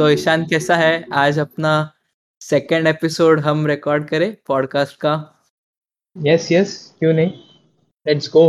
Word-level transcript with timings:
सो 0.00 0.08
ईशान 0.08 0.44
कैसा 0.48 0.76
है? 0.76 1.04
आज 1.12 1.38
अपना 1.38 1.70
सेकंड 2.40 2.86
एपिसोड 2.86 3.40
हम 3.40 3.66
रिकॉर्ड 3.66 4.06
करें 4.08 4.36
पॉडकास्ट 4.46 4.96
का। 5.00 5.12
यस 6.16 6.50
यस 6.52 6.72
क्यों 6.98 7.12
नहीं? 7.12 7.32
Let's 8.06 8.30
go 8.32 8.44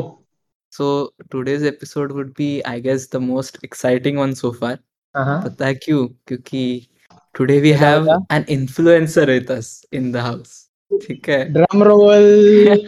so 0.74 0.88
today's 1.32 1.66
episode 1.66 2.12
would 2.12 2.30
be 2.38 2.50
I 2.62 2.82
guess 2.82 3.10
the 3.14 3.22
most 3.26 3.64
exciting 3.64 4.20
one 4.20 4.34
so 4.34 4.52
far 4.62 4.80
पता 5.18 5.66
है 5.66 5.76
क्यों? 5.76 6.08
क्योंकि 6.28 6.88
today 7.36 7.60
we 7.62 7.72
have 7.84 8.10
an 8.32 8.46
influencer 8.50 9.32
with 9.32 9.52
us 9.52 9.86
in 9.94 10.12
the 10.12 10.18
house 10.18 10.68
ठीक 11.08 11.30
है? 11.30 11.46
Drum 11.54 11.84
roll 11.84 12.88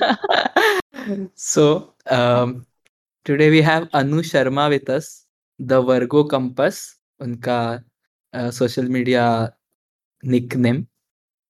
so 1.37 1.97
today 3.25 3.49
we 3.49 3.61
have 3.61 3.87
Anu 3.93 4.21
Sharma 4.33 4.67
with 4.67 4.89
us 4.91 5.15
the 5.59 5.87
Virgo 5.89 6.23
Compass 6.23 6.85
उनका 7.19 7.63
social 8.35 8.89
media 8.89 9.25
nickname. 10.23 10.87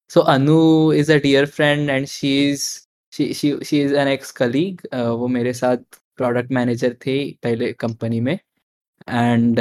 So 0.10 0.22
anu 0.24 0.92
is 0.92 1.10
a 1.10 1.20
dear 1.20 1.46
friend 1.46 1.92
and 1.92 2.10
she's 2.10 2.88
she 3.14 3.34
she 3.34 3.52
she 3.70 3.82
is 3.82 3.92
an 4.04 4.08
ex 4.08 4.32
colleague 4.32 4.82
uh, 4.92 5.10
वो 5.20 5.28
मेरे 5.28 5.54
साथ 5.54 5.78
product 6.18 6.52
manager 6.52 6.96
थे 7.06 7.18
पहले 7.44 7.72
company 7.74 8.20
में. 8.22 8.34
And 9.10 9.60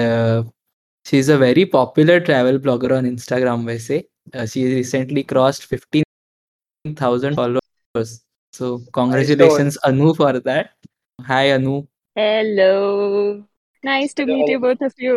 she 1.07 1.19
is 1.19 1.33
a 1.33 1.37
very 1.37 1.65
popular 1.77 2.19
travel 2.31 2.59
blogger 2.59 2.93
on 2.93 3.07
Instagram 3.07 3.67
वैसे. 3.67 4.03
She 4.49 4.67
recently 4.75 5.23
crossed 5.23 5.63
fifteen 5.69 6.95
thousand 7.01 7.37
followers 7.37 8.11
so 8.55 8.77
congratulations 8.95 9.77
Anu 9.85 10.13
for 10.19 10.39
that 10.39 10.69
hi 11.19 11.51
Anu 11.51 11.81
hello 12.19 12.73
Nice 13.87 14.15
to 14.15 14.27
meet 14.27 14.49
you, 14.49 14.59
both 14.63 14.83
of 14.83 14.93
you. 15.03 15.15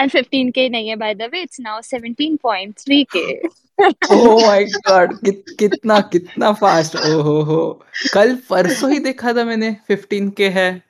And 0.00 0.12
15k 0.12 0.70
नहीं 0.70 0.88
है 0.88 0.96
by 0.96 1.14
the 1.14 1.28
way, 1.28 1.46
it's 1.46 1.60
now 1.60 1.76
17.3k. 1.80 3.38
oh 4.10 4.38
my 4.46 4.64
god, 4.88 5.14
कित, 5.24 5.44
कितना 5.58 6.00
कितना 6.00 6.52
fast 6.52 6.96
ओ 6.96 7.22
हो। 7.22 7.42
हो 7.42 7.84
कल 8.14 8.36
परसों 8.50 8.90
ही 8.90 8.98
देखा 8.98 9.32
था 9.32 9.44
मैंने 9.44 9.76
15k 9.90 10.40
है। 10.40 10.82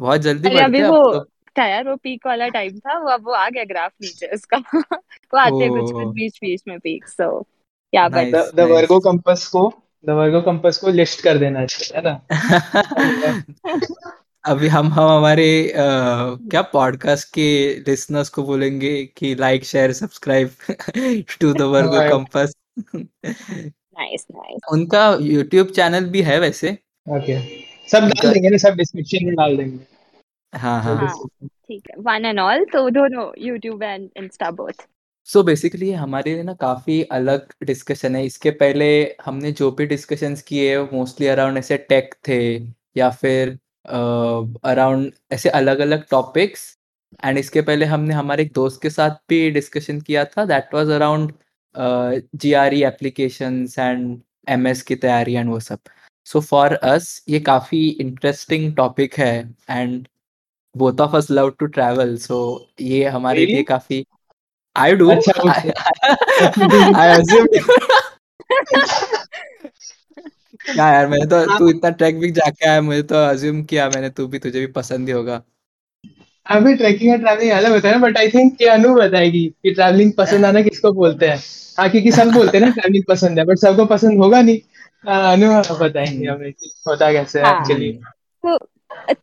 बहुत 0.00 0.20
जल्दी 0.20 0.48
बढ़ते 0.48 0.64
अभी 0.64 0.82
वो 0.82 1.12
तो। 1.12 1.24
था 1.58 1.66
यार 1.66 1.88
वो 1.88 1.96
पीक 1.96 2.26
वाला 2.26 2.48
टाइम 2.48 2.78
था 2.78 2.98
वो 2.98 3.08
अब 3.08 3.24
वो 3.24 3.32
आ 3.32 3.48
गया 3.48 3.64
ग्राफ 3.64 3.92
नीचे 4.02 4.26
उसका। 4.26 4.56
वो 4.94 5.38
आते 5.38 5.64
हैं 5.64 5.70
कुछ 5.70 5.92
कुछ 5.92 6.06
बीच 6.06 6.36
बीच 6.36 6.62
में 6.68 6.78
पीक 6.78 7.08
सो 7.08 7.46
या 7.94 8.08
बट 8.08 8.54
द 8.54 8.60
वर्गो 8.60 9.00
कंपास 9.00 9.46
को 9.46 9.74
द 10.06 10.10
वर्गो 10.10 10.40
कंपास 10.40 10.76
को 10.78 10.88
लिस्ट 10.88 11.20
कर 11.20 11.38
देना 11.38 11.66
चाहिए 11.66 11.98
है 11.98 12.04
ना? 12.04 12.20
अभी 14.44 14.68
हम 14.68 14.86
हम 14.86 15.08
हमारे 15.08 15.46
आ, 15.72 15.84
क्या 16.50 16.60
पॉडकास्ट 16.72 17.28
के 17.34 17.48
लिसनर्स 17.88 18.28
को 18.28 18.42
बोलेंगे 18.42 18.92
कि 19.16 19.34
like 19.34 19.64
share 19.64 19.92
subscribe 19.92 20.50
to 21.40 21.52
the 21.52 21.62
Virgo 21.72 22.08
Compass 22.10 22.54
nice 22.94 24.26
nice 24.32 24.72
उनका 24.72 25.02
यूट्यूब 25.22 25.66
चैनल 25.76 26.04
भी 26.10 26.22
है 26.22 26.38
वैसे। 26.40 26.70
Okay 26.70 27.38
okay. 27.38 27.90
सब 27.92 28.08
डाल 28.08 28.32
देंगे 28.32 28.50
ना 28.50 28.56
सब 28.56 28.76
डिस्क्रिप्शन 28.76 29.26
में 29.26 29.34
डाल 29.34 29.56
देंगे। 29.56 29.78
हाँ 30.52 30.82
हाँ, 30.82 30.96
हाँ 30.96 31.14
ठीक 31.38 31.82
है। 31.90 31.96
वन 32.02 32.24
एंड 32.24 32.40
ऑल 32.40 32.64
तो 32.72 32.88
दोनों 32.90 33.30
YouTube 33.38 33.82
and 33.82 34.08
insta 34.16 34.50
both 34.50 34.86
so 35.28 35.42
basically 35.42 35.92
हमारे 35.92 36.42
ना 36.42 36.54
काफ़ी 36.60 37.02
अलग 37.12 37.52
डिस्कशन 37.64 38.16
है। 38.16 38.26
इसके 38.26 38.50
पहले 38.60 38.92
हमने 39.24 39.52
जो 39.52 39.70
भी 39.70 39.86
डिस्कशंस 39.86 40.42
किए 40.42 40.78
मोस्टली 40.92 41.26
अराउंड 41.26 41.58
ऐसे 41.58 41.76
टेक 41.88 42.14
थे 42.28 42.40
या 42.96 43.10
फिर 43.10 43.58
अराउंड 43.84 45.12
ऐसे 45.32 45.48
अलग-अलग 45.50 46.04
टॉपिक्स 46.10 46.76
एंड 47.24 47.38
इसके 47.38 47.60
पहले 47.62 47.86
हमने 47.86 48.14
हमारे 48.14 48.42
एक 48.42 48.52
दोस्त 48.54 48.82
के 48.82 48.90
साथ 48.90 49.10
भी 49.28 49.50
डिस्कशन 49.50 50.00
किया 50.00 50.24
था. 50.24 50.44
That 50.44 50.74
was 50.74 50.90
around 50.92 51.32
GRE 52.36 52.82
applications 52.84 53.78
and 53.78 54.20
MS 54.48 54.82
की 54.82 54.94
तैयारी 54.96 55.34
एंड 55.34 55.50
वो 55.50 55.60
सब। 55.60 55.78
सो 56.26 56.40
फॉर 56.40 56.74
अस 56.74 57.24
ये 57.28 57.40
काफ़ी 57.40 57.88
इंटरेस्टिंग 58.00 58.74
टॉपिक 58.76 59.14
है 59.18 59.34
and 59.70 60.06
both 60.74 61.00
of 61.00 61.16
us 61.16 61.30
love 61.30 61.50
to 61.50 61.66
travel 61.66 62.16
so 62.18 62.38
ये 62.80 63.04
हमारे 63.08 63.46
लिए 63.46 63.62
काफ़ी 63.62 64.04
आई 64.76 64.94
डू 64.94 65.10
आई 65.10 67.08
क्या 70.60 70.88
यार 70.92 71.06
मैंने 71.06 71.26
तो 71.26 71.36
हाँ। 71.50 71.58
तू 71.58 71.68
इतना 71.70 71.90
ट्रैक 71.90 72.18
भी 72.20 72.30
जाके 72.30 72.68
आया 72.68 72.80
मुझे 72.80 73.02
तो 73.02 73.14
अज्यूम 73.28 73.62
किया 73.64 73.88
मैंने 73.88 74.10
तू 74.10 74.26
भी 74.26 74.38
तुझे 74.38 74.58
भी 74.60 74.66
पसंद 74.72 75.08
ही 75.08 75.14
होगा। 75.14 75.42
अभी 76.46 76.74
ट्रैकिंग 76.74 77.12
और 77.12 77.18
ट्रैवलिंग 77.18 77.50
अलग 77.50 77.72
होता 77.72 77.88
है 77.88 77.98
ना 77.98 78.06
बट 78.06 78.16
आई 78.18 78.28
थिंक 78.28 78.62
ये 78.62 78.68
अनु 78.68 78.94
बताएगी 78.94 79.46
कि 79.62 79.74
ट्रैवलिंग 79.74 80.12
पसंद 80.12 80.44
आना 80.44 80.62
किसको 80.62 80.92
बोलते 80.92 81.28
हैं। 81.28 81.38
हाँ 81.78 81.88
क्योंकि 81.90 82.12
सब 82.12 82.32
बोलते 82.32 82.58
हैं 82.58 82.64
ना 82.64 82.70
ट्रैवलिंग 82.70 83.04
पसंद 83.08 83.38
है 83.38 83.44
बट 83.44 83.58
सबको 83.58 83.84
पसंद 83.86 84.18
होगा 84.18 84.40
नहीं। 84.42 84.58
अनु 85.04 85.50
बताएँगे 85.80 86.26
हमें 86.26 86.50
होता 86.88 87.12
कैसे 87.12 87.40
है 87.40 87.50
एक्चुअली 87.50 87.92
तो 88.44 88.58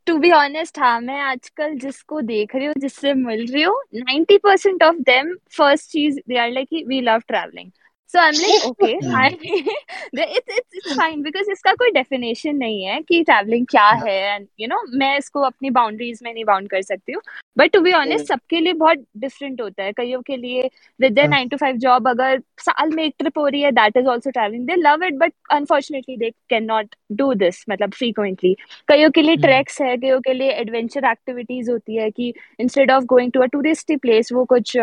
टू 0.05 0.17
बी 0.17 0.31
ऑनेस्ट 0.31 0.79
हाँ 0.79 0.99
मैं 1.01 1.19
आजकल 1.21 1.75
जिसको 1.75 2.21
देख 2.21 2.55
रही 2.55 2.65
हूँ 2.65 2.73
जिससे 2.77 3.13
मिल 3.13 3.45
रही 3.53 3.61
हूँ 3.63 3.75
ninety 3.95 4.37
percent 4.37 4.83
of 4.83 4.95
them 4.95 5.35
first 5.57 5.89
cheese 5.89 6.19
they 6.29 6.37
are 6.37 6.51
like 6.51 6.83
we 6.87 7.01
love 7.01 7.19
traveling 7.27 7.71
so 8.13 8.19
I 8.19 8.27
am 8.27 8.35
like 8.41 8.65
okay 8.65 8.91
it's 8.91 10.49
it's 10.49 10.75
it's 10.75 10.97
fine 10.97 11.21
because 11.23 11.51
इसका 11.51 11.71
कोई 11.73 11.91
डेफिनेशन 11.91 12.55
नहीं 12.55 12.83
है 12.83 12.99
कि 13.01 13.21
ट्रैवलिंग 13.23 13.65
क्या 13.71 13.87
है 14.05 14.15
एंड 14.35 14.47
यू 14.59 14.67
नो 14.67 14.81
मैं 14.97 15.17
इसको 15.17 15.41
अपनी 15.43 15.69
बाउंड्रीज 15.69 16.19
में 16.23 16.33
नहीं 16.33 16.45
बाउंड 16.45 16.69
कर 16.69 16.81
सकती 16.81 17.13
हूँ. 17.13 17.21
बट 17.57 17.71
टू 17.73 17.79
बी 17.81 17.93
ऑनेस्ट 17.93 18.27
सबके 18.27 18.59
लिए 18.59 18.73
बहुत 18.73 19.03
डिफरेंट 19.17 19.61
होता 19.61 19.83
है. 19.83 19.91
कईयों 19.93 20.21
के 20.21 20.37
लिए 20.37 20.69
with 20.99 21.13
their 21.13 21.27
nine 21.29 21.49
to 21.49 21.57
five 21.57 21.77
job 21.77 22.07
अगर 22.09 22.39
साल 22.59 22.95
में 22.95 23.03
एक 23.03 23.13
ट्रिप 23.19 23.37
हो 23.37 23.47
रही 23.47 23.61
है 23.61 23.71
that 23.71 23.97
is 23.97 24.07
also 24.07 24.31
traveling 24.31 24.67
they 24.67 24.75
love 24.77 25.03
it 25.03 25.17
but 25.17 25.33
unfortunately 25.51 26.17
they 26.17 26.29
can 26.49 26.65
not 26.65 26.95
do 27.13 27.33
this 27.35 27.63
मतलब 27.69 27.93
फ्रीक्वेंटली 27.93 28.55
कईयों 28.87 29.09
के 29.11 29.21
लिए 29.21 29.35
ट्रैक्स 29.37 29.81
है 29.81 29.95
कईयों 29.97 30.19
के 30.21 30.33
लिए 30.33 30.51
एडवेंचर 30.61 31.11
एक्टिविटीज़ 31.11 31.71
होती 31.71 31.95
है 31.95 32.09
कि 32.11 32.33
instead 32.59 32.91
of 32.91 33.03
going 33.05 33.31
to 33.31 33.41
a 33.41 33.45
touristy 33.53 33.95
place 33.97 34.31
वो 34.33 34.45
कुछ 34.45 34.77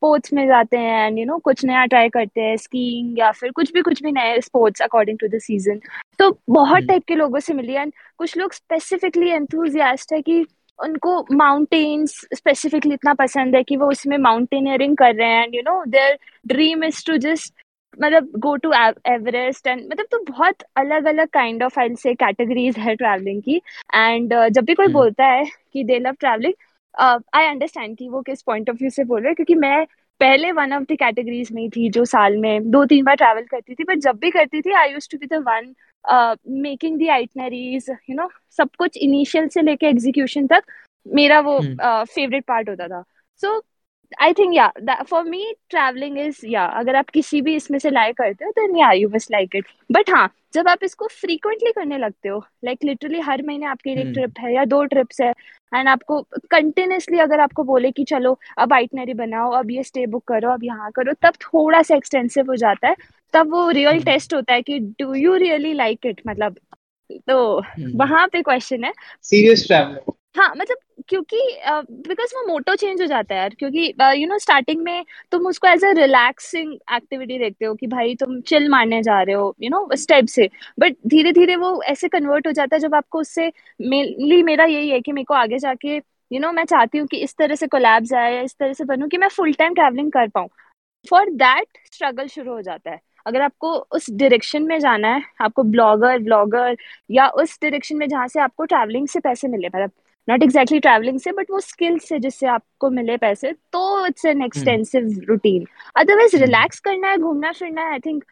स्पोर्ट्स 0.00 0.32
में 0.32 0.46
जाते 0.46 0.76
हैं 0.76 1.06
एंड 1.06 1.18
यू 1.18 1.24
नो 1.26 1.36
कुछ 1.38 1.64
नया 1.64 1.84
ट्राई 1.86 2.08
करते 2.08 2.40
हैं 2.40 2.56
स्कीइंग 2.56 3.18
या 3.18 3.30
फिर 3.30 3.50
कुछ 3.50 3.72
भी 3.72 3.80
कुछ 3.82 4.02
भी 4.02 4.12
नए 4.12 4.40
sports 4.40 4.82
according 4.82 5.18
to 5.18 5.28
the 5.28 5.38
season 5.38 5.80
तो 6.18 6.38
बहुत 6.50 6.82
टाइप 6.82 7.04
के 7.08 7.14
लोगों 7.14 7.40
से 7.40 7.54
मिली 7.54 7.72
एंड 7.72 7.92
कुछ 8.18 8.36
लोग 8.38 8.52
स्पेसिफिकली 8.52 9.30
एंथुजियास्ट 9.30 10.12
है 10.12 10.22
कि 10.22 10.46
उनको 10.78 11.26
माउंटेन्स 11.32 12.20
स्पेसिफिकली 12.34 12.94
इतना 12.94 13.14
पसंद 13.14 13.56
है 13.56 13.62
कि 13.62 13.76
वो 13.76 13.86
उसमें 13.90 14.18
माउंटेनियरिंग 14.18 14.96
कर 14.96 15.14
रहे 15.14 15.28
हैं 15.28 15.44
and 15.44 15.54
you 15.54 15.62
know 15.62 15.84
their 15.88 16.18
dream 16.46 16.84
is 16.84 17.06
to 17.06 17.16
just 17.16 17.54
मतलब 18.02 18.32
गो 18.38 18.56
टू 18.56 18.72
एवरेस्ट 19.06 19.66
एंड 19.66 19.80
मतलब 19.90 20.06
तो 20.10 20.18
बहुत 20.32 20.62
अलग 20.76 21.04
अलग 21.04 21.28
काइंड 21.28 21.62
ऑफ़ 21.62 21.80
आई 21.80 21.94
से 21.94 22.14
कैटेगरीज 22.14 22.78
है 22.78 22.94
ट्रैवलिंग 22.96 23.42
की. 23.42 23.56
एंड 23.94 24.34
uh, 24.34 24.48
जब 24.48 24.64
भी 24.64 24.74
कोई 24.74 24.86
बोलता 24.86 25.26
है 25.26 25.44
कि 25.72 25.84
they 25.84 25.98
love 25.98 26.12
traveling 26.20 26.54
I 26.98 27.46
understand 27.46 27.96
कि 27.96 28.08
वो 28.08 28.22
किस 28.22 28.42
पॉइंट 28.42 28.70
ऑफ़ 28.70 28.76
व्यू 28.76 28.90
से 28.90 29.04
बोल 29.04 29.20
रहे 29.20 29.28
हैं 29.28 29.34
क्योंकि 29.34 29.54
मैं 29.54 29.86
पहले 30.20 30.52
वन 30.52 30.72
ऑफ़ 30.72 30.82
द 30.82 30.96
कैटेगरीज 30.98 31.52
में 31.52 31.68
थी 31.70 31.88
जो 31.90 32.04
साल 32.04 32.36
में 32.36 32.70
दो 32.70 32.84
तीन 32.84 33.04
बार 33.04 33.16
ट्रैवल 33.16 33.44
करती 33.50 33.74
थी 33.74 33.84
बट 33.84 33.98
जब 33.98 34.18
भी 34.18 34.30
करती 34.30 34.60
थी 34.60 34.72
I 34.72 34.92
used 34.92 35.08
to 35.10 35.18
be 35.18 35.26
the 35.26 35.44
one 35.48 35.74
making 36.62 36.98
the 36.98 37.08
itineraries 37.10 37.90
you 37.90 38.16
know 38.16 38.30
सब 38.50 38.68
कुछ 38.78 38.96
इनिशियल 38.96 39.48
से 39.48 39.62
लेके 39.62 39.86
एग्जीक्यूशन 39.86 40.46
तक 40.46 40.62
मेरा 41.06 41.40
वो 41.40 41.58
फेवरेट 41.60 42.42
hmm. 42.42 42.48
पार्ट 42.48 42.68
uh, 42.68 42.70
होता 42.70 42.88
था 42.88 43.04
सो 43.40 43.62
आई 44.22 44.32
थिंक 44.32 44.54
या 44.54 44.72
फॉर 45.02 45.24
मी 45.24 45.54
ट्रैवलिंग 45.70 46.18
इज़ 46.18 46.46
या 46.46 46.64
अगर 46.64 46.96
आप 46.96 47.10
किसी 47.10 47.42
भी 47.42 47.56
इसमें 47.56 47.78
से 47.78 47.90
लाइक 47.90 48.16
करते 48.16 48.44
हो 48.44 48.50
देन 48.50 48.76
या 48.76 48.92
you 48.92 49.08
must 49.08 49.32
like 49.32 49.50
it 49.54 49.64
but 49.92 50.10
हाँ 50.10 50.30
जब 50.54 50.68
आप 50.68 50.78
इसको 50.82 51.06
फ्रीक्वेंटली 51.06 51.72
करने 51.72 51.98
लगते 51.98 52.28
हो 52.28 52.44
लाइक 52.64 52.78
like 52.78 52.88
लिटरली 52.88 53.20
हर 53.20 53.42
महीने 53.42 53.66
आपके 53.66 53.94
लिए 53.94 54.12
ट्रिप 54.12 54.30
hmm. 54.30 54.40
है 54.40 54.54
या 54.54 54.64
दो 54.64 54.84
ट्रिप्स 54.84 55.20
है 55.20 55.30
एंड 55.74 55.88
आपको 55.88 56.22
कंटिन्यूसली 56.50 57.18
अगर 57.18 57.40
आपको 57.40 57.64
बोले 57.64 57.90
कि 57.90 58.04
चलो 58.04 58.38
अब 58.58 58.72
आइटनरी 58.72 59.14
बनाओ 59.14 59.50
अब 59.50 59.70
ये 59.70 59.82
स्टे 59.82 60.06
बुक 60.06 60.24
करो 60.24 60.50
अब 60.50 60.64
यहाँ 60.64 60.90
करो 60.90 61.12
तब 61.12 61.32
थोड़ा 61.40 61.82
सा 61.82 61.96
एक्सटेंसिव 61.96 62.46
हो 62.46 62.56
जाता 62.56 62.88
है 62.88 62.96
तब 63.32 63.50
वो 63.50 63.70
रियल. 63.70 64.02
टेस्ट 64.02 64.34
होता 64.34 64.52
है 64.52 64.62
कि 64.62 64.78
do 64.78 65.14
you 65.14 65.34
really 65.34 65.72
like 65.72 65.98
it 66.04 66.20
मतलब 66.26 66.56
तो 67.12 67.60
hmm. 67.60 67.90
वहाँ 67.94 68.28
पे 68.28 68.42
क्वेश्चन 68.42 68.84
है 68.84 68.92
सीरियस 69.22 69.66
ट्रैवल 69.66 70.12
हाँ 70.34 70.48
मतलब 70.56 70.76
क्योंकि 71.08 71.36
बिकॉज़ 72.08 72.34
वो 72.36 72.42
मोटो 72.46 72.74
चेंज 72.76 73.00
हो 73.00 73.06
जाता 73.06 73.34
है 73.34 73.40
यार 73.40 73.54
क्योंकि 73.54 73.86
यू 74.16 74.26
नो 74.28 74.38
स्टार्टिंग 74.38 74.82
में 74.82 75.04
तुम 75.32 75.46
उसको 75.46 75.66
एज 75.68 75.84
अ 75.84 75.90
रिलैक्सिंग 75.96 76.72
एक्टिविटी 76.94 77.38
देखते 77.38 77.64
हो 77.64 77.74
कि 77.74 77.86
भाई 77.86 78.14
तुम 78.14 78.40
चिल 78.42 78.68
मारने 78.68 79.02
जा 79.02 79.20
रहे 79.22 79.34
हो 79.34 79.54
यू 79.62 79.70
नो 79.70 79.78
उस 79.94 80.06
टाइप 80.08 80.26
से। 80.28 80.48
बट 80.78 80.96
धीरे 81.06 81.32
धीरे 81.32 81.56
वो 81.56 81.80
ऐसे 81.84 82.08
कन्वर्ट 82.08 82.46
हो 82.46 82.52
जाता 82.52 82.76
है 82.76 82.80
जब 82.80 82.94
आपको 82.94 83.20
उससे 83.20 83.50
मेनली 83.80 84.42
मेरा 84.42 84.64
यही 84.66 84.88
है 84.90 85.00
कि 85.00 85.12
मेरे 85.12 85.24
को 85.24 85.34
आगे 85.34 85.58
जाके 85.58 85.96
यू 85.96 86.00
you 86.30 86.40
नो 86.40 86.46
know, 86.46 86.56
मैं 86.56 86.64
चाहती 86.64 86.98
हूँ 86.98 87.06
कि 87.08 87.16
इस 87.18 87.34
तरह 87.38 87.54
से 87.54 87.66
कोलैब्स 87.68 88.12
आए 88.14 88.42
इस 88.44 88.54
तरह 88.58 88.72
से 88.72 88.84
बनूँ 88.84 89.08
कि 89.08 89.18
मैं 89.18 89.28
फुल 89.28 89.52
टाइम 89.54 89.74
ट्रैवलिंग 89.74 90.10
कर 90.12 90.28
पाऊँ। 90.28 90.48
फॉर 91.04 91.30
दैट 91.32 91.78
स्ट्रगल 91.92 92.26
शुरू 92.28 92.52
हो 92.52 92.62
जाता 92.62 92.90
है। 92.90 93.00
अगर 93.26 93.42
आपको 93.42 93.72
उस 93.92 94.06
डायरेक्शन 94.12 94.62
में 94.64 94.78
जाना 94.80 95.08
है 95.08 95.22
आपको 95.42 95.62
ब्लॉगर 95.64 96.18
ब्लॉगर 96.20 96.76
या 97.10 97.28
उस 97.36 97.58
डायरेक्शन 97.62 97.96
में 97.96 98.08
जहाँ 98.08 98.26
से 98.28 98.40
आपको 98.40 98.64
ट्रैवलिंग 98.66 99.08
से 99.08 99.20
पैसे 99.20 99.48
मिले 99.48 99.68
मतलब 99.68 99.90
नॉट 100.30 100.42
एग्जैक्टली 100.42 100.80
ट्रैवलिंग 100.80 101.18
से 101.20 101.32
बट 101.32 101.50
वो 101.50 101.60
स्किल 101.60 101.98
से 101.98 102.18
जिससे 102.18 102.46
आपको 102.46 102.90
मिले 102.90 103.16
पैसे 103.16 103.52
तो 103.72 104.06
it's 104.06 104.24
an 104.24 104.42
extensive 104.42 105.08
routine 105.28 105.66
otherwise 105.96 106.36
relax 106.36 106.80
करना 106.80 107.10
है 107.10 107.16
घूमना 107.18 107.52
फिरना 107.52 107.84
है 107.84 107.92
आई 107.92 108.00
थिंक 108.06 108.24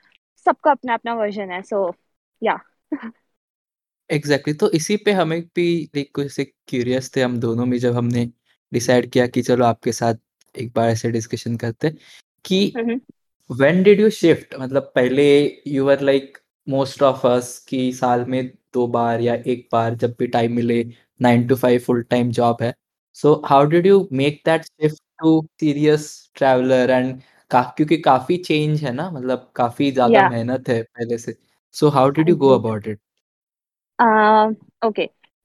सबका 0.46 0.70
अपना 0.70 0.94
अपना 0.94 1.14
वर्जन 1.14 1.50
है 1.50 1.62
सो 1.62 1.94
या 2.42 2.58
एग्जैक्टली 4.10 4.52
exactly. 4.52 4.60
तो 4.60 4.70
इसी 4.76 4.96
पे 4.96 5.12
हमें 5.12 5.40
भी 5.56 5.82
लाइक 5.96 6.10
कुछ 6.14 6.30
से 6.32 6.44
क्यूरियस 6.44 7.10
थे 7.16 7.22
हम 7.22 7.38
दोनों 7.40 7.66
में 7.66 7.78
जब 7.78 7.94
हमने 7.94 8.28
डिसाइड 8.72 9.10
किया 9.10 9.26
कि 9.26 9.42
चलो 9.42 9.64
आपके 9.64 9.92
साथ 9.92 10.14
एक 10.54 10.72
बार 10.76 10.88
ऐसे 10.90 11.10
डिस्कशन 11.10 11.56
करते 11.56 11.90
कि 12.44 12.72
व्हेन 13.50 13.82
डिड 13.82 14.00
यू 14.00 14.10
शिफ्ट 14.10 14.54
मतलब 14.60 14.92
पहले 14.94 15.26
you 15.66 15.84
were 15.84 16.00
like 16.00 16.38
most 16.66 17.02
of 17.02 17.26
us 17.26 17.58
कि 17.68 17.92
साल 17.92 18.24
में 18.24 18.44
दो 18.74 18.86
बार 18.86 19.20
या 19.20 19.34
एक 19.46 19.68
बार 19.72 19.94
जब 19.94 20.14
भी 20.18 20.26
टाइम 20.26 20.52
मिले 20.52 20.82
nine 21.20 21.46
to 21.48 21.56
five 21.56 21.80
full 21.80 22.02
time 22.02 22.30
job 22.32 22.62
है। 22.62 22.72
So 23.16 23.34
how 23.46 23.64
did 23.66 23.86
you 23.86 24.06
make 24.12 24.40
that 24.46 24.64
shift 24.64 25.02
to 25.18 25.40
serious 25.60 26.08
traveler 26.36 26.90
and 26.90 27.20
का, 27.50 27.62
क्योंकि 27.76 27.96
काफ़ी 27.98 28.36
चेंज 28.38 28.82
है 28.84 28.92
ना 28.92 29.10
मतलब 29.10 29.50
काफ़ी 29.56 29.90
ज़्यादा 29.92 30.18
Yeah. 30.18 30.30
मेहनत 30.30 30.68
है 30.68 30.82
पहले 30.82 31.18
से। 31.18 31.36
So 31.74 31.88
how 31.88 32.10
did 32.10 32.28
you 32.28 32.36
go 32.36 32.54
about 32.58 32.86
it 32.86 33.00
Uh, 33.98 34.54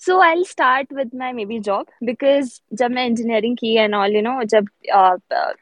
okay. 0.04 0.12
So 0.12 0.22
I'll 0.22 0.46
start 0.46 0.88
with 0.92 1.14
my 1.14 1.32
maybe 1.34 1.60
job 1.60 1.88
because 2.02 2.62
जब 2.74 2.92
मैं 2.92 3.06
engineering 3.10 3.56
की 3.56 3.76
and 3.78 3.96
all 3.96 4.10
you 4.10 4.22
know 4.22 4.44
जब 4.46 4.68
uh, 4.96 5.18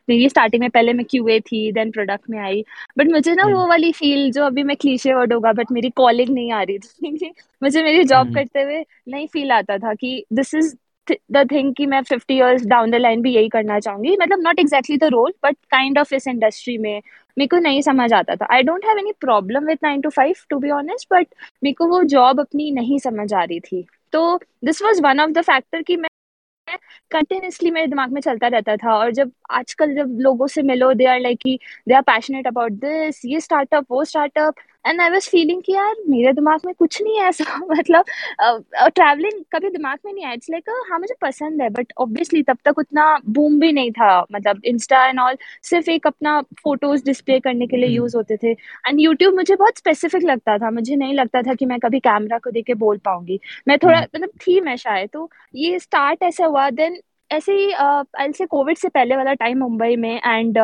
मेरी 0.10 0.30
starting 0.30 0.60
में 0.60 0.70
पहले 0.70 0.94
मैं 0.94 1.06
QA 1.06 1.40
थी 1.42 1.74
then 1.74 1.92
product 1.92 2.30
में 2.30 2.40
आई 2.40 2.64
but 3.00 3.12
मुझे 3.12 3.34
ना 3.34 3.44
हम्म। 3.44 3.56
वो 3.56 3.68
वाली 3.68 3.92
feel 3.94 4.32
जो 4.34 4.46
अभी 4.46 4.64
मैं 4.64 4.76
cliche 4.76 5.16
word 5.16 5.34
होगा 5.34 5.52
but 5.52 5.72
मेरी 5.72 5.90
calling 6.00 6.30
नहीं 6.30 6.52
आ 6.52 6.64
रही 6.64 6.80
थी 6.80 7.32
मुझे 7.64 7.84
मेरी 7.84 8.04
job 8.04 8.26
हम्म। 8.26 8.34
करते 8.34 8.62
हुए 8.62 8.86
नहीं 9.08 9.28
feel 9.28 9.52
आता 9.52 9.78
था 9.78 9.94
कि 9.94 10.26
this 10.34 10.54
is 10.54 10.76
द 11.08 11.48
थिंग 11.52 11.74
कि 11.76 11.86
मैं 11.86 12.02
50 12.02 12.32
इयर्स 12.32 12.66
डाउन 12.66 12.92
द 12.92 12.96
लाइन 12.96 13.22
भी 13.22 13.34
यही 13.34 13.50
करना 13.50 13.80
चाहूँगी 13.80 14.18
मतलब 14.22 14.40
not 14.40 14.60
exactly 14.60 14.98
the 14.98 15.04
role 15.04 15.34
but 15.44 15.56
kind 15.72 16.00
of 16.00 16.16
इस 16.16 16.28
इंडस्ट्री 16.28 16.78
में 16.78 17.02
मेरे 17.38 17.48
को 17.48 17.58
नहीं 17.58 17.82
समझ 17.82 18.14
आता 18.14 18.36
था 18.36 18.48
I 18.52 18.64
don't 18.64 18.86
have 18.86 18.98
any 18.98 19.12
problem 19.22 19.66
with 19.66 19.78
nine 19.84 20.02
to 20.02 20.10
five 20.10 20.34
to 20.50 20.60
be 20.60 20.70
honest 20.70 21.08
but 21.14 21.28
मेरे 21.64 21.74
को 21.74 21.88
वो 21.88 22.04
जॉब 22.04 22.40
अपनी 22.40 22.72
नहीं 22.72 23.00
समझ 23.00 23.34
आ 23.34 23.44
रही 23.44 23.60
थी 23.60 23.88
तो 24.14 24.38
this 24.66 24.82
was 24.82 25.02
one 25.04 25.20
of 25.20 25.32
the 25.32 25.42
factor 25.44 25.82
कि 25.84 25.96
मैं 25.98 26.10
कंटिन्यूसली 27.12 27.72
मेरे 27.72 27.88
दिमाग 27.88 28.12
में 28.12 28.20
चलता 28.22 28.48
रहता 28.48 28.76
था 28.78 28.96
और 28.96 29.12
जब 29.14 29.32
आजकल 29.52 29.96
जब 29.96 30.18
लोगों 30.22 30.48
से 30.48 30.62
मिलो 30.64 30.94
they 30.94 31.06
are 31.06 31.20
like 31.20 31.40
they 31.88 31.94
are 31.96 32.02
passionate 32.04 32.48
about 32.48 32.72
this 32.82 33.22
ये 33.26 33.40
स्टार्टअप 33.42 33.86
वो 33.92 34.04
startup 34.06 34.56
and 34.86 35.02
I 35.02 35.10
was 35.10 35.30
feeling 35.30 35.62
कि 35.66 35.74
यार 35.74 35.96
मेरे 36.10 36.32
दिमाग 36.34 36.60
में 36.66 36.74
कुछ 36.76 37.02
नहीं 37.02 37.18
है 37.20 37.28
ऐसा 37.30 37.58
मतलब 37.72 38.06
ट्रैवलिंग 38.88 39.44
कभी 39.54 39.70
दिमाग 39.70 39.98
में 40.06 40.12
नहीं 40.14 40.26
आया। 40.26 40.34
इट्स 40.34 40.50
लाइक 40.50 40.70
हाँ 40.92 41.00
मुझे 41.00 41.16
पसंद 41.22 41.62
है 41.62 41.70
बट 41.70 41.94
ऑब्वियसली 42.00 42.42
तब 42.44 42.58
तक 42.66 42.78
उतना 42.80 43.06
बूम 43.30 43.60
भी 43.60 43.72
नहीं 43.72 43.92
था। 43.92 44.10
मतलब 44.34 44.62
इंस्टा 44.66 45.06
एंड 45.08 45.20
ऑल 45.20 45.38
सिर्फ़ 45.64 45.90
एक 45.90 46.08
अपना 46.08 46.40
फ़ोटोज़ 46.64 47.04
डिस्प्ले 47.06 47.40
करने 47.40 47.68
के 47.68 47.78
लिए 47.78 47.86
हम्म। 47.86 47.96
यूज़ 47.98 48.18
होते 48.18 48.38
थे। 48.44 48.52
एंड 48.52 49.00
यूट्यूब 49.00 49.36
मुझे 49.36 49.56
बहुत 49.56 49.78
स्पेसिफिक 49.78 50.24
लगता 50.24 50.58
था। 50.58 50.72
मुझे 50.72 50.96
नहीं 50.96 51.14
लगता 51.14 51.42
था 51.42 51.54
कि 51.54 51.66
मैं 51.66 51.80
कभी 51.80 52.00
कैमरा 52.00 52.38
को 52.40 52.52
देख 52.52 52.66
के 52.66 52.74
बोल 52.86 52.98
पाऊँगी। 53.06 53.40
मैं 53.68 53.78
थोड़ा 53.78 53.98
हम्म। 53.98 54.08
मतलब 54.16 54.30
थी 54.48 54.60
मैं 54.62 54.76
शायद 54.78 55.10
तो 55.14 55.30
ये 55.56 55.80
स्टार्ट 55.80 56.24
ऐसा 56.24 56.46
हुआ। 56.46 56.70
देन 56.72 57.00
ऐसे 57.32 57.54
ही 57.54 57.72
आई 57.72 58.32
से 58.34 58.46
कोविड 58.46 58.78
से 58.78 58.90
पहले 58.90 59.16
वाला 59.16 59.34
टाइम 59.36 59.60
मुंबई 59.60 59.96
में 59.96 60.14
एंड 60.16 60.58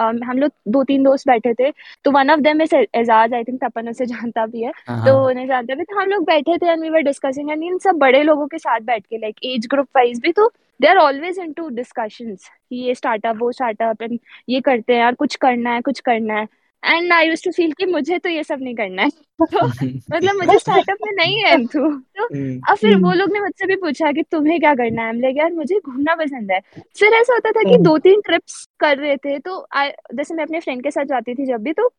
हम 0.00 0.38
लोग 0.38 0.52
दो 0.68 0.82
तीन 0.84 1.02
दोस्त 1.02 1.28
बैठे 1.28 1.52
थे 1.54 1.70
तो 2.04 2.10
one 2.10 2.30
of 2.30 2.40
them 2.40 2.62
is 2.62 2.74
Ejaz 2.74 3.34
I 3.34 3.44
think 3.44 3.60
Tapan 3.64 3.88
उसे 3.88 4.06
जानता 4.06 4.46
भी 4.46 4.62
है 4.62 4.72
हाँ, 4.88 5.04
तो 5.04 5.12
हाँ। 5.12 5.26
उन्हें 5.26 5.46
जानते 5.46 5.74
भी 5.74 5.84
तो 5.84 6.00
हम 6.00 6.08
लोग 6.08 6.24
बैठे 6.26 6.58
थे 6.58 6.70
and 6.70 6.82
we 6.82 6.90
were 6.90 7.02
discussing 7.02 7.50
and 7.50 7.62
इन 7.64 7.78
सब 7.80 7.98
बड़े 7.98 8.22
लोगों 8.22 8.46
के 8.46 8.58
साथ 8.58 8.80
बैठ 8.82 9.06
के 9.06 9.18
लाइक 9.18 9.44
एज 9.44 9.66
ग्रुप 9.70 9.88
वाइज 9.96 10.20
भी 10.20 10.32
तो 10.32 10.50
they 10.80 10.88
are 10.88 10.96
always 10.98 11.38
into 11.52 11.68
discussions 11.70 12.50
ये 12.72 12.94
स्टार्टअप 12.94 13.36
वो 13.36 13.50
स्टार्टअप 13.52 14.02
एंड 14.02 14.18
ये 14.48 14.60
करते 14.60 14.92
हैं 14.92 15.00
यार 15.00 15.14
कुछ 15.14 15.36
करना 15.36 15.70
है 15.70 15.80
कुछ 15.80 16.00
करना 16.00 16.34
है 16.34 16.46
and 16.82 17.12
I 17.12 17.26
used 17.26 17.44
to 17.44 17.50
feel 17.50 17.72
कि 17.72 17.86
मुझे 17.86 18.18
तो 18.18 18.28
ये 18.28 18.42
सब 18.44 18.62
नहीं 18.62 18.74
करना 18.74 19.02
है 19.02 19.10
तो 19.42 19.66
मतलब 19.66 20.36
मुझे 20.36 20.58
स्टार्टअप 20.58 20.98
में 21.04 21.12
नहीं 21.14 21.38
है 21.38 21.56
तो 21.66 21.84
हम्म। 21.84 22.60
अब 22.68 22.76
फिर 22.76 22.94
वो 22.94 23.08
हम्म। 23.08 23.18
लोग 23.18 23.32
ने 23.32 23.40
मुझसे 23.40 23.66
भी 23.66 23.76
पूछा 23.76 24.12
कि 24.12 24.22
तुम्हें 24.22 24.58
क्या 24.60 24.74
करना 24.74 25.06
है 25.06 25.20
लाइक 25.20 25.36
यार 25.36 25.52
मुझे 25.52 25.78
घूमना 25.78 26.14
पसंद 26.14 26.52
है 26.52 26.60
फिर 26.98 27.14
ऐसा 27.14 27.32
होता 27.32 27.50
था 27.50 27.62
कि 27.62 27.72
हम्म। 27.72 27.84
दो 27.84 27.96
तीन 27.98 28.20
ट्रिप्स 28.20 28.66
कर 28.80 28.98
रहे 28.98 29.16
थे 29.18 29.38
तो 29.38 29.64
आई 29.74 29.90
जैसे 30.14 30.34
मैं 30.34 30.44
अपने 30.44 30.60
फ्रेंड 30.60 30.82
के 30.82 30.90
साथ 30.90 31.04
जाती 31.06 31.34
थी 31.34 31.46
जब 31.46 31.62
भी 31.62 31.72
तो 31.72 31.90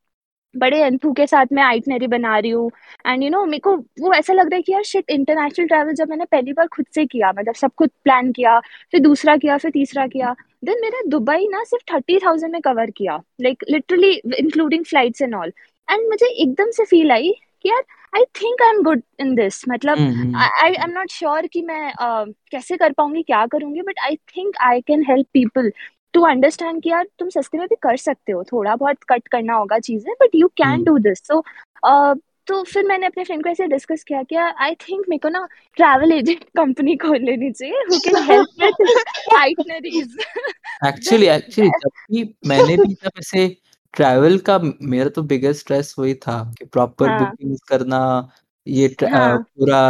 बड़े 0.56 0.82
अंथू 0.84 1.12
के 1.14 1.26
साथ 1.28 1.46
मैं 1.52 1.64
आइटनरी 1.64 2.08
बना 2.08 2.38
रही 2.40 2.52
हूँ। 2.52 2.72
एंड 3.08 3.24
यू 3.24 3.30
नो 3.30 3.46
मेरे 3.46 3.60
को 3.60 3.76
वो 4.02 4.14
ऐसा 4.14 4.34
लग 4.34 4.50
रहा 4.50 4.56
है 4.56 4.62
कि 4.62 4.72
यार 4.72 4.84
शिट 4.84 5.10
इंटरनेशनल 5.10 5.68
ट्रैवल 5.68 5.94
जब 5.94 6.10
मैंने 6.10 6.26
पहली 6.26 6.54
बार 6.54 6.68
खुद 6.68 6.86
से 6.96 7.06
किया 7.06 7.32
मतलब 7.32 7.56
सब 7.56 7.72
कुछ 7.78 7.90
प्लान 8.04 8.32
किया 8.32 8.60
फिर 8.92 9.02
दूसरा 9.02 9.36
किया 9.38 9.58
फिर 9.58 9.72
तीसरा 9.72 10.08
किया 10.08 10.36
देन 10.66 10.82
मैंने 10.82 11.08
दुबई 11.10 11.48
ना 11.48 11.64
सिर्फ़ 11.64 11.94
थर्टी 11.94 12.20
थाउज़ेंड 12.20 12.52
में 12.54 12.62
कवर 12.62 12.92
किया 12.92 13.22
like 13.42 13.64
literally 13.70 14.12
including 14.40 14.86
flights 14.86 15.22
and 15.22 15.36
all 15.36 15.54
and 15.88 16.08
मुझे 16.10 16.28
एकदम 16.28 16.72
से 16.72 16.86
फील 16.86 17.12
आई 17.12 17.34
कि 17.62 17.70
यार 17.70 17.84
I 18.16 18.24
think 18.42 18.62
I 18.62 18.70
am 18.70 18.82
good 18.84 19.02
in 19.20 19.34
this 19.36 19.64
मतलब 19.70 19.98
I 20.38 20.50
I 20.64 20.84
am 20.84 20.92
not 20.92 21.12
sure 21.12 21.48
कि 21.48 21.62
मैं 21.62 21.94
uh, 21.94 22.34
कैसे 22.52 22.78
कर 22.78 22.92
पाऊँगी 22.92 23.22
क्या 23.24 23.46
करूँगी 23.46 23.82
but 23.82 24.00
I 24.00 24.16
think 24.36 24.56
I 24.62 24.82
can 24.82 25.04
help 25.10 25.28
people 25.34 25.72
to 26.14 26.22
understand 26.22 26.82
कि 26.84 26.90
यार 26.90 27.08
तुम 27.20 27.30
सस्ते 27.30 27.58
में 27.58 27.68
भी 27.68 27.76
कर 27.82 27.98
सकते 27.98 28.32
हो 28.32 28.44
थोड़ा 28.44 28.76
बहुत 28.76 28.98
कट 29.10 29.28
करना 29.28 29.54
होगा 29.54 29.80
चीज़ें 29.80 30.14
but 30.22 30.36
you 30.36 30.48
can. 30.48 30.84
Do 30.84 30.98
this 30.98 31.20
so 31.20 31.44
तो 32.48 32.64
फिर 32.64 32.86
मैंने 32.86 33.06
अपने 33.06 33.24
फ्रेंड 33.24 33.44
को 33.44 33.50
ऐसे 33.50 33.68
डिस्कस 33.68 34.04
किया 34.04 34.22
कि 34.24 34.36
आई 34.36 34.76
थिंक 34.76 35.06
मेरे 35.10 35.18
को 35.18 35.30
ना 35.30 35.48
ट्रैवल 35.76 36.12
एजेंट 36.12 36.44
कंपनी 36.44 36.96
खोल 36.96 37.18
लेनी 37.18 37.52
चाहिए 37.52 37.84
who 37.92 38.00
can 38.00 38.16
help 38.24 38.48
with 38.62 39.36
itineraries 39.38 40.18
actually 40.88 41.28
actually 41.28 41.70
जब 41.70 41.90
भी 42.12 42.24
मैंने 42.48 42.78
भी 42.78 42.94
जब 42.94 43.20
ऐसे 43.20 43.48
ट्रैवल 43.94 44.38
का 44.38 44.60
मेरा 44.82 45.10
तो 45.10 45.24
बिगेस्ट 45.24 45.62
स्ट्रेस 45.62 45.96
वही 46.00 46.14
था 46.14 46.54
कि 46.60 46.66
प्रॉपर 46.66 47.10
हाँ। 47.10 47.20
बुकिंग्स 47.20 47.62
करना 47.62 48.32
ये 48.68 48.96
हाँ। 49.04 49.38
पूरा 49.38 49.82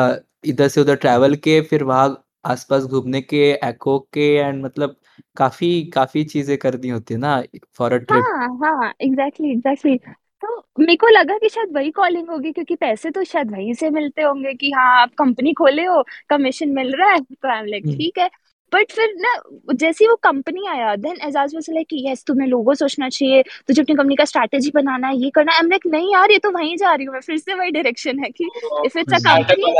इधर 0.45 0.67
से 0.67 0.81
उधर 0.81 0.95
ट्रैवल 0.95 1.35
के 1.35 1.61
फिर 1.61 1.83
वहाँ 1.83 2.23
आसपास 2.45 2.83
घूमने 2.83 3.21
के 3.21 3.51
एको 3.51 3.99
के 4.13 4.33
एंड 4.35 4.63
मतलब 4.65 4.95
काफ़ी 5.37 5.83
काफ़ी 5.91 6.23
चीज़ें 6.25 6.57
करनी 6.57 6.89
होती 6.89 7.13
है 7.13 7.19
ना 7.19 7.41
फॉर 7.75 7.93
अ 7.93 7.97
ट्रिप। 7.99 8.31
हाँ 8.31 8.47
हाँ 8.59 8.93
एग्जैक्टली 9.01 9.51
एग्जैक्टली 9.51 9.97
तो 10.43 10.57
मेरे 10.79 10.95
को 10.97 11.07
लगा 11.09 11.37
कि 11.37 11.49
शायद 11.49 11.75
वही 11.75 11.91
कॉलिंग 11.91 12.29
होगी 12.29 12.51
क्योंकि 12.51 12.75
पैसे 12.75 13.11
तो 13.11 13.23
शायद 13.23 13.51
वहीं 13.51 13.73
से 13.73 13.89
मिलते 13.89 14.21
होंगे 14.21 14.53
कि 14.53 14.71
हाँ 14.71 14.85
आप 15.01 15.13
कंपनी 15.17 15.53
खोले 15.53 15.85
हो 15.85 16.01
कमीशन 16.29 16.69
मिल 16.71 16.93
रहा 16.95 17.09
है 17.11 17.19
तो 17.21 17.49
आई 17.49 17.59
एम 17.59 17.65
लाइक। 17.65 17.85
ठीक 17.91 18.17
है। 18.19 18.29
बट 18.73 18.91
फिर 18.91 19.13
ना 19.19 19.33
जैसे 19.73 20.03
ही 20.03 20.09
वो 20.09 20.15
कंपनी 20.23 20.67
आया 20.67 20.95
then 20.95 21.17
Ejaz 21.27 21.55
was 21.55 21.65
like 21.69 21.87
yes 21.93 22.23
तुम्हें 22.27 22.47
लोगो 22.47 22.75
सोचना 22.75 23.09
चाहिए 23.09 23.43
तुझे 23.67 23.81
अपनी 23.81 23.95
कंपनी 23.95 24.15
का 24.15 24.25
स्ट्रैटेजी 24.25 24.71
बनाना 24.75 25.07
है 25.07 25.17
ये 25.17 25.29
करना 25.29 25.51
आई 25.51 25.63
एम 25.63 25.69
लाइक 25.69 25.87
नहीं 25.87 26.13
यार 26.13 26.31
ये 26.31 26.37
तो 26.39 26.51
वहीं 26.51 26.77
जा 26.77 26.93
रही 26.93 27.05
हूँ 27.05 27.13
मैं। 27.13 27.21
फिर 27.21 27.37
से 27.37 27.53
वही 27.53 27.71
डायरेक्शन 27.71 28.19
है 28.19 28.29
कि 28.29 28.49
इफ़ 28.85 28.97
इट्स 28.99 29.13
अ 29.13 29.19
कंपनी 29.27 29.73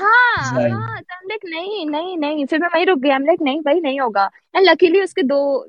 हाँ. 0.00 0.70
हाँ 0.70 1.00
तो 1.00 1.50
नहीं 1.50 1.86
नहीं 1.90 2.16
नहीं। 2.18 2.46
फिर 2.46 2.58
मैं 2.58 2.68
वहीं 2.74 2.86
रुक 2.86 2.98
गया 2.98 3.16
I'm 3.18 3.26
like 3.26 3.42
नहीं 3.42 3.60
भाई 3.60 3.80
नहीं 3.80 4.00
होगा। 4.00 4.30
एंड 4.56 4.66
लकीली 4.68 5.02
उसके 5.02 5.22
दो 5.22 5.66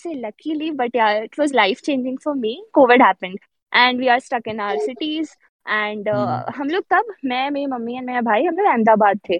say 0.00 0.14
luckily 0.14 0.70
but 0.70 0.90
yeah 0.94 1.12
it 1.24 1.38
was 1.38 1.52
life 1.54 1.82
changing 1.82 2.16
for 2.18 2.34
me. 2.34 2.62
COVID 2.78 3.00
happened 3.00 3.38
and 3.72 3.98
we 3.98 4.08
are 4.08 4.20
stuck 4.20 4.46
in 4.46 4.60
our 4.60 4.78
cities 4.78 5.30
and 5.66 6.08
uh, 6.08 6.14
हम्म। 6.14 6.52
हम 6.56 6.68
लोग 6.70 6.84
तब 6.90 7.14
मैं 7.24 7.50
मेरी 7.50 7.66
मम्मी 7.66 7.96
एंड 7.96 8.06
मेरा 8.06 8.20
भाई 8.20 8.44
हम 8.44 8.56
लोग 8.56 8.66
अहमदाबाद 8.66 9.20
थे। 9.30 9.38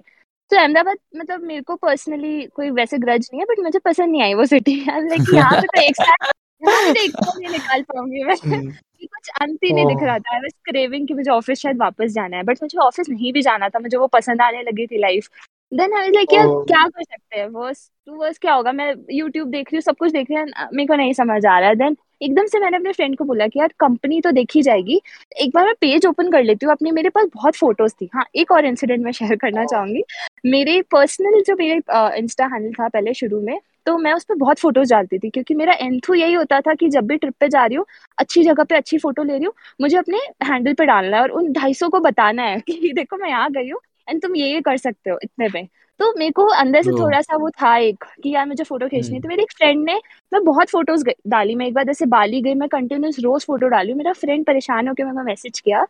तो 0.51 0.57
अहमदाबाद 0.57 0.97
मतलब 1.17 1.41
मेरे 1.43 1.61
को 1.61 1.75
पर्सनली 1.75 2.45
कोई 2.55 2.69
वैसे 2.71 2.97
ग्रज 2.97 3.29
नहीं 3.33 3.39
है 3.41 3.45
बट 3.45 3.59
मुझे 3.63 3.79
पसंद 3.85 4.11
नहीं 4.11 4.21
आई 4.23 4.33
वो 4.33 4.45
सिटी 4.45 4.75
लाइक 4.87 5.21
यहाँ 5.33 5.61
पे 5.61 5.67
तो 5.67 5.81
एक 5.81 5.95
साथ 5.95 6.31
यहाँ 6.61 6.81
पे 6.83 6.93
तो 6.93 7.03
एक 7.03 7.11
साथ 7.13 7.39
नहीं 7.39 7.49
निकाल 7.51 7.81
पाऊँगी 7.83 8.23
मैं। 8.23 8.35
हम्म। 8.45 8.71
कुछ 9.03 9.29
अंत 9.41 9.59
ही 9.63 9.71
नहीं 9.73 9.85
दिख 9.85 10.03
रहा 10.03 10.17
था। 10.19 10.33
आई 10.35 10.39
वाज 10.39 10.51
क्रेविंग 10.65 11.07
कि 11.07 11.13
मुझे 11.13 11.31
ऑफ़िस 11.31 11.59
शायद 11.61 11.77
वापस 11.79 12.11
जाना 12.13 12.37
है 12.37 12.43
बट 12.43 12.57
मुझे 12.63 12.77
ऑफ़िस 12.85 13.09
नहीं 13.09 13.33
भी 13.33 13.41
जाना 13.41 13.69
था 13.69 13.79
मुझे 13.79 13.97
वो 13.97 14.07
पसंद 14.13 14.41
आने 14.41 14.61
लगी 14.63 14.87
थी 14.87 14.97
लाइफ 15.01 15.29
देन 15.71 15.93
आई 15.97 16.09
लाइक 16.11 16.33
यार 16.33 16.47
क्या 16.67 16.83
कर 16.87 17.03
सकते 17.03 17.39
हैं? 17.39 17.47
वर्स 17.49 17.89
टू 18.07 18.15
वर्स 18.15 18.37
क्या 18.39 18.53
होगा? 18.53 18.71
मैं 18.71 18.93
यूट्यूब 19.11 19.49
देख 19.49 19.67
रही 19.67 19.77
हूँ 19.77 19.81
सब 19.81 19.95
कुछ 19.99 20.11
देख 20.11 20.27
रही 20.31 20.39
हूँ 20.39 20.67
मेरे 20.73 20.87
को 20.87 20.95
नहीं 20.95 21.13
समझ 21.13 21.45
आ 21.45 21.59
रहा 21.59 21.69
है। 21.69 21.75
देन 21.75 21.97
एकदम 22.21 22.45
से 22.45 22.59
मैंने 22.59 22.77
अपने 22.77 22.91
फ्रेंड 22.91 23.17
को 23.17 23.23
बोला 23.23 23.47
कि 23.47 23.59
यार 23.59 23.73
कंपनी 23.79 24.21
तो 24.21 24.31
देखी 24.31 24.61
जाएगी। 24.61 25.01
एक 25.41 25.51
बार 25.55 25.65
मैं 25.65 25.73
पेज 25.81 26.05
ओपन 26.05 26.31
कर 26.31 26.43
लेती 26.43 26.65
हूँ 26.65 26.73
अपनी 26.73 26.91
मेरे 26.91 27.09
पास 27.09 27.27
बहुत 27.35 27.55
फ़ोटोज़ 27.55 27.93
थी। 27.93 28.09
हाँ 28.15 28.25
एक 28.35 28.51
और 28.51 28.65
इंसिडेंट 28.65 29.03
मैं 29.05 29.11
शेयर 29.11 29.35
करना 29.35 29.65
चाहूँगी। 29.65 30.03
मेरे 30.45 30.81
पर्सनल 30.81 31.41
जो 31.41 31.55
मेरे 31.55 31.81
इंस्टा 32.17 32.45
हैंडल 32.45 32.71
था 32.73 32.87
पहले 32.87 33.13
शुरू 33.13 33.41
में 33.41 33.59
तो 33.85 33.97
मैं 33.97 34.13
उस 34.13 34.23
पर 34.23 34.35
बहुत 34.35 34.59
फ़ोटोज़ 34.59 34.89
डालती 34.89 35.19
थी 35.19 35.29
क्योंकि 35.29 35.53
मेरा 35.55 35.73
एंथू 35.73 36.13
यही 36.13 36.33
होता 36.33 36.61
था 36.61 36.73
कि 36.73 36.89
जब 36.89 37.07
भी 37.07 37.17
ट्रिप 37.17 37.33
पे 37.39 37.47
जा 37.49 37.65
रही 37.65 37.75
हूँ 37.75 37.85
अच्छी 38.17 38.43
जगह 38.43 38.63
पे 38.63 38.75
अच्छी 38.75 38.97
फ़ोटो 38.97 39.23
ले 39.23 39.33
रही 39.33 39.45
हूँ 39.45 39.53
मुझे 39.81 39.97
अपने 39.97 40.17
हैंडल 40.43 40.73
पे 40.73 40.85
डालना 40.85 41.17
है 41.17 41.23
और 41.23 41.29
उन 41.29 41.51
ढाई 41.53 41.73
को 41.73 41.99
बताना 41.99 42.43
है 42.43 42.59
कि 42.59 42.91
देखो 42.95 43.17
मैं 43.17 43.29
यहाँ 43.29 43.51
गई 43.51 43.69
हूँ 43.69 43.79
एंड 44.09 44.21
तुम 44.21 44.35
ये 44.35 44.53
ये 44.53 44.61
कर 44.61 44.77
सकते 44.77 45.09
हो 45.09 45.19
इतने 45.23 45.47
में 45.53 45.67
तो 45.99 46.13
मेरे 46.17 46.31
को 46.31 46.45
अंदर 46.55 46.81
से 46.81 46.91
थोड़ा 46.91 47.21
सा 47.21 47.37
वो 47.37 47.49
था 47.51 47.75
एक 47.77 48.03
कि 48.23 48.29
यार 48.29 48.45
मुझे 48.45 48.63
फ़ोटो 48.63 48.87
खींचनी 48.87 49.07
है 49.07 49.11
हम्म। 49.11 49.21
तो 49.21 49.29
मेरी 49.29 49.43
एक 49.43 49.51
फ्रेंड 49.51 49.85
ने 49.85 49.99
मैं 50.31 50.43
बहुत 50.43 50.69
फ़ोटोज़ 50.69 51.05
डाली 51.27 51.55
मैं 51.55 51.67
एक 51.67 51.73
बार 51.73 51.85
जैसे 51.85 52.05
बाली 52.05 52.41
गई 52.41 52.53
मैं 52.53 52.69
कंटिन्यूस 52.69 53.19
रोज 53.19 53.45
फ़ोटो 53.45 53.67
डाली 53.67 53.93
मेरा 53.93 54.13
फ्रेंड 54.13 54.45
परेशान 54.45 54.87
होकर 54.87 55.05
मेरे 55.05 55.17
को 55.17 55.23
मैसेज 55.23 55.59
किया 55.59 55.85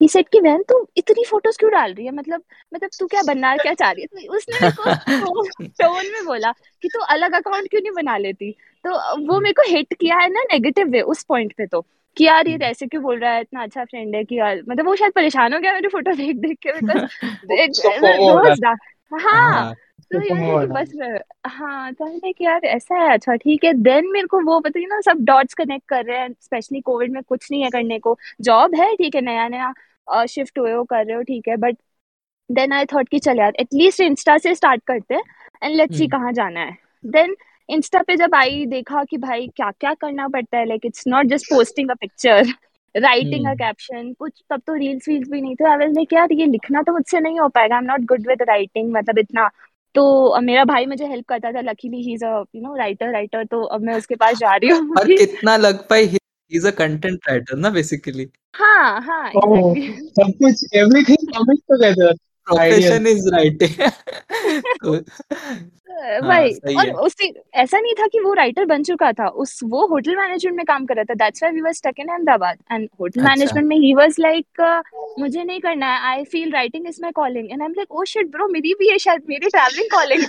ही 0.00 0.08
सेड 0.08 0.28
कि 0.28 0.40
बहन 0.40 0.62
तू 0.62 0.86
इतनी 0.96 1.24
फ़ोटोज़ 1.24 1.58
क्यों 1.58 1.70
डाल 1.72 1.94
रही 1.94 2.06
है? 2.06 2.12
मतलब 2.12 2.42
मतलब 2.72 2.90
तू 2.98 3.06
क्या 3.06 3.22
बनना 3.22 3.56
क्या 3.56 3.74
चाह 3.74 3.90
रही 3.90 4.02
है? 4.02 4.06
तो 4.06 4.36
उसने 4.36 4.58
मेरे 4.60 4.72
को 4.72 5.66
टोन 5.82 6.10
में 6.12 6.24
बोला 6.26 6.52
कि 6.82 6.88
तू 6.88 7.00
अलग 7.06 7.34
अकाउंट 7.34 7.68
क्यों 7.70 7.80
नहीं 7.80 7.92
बना 7.92 8.16
लेती? 8.16 8.50
तो 8.84 8.90
वो 9.26 9.40
मेरे 9.40 9.52
को 9.52 9.70
हिट 9.70 9.94
किया 9.94 10.16
है 10.16 10.28
ना 10.28 10.42
नेगेटिव 10.42 10.88
वे 10.88 11.00
उस 11.00 11.22
पॉइंट 11.24 11.52
पे 11.52 11.66
तो 11.66 11.84
कि 12.16 12.24
यार 12.24 12.48
ये 12.48 12.56
ऐसे 12.62 12.86
क्यों 12.86 13.02
बोल 13.02 13.18
रहा 13.18 13.32
है 13.32 13.40
इतना 13.40 13.62
अच्छा 13.62 13.84
फ्रेंड 13.84 14.14
है 14.16 14.24
कि 14.24 14.38
यार 14.38 14.62
मतलब 14.68 14.86
वो 14.86 14.94
शायद 14.96 15.12
परेशान 15.12 15.54
हो 15.54 15.60
गया 15.60 15.72
मेरी 15.72 15.88
फ़ोटो 15.88 16.12
देख 16.16 16.36
देख 16.36 16.58
के 16.66 16.72
बिकॉज़ 16.72 18.64
हाँ। 19.12 19.74
तो 20.12 20.20
यार 20.20 20.66
कि 20.66 20.66
बस 20.66 20.92
हाँ 21.46 21.92
तो 21.92 22.04
मैंने 22.04 22.32
कि 22.32 22.44
यार 22.44 22.64
ऐसा 22.64 22.94
है 22.94 23.12
अच्छा 23.12 23.34
ठीक 23.34 23.64
है। 23.64 23.72
देन 23.74 24.10
मेरे 24.10 24.26
को 24.26 24.40
वो 24.40 24.58
पता 24.60 24.80
ना 24.80 25.00
सब 25.00 25.24
डॉट्स 25.24 25.54
कनेक्ट 25.54 25.88
कर 25.88 26.04
रहे 26.04 26.18
हैं 26.18 26.28
स्पेशली 26.40 26.80
कोविड 26.80 27.12
में 27.12 27.22
कुछ 27.22 27.50
नहीं 27.50 27.62
है 27.62 27.70
करने 27.70 27.98
को। 27.98 28.16
जॉब 28.40 28.74
है 28.74 28.94
ठीक 28.94 29.14
है 29.14 29.20
नया 29.20 29.48
नया 29.48 29.72
शिफ्ट 30.26 30.58
हुए 30.58 30.72
हो 30.72 30.84
कर 30.84 31.04
रहे 31.06 31.16
हो 31.16 31.22
ठीक 31.22 31.48
है 31.48 31.56
बट 31.56 31.76
देन 32.50 32.72
आई 32.72 32.84
थॉट 32.84 33.08
कि 33.08 33.18
चल 33.18 33.38
यार 33.38 33.52
एटलीस्ट 33.60 34.00
इंस्टा 34.00 34.38
से 34.38 34.54
स्टार्ट 34.54 34.82
करते 34.86 35.14
हैं 35.14 35.22
एंड 35.62 35.74
लेट्स 35.76 35.98
सी 35.98 36.06
कहाँ 36.08 36.32
जाना 36.32 36.60
है। 36.60 36.76
देन 37.06 37.36
इंस्टा 37.68 38.02
पे 38.02 38.16
जब 38.16 38.34
आई 38.34 38.64
देखा 38.66 39.04
कि 39.04 39.16
भाई 39.18 39.46
क्या 39.46 39.70
क्या 39.70 39.94
करना 39.94 40.28
पड़ता 40.28 40.58
है 40.58 40.64
like 40.66 40.86
it's 40.86 41.04
not 41.08 41.26
just 41.26 41.46
posting 41.46 41.90
a 41.90 41.94
picture 41.94 42.46
writing 42.94 43.46
a 43.46 43.52
caption 43.54 44.12
कुछ 44.12 44.42
तब 44.50 44.60
तो 44.66 44.74
रील्स 44.74 45.08
वील्स 45.08 45.28
भी 45.30 45.40
नहीं 45.40 45.54
थे। 45.54 45.68
आई 45.70 45.76
वाज 45.76 45.94
लाइक 45.96 46.12
यार 46.12 46.32
ये 46.32 46.46
लिखना 46.46 46.82
तो 46.82 46.92
मुझसे 46.92 47.20
नहीं 47.20 47.40
हो 47.40 47.48
पाएगा। 47.48 47.74
I 47.76 47.80
am 47.80 47.86
not 47.86 48.00
good 48.04 48.26
with 48.28 48.42
writing 48.48 48.92
मतलब 48.92 49.18
इतना। 49.18 49.48
तो 49.94 50.40
मेरा 50.40 50.64
भाई 50.64 50.86
मुझे 50.86 51.06
हेल्प 51.06 51.26
करता 51.28 51.52
था। 51.52 51.60
Luckily 51.60 52.02
he 52.02 52.14
is 52.14 52.24
a 52.24 52.32
you 52.56 52.62
know 52.62 52.76
writer 52.76 53.12
writer 53.12 53.44
तो 53.44 53.62
अब 53.62 53.80
मैं 53.80 53.94
उसके 53.94 54.14
पास 54.14 54.36
जा 54.38 54.54
रही 54.56 54.70
हूँ। 54.70 54.96
और 54.96 55.06
कितना 55.06 55.56
लग 55.56 55.86
पाए 55.88 56.02
he 56.02 56.18
is 56.50 56.66
a 56.68 56.70
content 56.70 57.28
writer 57.28 57.56
ना 57.56 57.70
बेसिकली 57.70 58.28
हाँ 58.54 59.00
हाँ 59.00 59.30
सब 59.32 60.32
कुछ 60.42 60.64
everything 60.74 61.26
coming 61.28 61.58
together 61.58 62.14
profession 62.50 63.06
is 63.06 63.28
writing 63.34 63.74
भाई 66.24 66.74
और 66.74 66.90
उससे 67.02 67.26
ऐसा 67.62 67.78
नहीं 67.78 67.92
था 67.94 68.06
कि 68.12 68.20
वो 68.20 68.32
राइटर 68.34 68.64
बन 68.66 68.82
चुका 68.82 69.12
था। 69.12 69.26
उस 69.42 69.58
वो 69.64 69.86
होटल 69.86 70.16
मैनेजमेंट 70.16 70.56
में 70.56 70.64
काम 70.66 70.86
कर 70.86 70.94
रहा 70.96 71.04
था। 71.04 71.14
That's 71.14 71.42
why 71.42 71.54
we 71.54 71.60
were 71.60 71.72
stuck 71.72 72.00
in 72.00 72.08
Ahmedabad 72.08 72.58
and 72.72 72.88
hotel 73.00 73.20
management 73.22 73.66
में 73.66 73.76
ही 73.76 73.92
वाज 73.94 74.16
लाइक 74.20 74.46
मुझे 75.18 75.42
नहीं 75.44 75.60
करना 75.60 75.92
है। 75.94 76.00
I 76.10 76.24
feel 76.32 76.50
writing 76.52 76.86
is 76.88 76.98
my 77.02 77.12
calling 77.16 77.50
and 77.50 77.60
I 77.60 77.66
am 77.66 77.74
like 77.76 77.92
oh 77.92 78.04
shit 78.12 78.30
bro 78.30 78.48
मेरी 78.52 78.74
भी 78.78 78.88
है 78.90 78.98
शायद। 78.98 79.22
मेरी 79.28 79.48
traveling 79.48 79.88
calling 79.94 80.22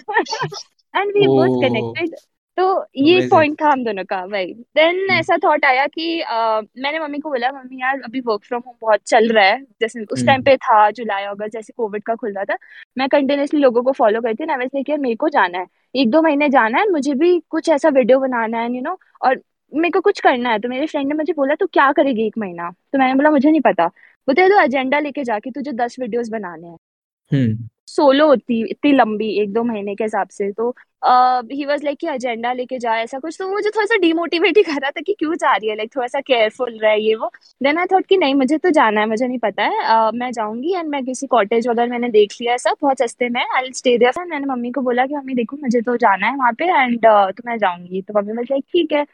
and 0.94 1.12
we 1.16 1.28
both 1.28 1.62
connected 1.64 2.16
तो 2.62 2.86
ये 2.96 3.28
पॉइंट 3.28 3.62
था 3.62 3.70
हम 3.70 3.84
दोनों 3.84 4.04
का 4.04 4.26
भाई 4.28 4.46
देन 4.46 5.00
hmm. 5.02 5.20
ऐसा 5.20 5.38
थॉट 5.38 5.66
आया 5.66 5.86
कि 5.88 6.22
uh, 6.22 6.68
मैंने 6.78 7.00
मम्मी 7.00 7.20
को 7.20 7.30
बोला 7.30 7.52
मम्मी 7.52 7.82
यार 7.82 8.02
अभी 8.06 8.20
वर्क 8.20 8.44
फ्रॉम 8.44 8.62
होम 8.68 8.76
बहुत 8.82 9.00
चल 9.08 9.30
रहा 9.30 9.46
है। 9.46 9.62
जैसे 9.82 10.04
उस 10.04 10.26
टाइम 10.26 10.38
hmm. 10.38 10.50
पे 10.50 10.58
था 10.58 10.92
जुलाई 10.92 11.24
अगस्त 11.24 11.54
जैसे 11.54 11.74
कोविड 11.78 12.04
का 12.04 12.16
खुल 12.16 12.34
रहा 12.34 12.44
था। 12.44 12.58
मैं 12.98 13.08
कंटिन्यूसली 13.10 13.60
लोगों 13.60 13.84
को 13.84 13.92
फॉलो 13.92 14.22
करती 14.22 14.46
ना 14.46 14.56
वैसे 14.56 14.80
यार 14.80 14.98
मेरे 14.98 15.16
को 15.16 15.30
जाना 15.30 15.58
है। 15.58 15.66
एक 15.96 16.10
दो 16.12 16.22
महीने 16.22 16.50
जाना 16.50 16.80
है 16.80 16.90
मुझे 16.90 17.14
भी 17.14 17.40
कुछ 17.50 17.70
ऐसा 17.70 17.90
वीडियो 17.90 18.20
बनाना 18.20 18.60
है 18.60 18.76
यू 18.76 18.82
नो 18.82 19.00
और 19.22 19.42
मेरे 19.74 19.92
को 19.92 20.02
कुछ 20.02 20.20
करना 20.20 20.50
है। 20.50 20.60
तो 20.60 20.70
मेरे 20.70 20.88
फ्रेंड 20.88 21.08
ने 21.08 21.14
मुझे 21.14 21.34
बोला 21.34 21.56
तू 21.56 21.66
क्या 21.66 21.92
करेगी 21.92 22.28
एक 22.28 22.38
महीना? 22.38 22.70
तो 22.72 23.00
मैंने 23.00 23.14
बोला 23.14 23.32
मुझे 23.32 23.52
नहीं 23.52 23.62
पता। 23.62 23.88
बोलते 23.88 24.50
तो 24.50 24.62
एजेंडा 24.62 25.00
लेके 25.00 25.24
जाके 25.24 25.52
तुझे 25.52 25.72
दस 25.72 25.96
वीडियोस 26.00 26.30
बनाने 26.30 26.68
हैं। 26.68 27.70
सोलो 27.88 28.28
होती 28.28 28.70
इतनी 28.70 28.92
लंबी 28.92 29.30
एक 29.42 29.54
दो 29.54 29.64
महीने 29.64 29.96
के 29.96 30.04
हिसाब 30.04 30.28
से। 30.28 30.52
तो 30.52 30.76
ही 31.52 31.66
वॉज़ 31.66 31.84
लाइक 31.84 31.98
कि 32.00 32.08
एजेंडा 32.08 32.52
लेके 32.54 32.78
जा 32.80 32.96
ऐसा 32.98 33.20
कुछ। 33.20 33.36
तो 33.40 33.50
मुझे 33.50 33.70
थोड़ा 33.70 33.86
सा 33.86 33.96
डिमोटिवेट 33.98 34.58
ही 34.58 34.64
कर 34.70 34.82
रहा 34.82 34.92
था 34.92 35.02
कि 35.02 35.14
क्यों 35.20 35.36
जा 35.36 35.56
रही 35.56 35.70
है 35.70 35.76
लाइक 35.76 35.96
थोड़ा 35.96 36.08
सा 36.08 36.22
केयरफुल 36.22 36.78
रहे 36.78 36.98
ये 36.98 37.16
वो। 37.16 37.32
देन 37.64 37.78
आई 37.78 37.86
थॉट 37.86 38.06
कि 38.06 38.18
नहीं 38.18 38.36
मुझे 38.36 38.58
तो 38.58 38.70
जाना 38.70 39.02
है 39.02 39.08
मुझे 39.08 39.28
नहीं 39.28 39.40
पता 39.40 39.64
है। 39.64 40.08
uh, 40.10 40.14
मैं 40.16 40.32
जाऊँगी 40.32 40.74
एंड 40.76 40.90
मैं 40.90 41.04
किसी 41.06 41.28
कॉटेज 41.28 41.68
वगैरह 41.68 41.90
मैंने 41.92 42.10
देख 42.10 42.34
लिया 42.42 42.58
सब 42.58 42.76
बहुत 42.82 43.00
सस्ते 43.00 43.30
में। 43.30 43.42
आई 43.56 43.72
स्टे 43.74 43.98
देयर 43.98 44.26
मैंने 44.26 44.46
मम्मी 44.46 44.72
को 44.72 44.82
बोला 44.82 45.06
कि 45.06 45.16
मम्मी 45.16 45.34
देखो 45.34 45.58
मुझे 45.58 45.82
तो 45.82 45.98
जाना 45.98 46.28
है 46.28 46.38
वहाँ 46.38 46.54
पे 46.54 46.66
एंड 46.66 46.98
uh, 46.98 47.38
तो 47.38 47.44
मैं 47.46 47.58
जाऊँगी। 47.58 48.02
तो 48.02 48.20
मम्मी 48.20 48.34
बोल 48.34 48.60
ठीक 48.62 48.92
है। 48.94 49.06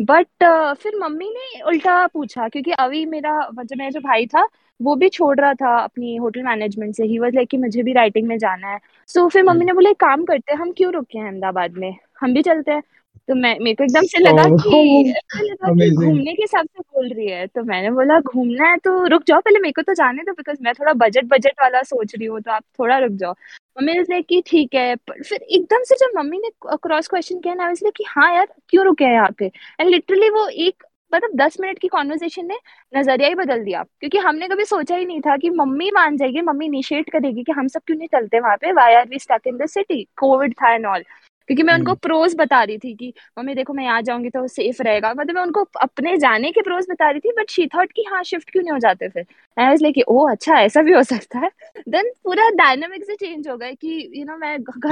बट 0.00 0.44
uh, 0.44 0.74
फिर 0.74 0.96
मम्मी 0.98 1.30
ने 1.30 1.60
उल्टा 1.62 2.06
पूछा 2.06 2.48
क्योंकि 2.48 2.72
अभी 2.72 3.06
मेरा 3.06 3.38
मतलब 3.54 3.78
मेरा 3.78 3.90
जो 3.90 4.00
भाई 4.00 4.26
था 4.26 4.46
वो 4.82 4.94
भी 4.94 5.08
छोड़ 5.08 5.40
रहा 5.40 5.54
था 5.54 5.78
अपनी 5.78 6.16
होटल 6.16 6.42
मैनेजमेंट 6.42 6.94
से। 6.94 7.04
ही 7.04 7.18
वाज 7.18 7.34
लाइक 7.34 7.48
कि 7.48 7.56
मुझे 7.56 7.82
भी 7.82 7.92
राइटिंग 7.92 8.28
में 8.28 8.38
जाना 8.38 8.68
है। 8.68 8.78
सो 9.06 9.20
so, 9.20 9.32
फिर 9.32 9.42
मम्मी 9.42 9.56
हम्म। 9.56 9.66
ने 9.66 9.72
बोला 9.72 9.92
काम 9.92 10.24
करते 10.24 10.52
हैं 10.52 10.60
हम 10.60 10.72
क्यों 10.72 10.92
रुके 10.92 11.18
हैं 11.18 11.26
अहमदाबाद 11.26 11.72
में? 11.72 11.96
हम 12.20 12.34
भी 12.34 12.42
चलते 12.42 12.72
हैं। 12.72 12.82
तो 13.28 13.34
मैं 13.34 13.58
मेरे 13.60 13.74
को 13.74 13.84
एकदम 13.84 14.02
से 14.02 14.18
लगा 14.18 14.42
कि 14.44 15.14
कि 15.36 15.90
घूमने 15.96 16.32
के 16.34 16.42
हिसाब 16.42 16.66
से 16.66 16.80
बोल 16.80 17.08
रही 17.08 17.26
है। 17.26 17.46
तो 17.46 17.62
मैंने 17.62 17.90
बोला 17.90 18.20
घूमना 18.20 18.68
है 18.68 18.76
तो 18.76 19.06
रुक 19.06 19.22
जाओ 19.26 19.40
पहले 19.40 19.58
मेरे 19.58 19.72
को 19.72 19.82
तो 19.82 19.94
जाने 19.94 20.22
दो 20.22 20.32
बिकॉज़ 20.32 20.58
मैं 20.62 20.74
थोड़ा 20.74 20.92
बजट 20.92 21.24
बजट 21.24 21.52
वाला 21.62 21.82
सोच 21.82 22.14
रही 22.14 22.26
हूँ 22.26 22.40
तो 22.40 22.50
आप 22.50 22.62
थोड़ा 22.78 22.98
रुक 22.98 23.12
जाओ। 23.12 23.32
मम्मी 23.80 23.92
ने 24.08 24.22
कि 24.22 24.42
ठीक 24.46 24.74
है। 24.74 24.96
फिर 24.96 25.42
एकदम 25.42 25.82
से 25.82 25.94
जब 25.94 26.18
मम्मी 26.18 26.38
ने 26.38 26.76
क्रॉस 26.76 27.08
क्वेश्चन 27.08 27.40
किया 27.40 27.54
ना 27.54 27.70
इसलिए 27.70 27.92
कि 27.96 28.04
हाँ 28.08 28.34
यार 28.34 28.46
क्यों 28.68 28.84
रुके 28.84 29.04
हैं 29.04 29.12
यहाँ 29.12 29.30
पे? 29.38 29.46
एंड 29.80 29.90
लिटरली 29.90 30.30
वो 30.30 30.48
एक 30.48 30.84
मतलब 31.14 31.36
दस 31.36 31.56
मिनट 31.60 31.78
की 31.78 31.88
कॉन्वर्जेशन 31.88 32.46
ने 32.46 32.58
नज़रिया 32.96 33.28
ही 33.28 33.34
बदल 33.34 33.64
दिया। 33.64 33.82
क्योंकि 33.82 34.18
हमने 34.18 34.48
कभी 34.48 34.64
सोचा 34.64 34.96
ही 34.96 35.04
नहीं 35.04 35.20
था 35.20 35.36
कि 35.36 35.50
मम्मी 35.50 35.90
मान 35.90 36.16
जाएगी 36.16 36.40
मम्मी 36.40 36.66
इनिशिएट 36.66 37.10
करेगी 37.10 37.42
कि 37.42 37.52
हम 37.52 37.68
सब 37.68 37.80
क्यों 37.86 37.96
नहीं 37.96 38.08
चलते 38.08 38.40
वहाँ 38.40 38.56
पे? 38.56 38.72
Why 38.72 38.94
are 38.94 39.08
we 39.08 39.18
stuck 39.18 39.40
in 39.46 39.56
the 39.56 39.66
city 39.66 40.08
COVID 40.16 40.54
था 40.54 40.74
एंड 40.74 40.86
ऑल 40.86 41.04
क्योंकि 41.48 41.62
मैं 41.62 41.74
उनको 41.74 41.94
प्रोज 41.94 42.30
हम्म। 42.30 42.44
बता 42.44 42.62
रही 42.62 42.78
थी 42.78 42.94
कि 42.94 43.14
मम्मी 43.38 43.54
देखो 43.54 43.72
मैं 43.72 43.84
यहाँ 43.84 44.02
जाऊँगी 44.02 44.30
तो 44.30 44.48
सेफ़ 44.48 44.82
रहेगा। 44.82 45.14
मतलब 45.14 45.34
मैं 45.34 45.42
उनको 45.42 45.68
अपने 45.80 46.16
जाने 46.16 46.52
के 46.52 46.62
प्रोज 46.62 46.86
बता 46.90 47.10
रही 47.10 47.20
थी 47.20 47.30
बट 47.30 47.50
शी 47.50 47.66
थॉट 47.66 47.92
कि 47.92 48.04
हाँ 48.10 48.22
शिफ्ट 48.22 48.50
क्यों 48.50 48.62
नहीं 48.62 48.72
हो 48.72 48.78
जाते 48.78 49.08
फिर? 49.08 49.26
आई 49.58 49.66
वाज 49.66 49.82
लाइक 49.82 50.08
ओ 50.08 50.28
अच्छा 50.28 50.54
ऐसा 50.54 50.82
भी 50.82 50.92
हो 50.92 51.02
सकता 51.02 51.38
है। 51.38 51.50
देन 51.88 52.10
पूरा 52.24 52.50
डायनामिक 52.50 53.04
से 53.04 53.14
चेंज 53.14 53.48
हो 53.48 53.56
गया 53.56 53.70
कि 53.70 54.12
यू 54.14 54.24
नो 54.24 54.36
मैं 54.36 54.62
घर 54.62 54.88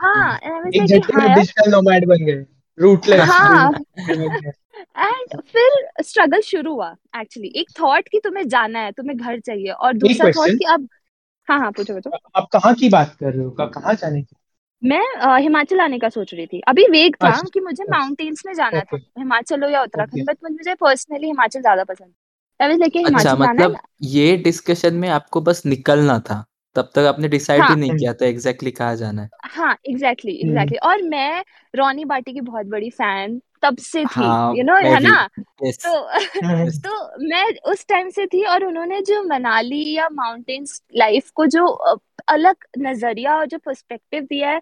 हाँ 0.00 0.38
रूटलेस 2.78 3.20
हाँ 3.20 3.72
एंड 4.78 5.40
फिर 5.42 6.02
स्ट्रगल 6.02 6.40
शुरू 6.40 6.72
हुआ 6.74 6.94
एक्चुअली 7.20 7.52
एक 7.56 7.70
थॉट 7.80 8.08
कि 8.08 8.20
तुम्हें 8.24 8.48
जाना 8.48 8.78
है 8.78 8.92
तुम्हें 8.92 9.16
घर 9.18 9.40
चाहिए 9.40 9.70
और 9.70 9.92
दूसरा 9.92 10.30
थॉट 10.30 10.58
कि 10.58 10.64
अब 10.64 10.88
हाँ 11.48 11.58
हाँ 11.58 11.70
पूछो 11.72 11.94
पूछो। 11.94 12.10
आप 12.36 12.48
कहाँ 12.52 12.74
की 12.74 12.88
बात 12.88 13.16
कर 13.20 13.32
रहे 13.32 13.44
हो? 13.44 13.50
कहाँ 13.50 13.94
जाने 13.94 14.22
की? 14.22 14.36
मैं 14.82 15.36
हिमाचल 15.38 15.80
आने 15.80 15.98
का 15.98 16.08
सोच 16.08 16.34
रही 16.34 16.46
थी। 16.46 16.60
अभी 16.60 16.86
वेग 16.88 17.16
था 17.24 17.28
अच्छा, 17.28 17.48
कि 17.54 17.60
मुझे 17.60 17.84
माउंटेन्स 17.84 18.38
अच्छा। 18.38 18.48
में 18.48 18.54
जाना 18.54 18.80
था 18.80 18.96
हिमाचल 19.18 19.62
हो 19.64 19.68
या 19.68 19.82
उत्तराखंड 19.82 20.26
बट 20.26 20.38
मुझे 20.44 20.74
पर्सनली 20.74 21.26
हिमाचल 21.26 21.60
ज़्यादा 21.60 21.84
पसंद 21.84 22.12
अच्छा 22.60 23.34
मतलब 23.34 23.76
ये 24.02 24.36
डिस्कशन 24.36 24.94
में 24.94 25.08
आपको 25.08 25.40
बस 25.40 25.62
निकलना 25.66 26.18
था 26.20 26.44
तब 26.76 26.90
तक 26.94 26.98
आपने 26.98 27.28
डिसाइड 27.28 27.62
हाँ, 27.62 27.68
ही 27.68 27.76
नहीं 27.76 27.96
किया 27.96 28.12
था 28.14 28.26
एग्जैक्टली 28.26 28.70
exactly 28.70 28.78
कहाँ 28.78 28.96
जाना 28.96 29.22
है। 29.22 29.28
हाँ 29.44 29.76
एग्जैक्टली 29.88 30.32
exactly, 30.32 30.48
एग्जैक्टली 30.48 30.76
exactly. 30.76 31.02
और 31.02 31.02
मैं 31.02 31.44
रोनी 31.74 32.04
बाटी 32.04 32.32
की 32.32 32.40
बहुत 32.40 32.66
बड़ी 32.66 32.90
फ़ैन 32.90 33.40
तब 33.62 33.76
से 33.80 34.04
थी 34.08 34.26
हाँ, 34.26 34.52
यू 34.52 34.64
नो 34.64 34.76
है 34.86 35.00
ना? 35.00 35.26
तो 35.80 35.90
तो 36.82 37.28
मैं 37.28 37.44
उस 37.72 37.86
टाइम 37.88 38.08
से 38.10 38.26
थी 38.26 38.44
और 38.46 38.64
उन्होंने 38.64 39.00
जो 39.02 39.22
मनाली 39.24 39.82
या 39.94 40.08
माउंटेन्स 40.12 40.82
लाइफ 40.96 41.30
को 41.30 41.46
जो 41.48 41.66
अलग 42.28 42.64
नज़रिया 42.78 43.36
और 43.36 43.46
जो 43.46 43.58
पर्सपेक्टिव 43.58 44.24
दिया 44.24 44.50
है 44.50 44.60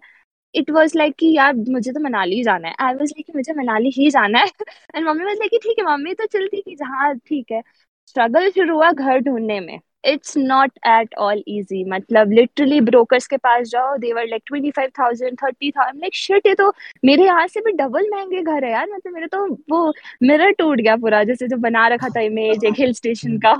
इट 0.55 0.69
वॉज़ 0.71 0.97
लाइक 0.97 1.15
कि 1.15 1.33
यार 1.33 1.53
मुझे 1.69 1.91
तो 1.93 1.99
मनाली 1.99 2.43
जाना 2.43 2.67
है। 2.67 2.75
आई 2.81 2.93
वॉज़ 2.93 3.11
लाइक 3.11 3.35
मुझे 3.35 3.53
मनाली 3.53 3.89
ही 3.91 4.09
जाना 4.11 4.39
है। 4.39 4.47
एंड 4.95 5.07
मम्मी 5.07 5.25
वॉज़ 5.25 5.39
लाइक 5.39 5.59
ठीक 5.63 5.79
है 5.79 5.85
मम्मी 5.85 6.13
तो 6.15 6.25
चलती 6.27 6.61
थी 6.61 6.75
जहाँ 6.75 7.13
ठीक 7.19 7.51
है। 7.51 7.61
स्ट्रगल 8.07 8.49
शुरू 8.51 8.75
हुआ 8.75 8.91
घर 8.93 9.19
ढूँढने 9.21 9.59
में। 9.59 9.79
It's 10.03 10.37
not 10.37 10.71
at 10.87 11.15
all 11.17 11.43
easy 11.47 11.83
मतलब 11.91 12.31
लिटरली 12.31 12.79
ब्रोकर्स 12.81 13.27
के 13.27 13.37
पास 13.37 13.67
जाओ 13.69 13.95
they were 13.97 14.27
like 14.27 14.43
twenty 14.47 14.71
five 14.71 14.89
thousand 14.99 15.37
thirty 15.43 15.71
thousand 15.71 16.01
like 16.01 16.15
shit 16.15 16.47
ये 16.47 16.53
तो 16.55 16.71
मेरे 17.05 17.25
यहाँ 17.25 17.47
से 17.47 17.61
भी 17.61 17.71
डबल 17.77 18.09
महँगे 18.11 18.41
घर 18.43 18.65
है 18.65 18.71
यार 18.71 18.87
मतलब 18.93 19.13
मेरे 19.13 19.27
तो 19.27 19.45
वो 19.71 19.91
मिरर 20.23 20.51
टूट 20.51 20.81
गया 20.81 20.95
पूरा, 20.97 21.23
जैसे 21.23 21.47
जो 21.47 21.57
बना 21.59 21.87
रखा 21.87 22.09
था 22.09 22.21
इमेज 22.21 22.65
एक 22.65 22.79
हिल 22.79 22.93
स्टेशन 22.93 23.37
का। 23.45 23.53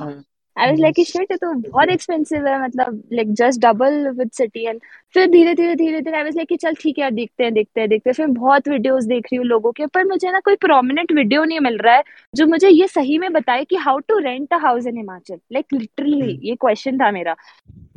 आई 0.58 0.68
वाज 0.68 0.80
लाइक 0.80 1.00
शिट 1.08 1.34
तो 1.34 1.54
बहुत 1.70 1.90
एक्सपेंसिव 1.90 2.48
है 2.48 2.62
मतलब 2.64 3.02
like 3.14 3.34
just 3.34 3.62
double 3.62 4.08
with 4.18 4.32
city 4.32 4.66
and 4.66 4.80
फिर 5.16 5.28
धीरे 5.32 5.54
धीरे 5.56 5.76
धीरे 5.76 6.02
धीरे 6.02 6.18
आई 6.18 6.24
वाज 6.24 6.36
लाइक 6.36 6.54
चल 6.62 6.74
ठीक 6.82 7.00
है 7.00 7.12
देखते 7.12 7.44
हैं 7.44 7.54
देखते 7.54 7.82
हैं 7.82 7.90
देखते 7.90 8.10
हैं। 8.10 8.14
फिर 8.14 8.28
बहुत 8.28 8.68
वीडियोस 8.68 9.06
देख 9.06 9.26
रही 9.26 9.38
हूँ 9.38 9.46
लोगों 9.46 9.72
के 9.72 9.86
पर 9.86 10.06
मुझे 10.06 10.32
ना 10.32 10.40
कोई 10.40 10.56
प्रोमिनेंट 10.62 11.12
वीडियो 11.12 11.44
नहीं 11.44 11.60
मिल 11.60 11.78
रहा 11.78 11.96
है 11.96 12.04
जो 12.34 12.48
मुझे 12.48 12.70
ये 12.70 12.88
सही 12.88 13.18
में 13.18 13.32
बताए 13.34 13.64
कि 13.66 13.76
how 13.78 14.00
to 14.08 14.18
rent 14.20 14.54
a 14.54 14.58
house 14.58 14.88
in 14.88 14.98
Himachal 14.98 15.40
like 15.54 15.74
literally 15.74 16.40
ये 16.44 16.56
क्वेश्चन 16.56 16.98
था 16.98 17.12
मेरा। 17.12 17.36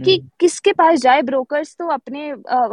कि 0.04 0.14
हम्म। 0.16 0.28
किसके 0.40 0.72
पास 0.72 0.98
जाए 1.00 1.22
ब्रोकर्स 1.22 1.74
तो 1.78 1.86
अपने 1.88 2.28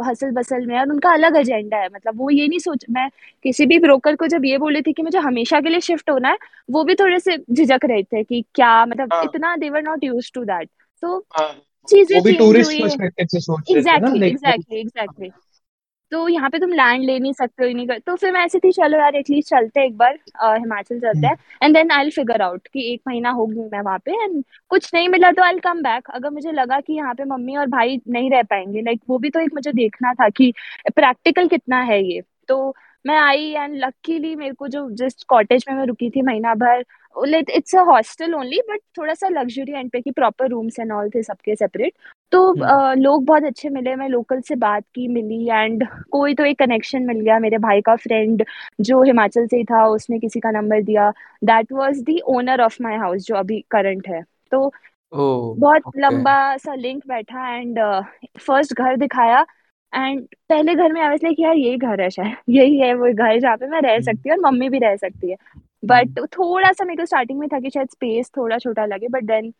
हसल 0.08 0.30
बसल 0.30 0.66
में 0.66 0.78
और 0.80 0.90
उनका 0.90 1.10
अलग 1.12 1.36
एजेंडा 1.36 1.76
है। 1.76 1.88
मतलब 1.94 2.18
वो 2.18 2.28
ये 2.30 2.46
नहीं 2.48 2.58
सोच 2.58 2.84
मैं 2.90 3.08
किसी 3.44 3.66
भी 3.66 3.78
ब्रोकर 3.78 4.16
को 4.16 4.26
जब 4.26 4.44
ये 4.44 4.58
बोली 4.58 4.80
थी 4.82 4.92
कि 4.92 5.02
मुझे 5.02 5.18
हमेशा 5.18 5.60
के 5.60 5.68
लिए 5.68 5.80
शिफ्ट 5.80 6.10
होना 6.10 6.28
है 6.28 6.36
वो 6.70 6.84
भी 6.84 6.94
थोड़े 6.94 7.18
से 7.20 7.36
झिझक 7.52 7.84
रहे 7.84 8.02
थे 8.02 8.22
कि 8.24 8.42
क्या 8.54 8.84
मतलब 8.86 9.12
हाँ. 9.12 9.22
इतना 9.24 9.54
they were 9.56 9.77
not 9.82 10.04
used 10.04 10.30
to 10.34 10.44
that 10.44 10.68
तो. 11.02 11.18
चीज़ें 11.88 12.16
एग्जैक्टली 13.70 14.26
एग्जैक्टली 14.28 14.80
एग्जैक्टली 14.80 15.30
तो 16.12 16.28
यहाँ 16.28 16.48
पे 16.50 16.58
तुम 16.58 16.70
लैंड 16.72 17.02
ले 17.04 17.18
नहीं 17.18 17.32
सकते 17.32 17.64
हो 17.64 17.70
नहीं 17.70 17.86
कर 17.86 17.98
तो 17.98 18.14
फिर 18.16 18.32
मैं 18.32 18.44
ऐसी 18.44 18.58
थी 18.58 18.70
चलो 18.72 18.98
यार 18.98 19.16
एटलीस्ट 19.16 19.50
चलते 19.50 19.84
एक 19.86 19.96
बार 19.96 20.18
हिमाचल 20.42 21.00
चलते 21.00 21.26
हैं. 21.26 21.34
And 21.62 21.74
then 21.74 21.90
I 21.90 22.10
figure 22.10 22.42
out 22.42 22.68
कि 22.68 22.92
एक 22.92 23.00
महीना 23.08 23.30
होगी 23.30 23.68
मैं 23.72 23.80
वहाँ 23.80 23.98
पे 23.98 24.12
एंड 24.24 24.44
कुछ 24.70 24.90
नहीं 24.94 25.08
मिला 25.08 25.30
तो 25.32 25.42
आई 25.42 25.58
कम 25.58 25.82
बैक 25.82 26.10
अगर 26.10 26.30
मुझे 26.30 26.52
लगा 26.52 26.80
कि 26.80 26.92
यहाँ 26.92 27.14
पे 27.14 27.24
मम्मी 27.24 27.56
और 27.56 27.66
भाई 27.66 28.00
नहीं 28.08 28.30
रह 28.30 28.42
पाएँगे 28.42 28.82
लाइक 28.82 29.00
वो 29.08 29.18
भी 29.18 29.30
तो 29.30 29.40
एक 29.40 29.54
मुझे 29.54 29.72
देखना 29.72 30.12
था 30.14 30.28
कि 30.28 30.52
प्रैक्टिकल 30.94 31.48
कितना 31.48 31.80
है 31.82 32.02
ये। 32.04 32.22
तो 32.48 32.74
मैं 33.06 33.16
आई 33.16 33.50
एंड 33.50 33.76
लकीली 33.76 34.36
मेरे 34.36 34.54
को 34.54 34.68
जो 34.68 34.90
जिस 34.90 35.24
कॉटेज 35.24 35.64
में 35.68 35.76
मैं 35.76 35.86
रुकी 35.86 36.10
थी 36.10 36.22
महीना 36.22 36.54
भर 36.54 36.84
it's 37.50 37.76
a 37.76 37.80
hostel 37.80 38.34
only 38.34 38.60
but 38.70 38.80
थोड़ा 38.98 39.14
सा 39.14 39.28
लग्जरी 39.28 39.72
एंड 39.72 39.90
पे 39.90 40.00
की 40.00 40.10
प्रॉपर 40.10 40.48
रूम्स 40.48 40.78
एंड 40.80 40.92
ऑल 40.92 41.10
थे 41.10 41.22
सबके 41.22 41.56
सेपरेट 41.56 41.92
तो 42.32 42.54
uh, 42.54 42.96
लोग 42.98 43.24
बहुत 43.24 43.44
अच्छे 43.44 43.68
मिले 43.68 43.94
मैं 43.94 44.08
लोकल 44.08 44.40
से 44.40 44.54
बात 44.54 44.84
की 44.94 45.08
मिली 45.08 45.48
एंड 45.50 45.88
कोई 46.10 46.34
तो 46.34 46.44
एक 46.44 46.58
कनेक्शन 46.58 47.02
मिल 47.02 47.20
गया 47.20 47.38
मेरे 47.38 47.58
भाई 47.58 47.80
का 47.80 47.96
फ्रेंड 47.96 48.44
जो 48.80 49.02
हिमाचल 49.02 49.46
से 49.46 49.56
ही 49.56 49.64
था 49.64 49.86
उसने 49.86 50.18
किसी 50.18 50.40
का 50.40 50.50
नंबर 50.50 50.82
दिया. 50.82 51.10
That 51.44 51.72
was 51.72 52.02
the 52.02 52.18
owner 52.26 52.60
of 52.60 52.82
my 52.82 52.96
house 52.96 53.26
जो 53.26 53.34
अभी 53.34 53.64
करंट 53.70 54.08
है. 54.08 54.22
तो 54.50 54.72
oh, 55.12 55.60
बहुत 55.60 55.82
okay. 55.82 56.00
लंबा 56.00 56.56
सा 56.56 56.74
लिंक 56.74 57.06
बैठा 57.08 57.54
एंड 57.54 57.78
फ़र्स्ट 58.38 58.72
uh, 58.72 58.78
घर 58.78 58.96
दिखाया 58.96 59.46
एंड 59.92 60.26
पहले 60.48 60.74
घर 60.74 60.92
में 60.92 61.00
आई 61.02 61.16
लाइक 61.16 61.36
यार 61.40 61.54
यही 61.56 61.76
घर 61.78 62.00
है 62.00 62.08
शायद 62.10 62.36
यही 62.50 62.78
है 62.80 62.92
वो 62.94 63.12
घर 63.14 63.38
जहाँ 63.40 63.56
पे 63.56 63.66
मैं 63.68 63.80
रह 63.82 64.00
सकती 64.00 64.28
हूँ 64.28 64.36
और 64.38 64.42
मम्मी 64.44 64.68
भी 64.68 64.78
रह 64.78 64.96
सकती 64.96 65.30
है. 65.30 65.36
बट 65.82 66.18
थोड़ा 66.28 66.72
सा 66.72 66.84
मेरे 66.84 66.96
को 66.96 67.06
स्टार्टिंग 67.06 67.38
में 67.38 67.48
था 67.48 67.60
कि 67.60 67.70
शायद 67.70 67.88
स्पेस 67.90 68.30
थोड़ा 68.36 68.58
छोटा 68.58 68.86
लगे 68.86 69.08
बट 69.08 69.24
देन 69.24 69.50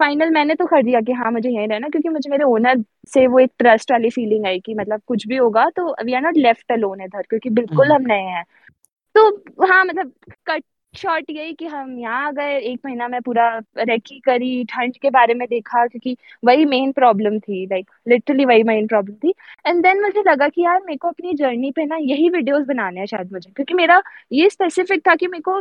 फाइनल 0.00 0.30
मैंने 0.30 0.54
तो 0.54 0.66
कर 0.66 0.82
दिया 0.82 1.00
कि 1.00 1.12
हाँ 1.12 1.30
मुझे 1.32 1.48
यहीं 1.50 1.68
रहना 1.68 1.88
क्योंकि 1.88 2.08
मुझे 2.08 2.30
मेरे 2.30 2.44
ओनर 2.44 2.82
से 3.08 3.26
वो 3.26 3.38
एक 3.38 3.52
ट्रस्ट 3.58 3.92
वाली 3.92 4.10
फीलिंग 4.10 4.46
आई 4.46 4.60
कि 4.60 4.74
मतलब 4.74 5.00
कुछ 5.06 5.26
भी 5.26 5.36
होगा 5.36 5.68
तो 5.70 5.94
we 6.04 6.14
are 6.14 6.22
not 6.22 6.36
left 6.36 6.72
alone 6.72 7.00
इधर 7.02 7.22
क्योंकि 7.22 7.50
बिल्कुल 7.50 7.92
हम 7.92 8.02
नए 8.02 8.20
हैं। 8.28 8.44
तो 9.14 9.28
हाँ 9.66 9.84
मतलब 9.84 10.12
कट 10.46 10.64
शॉर्ट 10.94 11.30
यही 11.30 11.52
कि 11.54 11.66
हम 11.66 11.98
यहाँ 11.98 12.32
गए 12.34 12.56
एक 12.60 12.80
महीना 12.86 13.06
में 13.08 13.20
पूरा 13.22 13.48
रेकी 13.78 14.18
करी 14.20 14.64
ठंड 14.64 14.96
के 14.96 15.10
बारे 15.10 15.34
में 15.34 15.46
देखा 15.48 15.86
क्योंकि 15.86 16.16
वही 16.44 16.64
मेन 16.64 16.92
प्रॉब्लम 16.92 17.38
थी 17.38 17.64
लाइक 17.66 17.90
लिटरली 18.08 18.44
वही 18.44 18.62
मेन 18.62 18.86
प्रॉब्लम 18.86 19.14
थी। 19.14 19.34
एंड 19.66 19.82
देन 19.82 20.00
मुझे 20.02 20.22
लगा 20.28 20.48
कि 20.48 20.62
यार 20.62 20.80
मेरे 20.80 20.96
को 20.96 21.08
अपनी 21.08 21.34
जर्नी 21.34 21.70
पे 21.72 21.84
ना 21.84 21.96
यही 22.00 22.28
वीडियोस 22.30 22.66
बनाने 22.66 23.00
हैं 23.00 23.06
शायद 23.06 23.32
मुझे 23.32 23.50
क्योंकि 23.50 23.74
मेरा 23.74 24.02
ये 24.32 24.48
स्पेसिफिक 24.50 25.06
था 25.08 25.14
कि 25.14 25.26
मेरे 25.26 25.42
को 25.42 25.60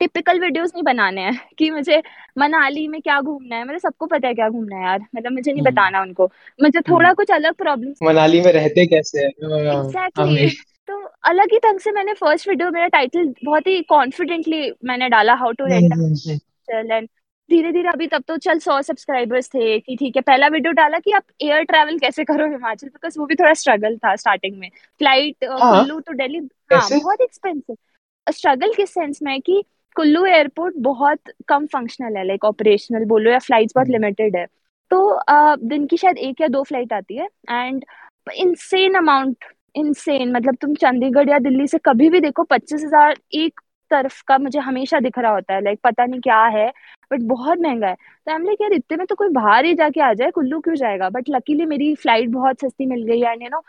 टिपिकल 0.00 0.40
वीडियोस 0.40 0.70
नहीं 0.74 0.82
बनाने 0.82 1.20
हैं 1.20 1.48
कि 1.58 1.70
मुझे 1.70 2.02
मनाली 2.38 2.86
में 2.88 3.00
क्या 3.02 3.20
घूमना 3.20 3.56
है 3.56 3.64
मतलब 3.64 3.78
सबको 3.78 4.06
पता 4.06 4.28
है 4.28 4.34
क्या 4.34 4.48
घूमना 4.48 4.76
है 4.76 4.82
यार 4.84 5.00
मतलब 5.16 5.32
मुझे 5.32 5.52
नहीं 5.52 5.62
बताना 5.62 6.00
उनको। 6.02 6.26
मुझे 6.58 6.80
थोड़ा 6.80 7.12
कुछ 7.12 7.30
अलग 7.30 7.54
प्रॉब्लम 7.54 8.06
मनाली 8.06 8.40
में 8.40 8.52
रहते 8.52 8.86
कैसे 8.86 9.26
एग्जैक्टली 9.26 10.48
तो 10.88 11.00
अलग 11.24 11.52
ही 11.52 11.58
ढंग 11.60 11.78
से 11.80 11.90
मैंने 11.92 12.12
फ़र्स्ट 12.14 12.48
वीडियो 12.48 12.70
मेरा 12.70 12.86
टाइटल 12.88 13.34
बहुत 13.44 13.66
ही 13.66 13.80
कॉन्फिडेंटली 13.88 14.70
मैंने 14.84 15.08
डाला 15.08 15.34
हाउ 15.34 15.52
टू 15.52 15.66
रेंट 15.66 15.92
एंड 16.68 17.08
धीरे 17.50 17.70
धीरे 17.72 17.88
अभी 17.88 18.06
तब 18.06 18.22
तो 18.28 18.36
चल 18.38 18.58
सौ 18.58 18.80
सब्सक्राइबर्स 18.82 19.48
थे 19.50 19.78
कि 19.80 19.96
ठीक 19.96 20.16
है 20.16 20.22
पहला 20.22 20.46
वीडियो 20.48 20.72
डाला 20.74 20.98
कि 20.98 21.12
आप 21.12 21.24
एयर 21.42 21.62
ट्रैवल 21.64 21.98
कैसे 21.98 22.24
करो 22.24 22.46
हिमाचल 22.50 22.88
बिकॉज़ 22.88 23.18
वो 23.18 23.26
भी 23.26 23.34
थोड़ा 23.34 23.52
स्ट्रगल 23.54 23.96
था 23.98 24.14
स्टार्टिंग 24.16 24.56
में। 24.58 24.68
फ़्लाइट 25.00 25.44
कुल्लू 25.68 25.98
टू 26.00 26.12
दिल्ली 26.14 26.38
हाँ 26.70 26.88
बहुत 26.92 27.20
एक्सपेंसिव 27.20 27.76
स्ट्रगल 28.26 28.72
किस 28.74 28.94
सेंस 28.94 29.18
में 29.22 29.40
कि 29.42 29.62
कुल्लू 29.96 30.24
एयरपोर्ट 30.26 30.74
बहुत 30.80 31.30
कम 31.48 31.66
फंक्शनल 31.66 32.16
है 32.16 32.26
लाइक 32.26 32.44
ऑपरेशनल 32.44 33.04
बोलो 33.06 33.30
या 33.30 33.38
फ़्लाइट 33.40 33.70
बहुत 33.74 33.88
लिमिटेड 33.88 34.36
है। 34.36 34.46
तो 34.90 35.18
दिन 35.68 35.86
की 35.86 35.96
शायद 35.96 36.18
एक 36.20 36.40
या 36.40 36.48
दो 36.48 36.62
फ़्लाइट 36.62 36.92
आती 36.92 37.16
है 37.16 37.28
एंड 37.50 37.84
इनसेन 38.34 38.94
अमाउंट 38.94 39.44
इनसेन 39.74 40.32
मतलब 40.32 40.56
तुम 40.60 40.74
चंडीगढ़ 40.76 41.28
या 41.30 41.38
दिल्ली 41.40 41.66
से 41.66 41.78
कभी 41.84 42.08
भी 42.10 42.20
देखो 42.20 42.42
पच्चीस 42.44 42.84
हज़ार 42.84 43.14
एक 43.34 43.60
तरफ़ 43.90 44.22
का 44.28 44.38
मुझे 44.38 44.58
हमेशा 44.60 45.00
दिख 45.00 45.18
रहा 45.18 45.32
होता 45.32 45.54
है। 45.54 45.62
लाइक 45.64 45.78
पता 45.84 46.04
नहीं 46.04 46.20
क्या 46.20 46.42
है 46.46 46.68
बट 47.10 47.22
बहुत 47.24 47.58
महँगा 47.60 47.88
है। 47.88 47.94
तो 47.94 48.32
हम 48.32 48.44
लाइक 48.44 48.60
यार 48.62 48.72
इतने 48.72 48.96
में 48.96 49.06
तो 49.06 49.14
कोई 49.14 49.28
बाहर 49.32 49.64
ही 49.64 49.74
जाके 49.74 50.00
आ 50.00 50.12
जाए 50.14 50.30
कुल्लू 50.30 50.60
क्यों 50.60 50.74
जाएगा? 50.76 51.08
बट 51.10 51.28
लकीली 51.30 51.66
मेरी 51.66 51.94
फ़्लाइट 51.94 52.28
बहुत 52.30 52.60
सस्ती 52.60 52.86
मिल 52.86 53.02
गई 53.04 53.20
एंड 53.22 53.42
यू 53.42 53.48
नो 53.50 53.62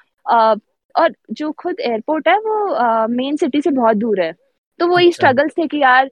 और 0.95 1.13
जो 1.31 1.51
खुद 1.53 1.79
एयरपोर्ट 1.81 2.27
है 2.27 2.37
वो 2.39 3.07
मेन 3.15 3.35
सिटी 3.37 3.61
से 3.61 3.71
बहुत 3.71 3.97
दूर 3.97 4.21
है। 4.21 4.31
तो 4.79 4.87
वही 4.87 5.11
स्ट्रगल्स 5.11 5.45
अच्छा। 5.45 5.63
थे 5.63 5.67
कि 5.67 5.81
यार 5.81 6.09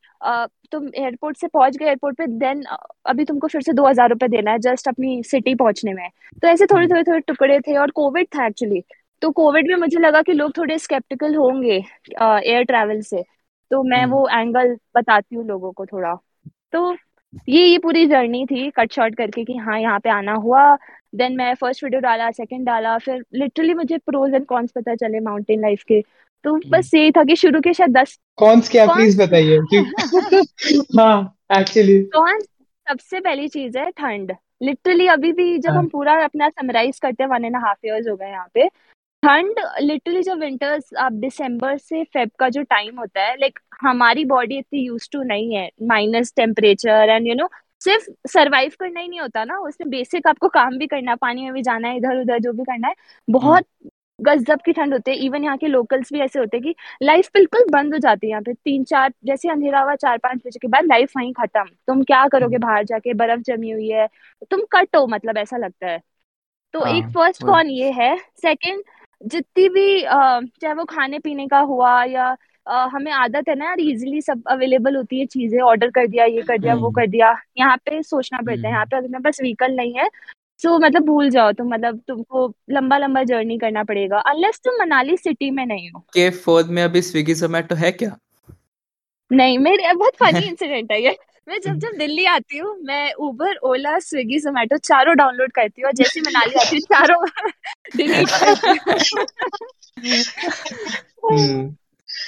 तुम 0.71 0.87
एयरपोर्ट 0.95 1.37
से 1.37 1.47
पहुँच 1.47 1.77
गए 1.77 1.85
एयरपोर्ट 1.85 2.17
पे 2.17 2.27
देन 2.27 2.63
अभी 3.05 3.25
तुमको 3.25 3.47
फिर 3.47 3.61
से 3.61 3.73
दो 3.73 3.87
हज़ार 3.87 4.09
रुपए 4.09 4.27
देना 4.27 4.51
है 4.51 4.59
जस्ट 4.59 4.87
अपनी 4.87 5.21
सिटी 5.23 5.55
पहुँचने 5.55 5.93
में। 5.93 6.09
तो 6.41 6.47
ऐसे 6.47 6.65
थोड़े 6.65 6.83
हम्म। 6.83 6.93
थोड़े 6.93 7.03
थोड़े 7.03 7.19
टुकड़े 7.19 7.59
थे 7.59 7.77
और 7.77 7.91
कोविड 7.91 8.27
था 8.35 8.45
एक्चुअली 8.47 8.83
तो 9.23 9.29
कोविड 9.31 9.67
में 9.67 9.75
मुझे 9.75 9.99
लगा 9.99 10.21
कि 10.21 10.33
लोग 10.33 10.57
थोड़े 10.57 10.77
स्केप्टिकल 10.79 11.35
होंगे 11.35 11.75
एयर 12.21 12.63
ट्रैवल 12.63 12.99
से। 13.01 13.23
तो 13.71 13.81
मैं 13.83 14.01
हम्म। 14.03 14.11
वो 14.13 14.27
एंगल 14.29 14.75
बताती 14.95 15.35
हूँ 15.35 15.45
लोगों 15.47 15.71
को 15.71 15.85
थोड़ा। 15.85 16.13
तो 16.71 16.95
ये 17.49 17.65
ये 17.65 17.77
पूरी 17.77 18.05
जर्नी 18.07 18.45
थी 18.45 18.69
कट 18.69 18.91
शॉर्ट 18.91 19.15
करके 19.15 19.43
कि 19.43 19.55
हाँ 19.57 19.79
यहाँ 19.79 19.99
पे 19.99 20.09
आना 20.09 20.33
हुआ। 20.33 20.75
देन 21.15 21.37
मैं 21.37 21.53
फ़र्स्ट 21.55 21.83
वीडियो 21.83 22.01
डाला 22.01 22.29
सेकंड 22.31 22.65
डाला 22.65 22.97
फिर 22.97 23.23
लिटरली 23.33 23.73
मुझे 23.73 23.97
प्रोज 23.97 24.33
एंड 24.33 24.45
कॉन्स 24.45 24.71
पता 24.71 24.95
चले 24.95 25.19
माउंटेन 25.19 25.61
लाइफ 25.61 25.83
के। 25.83 26.01
तो 26.45 26.53
हम्म। 26.53 26.69
बस 26.69 26.93
यही 26.93 27.11
था 27.11 27.23
कि 27.23 27.35
शुरू 27.35 27.61
के 27.61 27.73
शायद 27.73 27.97
दस 27.97 28.19
कॉन्स 28.37 28.69
क्या? 28.69 28.85
प्लीज़ 28.85 29.21
बताइए। 29.21 29.57
हाँ 30.99 31.35
एक्चुअली 31.59 32.01
कॉन्स 32.13 32.43
सबसे 32.87 33.19
पहली 33.19 33.47
चीज़ 33.47 33.77
है 33.77 33.89
ठंड। 33.91 34.35
लिटरली 34.63 35.07
अभी 35.07 35.31
भी 35.31 35.57
जब 35.57 35.69
हाँ. 35.69 35.79
हम 35.79 35.87
पूरा 35.87 36.23
अपना 36.23 36.49
समराइज 36.49 36.99
करते 36.99 37.23
हैं 37.23 37.29
वन 37.29 37.45
एंड 37.45 37.55
हाफ़ 37.55 37.87
ईयर्स 37.87 38.07
हो 38.07 38.15
गए 38.15 38.29
यहाँ 38.29 38.47
पे 38.53 38.67
ठंड 39.23 39.59
लिटरली 39.81 40.21
जब 40.23 40.39
विंटर्स 40.39 40.93
आप 40.99 41.11
दिसंबर 41.15 41.77
से 41.77 42.03
फेब 42.03 42.29
का 42.39 42.49
जो 42.49 42.61
टाइम 42.63 42.99
होता 42.99 43.21
है 43.21 43.35
लाइक 43.37 43.59
हमारी 43.81 44.25
बॉडी 44.25 44.57
इतनी 44.57 44.79
यूज़ 44.79 45.07
टू 45.11 45.21
नहीं 45.23 45.55
है 45.55 45.69
minus 45.87 46.33
temperature 46.35 47.09
and 47.09 47.27
you 47.27 47.35
know 47.35 47.47
सिर्फ़ 47.81 48.09
सरवाइव 48.29 48.71
करना 48.79 48.99
ही 48.99 49.07
नहीं 49.07 49.19
होता 49.19 49.43
ना 49.43 49.57
उसमें 49.59 49.89
बेसिक 49.89 50.27
आपको 50.27 50.47
काम 50.49 50.77
भी 50.77 50.87
करना 50.87 51.11
है 51.11 51.17
पानी 51.17 51.43
में 51.43 51.53
भी 51.53 51.61
जाना 51.61 51.87
है 51.87 51.97
इधर 51.97 52.21
उधर 52.21 52.39
जो 52.39 52.53
भी 52.53 52.63
करना 52.63 52.87
है 52.87 52.95
बहुत 53.27 53.65
गजब 54.19 54.59
की 54.65 54.71
ठंड 54.73 54.93
होती 54.93 55.11
है। 55.11 55.17
इवन 55.17 55.43
यहाँ 55.43 55.57
के 55.57 55.67
लोकल्स 55.67 56.11
भी 56.13 56.19
ऐसे 56.21 56.39
होते 56.39 56.57
हैं 56.57 56.63
कि 56.63 56.75
लाइफ 57.03 57.29
बिल्कुल 57.33 57.65
बंद 57.71 57.93
हो 57.93 57.99
जाती 57.99 58.27
है 58.27 58.31
यहाँ 58.31 58.41
पे। 58.41 58.53
तीन 58.55 58.83
चार 58.83 59.13
जैसे 59.25 59.49
अंधेरा 59.49 59.79
हुआ 59.81 59.95
चार 59.95 60.17
पाँच 60.17 60.41
बजे 60.45 60.59
के 60.61 60.67
बाद 60.67 60.85
लाइफ 60.85 61.11
वहीं 61.17 61.31
खत्म। 61.33 61.63
तुम 61.87 62.03
क्या 62.03 62.27
करोगे 62.27 62.57
बाहर 62.59 62.83
जाके? 62.85 63.13
बर्फ़ 63.13 63.41
जमी 63.47 63.71
हुई 63.71 63.89
है 63.89 64.07
तुम 64.51 64.61
कट 64.71 64.95
हो 64.95 65.05
मतलब 65.07 65.37
ऐसा 65.37 65.57
लगता 65.57 65.87
है। 65.87 65.99
तो 66.73 66.79
हाँ, 66.79 66.89
एक 66.89 67.05
फ़र्स्ट 67.09 67.43
कॉन 67.43 67.69
ये 67.71 67.91
है। 67.93 68.15
सेकंड 68.41 68.83
जितनी 69.23 69.67
भी 69.69 70.01
चाहे 70.01 70.73
वो 70.73 70.83
खाने 70.85 71.19
पीने 71.19 71.47
का 71.47 71.59
हुआ 71.59 72.03
या 72.05 72.35
Uh, 72.67 72.87
हमें 72.91 73.11
आदत 73.11 73.49
है 73.49 73.53
ना 73.55 73.65
यार 73.65 73.79
इजीली 73.79 74.21
सब 74.21 74.43
अवेलेबल 74.47 74.95
होती 74.95 75.19
है 75.19 75.25
चीज़ें 75.25 75.59
ऑर्डर 75.61 75.89
कर 75.89 76.05
दिया 76.07 76.25
ये 76.25 76.41
कर 76.41 76.57
दिया 76.57 76.73
वो 76.73 76.87
हम्म। 76.87 76.95
कर 76.95 77.07
दिया 77.07 77.31
यहाँ 77.57 77.75
पे 77.77 78.01
सोचना 78.03 78.39
पड़ता 78.41 78.67
है 78.67 78.73
यहाँ 78.73 78.85
पे 78.85 78.97
अगर 78.97 79.07
मेरे 79.07 79.21
पास 79.23 79.41
व्हीकल 79.41 79.75
नहीं 79.75 79.93
है 79.93 80.07
तो 80.59 80.77
मतलब 80.79 81.05
भूल 81.05 81.29
जाओ 81.29 81.51
तुम 81.51 81.67
मतलब 81.73 81.99
तुमको 82.07 82.47
लंबा 82.71 82.97
लंबा 82.97 83.23
जर्नी 83.23 83.57
करना 83.57 83.83
पड़ेगा 83.83 84.19
अनलेस 84.31 84.61
तुम 84.63 84.79
मनाली 84.79 85.17
सिटी 85.17 85.51
में 85.51 85.65
नहीं 85.65 85.89
हो। 85.89 85.99
के 86.13 86.29
फोर्थ 86.29 86.67
में 86.67 86.83
अभी 86.83 87.01
स्विगी 87.01 87.33
जोमेटो 87.33 87.75
है 87.75 87.91
क्या? 87.91 88.15
नहीं 89.31 89.57
मेरे 89.59 89.93
बहुत 89.93 90.15
फनी 90.15 90.45
इंसिडेंट 90.47 90.91
है 90.91 91.01
ये। 91.03 91.17
मैं 91.47 91.59
जब 91.59 91.79
जब 91.79 91.97
दिल्ली 91.97 92.25
आती 92.27 92.57
हूँ 92.57 92.75
मैं 92.83 93.13
उबर 93.21 93.55
ओला 93.65 93.97
स्विगी 93.99 94.39
जोमेटो 94.39 94.77
चारों 94.79 95.15
डाउनलोड 95.15 95.51
करती 95.51 95.81
हूँ 95.81 95.87
और 95.87 95.93
जैसे 95.95 96.21
मनाली 96.21 96.59
आती 96.59 96.75
हूँ 96.75 96.81
चारों 96.87 97.25
डिलीट 97.97 98.29
हम्म। 101.23 101.75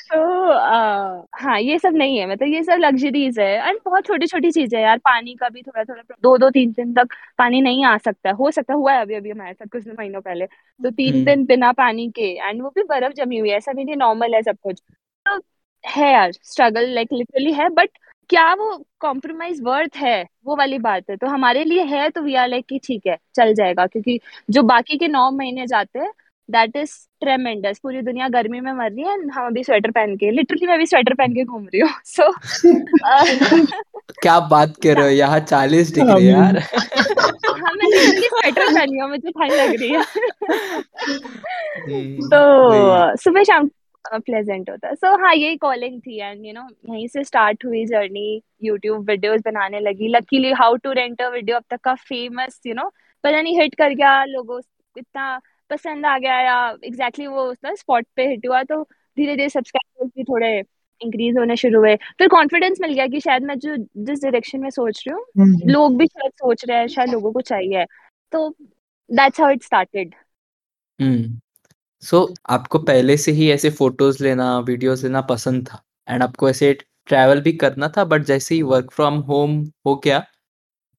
तो 0.07 0.51
आ, 0.51 1.23
हाँ 1.33 1.59
ये 1.59 1.77
सब 1.79 1.95
नहीं 1.95 2.17
है 2.17 2.25
मतलब 2.25 2.47
ये 2.47 2.61
सब 2.63 2.77
लग्जरीज 2.79 3.39
है 3.39 3.67
एंड 3.67 3.79
बहुत 3.85 4.05
छोटी 4.05 4.27
छोटी 4.27 4.51
चीज़ें 4.51 4.79
यार 4.81 4.97
पानी 4.99 5.33
का 5.35 5.49
भी 5.49 5.61
थोड़ा 5.61 5.83
थोड़ा 5.83 6.01
दो 6.23 6.37
दो 6.37 6.49
तीन 6.49 6.71
दिन 6.71 6.93
तक 6.93 7.13
पानी 7.39 7.61
नहीं 7.61 7.85
आ 7.85 7.97
सकता 7.99 8.31
हो 8.33 8.51
सकता 8.51 8.73
हुआ 8.73 8.93
है 8.93 9.01
अभी 9.01 9.15
अभी 9.15 9.31
हमारे 9.31 9.53
साथ 9.53 9.67
कुछ 9.67 9.87
महीनों 9.89 10.21
पहले 10.21 10.45
तो 10.45 10.89
तीन 10.91 11.13
हम्म। 11.13 11.25
दिन 11.25 11.45
बिना 11.45 11.71
पानी 11.73 12.09
के 12.11 12.31
एंड 12.39 12.61
वो 12.61 12.69
भी 12.69 12.83
बर्फ़ 12.85 13.13
जमी 13.15 13.37
हुई 13.37 13.49
है 13.49 13.57
ऐसा 13.57 13.73
भी 13.73 13.83
नहीं 13.83 13.95
नॉर्मल 13.97 14.35
है 14.35 14.41
सब 14.43 14.57
कुछ 14.63 14.81
तो 15.25 15.39
है 15.83 16.11
यार 16.11 16.31
स्ट्रगल 16.33 16.89
लाइक 16.89 17.13
लिटरली 17.13 17.53
है 17.53 17.69
बट 17.71 17.89
क्या 18.29 18.53
वो 18.53 18.85
कॉम्प्रोमाइज 18.99 19.59
वर्थ 19.63 19.95
है? 19.97 20.25
वो 20.45 20.55
वाली 20.55 20.77
बात 20.79 21.03
है। 21.09 21.15
तो 21.15 21.27
हमारे 21.27 21.63
लिए 21.63 21.83
है 21.85 22.09
तो 22.09 22.21
वी 22.21 22.35
आर 22.35 22.47
लाइक 22.49 22.65
कि 22.69 22.79
ठीक 22.83 23.07
है 23.07 23.17
चल 23.35 23.53
जाएगा। 23.53 23.85
क्योंकि 23.87 24.19
जो 24.49 24.63
बाकी 24.63 24.97
के 24.97 25.07
नौ 25.07 25.29
महीने 25.31 25.67
जाते 25.67 25.99
हैं 25.99 26.11
दैट 26.49 26.75
इज़ 26.75 26.91
ट्रेमेंडस 27.21 27.79
पूरी 27.83 28.01
दुनिया 28.01 28.27
गर्मी 28.29 28.59
में 28.59 28.71
मर 28.71 28.91
रही 28.91 29.03
है 29.03 29.13
हम 29.29 29.45
अभी 29.45 29.63
स्वेटर 29.63 29.91
पहन 29.91 30.15
के 30.17 30.31
लिटरली 30.31 30.67
मैं 30.67 30.77
भी 30.79 30.85
स्वेटर 30.85 31.13
पहन 31.13 31.33
के 31.33 31.43
घूम 31.43 31.65
रही 31.65 31.79
हूँ। 31.81 31.89
सो 32.05 32.31
क्या 34.21 34.39
बात 34.39 34.73
कर 34.83 34.95
रहे 34.95 35.03
हो 35.03 35.09
यहाँ 35.09 35.39
चालीस 35.39 35.93
डिग्री 35.95 36.29
यार। 36.29 36.57
हाँ 36.57 37.73
मैं 37.73 37.89
लिटरली 37.89 38.27
स्वेटर 38.27 38.73
पहनी 38.73 38.99
हूँ 38.99 39.09
मुझे 39.09 39.31
ठंड 39.31 39.51
लग 39.51 39.75
रही 39.79 39.89
है। 39.89 40.01
तो 42.29 43.15
सुबह 43.17 43.43
शाम 43.43 43.69
प्लेजेंट 44.13 44.69
होता 44.69 44.87
है। 44.87 44.95
सो 44.95 45.15
हाँ 45.23 45.33
यही 45.35 45.57
कॉलिंग 45.57 45.99
थी 46.01 46.19
एंड 46.19 46.45
यू 46.45 46.53
नो 46.53 46.67
यहीं 46.89 47.07
से 47.07 47.23
स्टार्ट 47.23 47.65
हुई 47.65 47.85
जर्नी 47.85 48.41
यूट्यूब 48.63 49.09
वीडियोस 49.09 49.41
बनाने 49.45 49.79
लगी। 49.79 50.07
Luckily 50.07 50.51
how 50.51 50.75
to 50.75 50.91
rent 50.91 51.21
a 51.21 51.29
video 51.29 51.57
अब 51.57 51.63
तक 51.69 51.79
का 51.83 51.95
फ़ेमस 52.09 52.59
यू 52.67 52.73
नो 52.73 52.89
पता 53.23 53.41
नहीं 53.41 53.59
हिट 53.61 53.75
कर 53.75 53.93
गया 53.93 54.23
लोगों 54.25 54.59
इतना 54.95 55.39
पसंद 55.69 56.05
आ 56.05 56.17
गया 56.17 56.39
या 56.41 56.57
एग्जैक्टली 56.85 57.27
वो 57.27 57.53
स्पॉट 57.65 58.05
पे 58.15 58.27
हिट 58.27 58.47
हुआ 58.47 58.63
तो 58.63 58.81
धीरे 59.17 59.35
धीरे 59.35 59.49
सब्सक्राइबर्स 59.49 60.11
भी 60.17 60.23
थोड़े 60.23 60.57
इंक्रीज 61.01 61.37
होने 61.37 61.55
शुरू 61.55 61.79
हुए। 61.79 61.95
फिर 62.19 62.27
कॉन्फिडेंस 62.27 62.77
मिल 62.81 62.93
गया 62.93 63.07
कि 63.07 63.19
शायद 63.19 63.43
मैं 63.43 63.57
जो 63.59 63.75
जिस 63.77 64.21
डायरेक्शन 64.23 64.59
में 64.59 64.69
सोच 64.69 65.03
रही 65.07 65.13
हूँ 65.15 65.25
हम्म। 65.39 65.69
लोग 65.71 65.97
भी 65.97 66.05
शायद 66.07 66.31
सोच 66.31 66.65
रहे 66.65 66.77
हैं 66.77 66.87
शायद 66.87 67.09
लोगों 67.09 67.31
को 67.33 67.41
चाहिए। 67.41 67.85
तो 68.33 68.49
that's 69.09 69.41
how 69.41 69.51
it 69.51 69.63
started 69.63 70.15
so 72.03 72.19
आपको 72.49 72.79
पहले 72.79 73.15
से 73.17 73.31
ही 73.31 73.49
ऐसे 73.51 73.69
फ़ोटोज़ 73.71 74.23
लेना 74.23 74.57
वीडियोस 74.59 75.03
लेना 75.03 75.21
पसंद 75.21 75.67
था? 75.67 75.83
एंड 76.07 76.23
आपको 76.23 76.49
ऐसे 76.49 76.71
ट्रैवल 77.07 77.41
भी 77.41 77.51
करना 77.53 77.87
था 77.97 78.03
बट 78.05 78.23
जैसे 78.23 78.55
ही 78.55 78.61
वर्क 78.63 78.91
फ्रॉम 78.91 79.17
होम 79.23 79.59
हो 79.85 79.95
गया 79.95 80.23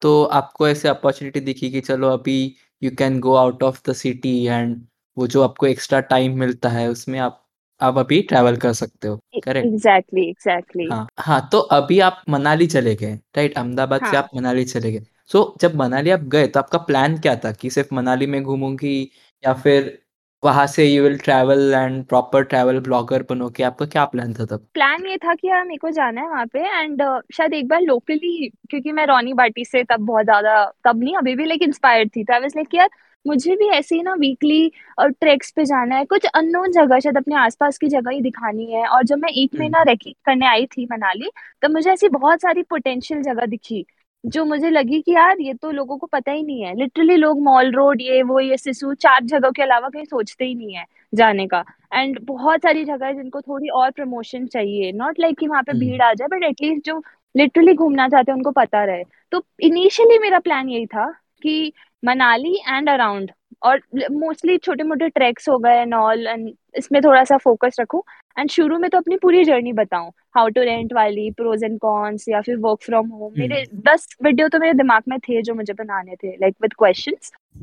तो 0.03 0.23
आपको 0.35 0.69
ऐसे 0.69 0.89
अपॉर्चुनिटी 0.89 1.41
दिखी 1.41 1.71
कि 1.71 1.81
चलो 1.81 2.09
अभी 2.11 2.37
you 2.83 2.91
can 2.99 3.21
go 3.21 3.35
out 3.35 3.63
of 3.63 3.81
the 3.91 3.93
city 3.95 4.37
and 4.47 4.87
वो 5.17 5.27
जो 5.27 5.43
आपको 5.43 5.67
एक्स्ट्रा 5.67 6.01
टाइम 6.13 6.39
मिलता 6.41 6.69
है 6.69 6.89
उसमें 6.89 7.19
आप 7.21 7.43
आप 7.81 7.99
अभी 7.99 8.21
ट्रैवल 8.23 8.57
कर 8.57 8.73
सकते 8.75 9.09
हो 9.09 9.21
करेक्ट 9.45 9.67
एग्जैक्टली 9.67 10.29
एग्जैक्टली 10.29 10.89
हाँ 10.91 11.07
हाँ 11.19 11.49
तो 11.53 11.59
अभी 11.73 11.99
आप 12.01 12.23
मनाली 12.29 12.67
चले 12.67 12.95
गए 12.95 13.15
राइट 13.37 13.57
अहमदाबाद 13.59 14.05
से 14.05 14.07
हाँ। 14.07 14.17
आप 14.17 14.29
मनाली 14.35 14.65
चले 14.65 14.93
गए। 14.93 15.07
सो 15.31 15.39
so, 15.41 15.61
जब 15.61 15.75
मनाली 15.75 16.11
आप 16.11 16.21
गए 16.29 16.47
तो 16.49 16.61
आपका 16.61 16.79
प्लान 16.81 17.19
क्या 17.19 17.35
था 17.37 17.53
कि 17.53 17.71
सिर्फ़ 17.71 17.95
मनाली 17.95 18.27
में 18.27 18.43
घूमूँगी 18.43 19.03
या 19.45 19.53
फिर 19.55 19.99
वहाँ 20.47 20.67
से 20.67 20.85
you 20.87 21.03
will 21.03 21.17
travel 21.19 21.73
and 21.75 22.05
proper 22.07 22.43
travel 22.45 22.81
blogger 22.81 23.23
बनोगे 23.31 23.63
आपका 23.63 23.87
क्या 23.87 24.05
प्लान 24.07 24.35
था 24.35 24.45
तब? 24.47 24.67
प्लान 24.75 25.07
ये 25.07 25.17
था 25.17 25.35
कि 25.35 25.49
यार 25.49 25.65
मेरे 25.65 25.79
को 25.79 25.91
जाना 25.91 26.21
है 26.21 26.29
वहाँ 26.29 26.47
पे 26.53 26.59
एंड 26.61 27.03
uh, 27.03 27.21
शायद 27.35 27.55
एक 27.55 27.69
बार 27.69 27.81
लोकली 27.83 28.49
क्योंकि 28.71 28.93
मैं 28.93 29.07
रोनी 29.07 29.33
बाटी 29.35 29.65
से 29.65 29.83
तब 29.85 30.07
बहुत 30.07 30.25
ज़्यादा 30.25 30.65
तब 30.85 31.03
नहीं 31.03 31.17
अभी 31.17 31.35
भी 31.35 31.45
लाइक 31.47 31.63
इंस्पायर्ड 31.63 32.11
थी। 32.17 32.25
तो 32.25 32.33
आई 32.33 32.41
वाज 32.41 32.53
लाइक 32.57 32.75
यार 32.75 32.89
मुझे 33.25 33.55
भी 33.57 33.69
ऐसे 33.69 33.95
ही 33.97 34.03
ना 34.03 34.13
वीकली 34.15 34.71
ट्रैक्स 35.01 35.51
पे 35.51 35.65
जाना 35.65 35.97
है। 35.97 36.05
कुछ 36.05 36.27
अननोन 36.27 36.73
जगह 36.73 36.99
शायद 37.01 37.17
अपने 37.17 37.35
आसपास 37.37 37.79
की 37.79 37.89
जगह 37.89 38.11
ही 38.11 38.21
दिखानी 38.21 38.71
है। 38.73 38.87
और 38.89 39.05
जब 39.05 39.19
मैं 39.19 39.31
एक 39.31 39.51
हम्म। 39.55 39.63
महीना 39.63 39.83
रेकी 39.83 40.13
करने 40.27 40.47
आई 40.47 40.67
थी 40.67 40.87
मनाली 40.93 41.31
तब 41.63 41.71
मुझे 41.71 41.91
ऐसी 41.93 42.09
बहुत 42.11 42.43
सारी 42.43 42.63
पोटेंशियल 42.63 43.23
जगह 43.23 43.47
दिखी। 43.47 43.85
जो 44.27 44.45
मुझे 44.45 44.71
लगी 44.71 45.01
कि 45.03 45.13
यार 45.13 45.41
ये 45.41 45.55
तो 45.55 45.71
लोगों 45.71 45.97
को 45.99 46.07
पता 46.07 46.33
ही 46.33 46.43
नहीं 46.43 46.63
है। 46.63 46.75
लिटरली 46.77 47.17
लोग 47.17 47.41
मॉल 47.43 47.71
रोड 47.73 48.01
ये 48.01 48.23
वो 48.23 48.41
ये 48.41 48.57
सिसु 48.57 48.95
चार 48.95 49.25
जगह 49.25 49.51
के 49.51 49.63
अलावा 49.63 49.89
कहीं 49.89 50.05
सोचते 50.05 50.45
ही 50.45 50.55
नहीं 50.55 50.75
है 50.75 50.85
जाने 51.15 51.47
का। 51.47 51.65
एंड 51.95 52.19
बहुत 52.23 52.63
सारी 52.63 52.85
जगह 52.85 53.07
है 53.07 53.15
जिनको 53.15 53.41
थोड़ी 53.41 53.69
और 53.69 53.91
प्रमोशन 53.91 54.47
चाहिए। 54.47 54.93
नॉट 54.93 55.21
लाइक 55.21 55.39
कि 55.39 55.49
वहाँ 55.49 55.63
पे 55.63 55.73
हम्म। 55.73 55.81
भीड़ 55.81 56.03
आ 56.03 56.13
जाए 56.13 56.29
बट 56.29 56.45
एटलीस्ट 56.45 56.87
जो 56.87 57.03
लिटरली 57.37 57.75
घूमना 57.75 58.09
चाहते 58.09 58.33
हैं 58.33 58.37
उनको 58.37 58.51
पता 58.51 58.85
रहे। 58.85 59.05
तो 59.33 59.45
इनिशियली 59.61 60.19
मेरा 60.19 60.39
प्लान 60.39 60.69
यही 60.69 60.87
था 60.87 61.11
कि 61.43 61.73
मनाली 62.05 62.55
एंड 62.69 62.89
अराउंड 62.91 63.31
और 63.67 63.81
मोस्टली 64.13 64.57
छोटे 64.59 64.83
मोटे 64.85 65.09
ट्रैक्स 65.09 65.49
हो 65.49 65.59
गए 65.59 65.81
एंड 65.81 65.95
ऑल 65.95 66.27
एंड 66.27 66.51
इसमें 66.79 67.01
थोड़ा 67.03 67.23
सा 67.25 67.37
फोकस 67.39 67.77
रखूँ। 67.81 68.03
एंड 68.37 68.51
शुरू 68.51 68.79
में 68.79 68.89
तो 68.91 68.99
अपनी 68.99 69.17
पूरी 69.17 69.45
जर्नी 69.45 69.73
बताऊँ। 69.73 70.11
हाउ 70.37 70.49
टू 70.49 70.63
रेंट 70.63 70.93
वाली 70.95 71.31
प्रोज 71.37 71.65
एंड 71.65 71.79
कॉन्स 71.81 72.29
या 72.29 72.41
फिर 72.41 72.57
वर्क 72.61 72.83
फ्रॉम 72.83 73.09
होम 73.11 73.33
मेरे 73.39 73.65
दस 73.89 74.07
वीडियो 74.25 74.49
तो 74.49 74.59
मेरे 74.59 74.73
दिमाग 74.75 75.03
में 75.09 75.19
थे 75.21 75.43
जो 75.43 75.55
मुझे 75.55 75.73
बनाने 75.75 76.15
थे 76.15 76.33
लाइक 76.33 76.57
विद 76.63 76.75
क्वेश्चन 76.79 77.15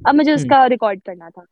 अब 0.08 0.16
मुझे 0.16 0.32
हम्म। 0.32 0.42
उसका 0.42 0.66
रिकॉर्ड 0.68 1.02
करना 1.06 1.30
था। 1.30 1.46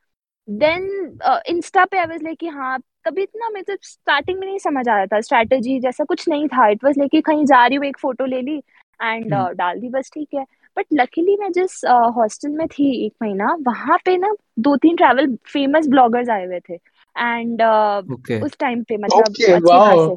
देन 0.47 1.19
इंस्टा 1.49 1.85
पे 1.85 1.97
आई 1.97 2.05
वाज 2.05 2.23
लाइक 2.23 2.43
हाँ 2.53 2.77
तभी 3.05 3.23
इतना 3.23 3.49
मतलब 3.49 3.77
स्टार्टिंग 3.83 4.39
में 4.39 4.47
नहीं 4.47 4.57
समझ 4.59 4.87
आ 4.87 4.95
रहा 4.95 5.05
था। 5.05 5.19
स्ट्रैटेजी 5.21 5.79
जैसा 5.79 6.03
कुछ 6.03 6.27
नहीं 6.29 6.47
था। 6.47 6.67
इट 6.69 6.83
वॉज़ 6.83 6.99
लाइक 6.99 7.25
कहीं 7.25 7.45
जा 7.45 7.65
रही 7.65 7.77
हूँ 7.77 7.85
एक 7.85 7.97
फ़ोटो 7.99 8.25
ले 8.25 8.41
ली 8.41 8.57
एंड 8.99 9.33
हम्म। 9.33 9.53
डाल 9.55 9.79
दी 9.79 9.89
बस 9.89 10.11
ठीक 10.13 10.27
है। 10.35 10.45
बट 10.77 10.85
लकीली 10.93 11.37
मैं 11.37 11.51
जिस 11.51 11.81
हॉस्टल 12.15 12.49
में 12.49 12.67
थी 12.67 13.05
एक 13.05 13.13
महीना 13.21 13.55
वहाँ 13.67 13.97
पे 14.05 14.17
ना 14.17 14.33
दो 14.59 14.75
तीन 14.75 14.95
ट्रैवल 14.95 15.35
फ़ेमस 15.53 15.87
ब्लॉगर्स 15.87 16.29
आए 16.29 16.45
हुए 16.45 16.59
थे। 16.59 16.73
एंड 17.15 17.61
ओके 18.13 18.41
उस 18.41 18.57
टाइम 18.59 18.83
पे 18.83 18.97
मतलब 18.97 19.19
ओके 19.19 19.51
अच्छे 19.51 19.73
वाओ 19.73 19.97
खासे। 19.97 20.15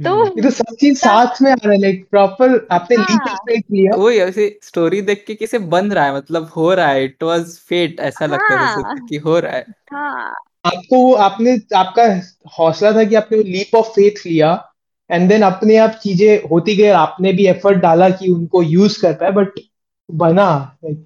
तो 0.00 0.14
हम्म 0.14 0.26
ये 0.26 0.42
तो 0.42 0.50
सब 0.50 0.74
चीज़ 0.80 0.98
साथ 0.98 1.42
में 1.42 1.50
आ 1.50 1.54
रहा 1.54 1.72
है 1.72 1.78
लाइक 1.80 2.06
प्रॉपर 2.10 2.66
आपने 2.72 2.96
लीप 2.96 3.28
ऑफ़ 3.28 3.36
फेथ 3.36 3.62
लिया। 3.72 3.96
वही 3.96 4.18
ऐसे 4.18 4.58
स्टोरी 4.62 5.02
देख 5.02 5.24
के 5.26 5.34
किसे 5.34 5.58
बन 5.58 5.92
रहा 5.92 6.04
है 6.04 6.16
मतलब 6.16 6.50
हो 6.56 6.72
रहा 6.74 6.88
है 6.88 7.04
इट 7.04 7.22
वाज 7.22 7.56
फेट 7.68 8.00
ऐसा 8.00 8.26
लगता 8.26 8.52
है 8.52 8.58
जैसे 8.58 8.82
हाँ। 8.82 9.06
कि 9.08 9.16
हो 9.16 9.38
रहा 9.38 9.52
है। 9.52 9.66
हाँ। 9.92 10.34
आपको 10.66 10.96
वो 10.96 11.12
आपने 11.14 11.58
आपका 11.76 12.04
हौसला 12.58 12.92
था 12.92 13.04
कि 13.04 13.14
आपने 13.14 13.38
लीप 13.38 13.74
ऑफ़ 13.76 13.86
फेथ 13.86 14.26
लिया 14.26 14.52
एंड 15.10 15.28
देन 15.28 15.42
अपने 15.42 15.76
आप 15.76 15.90
चीज़ें 15.90 16.48
होती 16.48 16.76
गई 16.76 16.88
आपने 16.88 17.32
भी 17.32 17.46
एफर्ट 17.46 17.78
डाला 17.78 18.08
कि 18.10 18.30
उनको 18.30 18.62
यूज़ 18.62 19.00
कर 19.02 19.12
पाए 19.12 19.30
बट 19.30 19.60
बना 20.08 20.46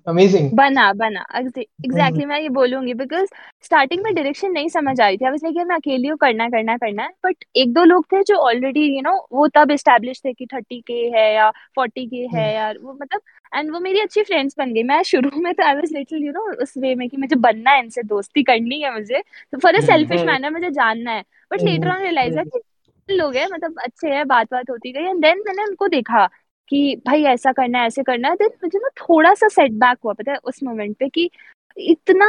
अमेजिंग 0.08 0.50
बना 0.52 0.92
बना 0.92 1.24
एग्जैक्टली 1.38 2.24
मैं 2.26 2.40
ये 2.40 2.48
बोलूँगी 2.48 2.94
बिकॉज़ 2.94 3.28
स्टार्टिंग 3.64 4.02
में 4.04 4.14
डायरेक्शन 4.14 4.50
नहीं 4.52 4.68
समझ 4.68 5.00
आई 5.00 5.16
थी। 5.16 5.24
आई 5.24 5.30
वाज 5.30 5.40
लाइक 5.44 5.56
यार 5.56 5.66
मैं 5.66 5.76
अकेली 5.76 6.08
हूँ 6.08 6.16
करना 6.18 6.48
करना 6.48 6.76
करना 6.76 7.02
है। 7.02 7.08
बट 7.26 7.44
एक 7.56 7.72
दो 7.74 7.84
लोग 7.84 8.04
थे 8.12 8.22
जो 8.22 8.36
ऑलरेडी 8.48 8.84
यू 8.96 9.02
नो 9.02 9.14
वो 9.32 9.46
तब 9.54 9.70
एस्टेब्लिश 9.70 10.20
थे 10.24 10.32
कि 10.32 10.46
थर्टी 10.54 10.80
के 10.80 10.94
है 11.16 11.32
या 11.34 11.50
फोर्टी 11.76 12.06
के 12.06 12.26
है 12.34 12.52
यार 12.54 12.78
वो 12.78 12.92
मतलब 13.02 13.20
एंड 13.52 13.70
वो 13.72 13.80
मेरी 13.80 14.00
अच्छी 14.00 14.22
फ्रेंड्स 14.22 14.54
बन 14.58 14.72
गई। 14.74 14.82
मैं 14.82 15.02
शुरू 15.02 15.30
में 15.42 15.52
तो 15.54 15.64
I 15.64 15.74
was 15.74 15.92
little 15.92 16.24
you 16.26 16.32
know 16.32 16.50
उस 16.62 16.74
वे 16.78 16.94
में 16.94 17.08
कि 17.08 17.16
मुझे 17.16 17.36
बनना 17.38 17.70
है 17.70 17.82
इनसे 17.82 18.02
दोस्ती 18.04 18.42
करनी 18.42 18.80
है 18.82 18.92
मुझे 18.94 19.22
तो 19.52 19.58
for 19.58 19.74
a 19.74 19.78
hmm 19.78 19.86
selfish 19.86 20.20
hmm 20.20 20.30
manner 20.32 20.50
मुझे 20.50 20.70
जानना 20.70 21.12
है। 21.12 21.22
बट 21.50 21.62
लेटर 21.62 21.88
ऑन 21.90 22.02
रियलाइज़ 22.02 22.38
है 22.38 22.44
कि 22.46 22.60
लोग 23.08 23.36
हैं 23.36 23.46
मतलब 23.52 23.80
अच्छे 23.84 24.08
हैं 24.08 24.26
बात 24.28 24.46
बात 24.52 24.70
होती 24.70 24.92
गई 24.92 25.04
एंड 25.04 25.22
देन 25.22 25.42
मैंने 25.46 25.64
उनको 25.64 25.88
देखा। 25.88 26.28
कि 26.70 26.96
भाई 27.06 27.22
ऐसा 27.24 27.52
करना 27.52 27.78
है 27.78 27.86
ऐसे 27.86 28.02
करना 28.02 28.28
है 28.28 28.34
देन 28.36 28.50
मुझे 28.64 28.78
ना 28.78 28.88
थोड़ा 29.00 29.34
सा 29.34 29.48
सेटबैक 29.48 29.98
हुआ 30.04 30.12
पता 30.12 30.32
है 30.32 30.38
उस 30.44 30.62
मोमेंट 30.62 30.96
पे 30.96 31.08
कि 31.08 31.30
इतना 31.76 32.26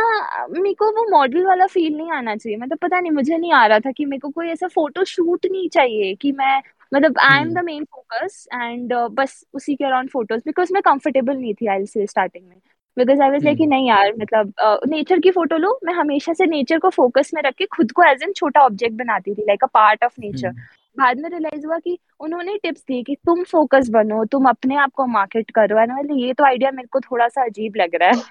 मेरे 0.49 0.73
को 0.73 0.91
वो 0.91 1.06
मॉडल 1.12 1.45
वाला 1.45 1.65
फील 1.67 1.95
नहीं 1.97 2.12
आना 2.12 2.36
चाहिए। 2.36 2.58
मतलब 2.58 2.78
पता 2.78 2.99
नहीं 2.99 3.12
मुझे 3.12 3.38
नहीं 3.38 3.54
आ 3.54 3.65
रहा 3.65 3.80
था 3.80 3.91
कि 3.91 4.06
मेरे 4.06 4.19
को 4.19 4.30
कोई 4.30 4.47
ऐसा 4.47 4.67
फ़ोटो 4.67 5.04
शूट 5.04 5.45
नहीं 5.45 5.69
चाहिए 5.69 6.13
कि 6.15 6.32
मैं 6.32 6.62
मतलब 6.91 7.17
I 7.19 7.41
am 7.41 7.54
the 7.54 7.63
main 7.65 7.84
focus 7.86 8.47
and 8.54 8.93
बस 9.12 9.43
उसी 9.54 9.75
के 9.75 9.86
अराउंड 9.86 10.10
फ़ोटोज़ 10.10 10.41
बिकॉज़ 10.45 10.73
मैं 10.73 10.82
कंफर्टेबल 10.82 11.38
नहीं 11.38 11.54
थी 11.54 11.67
आई 11.67 11.86
से 11.86 12.06
स्टार्टिंग 12.08 12.47
में। 12.47 12.56
बिकॉज़ 12.97 13.21
आई 13.21 13.30
वाज 13.30 13.45
लाइक 13.45 13.62
नहीं 13.62 13.88
यार 13.89 14.13
मतलब 14.15 14.54
नेचर 14.88 15.15
uh, 15.15 15.23
की 15.23 15.32
फ़ोटो 15.32 15.58
लो 15.58 15.80
मैं 15.86 15.93
हमेशा 15.93 16.34
से 16.34 16.45
नेचर 16.45 16.80
को 16.80 16.89
फोकस 16.89 17.32
में 17.34 17.41
रख 17.41 17.54
के 17.54 17.65
खुद 17.65 17.91
को 17.91 18.04
एज 18.04 18.23
एन 18.23 18.32
छोटा 18.34 18.62
ऑब्जेक्ट 18.62 18.95
बनाती 18.95 19.34
थी 19.36 19.41
like 19.41 19.63
a 19.63 19.67
part 19.67 20.04
of 20.04 20.13
nature 20.19 20.52
बाद 20.97 21.19
में 21.19 21.30
रियलाइज़ 21.30 21.65
हुआ 21.65 21.78
कि 21.80 21.97
उन्होंने 22.19 22.58
टिप्स 22.63 22.82
दिए 22.88 23.04
कि 23.04 23.15
तुम 23.25 23.43
फोकस 23.52 23.89
बनो 23.89 24.23
तुम 24.32 24.45
अपने 24.49 24.75
आप 24.78 24.91
को 24.95 25.06
मार्केट 25.08 25.52
करो। 25.56 25.80
एंड 25.80 25.91
मतलब 25.91 26.17
ये 26.19 26.34
तो 26.34 26.45
आइडिया 26.45 26.71
मेरे 26.71 26.88
को 26.91 26.99
थोड़ा 27.02 27.28
सा 27.28 27.45
अजीब 27.45 27.75
लग 27.78 27.95
रहा 27.95 28.10
है। 28.10 28.23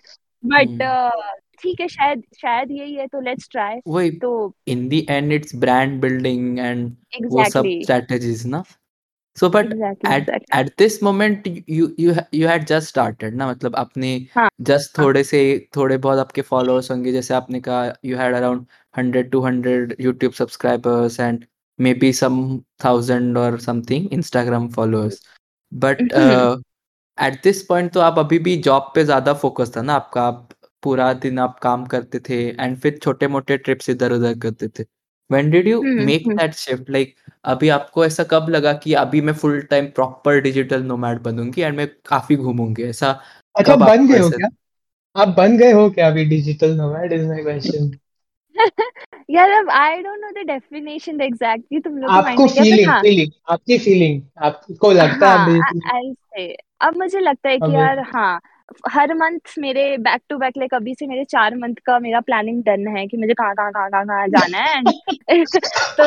बट 0.44 0.82
हम्म। 0.82 1.36
ठीक 1.62 1.80
है 1.80 1.86
शायद 1.88 2.22
शायद 2.40 2.70
यही 2.70 2.94
है 2.94 3.06
तो 3.06 3.20
लेट्स 3.20 3.48
ट्राई 3.52 3.80
वही 3.88 4.10
तो 4.18 4.30
in 4.68 4.88
the 4.88 5.06
end 5.10 5.32
it's 5.32 5.54
brand 5.56 6.00
building 6.00 6.58
and 6.58 6.90
वो 7.30 7.44
सब 7.44 7.64
स्ट्रेटजीज 7.82 8.46
ना। 8.46 8.62
So 9.36 9.48
but 9.50 9.72
at 10.06 10.30
at 10.30 10.68
this 10.78 11.02
moment 11.02 11.46
you 11.46 11.88
you 12.00 12.14
you 12.34 12.48
had 12.48 12.64
just 12.66 12.88
started 12.88 13.34
ना? 13.34 13.50
मतलब 13.50 13.76
आपने 13.76 14.14
हाँ। 14.34 14.48
जस्ट 14.60 14.98
हाँ 14.98 15.06
थोड़े 15.06 15.24
से 15.24 15.42
थोड़े 15.76 15.96
बहुत 15.98 16.18
आपके 16.18 16.42
फॉलोअर्स 16.42 16.90
होंगे 16.90 17.12
जैसे 17.12 17.34
आपने 17.34 17.60
कहा 17.60 17.92
you 18.04 18.16
had 18.16 18.34
around 18.34 18.66
hundred 18.94 19.30
two 19.30 19.40
hundred 19.40 19.94
YouTube 20.00 20.32
subscribers 20.32 21.20
and 21.20 21.44
maybe 21.94 22.12
some 22.12 22.36
thousand 22.84 23.38
और 23.38 23.58
something 23.60 24.12
Instagram 24.12 24.68
followers 24.70 25.22
but 25.72 26.00
at 27.18 27.42
this 27.44 27.62
point 27.66 27.92
तो 27.92 28.00
आप 28.00 28.18
अभी 28.18 28.38
भी 28.38 28.56
जॉब 28.62 28.90
पे 28.94 29.04
ज़्यादा 29.04 29.32
फोकस 29.34 29.76
था 29.76 29.82
ना? 29.82 29.94
आपका 29.94 30.22
आप 30.22 30.48
पूरा 30.82 31.12
दिन 31.14 31.38
आप 31.38 31.58
काम 31.58 31.84
करते 31.86 32.20
थे 32.28 32.36
एंड 32.50 32.76
फिर 32.80 32.98
छोटे 33.02 33.28
मोटे 33.28 33.56
ट्रिप्स 33.58 33.88
इधर 33.90 34.12
उधर 34.12 34.38
करते 34.38 34.68
थे। 34.68 34.84
When 35.30 35.50
did 35.52 35.66
you 35.66 35.78
hmm 35.84 36.06
make 36.06 36.26
hmm. 36.26 36.36
that 36.38 36.54
shift? 36.58 36.90
Like 36.90 37.08
अभी 37.44 37.68
आपको 37.68 38.04
ऐसा 38.04 38.24
कब 38.24 38.46
लगा 38.50 38.72
कि 38.84 38.92
अभी 38.94 39.20
मैं 39.20 39.32
full 39.34 39.60
time 39.70 39.86
proper 39.96 40.40
digital 40.40 40.82
nomad 40.82 41.18
बनूँगी 41.22 41.62
एंड 41.62 41.76
मैं 41.76 41.88
काफ़ी 42.06 42.36
घूमूँगी? 42.36 42.82
ऐसा 42.82 43.10
अच्छा 43.56 43.74
कब 43.74 43.80
बन 43.80 43.90
आपको 43.90 44.06
गए 44.08 44.18
हो 44.18 44.26
ऐसा 44.28 44.36
क्या? 44.36 44.48
आप 45.16 45.28
बन 45.28 45.56
गए 45.58 45.72
हो 45.72 45.88
क्या 45.90 46.06
अभी 46.06 46.24
digital 46.24 46.74
nomad 46.76 47.12
is 47.12 47.26
my 47.26 47.42
question 47.42 47.90
यार 49.28 49.50
अब 49.52 49.70
I 49.72 50.02
don't 50.02 50.20
know 50.20 50.30
the 50.32 50.46
definition 50.46 51.20
exact 51.20 51.64
कि 51.70 51.80
तुम 51.80 51.96
लोग 51.98 52.12
के 52.14 52.20
आपको 52.20 52.46
फीलिंग 52.48 52.88
हाँ 52.88 53.02
फीलिंग 53.02 53.32
आपकी 53.50 53.78
फीलिंग 53.78 54.20
आपको 54.44 54.92
लगता 54.92 55.30
है 55.30 55.38
हाँ 55.38 55.72
आई 55.94 56.12
से 56.14 56.52
अब 56.80 56.96
मुझे 56.96 57.20
लगता 57.20 57.48
है 57.48 57.58
कि 57.58 57.64
अभी। 57.64 57.74
यार 57.74 57.98
हाँ 58.06 58.40
हर 58.90 59.14
मंथ 59.14 59.54
मेरे 59.58 59.96
बैक 59.98 60.22
टू 60.28 60.38
बैक 60.38 60.56
लाइक 60.58 60.74
अभी 60.74 60.94
से 60.94 61.06
मेरे 61.06 61.24
चार 61.24 61.54
मंथ 61.56 61.74
का 61.86 61.98
मेरा 61.98 62.20
प्लानिंग 62.20 62.62
डन 62.64 62.86
है 62.96 63.06
कि 63.06 63.16
मुझे 63.16 63.34
कहाँ 63.34 63.54
कहाँ 63.54 63.72
कहाँ 63.72 63.90
कहाँ 63.90 64.04
कहाँ 64.06 64.28
जाना 64.28 64.58
है। 64.58 64.82
तो 66.00 66.04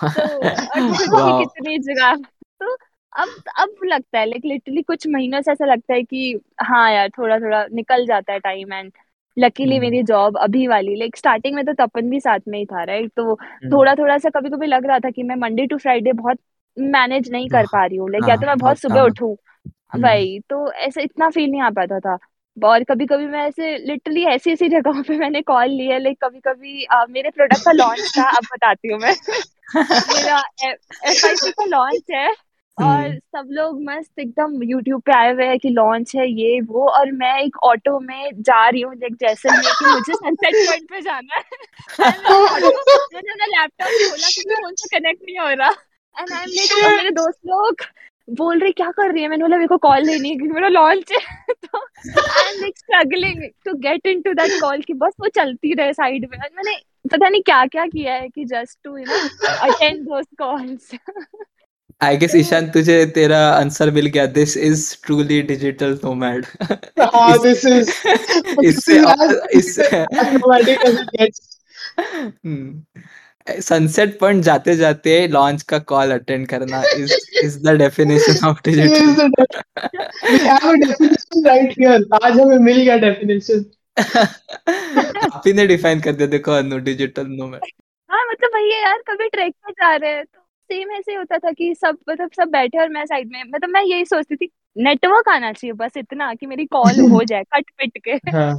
तो 1.06 1.32
कितनी 1.38 1.78
जगह 1.80 2.14
तो 2.60 2.74
अब 3.12 3.28
अब 3.58 3.74
लगता 3.84 4.18
है 4.18 4.26
लाइक 4.26 4.44
लिटरली 4.44 4.82
कुछ 4.82 5.06
महीनों 5.06 5.40
से 5.42 5.52
ऐसा 5.52 5.64
लगता 5.64 5.94
है 5.94 6.02
कि 6.02 6.38
हाँ 6.62 6.90
यार 6.92 7.08
थोड़ा 7.10 7.38
थोड़ा 7.38 7.64
निकल 7.72 8.06
जाता 8.06 8.32
है 8.32 8.38
टाइम 8.40 8.72
एंड 8.72 8.92
लकीली 9.38 9.76
हम्म। 9.76 9.80
मेरी 9.80 10.02
जॉब 10.02 10.38
अभी 10.38 10.66
वाली 10.66 10.94
लाइक 10.96 11.16
स्टार्टिंग 11.16 11.54
में 11.54 11.64
तो 11.64 11.72
तपन 11.72 12.10
भी 12.10 12.20
साथ 12.20 12.40
में 12.48 12.58
ही 12.58 12.64
था 12.66 12.84
राइट 12.84 13.10
तो 13.16 13.32
हम्म। 13.34 13.72
थोड़ा 13.72 13.94
थोड़ा 13.94 14.18
सा 14.18 14.30
कभी 14.30 14.50
कभी 14.50 14.66
लग 14.66 14.86
रहा 14.86 14.98
था 14.98 15.10
कि 15.10 15.22
मैं 15.22 15.36
मंडे 15.36 15.66
टू 15.66 15.76
फ्राइडे 15.76 16.12
बहुत 16.12 16.38
मैनेज 16.76 17.30
नहीं 17.32 17.48
कर 17.48 17.66
पा 17.66 17.84
रही 17.86 17.96
हूँ 17.96 18.10
लाइक 18.10 18.28
या 18.28 18.36
तो 18.36 18.46
हाँ 18.46 18.46
मैं 18.46 18.58
बहुत 18.58 18.78
सुबह 18.78 19.00
उठूँ 19.00 19.36
हम्म। 19.66 20.02
भाई 20.02 20.38
तो 20.50 20.72
ऐसा 20.72 21.00
इतना 21.00 21.28
फील 21.30 21.50
नहीं 21.50 21.62
आ 21.62 21.70
पाता 21.70 21.98
था। 22.00 22.18
और 22.56 22.84
कभी 22.84 23.06
कभी 23.06 23.26
मैं 23.26 23.40
ऐसे 23.40 23.76
लिटरली 23.78 24.24
ऐसी 24.24 24.52
ऐसी 24.52 24.68
जगहों 24.68 25.02
पे 25.02 25.16
मैंने 25.18 25.42
कॉल 25.42 25.68
लिया 25.68 25.98
लाइक 25.98 26.24
कभी 26.24 26.40
कभी 26.40 26.86
मेरे 27.10 27.30
प्रोडक्ट 27.30 27.64
का 27.64 27.72
लॉन्च 27.72 28.12
था 28.18 28.28
अब 28.28 28.44
बताती 28.52 28.92
हूँ 28.92 29.00
मैं। 29.00 29.14
मेरा 29.74 30.42
एफ़ 30.64 31.26
आई 31.26 31.34
पी 31.34 31.50
का 31.50 31.64
लॉन्च 31.64 32.02
है। 32.10 32.47
और 32.78 32.84
हम्म। 32.84 33.18
सब 33.36 33.48
लोग 33.50 33.80
मस्त 33.82 34.18
एकदम 34.18 34.62
यूट्यूब 34.62 35.00
पे 35.00 35.12
आए 35.12 35.32
हुए 35.32 35.44
हैं 35.44 35.58
कि 35.58 35.68
लॉन्च 35.68 36.14
है 36.16 36.28
ये 36.30 36.60
वो 36.60 36.88
और 36.88 37.10
मैं 37.12 37.32
एक 37.42 37.56
ऑटो 37.62 37.98
में 38.00 38.30
जा 38.40 38.68
रही 38.68 38.80
हूँ 38.80 38.94
जैसलमेर 38.94 39.72
कि 39.78 39.86
मुझे 39.86 40.14
सनसेट 40.14 40.54
पॉइंट 40.68 40.90
पे 40.90 41.00
जाना 41.00 41.36
है। 41.36 41.42
मैंने 43.14 43.46
लैपटॉप 43.46 43.88
खोला 43.88 44.28
क्योंकि 44.28 44.54
फ़ोन 44.54 44.74
से 44.74 44.98
कनेक्ट 44.98 45.22
नहीं 45.22 45.38
हो 45.38 45.48
रहा। 45.48 45.70
एंड 46.16 46.32
आई 46.32 46.42
एम 46.42 46.50
लाइक 46.50 46.96
मेरे 46.96 47.10
दोस्त 47.10 47.38
लोग 47.46 47.82
बोल 48.28 48.58
रहे 48.58 48.72
क्या 48.72 48.90
कर 48.90 49.12
रही 49.12 49.22
है? 49.22 49.28
मैंने 49.28 49.44
बोला 49.44 49.56
मेरे 49.56 49.68
को 49.68 49.76
कॉल 49.78 50.04
लेनी 50.04 50.28
है 50.28 50.36
क्योंकि 50.36 50.54
मेरा 50.54 50.68
लॉन्च 50.68 51.12
है। 51.12 51.18
तो 51.52 51.78
I 51.78 52.52
am 52.52 52.60
like 52.60 52.78
struggling 52.78 53.42
to 53.64 53.74
get 53.78 54.06
into 54.06 54.32
that 54.32 54.60
call 54.60 54.82
कि 54.82 54.94
बस 54.94 55.12
वो 55.20 55.28
चलती 55.34 55.74
रहे 55.74 55.92
साइड 55.92 56.28
में। 56.30 56.38
मैंने 56.38 56.76
पता 57.12 57.28
नहीं 57.28 57.42
क्या 57.42 57.64
क्या 57.66 57.86
किया 57.86 58.14
है 58.14 58.28
कि 58.28 58.44
just 58.44 58.78
to 58.84 58.96
you 58.98 59.04
know 59.04 59.72
attend 59.72 60.04
those 60.04 60.26
calls 60.38 60.90
I 62.00 62.16
guess 62.16 62.34
Ishaan 62.36 62.68
तुझे 62.70 63.04
तेरा 63.14 63.38
आंसर 63.50 63.90
मिल 63.90 64.06
गया. 64.06 64.26
This 64.34 64.56
is 64.58 64.82
truly 65.04 65.40
digital 65.42 65.98
nomad 66.04 66.46
हाँ 67.14 67.38
दिस 67.42 67.64
इज़ 67.66 67.90
इससे 68.64 68.98
इससे 69.58 69.88
सनसेट 73.60 74.18
पॉइंट 74.20 74.42
जाते 74.44 74.74
जाते 74.76 75.26
लॉन्च 75.28 75.62
का 75.70 75.78
कॉल 75.90 76.10
अटेंड 76.12 76.46
करना 76.48 76.82
is 76.94 77.12
is 77.44 77.58
the 77.62 77.76
definition 77.78 78.46
of 78.48 78.60
digital 78.64 79.06
we 80.24 80.38
have 80.38 80.68
a 80.68 80.74
definition 80.76 81.46
right 81.46 81.74
here 81.78 82.06
आज 82.22 82.40
हमें 82.40 82.58
मिल 82.60 82.80
गया 82.80 82.96
डेफिनेशन 83.06 83.64
आप 85.24 85.42
ही 85.46 85.52
ने 85.52 85.66
डिफाइन 85.66 86.00
कर 86.00 86.12
दिया 86.12 86.28
देखो 86.28 86.52
अनु 86.54 86.78
डिजिटल 86.84 87.26
नोमैड 87.28 87.72
हाँ 88.10 88.24
मतलब 88.26 88.50
भैया 88.50 88.78
यार 88.80 89.02
कभी 89.08 89.28
ट्रैक 89.28 89.54
पे 89.56 89.72
जा 89.72 89.94
रहे 89.96 90.10
हैं 90.10 90.24
तो 90.24 90.37
सेम 90.70 90.90
ऐसे 90.90 91.14
होता 91.14 91.38
था 91.38 91.50
कि 91.50 91.74
सब 91.74 91.96
मतलब 92.10 92.30
सब 92.36 92.48
बैठे 92.48 92.78
और 92.78 92.88
मैं 92.88 93.04
साइड 93.06 93.30
में 93.32 93.42
मतलब 93.48 93.68
मैं 93.68 93.82
यही 93.82 94.04
सोचती 94.04 94.36
थी 94.36 94.50
नेटवर्क 94.76 95.28
आना 95.28 95.52
चाहिए 95.52 95.72
बस 95.72 95.96
इतना 95.96 96.34
कि 96.34 96.46
मेरी 96.46 96.64
कॉल 96.66 97.00
हो 97.12 97.22
जाए 97.24 97.44
कट 97.44 97.70
पिट 97.78 97.98
के। 98.04 98.10
हाँ 98.10 98.52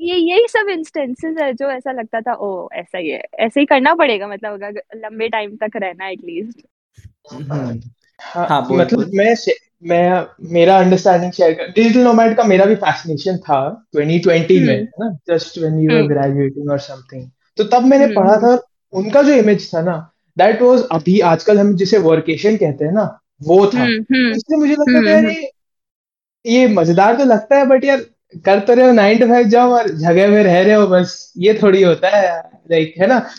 ये 0.00 0.16
यही 0.16 0.46
सब 0.48 0.68
इंस्टेंसेस 0.68 1.36
है 1.40 1.52
जो 1.52 1.70
ऐसा 1.70 1.92
लगता 1.92 2.20
था 2.20 2.34
ओ 2.34 2.68
ऐसा 2.72 2.98
ही 2.98 3.10
है 3.10 3.22
ऐसे 3.38 3.60
ही 3.60 3.66
करना 3.66 3.94
पड़ेगा 3.94 4.28
मतलब 4.28 4.52
अगर 4.52 4.82
लंबे 4.96 5.28
टाइम 5.28 5.56
तक 5.56 5.76
रहना 5.76 6.08
एटलीस्ट 6.08 6.66
हाँ, 7.32 7.78
हाँ, 8.18 8.66
मतलब 8.70 9.10
मैं 9.14 9.34
मैं 9.82 10.26
मेरा 10.52 10.78
अंडरस्टैंडिंग 10.78 11.32
शेयर 11.32 11.52
कर 11.52 11.68
डिजिटल 11.68 12.00
नोमैड 12.00 12.36
का 12.36 12.44
मेरा 12.44 12.64
भी 12.64 12.74
फैसिनेशन 12.74 13.36
था 13.36 13.58
2020 13.96 14.60
में 14.66 14.74
है 14.74 14.82
ना? 14.84 15.10
Just 15.28 15.58
when 15.58 15.78
you 15.80 15.90
were 15.90 15.98
hmm. 15.98 16.08
Graduating 16.08 16.70
और 16.70 16.78
समथिंग 16.78 17.28
तो 17.58 17.64
तब 17.64 17.84
मैंने 17.84 18.04
हम्म, 18.04 18.14
पढ़ा 18.14 18.36
था 18.36 18.58
उनका 18.92 19.22
जो 19.22 19.32
इमेज 19.32 19.74
था 19.74 19.82
ना 19.82 19.96
दैट 20.36 20.62
वाज 20.62 20.82
अभी 20.92 21.20
आजकल 21.20 21.58
हम 21.58 21.74
जिसे 21.76 21.98
वर्केशन 21.98 22.56
कहते 22.56 22.84
हैं 22.84 22.92
ना 22.92 23.20
वो 23.42 23.66
था 23.66 23.78
हम्म, 23.78 24.04
हम्म, 24.14 24.30
इसलिए 24.30 24.58
मुझे 24.58 24.72
लगता 24.72 25.06
था 25.06 25.10
यार 25.10 25.18
हम्म। 25.18 25.30
ये 25.30 25.50
ये 26.44 26.66
मज़ेदार 26.68 27.16
तो 27.16 27.24
लगता 27.24 27.56
है 27.56 27.66
बट 27.66 27.84
यार 27.84 28.04
कर 28.44 28.60
तो 28.60 28.74
रहे 28.74 28.86
हो 28.86 28.92
नाइन 28.92 29.18
टू 29.18 29.26
फाइव 29.26 29.48
जॉब 29.48 29.70
और 29.70 29.88
जगह 29.88 30.28
में 30.28 30.42
रह 30.44 30.60
रहे 30.62 30.74
हो 30.74 30.86
बस 30.86 31.32
ये 31.38 31.58
थोड़ी 31.62 31.82
होता 31.82 32.08
है 32.08 32.42
लाइक 32.70 32.94
है 33.00 33.06
ना 33.06 33.30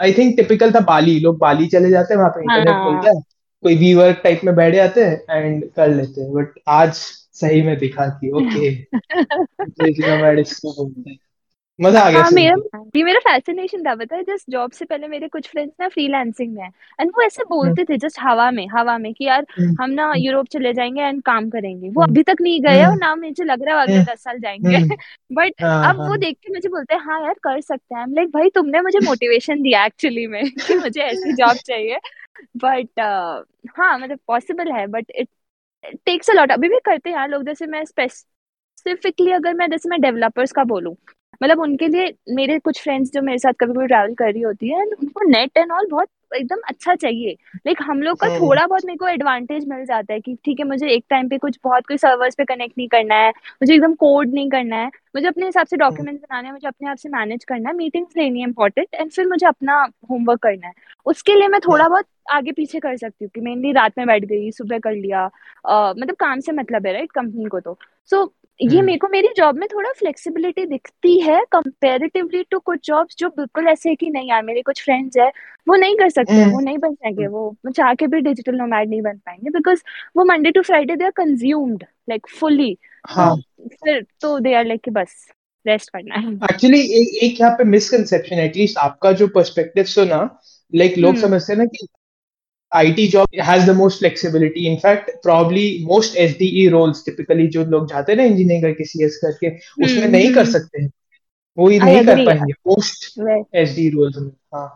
आई 0.00 0.12
थिंक 0.12 0.36
टिपिकल 0.36 0.72
था 0.72 0.80
बाली 0.80 1.18
लोग 1.20 1.38
बाली 1.38 1.66
चले 1.66 1.90
जाते 1.90 2.14
हैं 2.14 2.18
वहाँ 2.18 2.30
पे 2.30 2.40
इंटरनेट। 2.40 2.84
खुलता 2.84 3.10
है 3.10 3.20
कोई 3.62 3.76
वी 3.76 3.94
वर्क 3.94 4.20
टाइप 4.24 4.40
में 4.44 4.54
बैठ 4.54 4.74
जाते 4.74 5.04
हैं 5.04 5.36
एंड 5.36 5.64
कर 5.76 5.88
लेते 5.88 6.20
हैं 6.20 6.32
बट 6.32 6.48
आज 6.68 6.94
सही 7.32 7.62
में 7.62 7.76
दिखा 7.78 8.06
कि 8.06 8.30
ओके 8.30 8.70
बोलते 10.70 11.10
हैं 11.10 11.18
मज़ा 11.78 12.02
आ 12.02 12.10
गया 12.10 12.22
हाँ 12.22 12.30
मेरा 12.30 12.54
ये 12.96 13.02
मेरा 13.02 13.18
फैसिनेशन 13.20 13.82
था 13.84 13.94
पता 13.96 14.16
है? 14.16 14.22
जस्ट 14.24 14.50
जॉब 14.50 14.70
से 14.72 14.84
पहले 14.84 15.08
मेरे 15.08 15.28
कुछ 15.28 15.48
फ्रेंड्स 15.50 15.74
ना 15.80 15.88
फ्रीलांसिंग 15.88 16.54
में 16.54 16.64
एंड 17.00 17.10
वो 17.10 17.22
ऐसे 17.22 17.44
बोलते 17.44 17.84
थे 17.84 17.96
जस्ट 17.98 18.18
हवा 18.20 18.50
में 18.50 18.66
हवा 18.70 18.96
में 18.98 19.12
कि 19.14 19.24
यार 19.24 19.46
हम्म, 19.50 19.70
हम 19.80 19.90
ना 19.90 20.12
हम्म, 20.12 20.16
यूरोप 20.16 20.46
चले 20.48 20.72
जाएँगे 20.74 21.02
एंड 21.02 21.22
काम 21.24 21.48
करेंगे। 21.50 21.88
वो 21.90 22.02
हम्म, 22.02 22.04
अभी 22.04 22.22
तक 22.22 22.36
नहीं 22.40 22.60
गए 22.62 22.82
और 22.84 22.96
ना 22.96 23.14
मुझे 23.16 23.44
लग 23.44 23.62
रहा 23.62 23.76
है 23.76 23.82
अगले 23.82 24.02
दस 24.02 24.22
साल 24.24 24.38
जाएँगे। 24.40 24.78
बट 25.32 25.62
हाँ 25.62 25.78
अब 25.84 25.96
वो 26.00 26.16
हाँ। 26.16 26.18
देख 26.18 26.36
के 26.38 26.52
मुझे 26.52 26.68
बोलते 26.68 26.94
हैं 26.94 27.00
हाँ 27.02 27.20
यार 27.22 27.34
कर 27.42 27.60
सकते 27.62 27.94
हैं। 27.94 28.06
लाइक 28.08 28.28
भाई 28.30 28.50
तुमने 28.50 28.80
मुझे 28.80 29.00
मोटिवेशन 29.00 29.62
दिया 29.62 29.84
एक्चुअली 29.86 30.26
में 30.26 30.42
कि 30.60 30.74
मुझे 30.76 31.00
ऐसी 31.02 31.32
जॉब 31.34 31.58
चाहिए। 31.60 31.98
बट 32.58 33.00
हाँ 33.76 33.98
मतलब 33.98 34.18
पॉसिबल 34.28 34.72
है 34.72 34.86
but 34.88 35.10
it 35.12 35.28
takes 36.06 36.30
a 36.30 36.34
lot 36.34 36.52
अभी 36.52 36.68
भी 36.68 36.78
करते 36.84 37.10
हैं 37.10 37.16
यार 37.16 37.28
लोग 37.28 37.44
जैसे 37.44 37.66
मैं 37.68 37.84
स्पेसिफिकली 37.86 39.32
अगर 39.32 39.54
मैं 39.54 39.70
जैसे 39.70 39.88
मैं 39.88 40.00
डेवलपर्स 40.00 40.52
का 40.52 40.64
बोलूँ 40.66 40.96
मतलब 41.42 41.60
उनके 41.60 41.88
लिए 41.88 42.12
मेरे 42.34 42.58
कुछ 42.58 42.82
फ्रेंड्स 42.82 43.10
जो 43.12 43.22
मेरे 43.22 43.38
साथ 43.38 43.52
कभी 43.60 43.72
कभी 43.72 43.86
ट्रैवल 43.86 44.14
कर 44.14 44.32
रही 44.32 44.42
होती 44.42 44.68
है 44.70 44.82
उनको 44.84 45.28
नेट 45.30 45.58
एंड 45.58 45.72
ऑल 45.72 45.86
बहुत 45.90 46.08
एकदम 46.36 46.60
अच्छा 46.68 46.94
चाहिए। 46.94 47.32
लाइक 47.56 47.78
हम 47.82 48.02
लोग 48.02 48.18
का 48.18 48.26
हम्म, 48.26 48.38
थोड़ा 48.40 48.66
बहुत 48.66 48.84
मेरे 48.84 48.96
को 48.96 49.08
एडवांटेज 49.08 49.66
मिल 49.68 49.84
जाता 49.84 50.12
है 50.12 50.20
कि 50.20 50.34
ठीक 50.44 50.60
है 50.60 50.66
मुझे 50.66 50.88
एक 50.88 51.04
टाइम 51.10 51.28
पे 51.28 51.38
कुछ 51.38 51.58
बहुत 51.64 51.86
कोई 51.86 51.96
सर्वर्स 51.96 52.34
पे 52.34 52.44
कनेक्ट 52.44 52.74
नहीं 52.78 52.88
करना 52.88 53.14
है 53.14 53.30
मुझे 53.30 53.74
एकदम 53.74 53.94
कोड 53.94 54.32
नहीं 54.34 54.48
करना 54.50 54.76
है 54.76 54.86
मुझे 54.86 55.26
अपने 55.28 55.46
हिसाब 55.46 55.66
से 55.66 55.76
डॉक्यूमेंट्स 55.76 56.22
बनाने 56.22 56.46
हैं 56.48 56.52
मुझे 56.52 56.68
अपने 56.68 56.88
आप 56.90 56.96
से 56.96 57.08
मैनेज 57.08 57.44
करना 57.44 57.68
है 57.70 57.76
मीटिंग्स 57.76 58.16
लेनी 58.16 58.40
है 58.40 58.46
इंपॉर्टेंट 58.46 58.94
एंड 58.94 59.10
फिर 59.10 59.28
मुझे 59.28 59.46
अपना 59.46 59.80
होमवर्क 60.10 60.40
करना 60.42 60.66
है। 60.66 60.72
उसके 61.06 61.34
लिए 61.34 61.48
मैं 61.48 61.60
थोड़ा 61.60 61.88
बहुत 61.88 62.06
आगे 62.30 62.52
पीछे 62.52 62.78
कर 62.80 62.96
सकती 62.96 63.24
हूँ 63.24 63.30
कि 63.34 63.40
मेनली 63.40 63.72
रात 63.72 63.92
में 63.98 64.06
बैठ 64.06 64.24
गई 64.24 64.50
सुबह 64.50 64.78
कर 64.78 64.92
लिया 64.92 65.26
मतलब 65.66 66.14
काम 66.14 66.40
से 66.40 66.52
मतलब 66.52 66.86
है 66.86 66.92
राइट 66.92 67.12
कंपनी 67.12 67.44
को 67.44 67.60
तो। 67.60 67.78
सो 68.10 68.24
ये 68.62 68.68
हम्म। 68.68 68.84
मेरे 68.86 68.98
को 68.98 69.08
मेरी 69.08 69.28
जॉब 69.36 69.56
में 69.58 69.66
थोड़ा 69.68 69.90
फ्लेक्सिबिलिटी 69.92 70.64
दिखती 70.66 71.18
है 71.20 71.40
कंपैरेटिवली 71.52 72.42
टू 72.50 72.58
कुछ 72.58 72.86
जॉब्स 72.86 73.16
जो 73.18 73.28
बिल्कुल 73.28 73.68
ऐसे 73.68 73.88
है 73.88 73.94
कि 73.94 74.10
नहीं 74.10 74.28
यार 74.28 74.42
मेरे 74.42 74.62
कुछ 74.62 74.82
फ्रेंड्स 74.84 75.16
है 75.18 75.28
वो 75.68 75.76
नहीं 75.76 75.96
कर 75.96 76.10
सकते 76.10 76.44
वो 76.50 76.60
नहीं 76.60 76.78
बन 76.78 76.94
पाएँगे 76.94 77.26
वो 77.26 77.48
वो 77.66 77.70
चाह 77.70 77.94
के 77.94 78.06
भी 78.06 78.20
डिजिटल 78.20 78.56
नोमैड 78.56 78.88
नहीं 78.88 79.02
बन 79.02 79.16
पाएँगे 79.16 79.50
बिकॉज़ 79.50 79.82
वो 80.16 80.24
Monday 80.24 80.50
to 80.50 80.62
Friday 80.62 80.96
they 80.96 81.04
are 81.04 81.10
consumed 81.16 81.84
like 82.10 82.26
fully 82.40 82.76
फिर 83.08 84.04
तो 84.20 84.38
दे 84.38 84.54
आर 84.54 84.66
लाइक 84.66 84.88
बस 84.92 85.26
रेस्ट 85.66 85.90
करना 85.90 86.14
है। 86.14 86.32
एक्चुअली 86.44 86.80
एक 87.26 87.40
यहाँ 87.40 87.54
पे 87.58 87.64
मिसकंसेप्शन 87.64 88.38
एटलीस्ट 88.40 88.78
आपका 88.78 89.12
जो 89.12 89.26
पर्सपेक्टिव 89.34 89.84
सुना 89.86 90.22
लाइक 90.72 90.98
लोग 90.98 91.14
हम्म। 91.14 91.22
समझते 91.22 91.52
हैं 91.52 91.58
ना 91.58 91.64
कि 91.64 91.86
IT 92.72 93.06
job 93.08 93.40
has 93.42 93.70
the 93.70 93.74
most 93.76 93.98
flexibility 93.98 94.66
in fact 94.66 95.10
probably 95.22 95.64
most 95.84 96.16
SDE 96.16 96.68
roles 96.68 97.04
typically 97.04 97.46
जो 97.46 97.64
लोग 97.64 97.88
जाते 97.88 98.14
ना 98.14 98.22
इंजीनियरिंग 98.22 98.62
करके 98.62 98.84
सीएस 98.84 99.18
करके 99.24 99.50
उसमें 99.56 100.02
हम्म, 100.02 100.10
नहीं 100.10 100.32
कर 100.34 100.40
हम्म। 100.40 100.52
सकते 100.52 100.82
हैं। 100.82 100.90
वो 101.58 101.68
ही 101.68 101.78
नहीं 101.78 102.04
कर 102.06 102.24
पाएँगे। 102.26 102.52
मोस्ट. 102.66 103.20
एसडी 103.54 103.88
रोल्स 103.90 104.16
में 104.18 104.30
हाँ। 104.54 104.74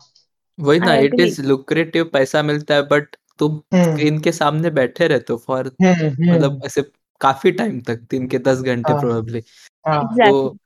वही 0.58 0.80
ना 0.80 0.94
इट. 0.96 1.20
इज़ 1.20 1.42
लुक्रेटिव 1.42 2.04
पैसा 2.04 2.42
मिलता 2.42 2.74
है 2.74 2.82
बट 2.82 3.16
तुम 3.38 3.60
इनके 4.00 4.32
सामने 4.32 4.70
बैठे 4.70 5.06
रहते 5.06 5.32
हो 5.32 5.38
फॉर 5.46 5.72
हम्म 5.82 5.94
हम्म। 5.94 6.32
मतलब 6.32 6.62
ऐसे 6.66 6.82
काफ़ी 7.20 7.50
टाइम 7.52 7.80
तक 7.80 8.00
दिन 8.10 8.26
के 8.26 8.38
दस 8.38 8.60
घंटे 8.60 8.92
हाँ। 8.92 9.00
प्रोबेबली 9.00 9.42
हाँ। 9.86 10.02
तो 10.16 10.56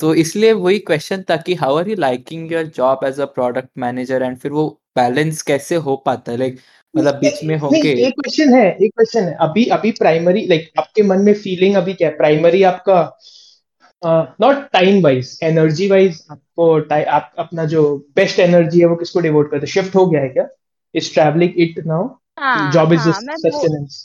तो 0.00 0.14
इसलिए 0.14 0.52
वही 0.52 0.78
क्वेश्चन 0.78 1.22
था 1.30 1.36
कि 1.36 1.54
how 1.54 1.76
are 1.76 1.88
you 1.88 1.96
liking 1.96 2.52
your 2.52 2.64
job 2.76 3.04
as 3.04 3.20
a 3.20 3.24
product 3.24 3.68
manager 3.78 4.22
and 4.22 4.36
फिर 4.38 4.52
वो 4.52 4.66
बैलेंस 4.96 5.42
कैसे 5.42 5.76
हो 5.86 5.96
पाता 6.06 6.32
है? 6.32 6.38
लाइक 6.38 6.58
मतलब 6.94 7.14
बीच 7.14 7.42
में 7.44 7.54
नहीं 7.54 7.60
होके 7.60 7.92
एक 8.06 8.14
क्वेश्चन 8.14 8.54
है 8.54 8.66
एक 8.66 8.92
क्वेश्चन 8.96 9.24
है। 9.24 9.34
अभी 9.40 9.64
अभी 9.76 9.90
प्राइमरी 9.92 10.46
लाइक 10.46 10.70
आपके 10.78 11.02
मन 11.02 11.20
में 11.20 11.32
फीलिंग 11.34 11.74
अभी 11.76 11.94
क्या 11.94 12.08
है? 12.08 12.16
प्राइमरी 12.16 12.62
आपका 12.62 13.00
not 14.40 14.56
time 14.72 15.02
wise 15.02 15.38
energy 15.42 15.88
wise 15.88 16.22
आपको 16.30 16.74
आप 17.10 17.32
अपना 17.38 17.64
जो 17.64 17.82
बेस्ट 18.16 18.38
एनर्जी 18.40 18.80
है 18.80 18.86
वो 18.86 18.96
किसको 18.96 19.20
डिवोट 19.20 19.50
करते 19.50 19.66
शिफ्ट 19.66 19.94
हो 19.96 20.06
गया 20.06 20.20
है 20.20 20.28
क्या? 20.28 20.48
इज़ 20.94 21.12
ट्रैवलिंग 21.14 21.60
इट 21.60 21.86
नाउ 21.86 22.08
हाँ 22.38 22.70
जॉब 22.72 22.92
इज़ 22.92 23.00
हाँ 23.00 23.20
मैं 23.20 23.34
वो 23.34 23.50
सस्टेनेंस 23.50 24.04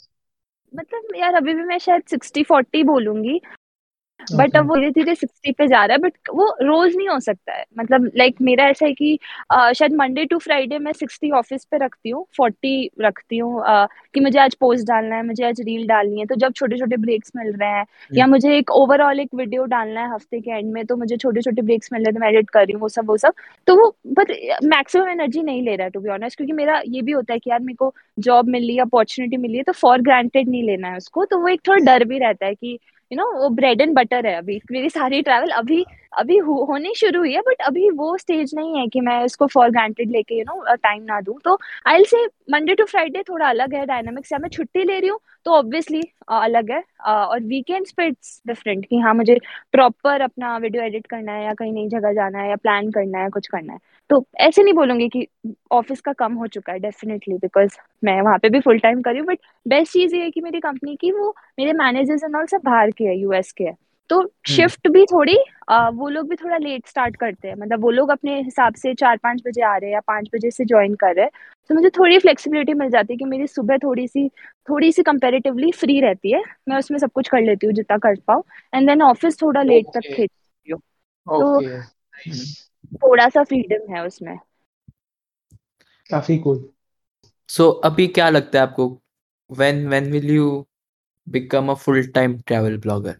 मतलब 0.74 1.16
यार 1.16 1.34
अभी 1.34 1.54
भी 1.54 1.62
मैं 1.62 1.78
शायद 1.78 2.02
सिक्सटी 2.10 2.42
फोर्टी 2.42 2.82
बोलूँगी। 2.84 3.40
But 4.32 4.40
Okay. 4.42 4.58
अब 4.58 4.68
वो 4.68 4.76
धीरे 4.76 4.90
धीरे 4.92 5.14
सिक्सटी 5.14 5.52
पे 5.52 5.66
जा 5.68 5.84
रहा 5.84 5.94
है 5.94 5.98
बट 6.00 6.28
वो 6.30 6.46
रोज 6.62 6.96
नहीं 6.96 7.08
हो 7.08 7.18
सकता 7.20 7.52
है। 7.52 7.64
मतलब 7.78 8.10
लाइक 8.16 8.36
मेरा 8.42 8.64
ऐसा 8.68 8.86
है 8.86 8.92
कि 8.94 9.18
शायद 9.52 9.94
मंडे 9.96 10.24
टू 10.24 10.38
फ्राइडे 10.38 10.78
मैं 10.78 10.92
सिक्सटी 10.92 11.30
ऑफ़िस 11.32 11.64
पे 11.64 11.78
रखती 11.78 12.10
हूँ 12.10 12.24
फोर्टी 12.36 12.90
रखती 13.00 13.38
हूँ 13.38 13.62
कि 14.14 14.20
मुझे 14.20 14.38
आज 14.38 14.54
पोस्ट 14.60 14.86
डालना 14.88 15.16
है 15.16 15.26
मुझे 15.26 15.44
आज 15.44 15.60
रील 15.60 15.86
डालनी 15.88 16.20
है। 16.20 16.26
तो 16.26 16.34
जब 16.36 16.52
छोटे 16.52 16.78
छोटे 16.78 16.96
ब्रेक्स 16.98 17.32
मिल 17.36 17.52
रहे 17.52 17.70
हैं 17.70 17.84
या 18.12 18.26
मुझे 18.26 18.56
एक 18.58 18.70
ओवरऑल 18.72 19.20
एक 19.20 19.34
वीडियो 19.34 19.64
डालना 19.66 20.00
है 20.00 20.14
हफ़्ते 20.14 20.40
के 20.40 20.50
एंड 20.50 20.72
में 20.72 20.84
तो 20.86 20.96
मुझे 20.96 21.16
छोटे 21.16 21.40
छोटे 21.42 21.62
ब्रेक्स 21.62 21.92
मिल 21.92 22.02
रहे 22.02 22.10
हैं 22.10 22.14
तो 22.14 22.20
मैं 22.20 22.28
एडिट 22.28 22.50
कर 22.50 22.60
रही 22.60 22.72
हूँ 22.72 22.80
वो 22.82 22.88
सब 22.88 23.08
वो 23.08 23.16
सब। 23.16 23.34
तो 23.66 23.76
वो 23.76 23.88
बट 24.18 24.30
मैक्सिमम 24.66 25.08
एनर्जी 25.08 25.42
नहीं 25.42 25.62
ले 25.62 25.76
रहा 25.76 25.84
है 25.84 25.90
टू 25.90 26.00
बी 26.00 26.08
ऑनेस्ट 26.10 26.36
क्योंकि 26.36 26.52
मेरा 26.52 26.80
ये 26.86 27.02
भी 27.02 27.12
होता 27.12 27.32
है 27.32 27.38
कि 27.38 27.50
यार 27.50 27.60
मेरे 27.60 27.76
को 27.76 27.92
जॉब 28.18 28.48
मिली 28.48 28.78
अपॉर्चुनिटी 28.78 29.36
मिली 29.36 29.56
है 29.56 29.62
तो 29.62 29.72
फॉर 29.72 30.00
ग्रांटेड 30.02 30.48
नहीं 30.48 30.62
लेना 30.64 30.88
है 30.88 30.96
उसको। 30.96 31.24
तो 31.24 31.38
वो 31.40 31.48
एक 31.48 31.60
थोड़ा 31.68 31.78
डर 31.86 32.04
भी 32.04 32.18
रहता 32.18 32.46
है 32.46 32.54
कि 32.54 32.78
यू 33.12 33.16
नो 33.16 33.24
वो 33.40 33.48
ब्रेड 33.50 33.80
एंड 33.80 33.94
बटर 33.96 34.26
है 34.26 34.34
अभी। 34.36 34.60
मेरी 34.72 34.88
सारी 34.90 35.20
ट्रैवल 35.22 35.50
अभी 35.52 35.84
अभी 36.12 36.36
हो, 36.38 36.54
होनी 36.64 36.92
शुरू 36.96 37.18
हुई 37.20 37.32
है 37.34 37.40
बट 37.40 37.62
अभी 37.66 37.88
वो 37.90 38.16
स्टेज 38.18 38.50
नहीं 38.54 38.78
है 38.78 38.86
कि 38.88 39.00
मैं 39.00 39.24
इसको 39.24 39.46
फॉर 39.46 39.70
ग्रांटेड 39.70 40.10
लेके 40.10 40.38
यू 40.38 40.44
नो 40.44 40.74
टाइम 40.76 41.02
ना 41.02 41.20
दूँ। 41.20 41.38
तो 41.44 41.58
I 41.86 41.94
will 41.96 42.04
say 42.06 42.24
Monday 42.52 42.74
to 42.74 42.84
Friday 42.84 43.22
थोड़ा 43.28 43.48
अलग 43.48 43.74
है 43.74 43.84
डायनामिक्स 43.86 44.32
या 44.32 44.38
मैं 44.38 44.48
छुट्टी 44.48 44.84
ले 44.84 44.98
रही 45.00 45.08
हूँ 45.08 45.18
तो 45.46 45.50
ऑब्वियसली 45.50 46.02
अलग 46.32 46.70
है। 46.70 46.82
और 47.06 47.40
वीकेंड्स 47.42 47.92
पे 47.92 48.06
इट्स 48.06 48.40
डिफरेंट 48.46 48.84
कि 48.86 48.98
हाँ 48.98 49.14
मुझे 49.14 49.38
प्रॉपर 49.72 50.20
अपना 50.20 50.56
वीडियो 50.58 50.82
एडिट 50.82 51.06
करना 51.06 51.32
है 51.32 51.44
या 51.44 51.54
कहीं 51.54 51.72
नई 51.72 51.88
जगह 51.88 52.12
जाना 52.14 52.38
है 52.38 52.48
या 52.50 52.56
प्लान 52.56 52.90
करना 52.90 53.22
है 53.22 53.28
कुछ 53.30 53.46
करना 53.46 53.72
है। 53.72 53.78
तो 54.10 54.26
ऐसे 54.36 54.62
नहीं 54.62 54.74
बोलूँगी 54.74 55.08
कि 55.08 55.26
ऑफ़िस 55.72 56.00
का 56.00 56.12
कम 56.12 56.32
हो 56.34 56.46
चुका 56.46 56.72
है 56.72 56.78
डेफिनेटली 56.78 57.34
बिकॉज़ 57.34 57.76
मैं 58.04 58.20
वहाँ 58.22 58.38
पे 58.38 58.48
भी 58.48 58.60
फुल 58.60 58.78
टाइम 58.78 59.02
करी 59.02 59.18
हूँ 59.18 59.26
बट 59.26 59.38
बेस्ट 59.68 59.92
चीज़ 59.92 60.14
ये 60.14 60.22
है 60.22 60.30
कि 60.30 60.40
मेरी 60.40 60.60
कंपनी 60.60 60.96
की 60.96 61.12
वो 61.12 61.34
मेरे 61.58 61.72
मैनेजर्स 61.72 62.24
एंड 62.24 62.36
ऑल 62.36 62.46
सब 62.46 62.60
बाहर 62.64 62.90
के 62.90 63.04
है 63.04 63.18
यूएस 63.18 63.52
के 63.52 63.64
है। 63.64 63.76
तो 64.10 64.32
शिफ्ट 64.48 64.88
भी 64.88 65.04
थोड़ी 65.04 65.36
आ, 65.68 65.88
वो 65.88 66.08
लोग 66.08 66.28
भी 66.28 66.36
थोड़ा 66.36 66.56
लेट 66.56 66.86
स्टार्ट 66.86 67.16
करते 67.16 67.48
हैं 67.48 67.54
मतलब 67.54 67.82
वो 67.82 67.90
लोग 67.90 68.10
अपने 68.10 68.40
हिसाब 68.42 68.74
से 68.74 68.94
चार 68.94 69.16
पाँच 69.16 69.42
बजे 69.46 69.62
आ 69.62 69.76
रहे 69.76 69.90
हैं 69.90 69.94
या 69.94 70.00
पाँच 70.00 70.28
बजे 70.34 70.50
से 70.50 70.64
ज्वाइन 70.64 70.94
कर 70.94 71.14
रहे 71.14 71.24
हैं 71.24 71.30
तो 71.70 71.74
मुझे 71.74 71.90
थोड़ी 71.90 72.18
फ्लेक्सिबिलिटी 72.18 72.74
मिल 72.74 72.90
जाती 72.90 73.12
है 73.12 73.16
कि 73.16 73.24
मेरी 73.24 73.46
सुबह 73.46 73.78
थोड़ी 73.78 74.06
सी 74.08 74.28
थोड़ी 74.68 74.92
सी 74.92 75.02
कंपेरेटिवली 75.02 75.70
फ्री 75.72 76.00
रहती 76.00 76.32
है 76.32 76.42
मैं 76.68 76.76
उसमें 76.78 76.98
सब 76.98 77.10
कुछ 77.10 77.28
कर 77.28 77.42
लेती 77.42 77.66
हूँ 77.66 77.74
जितना 77.74 77.98
कर 77.98 78.16
पाऊँ 78.26 78.42
एंड 78.74 78.88
देन 78.88 79.02
ऑफ़िस 79.02 79.42
थोड़ा 79.42 79.62
लेट 79.62 79.86
तक 79.94 80.00
खींचती 80.00 80.72
हूँ। 80.72 80.80
तो 81.26 81.60
थोड़ा 82.94 83.28
सा 83.28 83.42
फ्रीडम 83.42 83.94
है 83.94 84.06
उसमें। 84.06 84.38
काफ़ी 86.10 86.38
कूल 86.38 86.68
सो 87.48 87.68
अभी 87.70 88.06
क्या 88.06 88.28
लगता 88.30 88.58
है 88.58 88.62
आपको? 88.62 89.00
When 89.50 89.88
when 89.88 90.12
will 90.12 90.30
you 90.30 90.66
become 91.28 91.68
a 91.68 91.74
full 91.74 92.06
time 92.06 92.38
travel 92.46 92.76
blogger 92.76 93.16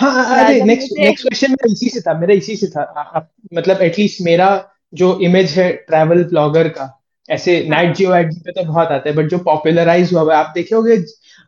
हाँ, 0.00 0.12
हाँ 0.12 0.44
अरे 0.44 0.60
नेक्स्ट 0.64 0.92
नेक्स्ट 0.98 1.26
क्वेश्चन 1.26 1.50
मेरा 1.50 1.72
इसी 1.72 1.88
से 1.88 2.00
था 2.00 2.18
मेरा 2.18 2.34
इसी 2.34 2.56
से 2.56 2.66
था। 2.66 2.82
आ, 2.82 3.02
आ, 3.02 3.20
मतलब 3.54 3.80
एटलीस्ट 3.82 4.20
मेरा 4.20 4.48
जो 4.94 5.18
इमेज 5.20 5.50
है 5.50 5.72
ट्रैवल 5.72 6.24
ब्लॉगर 6.24 6.68
का 6.68 7.02
ऐसे 7.30 7.66
नाइट 7.68 7.94
जियो 7.94 8.14
एड 8.14 8.34
पे 8.34 8.52
तो 8.52 8.64
बहुत 8.64 8.88
आते 8.88 9.08
हैं 9.08 9.18
बट 9.18 9.24
जो 9.24 9.38
पॉपुलराइज 9.38 10.12
हुआ 10.12 10.34
है 10.34 10.38
आप 10.44 10.52
देखे 10.54 10.74
होगे 10.74 10.96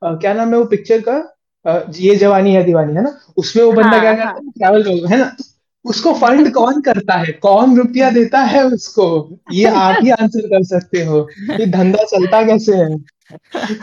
क्या 0.04 0.32
नाम 0.34 0.52
है 0.52 0.58
वो 0.58 0.64
पिक्चर 0.64 1.00
का? 1.00 1.36
आ, 1.66 1.80
ये 1.90 2.16
जवानी 2.16 2.54
है 2.54 2.64
दीवानी 2.64 2.94
है 2.94 3.02
ना? 3.02 3.20
उसमें 3.36 3.64
वो 3.64 3.72
बंदा 3.72 3.90
हाँ, 3.90 4.00
क्या 4.00 4.14
करता 4.14 4.30
है? 4.30 4.50
ट्रैवल 4.50 4.82
ब्लॉगर 4.82 5.06
है 5.06 5.18
ना? 5.18 5.36
उसको 5.84 6.12
फंड 6.12 6.52
कौन 6.52 6.80
करता 6.80 7.14
है? 7.14 7.32
कौन 7.32 7.76
रुपया 7.76 8.10
देता 8.10 8.40
है 8.40 8.64
उसको? 8.64 9.38
ये 9.52 9.64
आप 9.64 9.96
ही 10.02 10.10
आंसर 10.10 10.46
कर 10.46 10.64
सकते 10.64 11.04
हो 11.04 11.28
ये 11.50 11.66
धंधा 11.66 12.04
चलता 12.04 12.42
कैसे 12.42 12.76
है? 12.76 13.19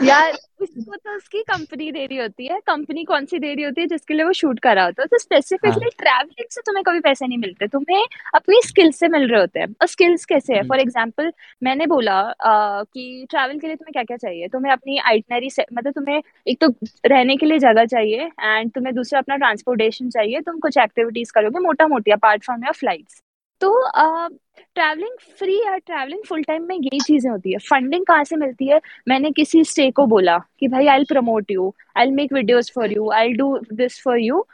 यार 0.04 0.32
उसको 0.60 0.96
तो 0.96 1.16
उसकी 1.16 1.42
कंपनी 1.42 1.90
दे 1.92 2.06
रही 2.06 2.16
होती 2.18 2.46
है। 2.46 2.58
कंपनी 2.66 3.04
कौन 3.04 3.24
सी 3.24 3.38
दे 3.38 3.54
रही 3.54 3.64
होती 3.64 3.80
है 3.80 3.86
जिसके 3.86 4.14
लिए 4.14 4.24
वो 4.24 4.32
शूट 4.32 4.60
कर 4.60 4.74
रहा 4.74 4.84
होता 4.84 5.02
है? 5.02 5.06
तो 5.06 5.18
स्पेसिफिकली 5.18 5.84
हाँ. 5.84 5.90
ट्रैवलिंग 5.98 6.46
से 6.50 6.60
तुम्हें 6.60 6.84
कभी 6.84 7.00
पैसे 7.00 7.26
नहीं 7.26 7.38
मिलते। 7.38 7.66
तुम्हें 7.66 8.04
अपनी 8.34 8.60
स्किल्स 8.64 8.98
से 8.98 9.08
मिल 9.08 9.28
रहे 9.28 9.40
होते 9.40 9.60
हैं। 9.60 9.66
और 9.82 9.86
स्किल्स 9.86 10.24
कैसे 10.24 10.54
है? 10.54 10.62
फॉर। 10.62 10.80
एग्ज़ाम्पल 10.80 11.32
मैंने 11.62 11.86
बोला 11.86 12.14
आ, 12.14 12.82
कि 12.82 13.26
ट्रैवल 13.30 13.58
के 13.58 13.66
लिए 13.66 13.76
तुम्हें 13.76 13.92
क्या 13.92 14.02
क्या 14.02 14.16
चाहिए? 14.16 14.48
तुम्हें 14.48 14.72
अपनी 14.72 14.98
आइटनरी 14.98 15.48
मतलब 15.72 15.92
तुम्हें 15.92 16.22
एक 16.48 16.64
तो 16.64 16.68
रहने 17.06 17.36
के 17.36 17.46
लिए 17.46 17.58
जगह 17.58 17.84
चाहिए 17.84 18.30
एंड 18.40 18.70
तुम्हें 18.72 18.94
दूसरा 18.94 19.18
अपना 19.18 19.36
ट्रांसपोर्टेशन 19.36 20.10
चाहिए। 20.10 20.40
तुम 20.40 20.58
कुछ 20.58 20.78
एक्टिविटीज़ 20.78 21.32
करोगे 21.32 21.60
मोटा 21.60 21.86
मोटी 21.88 22.10
अपार्ट 22.10 22.44
फ्रॉम 22.44 22.64
योर 22.64 22.74
फ्लाइट्स 22.74 23.22
तो 23.60 23.70
ट्रैवलिंग 23.94 25.16
फ्री 25.38 25.56
या 25.56 25.76
ट्रैवलिंग 25.76 26.22
फुल 26.28 26.42
टाइम 26.42 26.66
में 26.68 26.74
यही 26.76 26.98
चीज़ें 27.00 27.30
होती 27.30 27.52
है। 27.52 27.58
फंडिंग 27.68 28.04
कहाँ 28.06 28.24
से 28.24 28.36
मिलती 28.36 28.68
है? 28.68 28.80
मैंने 29.08 29.30
किसी 29.30 29.62
स्टे 29.64 29.90
को 29.90 30.06
बोला 30.06 30.38
कि 30.60 30.68
भाई 30.68 30.86
I 30.86 31.04
promote 31.04 31.50
you 31.50 31.72
I 31.96 32.10
make 32.10 32.32
videos 32.32 32.70
for 32.74 32.92
you 32.92 33.10
I 33.12 33.32
do 33.32 33.58
this 33.72 34.00
for 34.04 34.18
you 34.18 34.44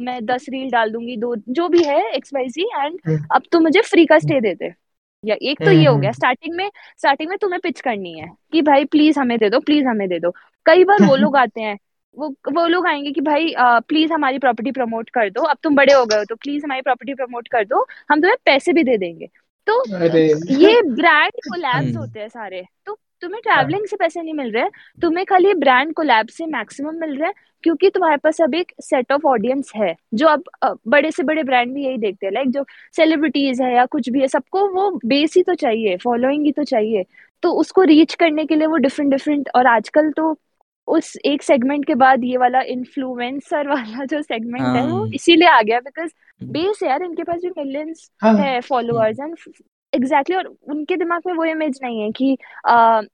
मैं 0.00 0.18
दस 0.26 0.46
रील 0.50 0.70
डाल 0.70 0.90
दूँगी 0.92 1.16
दो 1.16 1.34
जो 1.48 1.68
भी 1.68 1.82
है 1.84 2.00
एक्स 2.10 2.34
वाई 2.34 2.48
जी 2.48 2.68
एंड 2.76 3.18
अब 3.34 3.42
तो 3.52 3.60
मुझे 3.60 3.80
फ्री 3.82 4.06
का 4.06 4.18
स्टे 4.18 4.40
दे 4.40 4.54
दे। 4.54 4.72
या 5.24 5.36
एक 5.42 5.62
तो 5.64 5.70
ये 5.70 5.86
हो 5.86 5.96
गया 5.98 6.10
स्टार्टिंग 6.12 6.52
हम्म, 6.52 6.62
हम्म। 6.62 6.66
में 6.66 6.98
स्टार्टिंग 6.98 7.28
में 7.30 7.38
तुम्हें 7.38 7.60
पिच 7.62 7.80
करनी 7.80 8.12
है 8.18 8.28
कि 8.52 8.62
भाई 8.62 8.84
प्लीज़ 8.84 9.18
हमें 9.20 9.38
दे 9.38 9.50
दो 9.50 9.60
प्लीज़ 9.60 9.86
हमें 9.86 10.08
दे 10.08 10.18
दो। 10.20 10.30
कई 10.66 10.84
बार 10.84 11.02
वो 11.02 11.16
लोग 11.16 11.36
आते 11.36 11.60
हैं 11.60 11.76
वो 12.18 12.28
वो 12.52 12.66
लोग 12.66 12.86
आएँगे 12.86 13.10
कि 13.12 13.20
भाई 13.20 13.52
प्लीज़ 13.60 14.12
हमारी 14.12 14.38
प्रॉपर्टी 14.38 14.70
प्रमोट 14.72 15.10
कर 15.10 15.30
दो। 15.30 15.42
अब 15.42 15.56
तुम 15.62 15.74
बड़े 15.76 15.92
हो 15.92 16.04
गए 16.06 16.16
हो 16.18 16.24
तो 16.24 16.34
प्लीज़ 16.34 16.64
हमारी 16.64 16.82
प्रॉपर्टी 16.82 17.14
प्रमोट 17.14 17.48
कर 17.48 17.64
दो। 17.64 17.86
हम 18.10 18.20
तुम्हें 18.20 18.36
पैसे 18.44 18.72
भी 18.72 18.84
दे 18.84 18.96
देंगे। 18.98 19.28
तो 19.66 19.82
ये 20.54 20.82
ब्रांड 20.82 21.30
कोलैब्स 21.48 21.74
हम्म। 21.86 21.98
होते 21.98 22.20
हैं 22.20 22.28
सारे। 22.28 22.64
तो 22.86 22.98
तुम्हें 23.22 23.40
ट्रैवलिंग। 23.42 23.86
से 23.86 23.96
पैसे 23.96 24.22
नहीं 24.22 24.34
मिल 24.34 24.50
रहे। 24.52 24.68
तुम्हें 25.02 25.24
खाली 25.26 25.54
ब्रांड 25.54 25.92
कोलैब 25.94 26.26
से 26.28 26.46
मैक्सिमम 26.46 26.96
मिल 27.00 27.16
रहे 27.16 27.26
हैं 27.26 27.34
क्योंकि 27.64 27.90
तुम्हारे 27.90 28.16
पास 28.16 28.40
अब 28.40 28.54
एक 28.54 28.72
सेट 28.82 29.12
ऑफ़ 29.12 29.26
ऑडियंस 29.26 29.72
है 29.76 29.94
जो 30.14 30.26
अब 30.28 30.42
बड़े 30.88 31.10
से 31.10 31.22
बड़े 31.22 31.42
ब्रांड 31.42 31.72
भी 31.74 31.84
यही 31.84 31.98
देखते 31.98 32.26
हैं। 32.26 32.32
लाइक 32.32 32.50
जो 32.50 32.64
सेलिब्रिटीज 32.96 33.60
है 33.62 33.74
या 33.74 33.86
कुछ 33.86 34.08
भी 34.10 34.20
है 34.20 34.28
सबको 34.28 34.66
वो 34.70 34.90
बेस 35.06 35.34
ही 35.36 35.42
तो 35.42 35.54
चाहिए 35.54 35.96
फॉलोइंग 35.96 36.44
ही 36.46 36.52
तो 36.52 36.64
चाहिए। 36.64 37.04
तो 37.42 37.52
उसको 37.52 37.82
रीच 37.82 38.14
करने 38.14 38.44
के 38.46 38.56
लिए 38.56 38.66
वो 38.66 38.76
डिफरेंट 38.76 39.10
डिफरेंट 39.12 39.48
और 39.56 39.66
आजकल 39.66 40.10
तो 40.10 40.32
उस 40.88 41.16
एक 41.24 41.42
सेगमेंट 41.42 41.84
के 41.84 41.94
बाद 41.94 42.24
ये 42.24 42.36
वाला 42.36 42.60
इन्फ्लुएंसर 42.68 43.68
वाला 43.74 44.04
जो 44.04 44.22
सेगमेंट 44.22 44.76
है 44.76 44.86
वो 44.86 44.98
हाँ। 44.98 45.08
इसीलिए 45.14 45.48
आ 45.48 45.60
गया 45.62 45.80
बिकॉज़ 45.80 46.10
बेस 46.40 46.82
है 46.82 46.88
यार 46.88 47.02
इनके 47.02 47.22
पास 47.22 47.40
भी 47.40 47.50
मिलियंस 47.58 48.10
हाँ, 48.22 48.34
है 48.34 48.60
फॉलोअर्स 48.60 49.20
एंड 49.20 49.36
एग्जैक्टली 49.92 50.36
और 50.36 50.46
उनके 50.68 50.96
दिमाग 50.96 51.22
में 51.26 51.32
वो 51.34 51.44
इमेज 51.44 51.78
नहीं 51.82 52.00
है 52.00 52.10
कि 52.10 52.30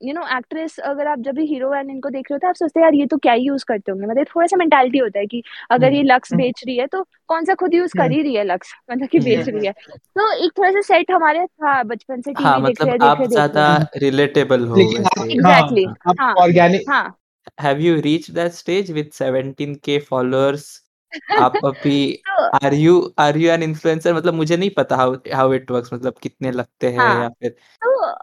यू 0.05 0.13
नो 0.15 0.23
एक्ट्रेस 0.37 0.79
अगर 0.81 1.07
आप 1.07 1.19
जब 1.19 1.35
भी 1.35 1.45
हीरो 1.47 1.75
एंड 1.75 1.91
इनको 1.91 2.11
देख 2.11 2.31
रहे 2.31 2.35
होते 2.35 2.47
हैं 2.47 2.51
आप 2.51 2.57
सोचते 2.57 2.81
हैं 2.81 2.85
यार 2.85 2.95
ये 2.95 3.07
तो 3.07 3.17
क्या 3.17 3.35
यूज़ 3.35 3.65
करते 3.69 3.93
होंगे? 3.93 4.07
मतलब 4.07 4.27
थोड़ा 4.27 4.47
सा 4.47 4.57
मेंटालिटी 4.57 4.99
होता 4.99 5.19
है 5.19 5.27
कि 5.27 5.43
अगर 5.71 5.93
ये 5.93 6.03
लक्स 6.03 6.33
हम्म, 6.33 6.43
बेच 6.43 6.63
रही 6.67 6.77
है 6.77 6.87
तो 6.87 7.03
कौन 7.29 7.45
सा 7.45 7.55
खुद 7.55 7.75
यूज़ 7.75 7.93
कर 7.97 8.03
हम्म। 8.03 8.15
ही 8.15 8.23
रही 8.23 8.35
है 8.35 8.45
लक्स 8.45 8.73
मतलब 8.93 9.09
कि 9.09 9.19
बेच 9.21 9.49
रही 9.49 9.67
है। 9.67 9.73
तो 10.17 10.33
एक 10.45 10.53
थोड़ा 10.59 10.71
सा 10.71 10.81
सेट 10.81 11.11
हमारे 11.11 11.47
था 11.47 11.83
बचपन 11.83 12.21
से 12.21 12.33
टीवी 12.33 12.49
हाँ, 12.49 12.63
देख 12.67 12.83
रहे 12.83 12.95
मतलब 12.95 13.09
आप 13.09 13.23
ज़्यादा 13.25 13.87
रिलेटेबल 13.97 14.65
हो 14.65 14.81
एग्जैक्टली 14.81 15.87
हाँ 16.21 16.35
ऑर्गेनिक 16.35 16.91
हाँ। 16.91 17.20
Have 17.59 17.81
you 17.81 18.01
reached 18.01 18.35
that 18.35 18.55
stage 18.55 18.91
with 18.91 19.13
17k 19.15 19.99
followers? 20.01 20.69
आप 21.39 21.61
अभी 21.65 21.95
are 22.57 22.75
you 22.75 22.95
are 23.21 23.37
you 23.39 23.51
an 23.51 23.63
influencer 23.63 24.15
मतलब 24.15 24.35
मुझे 24.35 24.57
नहीं 24.57 24.71
पता 24.77 24.97
हाउ 24.97 25.15
हाउ 25.35 25.53
इट 25.55 25.71
वर्क्स 25.71 25.93
मतलब 25.95 26.19
कितने 26.23 26.51
लगते 26.53 26.91
हैं 26.93 27.09
हाँ, 27.09 27.11
या 27.11 27.29
फिर 27.31 27.57
तो 27.83 28.15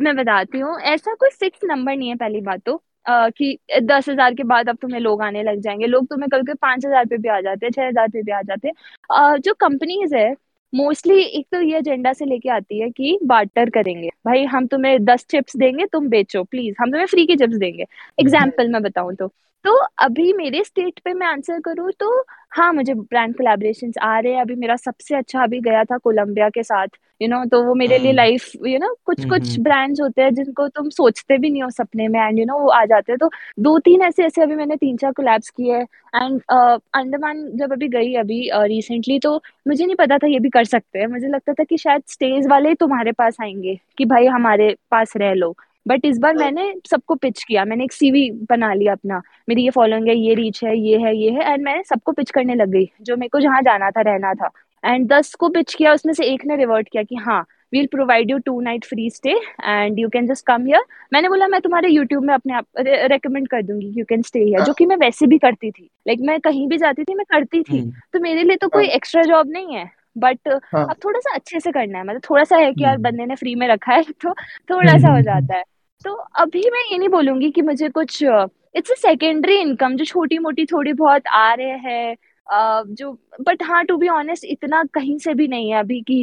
मैं 0.00 0.14
बताती 0.16 0.58
हूँ 0.60 0.78
ऐसा 0.84 1.14
कोई 1.16 1.30
फिक्स 1.32 1.60
नंबर 1.64 1.96
नहीं 1.96 2.08
है 2.08 2.16
पहली 2.16 2.40
बात 2.42 2.60
तो 2.66 2.82
आ, 3.06 3.28
कि 3.30 3.58
दस 3.82 4.08
हज़ार 4.08 4.34
के 4.34 4.44
बाद 4.44 4.68
अब 4.68 4.76
तुम्हें 4.82 5.00
लोग 5.00 5.22
आने 5.22 5.42
लग 5.44 5.60
जाएँगे। 5.60 5.86
लोग 5.86 6.06
तुम्हें 6.10 6.28
कल 6.30 6.42
के 6.44 6.54
पाँच 6.56 6.86
हज़ार 6.86 7.06
पे 7.06 7.18
भी 7.18 7.28
आ 7.28 7.40
जाते 7.40 7.66
हैं 7.66 7.72
छह 7.72 7.88
हज़ार 7.88 8.08
पे 8.10 8.22
भी 8.22 8.32
आ 8.32 8.40
जाते 8.42 8.68
हैं। 8.68 9.38
जो 9.40 9.54
कंपनीज़ 9.60 10.14
है 10.16 10.34
मोस्टली 10.72 11.20
एक 11.20 11.46
तो 11.52 11.60
ये 11.60 11.78
एजेंडा 11.78 12.12
से 12.12 12.24
लेके 12.24 12.48
आती 12.48 12.80
है 12.80 12.88
कि 12.90 13.18
बार्टर 13.24 13.70
करेंगे। 13.70 14.08
भाई 14.26 14.44
हम 14.46 14.66
तुम्हें 14.66 15.04
दस 15.04 15.24
चिप्स 15.30 15.56
देंगे 15.56 15.86
तुम 15.86 16.08
बेचो 16.08 16.42
प्लीज़ 16.44 16.74
हम 16.80 16.90
तुम्हें 16.90 17.06
फ्री 17.06 17.26
के 17.26 17.36
चिप्स 17.36 17.56
देंगे। 17.56 17.84
एग्ज़ाम्पल 18.18 18.68
मैं 18.68 18.82
बताऊँ 18.82 19.14
तो। 19.14 19.30
तो 19.64 19.76
अभी 19.98 20.32
मेरे 20.32 20.62
स्टेट 20.64 20.98
पे 21.04 21.12
मैं 21.14 21.26
आंसर 21.26 21.60
करूँ 21.60 21.90
तो 22.00 22.08
हाँ 22.52 22.72
मुझे 22.72 22.94
ब्रांड 22.94 23.34
कोलैबोरेशंस 23.36 23.94
आ 24.02 24.18
रहे 24.20 24.32
हैं। 24.32 24.40
अभी 24.40 24.54
मेरा 24.54 24.76
सबसे 24.76 25.16
अच्छा 25.16 25.42
अभी 25.42 25.60
गया 25.60 25.84
था 25.84 25.98
कोलंबिया 25.98 26.48
के 26.48 26.62
साथ 26.62 26.86
यू 27.20 27.26
you 27.26 27.30
नो 27.30 27.36
know, 27.38 27.50
तो 27.50 27.62
वो 27.64 27.74
मेरे 27.74 27.98
लिए 27.98 28.12
लाइफ 28.12 28.50
यू 28.66 28.78
नो 28.78 28.94
कुछ 29.06 29.24
कुछ 29.24 29.58
ब्रांड्स 29.60 30.00
होते 30.00 30.22
हैं 30.22 30.34
जिनको 30.34 30.68
तुम 30.68 30.88
सोचते 30.90 31.38
भी 31.38 31.50
नहीं 31.50 31.62
हो 31.62 31.70
सपने 31.70 32.08
में 32.08 32.20
एंड 32.20 32.38
यू 32.38 32.44
नो 32.44 32.58
वो 32.58 32.68
आ 32.70 32.84
जाते 32.84 33.12
हैं। 33.12 33.18
तो 33.18 33.30
दो 33.60 33.78
तीन 33.78 34.02
ऐसे 34.02 34.24
ऐसे 34.24 34.42
अभी 34.42 34.56
मैंने 34.56 34.76
तीन 34.76 34.96
चार 34.96 35.12
कोलैब्स 35.12 35.50
किए 35.50 35.80
एंड 35.80 36.40
अंडमान 36.50 37.46
जब 37.56 37.72
अभी 37.72 37.88
गई 37.88 38.14
अभी 38.14 38.48
रिसेंटली 38.54 39.16
uh, 39.16 39.22
तो 39.22 39.36
मुझे 39.68 39.84
नहीं 39.86 39.96
पता 39.96 40.18
था 40.18 40.26
ये 40.26 40.38
भी 40.38 40.50
कर 40.50 40.64
सकते 40.64 40.98
हैं। 40.98 41.06
मुझे 41.06 41.28
लगता 41.28 41.52
था 41.52 41.64
कि 41.64 41.76
शायद 41.78 42.02
स्टेज 42.08 42.46
वाले 42.46 42.74
तुम्हारे 42.74 43.12
पास 43.12 43.36
आएँगे 43.42 43.78
कि 43.98 44.04
भाई 44.04 44.26
हमारे 44.26 44.74
पास 44.90 45.12
रह 45.16 45.34
लो। 45.34 45.54
बट 45.86 46.04
इस 46.04 46.18
बार 46.18 46.34
मैंने 46.36 46.72
सबको 46.90 47.14
पिच 47.14 47.42
किया। 47.44 47.64
मैंने 47.64 47.84
एक 47.84 47.92
सीवी 47.92 48.30
बना 48.50 48.72
लिया 48.74 48.92
अपना। 48.92 49.20
मेरी 49.48 49.62
ये 49.62 49.70
फॉलोइंग 49.70 50.08
है 50.08 50.16
ये 50.16 50.34
रीच 50.34 50.62
है 50.64 50.78
ये 50.78 50.98
है 50.98 51.16
ये 51.16 51.30
है 51.30 51.52
एंड 51.52 51.64
मैंने 51.64 51.82
सबको 51.82 52.12
पिच 52.12 52.30
करने 52.30 52.54
लग 52.54 52.68
गई 52.68 52.90
जो 53.02 53.16
मेरे 53.16 53.28
को 53.28 53.40
जहाँ 53.40 53.62
जाना 53.62 53.90
था 53.90 54.00
रहना 54.00 54.34
था। 54.34 54.50
एंड 54.84 55.06
दस 55.08 55.34
को 55.34 55.48
पिच 55.48 55.74
किया 55.74 55.92
उसमें 55.94 56.12
से 56.14 56.24
एक 56.24 56.44
ने 56.46 56.56
रिवर्ट 56.56 56.88
किया 56.88 57.02
कि 57.02 57.16
हाँ 57.16 57.44
we'll 57.72 57.86
provide 57.86 58.30
you 58.30 58.38
two 58.38 58.60
night 58.60 58.84
free 58.84 59.08
stay 59.10 59.32
and 59.64 59.98
you 59.98 60.08
can 60.08 60.26
just 60.26 60.46
come 60.46 60.66
here 60.66 60.84
मैंने 61.12 61.28
बोला 61.28 61.48
मैं 61.48 61.60
तुम्हारे 61.60 61.88
यूट्यूब 61.88 62.24
में 62.24 62.34
अपने 62.34 62.54
आप 62.54 62.66
रेकमेंड 62.78 63.48
कर 63.48 63.62
दूँगी 63.62 63.92
यू 63.96 64.04
कैन 64.04 64.22
स्टे 64.22 64.38
हियर 64.38 64.62
जो 64.62 64.72
कि 64.72 64.86
मैं 64.86 64.96
वैसे 64.96 65.26
भी 65.26 65.38
करती 65.38 65.70
थी। 65.70 65.88
लाइक 66.08 66.18
like, 66.18 66.30
मैं 66.30 66.40
कहीं 66.40 66.66
भी 66.68 66.78
जाती 66.78 67.04
थी 67.04 67.14
मैं 67.14 67.24
करती 67.30 67.62
थी। 67.62 67.78
हम्म। 67.78 67.92
तो 68.12 68.20
मेरे 68.20 68.42
लिए 68.42 68.56
तो 68.56 68.68
कोई 68.68 68.88
एक्स्ट्रा 68.88 69.20
हाँ। 69.20 69.28
जॉब 69.28 69.50
नहीं 69.50 69.76
है। 69.76 69.99
बट 70.20 70.48
हाँ. 70.48 70.84
अब 70.84 70.96
थोड़ा 71.04 71.20
सा 71.20 71.34
अच्छे 71.34 71.60
से 71.60 71.72
करना 71.72 71.98
है 71.98 72.04
मतलब 72.04 72.20
थोड़ा 72.30 72.44
सा 72.44 72.56
है 72.56 72.72
कि 72.72 72.84
यार 72.84 72.94
हम्म। 72.94 73.02
बंदे 73.02 73.26
ने 73.26 73.36
फ्री 73.36 73.54
में 73.54 73.66
रखा 73.68 73.92
है 73.92 74.02
तो 74.22 74.32
थोड़ा 74.70 74.96
सा 74.98 75.12
हो 75.12 75.20
जाता 75.22 75.56
है 75.56 75.64
तो 76.04 76.14
अभी 76.40 76.68
मैं 76.70 76.84
ये 76.92 76.98
नहीं 76.98 77.08
बोलूँगी 77.08 77.50
कि 77.50 77.62
मुझे 77.62 77.88
कुछ 77.88 78.22
इट्स 78.22 78.90
अ 78.90 78.94
सेकेंडरी 78.94 79.56
इनकम 79.56 79.96
जो 79.96 80.04
छोटी 80.04 80.38
मोटी 80.38 80.66
थोड़ी 80.66 80.92
बहुत 80.94 81.26
आ 81.26 81.52
रहे 81.54 81.78
हैं 81.78 82.16
Uh, 82.46 82.82
जो 82.88 83.12
बट 83.40 83.62
हाँ 83.62 83.84
टू 83.84 83.96
बी 83.96 84.08
ऑनेस्ट 84.08 84.44
इतना 84.44 84.82
कहीं 84.84 85.16
से 85.18 85.34
भी 85.34 85.46
नहीं 85.48 85.70
है 85.70 85.78
अभी 85.78 86.00
कि 86.00 86.14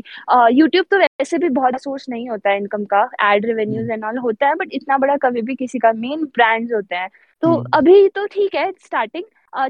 यूट्यूब 0.51 0.85
uh, 0.85 0.91
तो 0.91 0.97
वैसे 0.97 1.37
भी 1.37 1.49
बहुत 1.49 1.81
सोर्स 1.83 2.05
नहीं 2.09 2.29
होता 2.29 2.49
है 2.49 2.57
इनकम 2.57 2.83
का 2.85 3.03
एड 3.23 3.45
रेवेन्यूज 3.45 3.89
एंड 3.89 4.03
ऑल 4.03 4.17
होता 4.17 4.47
है 4.47 4.55
बट 4.55 4.73
इतना 4.73 4.97
बड़ा 4.97 5.15
कभी 5.17 5.41
भी 5.41 5.55
किसी 5.55 5.79
का 5.79 5.91
मेन 5.93 6.25
ब्रांड्स 6.25 6.73
होते 6.73 6.95
हैं 6.95 7.09
तो 7.43 7.53
hmm. 7.53 7.69
अभी 7.73 8.07
तो 8.09 8.25
ठीक 8.25 8.55
है 8.55 8.71
स्टार्टिंग 8.79 9.23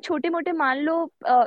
छोटे 0.03 0.29
मोटे 0.29 0.51
मान 0.51 0.77
लो 0.77 0.95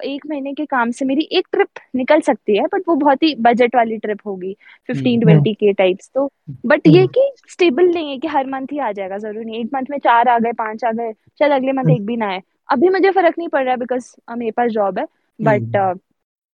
एक 0.05 0.26
महीने 0.30 0.53
के 0.55 0.64
काम 0.66 0.91
से 0.91 1.05
मेरी 1.05 1.28
एक 1.32 1.47
ट्रिप 1.53 1.80
निकल 1.97 2.20
सकती 2.20 2.57
है 2.57 2.66
बट 2.72 2.82
वो 2.88 2.95
बहुत 2.97 3.22
ही 3.22 3.34
बजट 3.41 3.74
वाली 3.74 3.97
ट्रिप 3.99 4.20
होगी 4.26 4.57
फिफ्टीन 4.88 5.20
ट्वेंटी 5.20 5.55
के 5.55 5.72
टाइप्स 5.72 6.11
तो। 6.14 6.28
बट 6.66 6.86
ये 6.86 7.07
कि 7.09 7.30
स्टेबल 7.51 7.93
नहीं 7.95 8.11
है 8.11 8.18
कि 8.18 8.28
हर 8.28 8.47
मंथ 8.47 8.72
ही 8.72 8.78
आ 8.78 8.91
जाएगा 8.93 9.18
ज़रूरी 9.18 9.45
नहीं 9.45 9.61
एक 9.61 9.70
मंथ 9.74 9.91
में 9.91 9.99
चार 9.99 10.28
आ 10.28 10.38
गए 10.38 10.53
पाँच 10.59 10.84
आ 10.84 10.93
गए 10.93 11.12
शायद 11.12 11.53
अगले 11.53 11.72
मंथ 11.72 11.91
एक 11.91 12.07
भी 12.07 12.16
ना 12.16 12.28
आए। 12.30 12.41
अभी 12.68 12.88
मुझे 12.88 13.11
फ़र्क 13.11 13.38
नहीं 13.38 13.49
पड़ 13.49 13.62
रहा 13.62 13.70
है 13.70 13.78
बिकॉज़ 13.78 14.14
मेरे 14.30 14.51
पास 14.51 14.70
जॉब 14.70 14.99
है 14.99 15.07
बट 15.41 15.76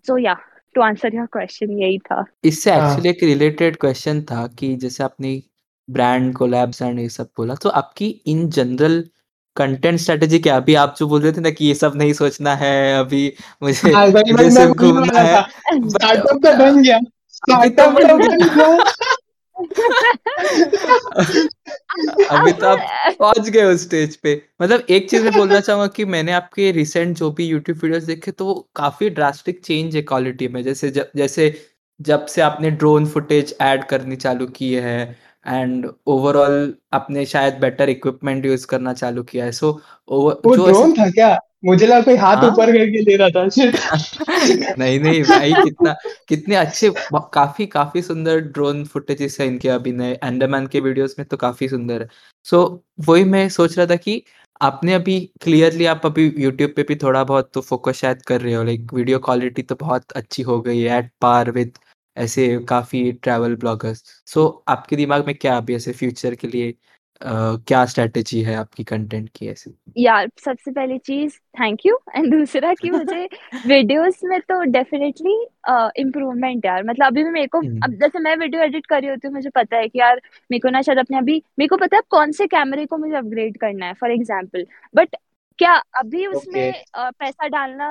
सो 0.05 0.17
या 0.17 0.38
टू 0.75 0.81
आंसर 0.81 1.15
योर 1.15 1.25
क्वेश्चन 1.25 1.71
यही 1.71 1.97
था। 1.99 2.23
इससे 2.43 2.71
एक्चुअली 2.71 3.09
एक 3.09 3.23
रिलेटेड 3.23 3.77
क्वेश्चन 3.77 4.21
था 4.21 4.45
कि 4.59 4.75
जैसे 4.75 5.03
आपने 5.03 5.41
ब्रांड 5.88 6.33
कोलैब्स 6.33 6.81
एंड 6.81 6.99
ये 6.99 7.09
सब 7.09 7.29
बोला 7.38 7.55
तो 7.55 7.69
आपकी 7.69 8.09
इन 8.27 8.47
जनरल 8.49 9.03
कंटेंट 9.58 9.99
स्ट्रेटेजी 9.99 10.39
क्या? 10.39 10.56
अभी 10.58 10.76
आप 10.76 10.95
जो 10.99 11.08
बोल 11.08 11.22
रहे 11.22 11.32
थे 11.32 11.41
ना 11.41 11.49
कि 11.49 11.66
ये 11.66 11.74
सब 11.76 11.93
नहीं 11.95 12.14
सोचना 12.14 12.56
है 12.56 12.99
अभी 12.99 13.32
मुझे 13.64 13.93
मुझे 14.32 14.49
सिर्फ़ 14.51 14.72
घूमना 14.72 15.20
है। 15.20 15.41
स्टार्टअप 15.89 16.45
तो 16.45 16.58
बन 16.58 16.82
गया। 16.84 16.99
स्टार्टअप 17.34 17.99
तो 18.01 18.18
बन 18.18 18.38
गया। 18.39 18.78
अभी 22.32 22.51
तो 22.51 22.68
आप 22.68 22.80
पहुँच 23.20 23.49
गए 23.49 23.64
उस 23.64 23.84
स्टेज 23.84 24.16
पे। 24.16 24.41
मतलब 24.62 24.86
एक 24.89 25.10
चीज़ 25.10 25.24
मैं 25.24 25.34
बोलना 25.34 25.60
चाहूँगा 25.60 25.88
कि 25.88 26.06
मैंने 26.06 26.32
आपके 26.32 26.72
रिसेंट 26.72 27.18
जो 27.18 27.30
भी 27.32 27.45
यूट्यूब 27.47 27.78
वीडियोस 27.84 28.03
देखे 28.03 28.32
तो 28.32 28.53
काफ़ी 28.76 29.10
ड्रास्टिक 29.10 29.62
चेंज 29.66 29.95
है 29.95 30.01
क्वालिटी 30.01 30.47
में। 30.47 30.62
जैसे 30.64 30.89
जब 30.91 31.12
जैसे 31.16 31.53
जब 31.99 32.26
से 32.26 32.41
आपने 32.41 32.72
ड्रोन 32.72 33.06
फुटेज 33.06 33.56
ऐड 33.62 33.84
करनी 33.86 34.16
चालू 34.16 34.45
की 34.56 34.74
है 34.74 35.18
एंड 35.47 35.87
ओवरऑल 36.07 36.73
आपने 36.93 37.25
शायद 37.25 37.53
बेटर 37.61 37.89
इक्विपमेंट 37.89 38.45
यूज़ 38.45 38.67
करना 38.67 38.93
चालू 38.93 39.23
किया 39.23 39.45
है. 39.45 39.51
सो 39.51 39.71
वो 40.09 40.31
ड्रोन 40.45 40.93
था 40.93 41.09
क्या? 41.09 41.37
मुझे 41.65 41.85
लगा 41.87 42.01
कोई 42.01 42.15
हाथ 42.15 42.37
हाँ? 42.37 42.49
ऊपर 42.51 42.71
करके 42.71 43.01
ले 43.01 43.15
रहा 43.15 43.29
था। 43.29 43.43
नहीं 44.79 44.99
नहीं 44.99 45.21
भाई 45.23 45.53
कितना 45.53 45.95
कितने 46.27 46.55
अच्छे 46.55 46.89
काफ़ी 47.33 47.65
काफ़ी 47.65 48.01
सुंदर 48.01 48.39
ड्रोन 48.39 48.83
फुटेजेस 48.85 49.37
है 49.41 49.47
इनके 49.47 49.69
अभी 49.69 49.91
नए. 49.91 50.13
अंडरमैन 50.15 50.67
के 50.67 50.79
वीडियोस 50.79 51.15
में 51.19 51.27
तो 51.27 51.37
काफ़ी 51.37 51.69
सुंदर 51.69 52.01
है. 52.01 52.07
सो 52.45 52.63
so, 52.65 53.09
वही 53.09 53.23
मैं 53.23 53.47
सोच 53.49 53.77
रहा 53.77 53.87
था 53.87 53.95
कि 53.95 54.23
आपने 54.61 54.93
अभी 54.93 55.19
क्लियरली 55.41 55.85
आप 55.85 56.01
अभी 56.05 56.33
यूट्यूब 56.37 56.73
पे 56.75 56.83
भी 56.83 56.95
थोड़ा 56.95 57.23
बहुत 57.23 57.51
तो 57.53 57.61
फोकस 57.61 57.95
शायद 57.95 58.21
कर 58.21 58.41
रहे 58.41 58.53
हो. 58.53 58.63
लाइक 58.63 58.93
वीडियो 58.93 59.19
क्वालिटी 59.19 59.61
तो 59.61 59.75
बहुत 59.75 60.11
अच्छी 60.11 60.43
हो 60.43 60.61
गई 60.61 60.81
है 60.81 60.97
एट 60.99 61.11
पार 61.21 61.51
विद 61.51 61.77
ऐसे 62.18 62.59
काफ़ी 62.70 63.11
ट्रैवल 63.11 63.55
ब्लॉगर्स 63.55 64.03
सो 64.26 64.63
आपके 64.68 64.95
दिमाग 64.95 65.26
में 65.28 65.36
क्या 65.36 65.57
अभी 65.57 65.76
ऐसे 65.76 65.91
फ्यूचर 65.91 66.36
के 66.36 66.47
लिए 66.47 66.72
uh, 66.72 67.63
क्या 67.68 67.86
स्ट्रेटजी 67.86 68.41
है 68.41 68.55
आपकी 68.55 68.84
कंटेंट 68.84 69.30
की 69.36 69.47
ऐसे? 69.47 69.72
यार 69.97 70.30
सबसे 70.45 70.72
पहली 70.72 70.97
चीज़ 70.97 71.38
थैंक 71.61 71.86
यू 71.86 71.99
एंड 72.16 72.32
दूसरा 72.32 72.74
कि 72.74 72.89
मुझे 72.89 73.26
वीडियोस 73.68 74.20
में 74.24 74.39
तो 74.41 74.61
डेफिनेटली 74.63 75.36
इम्प्रूवमेंट 76.01 76.59
uh, 76.59 76.66
यार. 76.66 76.84
मतलब 76.84 77.05
अभी 77.05 77.24
भी 77.24 77.30
मेरे 77.30 77.47
को 77.47 77.57
अब 77.57 77.93
जैसे 77.93 78.20
मैं 78.20 78.36
वीडियो 78.38 78.61
एडिट 78.61 78.86
कर 78.86 79.01
रही 79.01 79.09
होती 79.09 79.28
हूँ 79.28 79.34
मुझे 79.36 79.49
पता 79.49 79.78
है 79.78 79.88
कि 79.88 79.99
यार 79.99 80.22
मेरे 80.51 80.59
को 80.59 80.70
ना 80.70 80.82
शायद 80.82 80.99
अपने 80.99 81.18
अभी 81.18 81.41
मेरे 81.59 81.68
को 81.68 81.78
पता 81.78 81.97
है 81.97 82.01
कौन 82.09 82.32
से 82.32 82.47
कैमरे 82.47 82.86
को 82.86 82.97
मुझे 82.97 83.16
अपग्रेड 83.16 83.57
करना 83.57 83.86
है 83.86 83.93
फॉर 83.93 84.11
एग्ज़ाम्पल 84.11 84.66
बट 84.95 85.16
क्या 85.60 85.74
अभी 85.97 86.26
उसमें 86.28 86.72
okay. 86.72 87.12
पैसा 87.20 87.47
डालना 87.47 87.88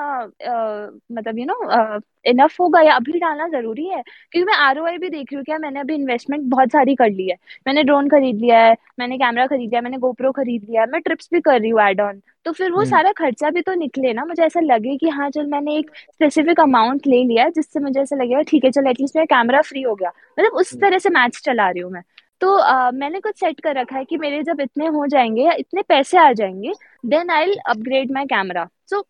मतलब 1.12 1.38
यू 1.38 1.44
नो 1.46 2.00
इनफ 2.26 2.58
होगा 2.60 2.80
या 2.82 2.94
अभी 2.96 3.18
डालना 3.20 3.46
ज़रूरी 3.48 3.86
है? 3.86 4.02
क्योंकि 4.32 4.44
मैं 4.46 4.54
आरओआई 4.56 4.98
भी 4.98 5.08
देख 5.08 5.26
रही 5.32 5.36
हूँ 5.36 5.44
क्या? 5.44 5.58
मैंने 5.58 5.80
अभी 5.80 5.94
इन्वेस्टमेंट 5.94 6.42
बहुत 6.50 6.72
सारी 6.72 6.94
कर 6.94 7.10
ली 7.10 7.28
है। 7.28 7.36
मैंने 7.66 7.82
ड्रोन 7.84 8.08
खरीद 8.10 8.40
लिया 8.40 8.58
है 8.64 8.76
मैंने 8.98 9.18
कैमरा 9.18 9.46
खरीद 9.46 9.70
लिया 9.70 9.80
मैंने 9.80 9.98
गोप्रो 9.98 10.32
खरीद 10.32 10.64
लिया 10.68 10.82
है 10.82 10.90
मैं 10.92 11.00
ट्रिप्स 11.02 11.28
भी 11.32 11.40
कर 11.40 11.60
रही 11.60 11.70
हूँ 11.70 11.80
एड 11.82 12.00
ऑन 12.00 12.20
तो 12.46 12.52
फिर 12.52 12.70
वो 12.72 12.84
सारा 12.84 13.12
खर्चा 13.18 13.50
भी 13.50 13.60
तो 13.62 13.74
निकले 13.74 14.12
ना? 14.12 14.24
मुझे 14.24 14.42
ऐसा 14.44 14.60
लगे 14.60 14.96
कि 14.96 15.08
हाँ 15.10 15.28
चल 15.30 15.46
मैंने 15.46 15.76
एक 15.78 15.90
स्पेसिफिक 16.12 16.60
अमाउंट 16.60 17.06
ले 17.06 17.22
लिया 17.24 17.48
जिससे 17.50 17.80
मुझे 17.80 18.00
ऐसा 18.00 18.16
लगेगा 18.16 18.42
ठीक 18.48 18.64
है 18.64 18.70
चल 18.70 18.86
एटलीस्ट 18.88 19.16
मेरा 19.16 19.24
कैमरा 19.36 19.60
फ्री 19.62 19.82
हो 19.82 19.94
गया। 19.94 20.08
मतलब 20.38 20.58
उस 20.60 20.74
तरह 20.80 20.98
से 20.98 21.10
मैच 21.10 21.40
चला 21.44 21.68
रही 21.70 21.82
हूँ 21.82 21.90
मैं। 21.92 22.02
तो 22.40 22.46
uh, 22.60 22.92
मैंने 22.94 23.20
कुछ 23.20 23.38
सेट 23.40 23.60
कर 23.60 23.76
रखा 23.76 23.96
है 23.96 24.04
कि 24.04 24.16
मेरे 24.16 24.42
जब 24.42 24.60
इतने 24.60 24.86
हो 24.88 25.06
जाएँगे 25.06 25.42
या 25.42 25.52
इतने 25.58 25.82
पैसे 25.82 26.18
आ 26.18 26.32
जाएँगे 26.32 26.72
then 27.06 27.30
I 27.30 27.54
upgrade 27.68 28.12
my 28.12 28.24
camera 28.26 28.68
so 28.86 29.00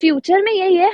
future 0.00 0.42
में 0.42 0.52
यही 0.52 0.76
है 0.76 0.90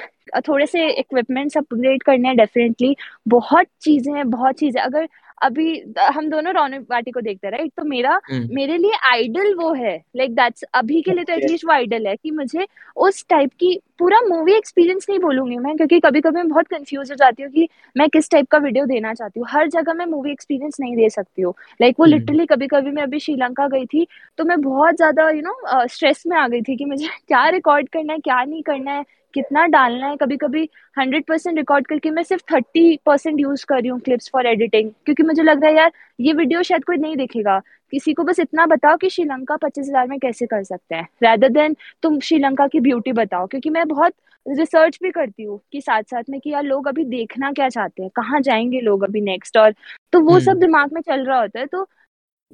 थोड़े 0.48 0.66
से 0.66 0.88
इक्विपमेंट्स 0.90 1.56
अपग्रेड 1.56 2.02
करने 2.02 2.28
हैं 2.28 2.36
डेफिनेटली 2.36 2.94
बहुत 3.28 3.66
चीज़ें 3.80 4.12
हैं 4.14 4.28
बहुत 4.30 4.54
चीज़ें। 4.54 4.80
अगर 4.82 5.08
अभी 5.42 5.78
हम 6.14 6.28
दोनों 6.30 6.52
रौनक 6.54 6.86
बाटी 6.90 7.10
को 7.10 7.20
देखते 7.20 7.50
राइट 7.50 7.72
तो 7.76 7.84
मेरा 7.84 8.20
हम्म। 8.30 8.54
मेरे 8.54 8.76
लिए 8.76 8.92
आइडल 9.06 9.54
वो 9.54 9.72
है 9.74 9.96
लाइक 10.16 10.34
दैट्स 10.34 10.64
अभी 10.74 11.00
के 11.02 11.12
लिए 11.12 11.24
तो 11.24 11.32
एटलीस्ट 11.32 11.64
वो 11.64 11.72
आइडल 11.72 12.06
है 12.06 12.14
कि 12.16 12.30
मुझे 12.30 12.66
उस 12.98 13.24
टाइप 13.28 13.50
की 13.52 13.78
पूरा 13.98 14.20
मूवी 14.20 14.52
एक्सपीरियंस 14.52 15.06
नहीं 15.08 15.18
बोलूँगी 15.18 15.56
मैं 15.58 15.76
क्योंकि 15.76 16.00
कभी 16.00 16.20
कभी 16.20 16.36
मैं 16.36 16.48
बहुत 16.48 16.68
कंफ्यूज 16.68 17.10
हो 17.10 17.16
जाती 17.16 17.42
हूँ 17.42 17.50
कि 17.52 17.68
मैं 17.96 18.08
किस 18.08 18.30
टाइप 18.30 18.48
का 18.48 18.58
वीडियो 18.58 18.86
देना 18.86 19.12
चाहती 19.14 19.40
हूँ 19.40 19.46
हर 19.50 19.68
जगह 19.68 19.94
मैं 19.94 20.06
मूवी 20.06 20.30
एक्सपीरियंस 20.30 20.76
नहीं 20.80 20.96
दे 20.96 21.08
सकती 21.10 21.42
हूँ 21.42 21.54
लाइक 21.80 21.90
like, 21.90 22.00
वो 22.00 22.06
लिटरली। 22.06 22.46
कभी 22.46 22.66
कभी 22.66 22.90
मैं 22.90 23.02
अभी 23.02 23.18
श्रीलंका 23.18 23.68
गई 23.68 23.86
थी 23.86 24.06
तो 24.38 24.44
मैं 24.44 24.60
बहुत 24.60 24.96
ज़्यादा 24.96 25.28
यू 25.30 25.42
नो 25.42 25.86
स्ट्रेस 25.88 26.22
में 26.26 26.36
आ 26.36 26.46
गई 26.48 26.62
थी 26.62 26.76
कि 26.76 26.84
मुझे 26.84 27.06
क्या 27.28 27.48
रिकॉर्ड 27.48 27.88
करना 27.88 28.12
है 28.12 28.18
क्या 28.18 28.42
नहीं 28.44 28.62
करना 28.62 28.92
है 28.92 29.04
कितना 29.36 29.64
डालना 29.68 30.06
है? 30.06 30.16
कभी 30.16 30.36
कभी 30.36 30.68
हंड्रेड 30.96 31.24
परसेंट 31.24 31.56
रिकॉर्ड 31.58 31.86
करके 31.86 32.10
मैं 32.10 32.22
सिर्फ़ 32.24 32.42
थर्टी 32.52 32.98
परसेंट 33.06 33.40
यूज़ 33.40 33.64
कर 33.68 33.80
रही 33.80 33.88
हूँ 33.88 34.00
क्लिप्स 34.00 34.30
फॉर 34.32 34.46
एडिटिंग 34.46 34.90
क्योंकि 35.04 35.22
मुझे 35.22 35.42
लग 35.42 35.62
रहा 35.62 35.70
है 35.70 35.76
यार 35.76 35.92
ये 36.20 36.32
वीडियो 36.34 36.62
शायद 36.62 36.84
कोई 36.84 36.96
नहीं 36.96 37.16
देखेगा। 37.16 37.58
किसी 37.92 38.12
को 38.14 38.24
बस 38.24 38.40
इतना 38.40 38.66
बताओ 38.66 38.96
कि 38.96 39.08
श्रीलंका 39.10 39.56
पच्चीस 39.56 39.86
हज़ार 39.88 40.06
में 40.08 40.18
कैसे 40.18 40.46
कर 40.46 40.62
सकते 40.64 40.94
हैं 40.94 41.08
रैदर 41.22 41.48
देन 41.50 41.76
तुम 42.02 42.18
श्रीलंका 42.20 42.66
की 42.68 42.80
ब्यूटी 42.80 43.12
बताओ। 43.14 43.46
क्योंकि 43.46 43.70
मैं 43.70 43.86
बहुत 43.88 44.14
रिसर्च 44.46 44.98
भी 45.02 45.10
करती 45.10 45.42
हूँ 45.42 45.60
कि 45.72 45.80
साथ 45.80 46.02
साथ 46.10 46.22
में 46.30 46.40
कि 46.40 46.50
यार 46.50 46.62
लोग 46.64 46.88
अभी 46.88 47.04
देखना 47.06 47.52
क्या 47.52 47.68
चाहते 47.68 48.02
हैं? 48.02 48.10
कहाँ 48.16 48.40
जाएँगे 48.40 48.80
लोग 48.80 49.04
अभी 49.04 49.20
नेक्स्ट 49.22 49.56
और 49.56 49.74
तो 50.12 50.20
वो 50.22 50.38
सब 50.40 50.50
हम्म। 50.50 50.60
दिमाग 50.60 50.92
में 50.92 51.00
चल 51.02 51.24
रहा 51.26 51.40
होता 51.40 51.60
है 51.60 51.66
तो 51.66 51.86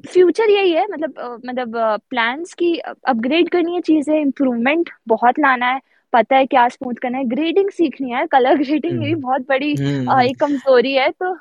फ्यूचर 0.04 0.50
यही 0.50 0.72
है 0.72 0.86
मतलब 0.86 1.40
मतलब 1.46 1.76
प्लान्स 2.10 2.52
की 2.54 2.76
अपग्रेड 2.78 3.48
करनी 3.50 3.74
है 3.74 3.80
चीज़ें 3.82 4.14
इम्प्रूवमेंट 4.20 4.90
बहुत 5.08 5.38
लाना 5.38 5.66
है। 5.66 5.80
पता 6.12 6.36
है 6.36 6.46
क्या 6.46 6.68
स्मूथ 6.68 6.94
करना 7.02 7.18
है? 7.18 7.24
ग्रेडिंग 7.26 7.70
सीखनी 7.70 8.10
है 8.10 8.26
कलर 8.32 8.56
ग्रेडिंग 8.56 8.98
मेरी 8.98 9.12
हम्म। 9.12 9.22
बहुत 9.22 9.46
बड़ी 9.48 9.74
हम्म। 9.76 10.20
एक 10.22 10.38
कमज़ोरी 10.40 10.92
है 10.94 11.10
तो 11.12 11.36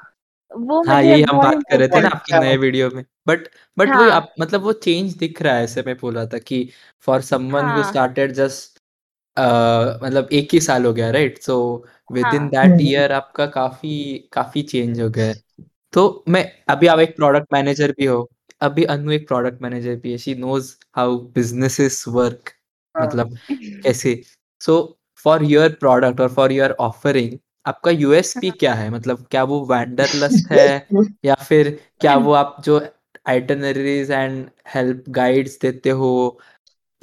वो 0.51 0.81
हाँ 0.87 1.01
यही 1.03 1.21
हम 1.21 1.37
बात 1.37 1.61
कर 1.69 1.79
रहे 1.79 1.87
थे 1.87 2.01
ना 2.01 2.07
आपके 2.09 2.39
नए 2.39 2.55
वीडियो 2.57 2.89
में। 2.89 3.03
बट 3.27 3.47
बट 3.77 3.89
हाँ. 3.89 3.99
वो 3.99 4.09
आप 4.11 4.33
मतलब 4.39 4.61
वो 4.61 4.73
चेंज 4.85 5.13
दिख 5.17 5.41
रहा 5.41 5.55
है 5.55 5.63
ऐसे 5.63 5.83
मैं 5.85 5.95
बोल 6.01 6.15
रहा 6.15 6.25
था 6.25 6.37
कि 6.39 6.67
for 7.07 7.21
someone 7.21 7.65
who. 7.67 7.83
Started 7.83 8.31
just 8.33 8.79
मतलब 10.03 10.29
एक 10.33 10.53
ही 10.53 10.59
साल 10.59 10.85
हो 10.85 10.93
गया 10.93 11.09
right 11.11 11.37
so 11.41 11.55
within 12.35 12.47
that 12.49 12.81
year 12.81 13.11
आपका 13.11 13.45
काफ़ी 13.45 13.93
काफ़ी 14.33 14.61
चेंज 14.63 14.99
हो 15.01 15.09
गया 15.09 15.33
तो 15.93 16.23
मैं 16.29 16.43
अभी 16.69 16.87
आप 16.87 16.99
एक 16.99 17.15
प्रोडक्ट 17.15 17.53
मैनेजर 17.53 17.91
भी 17.91 18.05
हो 18.05 18.29
अभी 18.61 18.83
अनु 18.85 19.11
एक 19.11 19.27
प्रोडक्ट 19.27 19.61
मैनेजर 19.61 19.95
भी 19.95 20.11
है। 20.11 20.17
She 20.17 20.35
knows 20.35 20.73
how 20.95 21.17
businesses 21.35 22.03
work 22.07 22.51
मतलब 22.95 23.37
कैसे 23.51 24.21
सो 24.61 24.97
फॉर 25.23 25.43
योर 25.43 25.69
प्रोडक्ट 25.69 26.21
और 26.21 26.29
फॉर 26.29 26.51
योर 26.51 26.71
ऑफरिंग 26.71 27.37
आपका 27.65 27.91
यूएसपी 27.91 28.47
हाँ। 28.47 28.57
क्या 28.59 28.73
है? 28.73 28.89
मतलब 28.89 29.27
क्या 29.31 29.43
वो 29.43 29.65
वेंडरलेस 29.65 30.47
है? 30.51 30.87
या 31.25 31.33
फिर 31.33 31.79
क्या 32.01 32.17
वो 32.17 32.31
आप 32.33 32.57
जो 32.65 32.87
आइटनरीज 33.27 34.11
एंड 34.11 34.49
हेल्प 34.67 35.03
गाइड्स 35.09 35.59
देते 35.59 35.89
हो? 35.89 36.39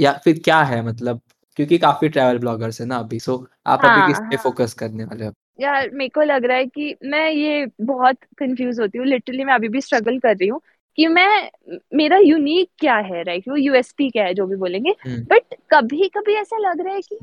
या 0.00 0.12
फिर 0.12 0.40
क्या 0.44 0.62
है 0.62 0.82
मतलब? 0.82 1.20
क्योंकि 1.56 1.78
काफ़ी 1.78 2.09
ट्रैवल 2.09 2.38
ब्लॉगर्स 2.38 2.80
है 2.80 2.86
ना 2.86 2.96
अभी 2.96 3.20
सो 3.20 3.48
आप 3.66 3.80
हाँ, 3.84 4.02
अभी 4.02 4.12
किस 4.12 4.20
पे 4.20 4.36
फोकस 4.36 4.76
हाँ। 4.80 4.88
करने 4.88 5.04
वाले 5.04 5.26
हो? 5.26 5.32
यार 5.61 5.90
मेरे 5.90 6.09
को 6.09 6.22
लग 6.22 6.44
रहा 6.44 6.56
है 6.56 6.66
कि 6.66 6.96
मैं 7.04 7.30
ये 7.30 7.66
बहुत 7.80 8.16
कंफ्यूज 8.38 8.80
होती 8.80 8.98
हूँ। 8.98 9.06
लिटरली 9.06 9.44
मैं 9.44 9.54
अभी 9.54 9.68
भी 9.68 9.80
स्ट्रगल 9.80 10.18
कर 10.18 10.36
रही 10.36 10.48
हूँ। 10.48 10.61
कि 10.99 11.07
मैं 11.07 11.51
मेरा 11.94 12.16
यूनिक 12.18 12.68
क्या 12.78 12.96
है 12.96 13.22
राइट 13.22 13.49
वो 13.49 13.57
यूएसपी 13.57 14.11
क्या 14.11 14.24
है 14.24 14.34
जो 14.34 14.46
भी 14.46 14.57
बोलेंगे। 14.57 14.94
But 15.07 15.07
hmm. 15.07 15.57
कभी 15.70 16.09
कभी 16.09 16.34
ऐसा 16.34 16.59
लग 16.59 16.80
रहा 16.80 16.94
है 16.94 17.01
कि 17.01 17.18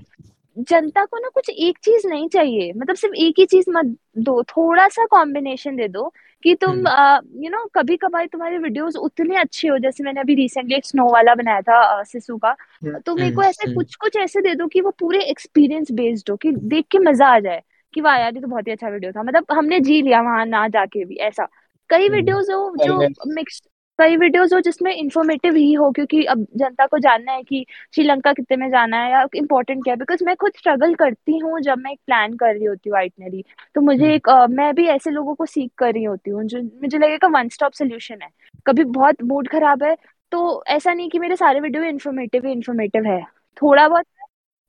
जनता 0.58 1.04
को 1.06 1.18
ना 1.18 1.30
कुछ 1.30 1.50
एक 1.50 1.78
चीज़ 1.78 2.08
नहीं 2.08 2.28
चाहिए। 2.30 2.72
मतलब 2.74 2.96
सिर्फ़ 2.96 3.16
एक 3.16 3.40
ही 3.40 3.46
चीज़ 3.46 3.66
मत 3.70 3.96
दो 4.18 4.44
थोड़ा 4.44 4.88
सा 4.88 5.06
कॉम्बिनेशन 5.06 5.76
दे 5.76 5.88
दो 5.88 6.12
कि 6.44 6.54
तुम 6.56 6.78
यू 6.78 6.86
हम्म। 6.88 7.50
नो 7.50 7.66
कभी 7.76 7.98
कभार 7.98 8.26
तुम्हारे 8.26 8.58
वीडियोस 8.58 8.96
उतने 8.96 9.38
अच्छे 9.38 9.68
हो 9.68 9.78
जैसे 9.78 10.04
मैंने 10.04 10.20
अभी 10.22 10.36
रिसेंटली 10.36 10.76
एक 10.76 10.86
स्नो 10.86 11.08
वाला 11.10 11.36
बनाया 11.36 11.62
था 11.62 12.04
सिसु 12.04 12.38
का। 12.38 12.56
हम्म, 12.84 13.00
तो 13.00 13.16
मेरे 13.16 13.36
को 13.36 13.44
ऐसे 13.44 13.74
कुछ 13.74 13.96
कुछ 13.96 14.18
ऐसे 14.18 14.42
दे 14.42 14.56
दो 14.56 14.68
कि 14.68 14.82
वो 14.82 14.92
पूरे 14.92 15.24
एक्सपीरियंस 15.24 15.92
बेस्ड 15.92 16.30
हो 16.32 16.36
कि 16.36 16.52
देख 16.52 16.86
के 16.92 17.00
मज़ा 17.00 17.28
आ 17.28 17.40
जाए 17.40 17.62
कि 17.94 18.02
वाह 18.02 18.18
यार 18.18 18.36
ये 18.36 18.42
तो 18.42 18.48
बहुत 18.48 18.68
ही 18.68 18.72
अच्छा 18.72 18.90
वीडियो 18.90 19.12
था। 19.12 19.24
मतलब 19.24 19.46
हमने 19.52 19.80
जी 19.80 20.02
लिया 20.02 20.22
वहाँ 20.22 20.46
ना 20.46 20.68
जाके 20.68 21.06
भी 21.06 21.16
ऐसा। 21.16 21.48
कई 21.90 22.10
वीडियोस 22.10 22.50
हो 22.52 22.76
जो 22.80 22.98
मिक्स 23.34 23.62
कई 24.00 24.16
वीडियोस 24.18 24.54
हो 24.54 24.60
जिसमें 24.62 24.92
इंफॉर्मेटिव 24.94 25.56
ही 25.56 25.74
हो 25.74 25.90
क्योंकि 25.92 26.24
अब 26.26 26.46
जनता 26.56 26.86
को 26.86 26.98
जानना 27.00 27.32
है 27.32 27.44
कि 27.44 27.66
श्रीलंका 27.96 28.34
कितने 28.34 28.58
में 28.58 28.70
जाना 28.72 28.98
है 28.98 29.12
या 29.12 29.24
इम्पोर्टेंट 29.36 29.84
क्या 29.84 29.94
है। 29.94 29.98
बिकॉज़ 30.00 30.24
मैं 30.24 30.36
खुद 30.36 30.52
स्ट्रगल 30.58 30.96
करती 30.96 31.38
हूँ 31.38 31.60
जब 31.62 31.78
मैं 31.78 31.92
एक 31.92 32.00
प्लान 32.06 32.34
कर 32.38 32.54
रही 32.54 32.66
होती 32.66 32.90
हूँ 32.90 32.98
आइटनरी 32.98 33.44
तो 33.76 33.82
मुझे 33.82 34.04
हम्म। 34.04 34.14
एक 34.14 34.28
uh, 34.30 34.50
मैं 34.52 34.74
भी 34.76 34.88
ऐसे 34.88 35.12
लोगों 35.12 35.36
को 35.36 35.46
सीख 35.46 35.72
कर 35.78 35.94
रही 35.94 36.04
होती 36.04 36.32
हूँ 36.32 36.44
जो 36.46 36.62
मुझे 36.62 36.98
लगेगा 36.98 37.28
वन 37.30 37.50
स्टॉप 37.50 37.74
सोल्यूशन 37.74 38.22
है। 38.22 38.30
कभी 38.66 38.84
बहुत 38.92 39.24
मूड 39.24 39.48
खराब 39.50 39.84
है 39.84 39.96
तो 40.32 40.64
ऐसा 40.68 40.94
नहीं 40.94 41.10
कि 41.10 41.20
मेरे 41.20 41.36
सारे 41.36 41.60
वीडियो 41.62 41.84
इन्फॉर्मेटिव 41.86 42.46
ही 42.46 42.52
इन्फॉर्मेटिव 42.52 43.06
है। 43.08 43.22
थोड़ा 43.58 43.88
बहुत 43.88 44.06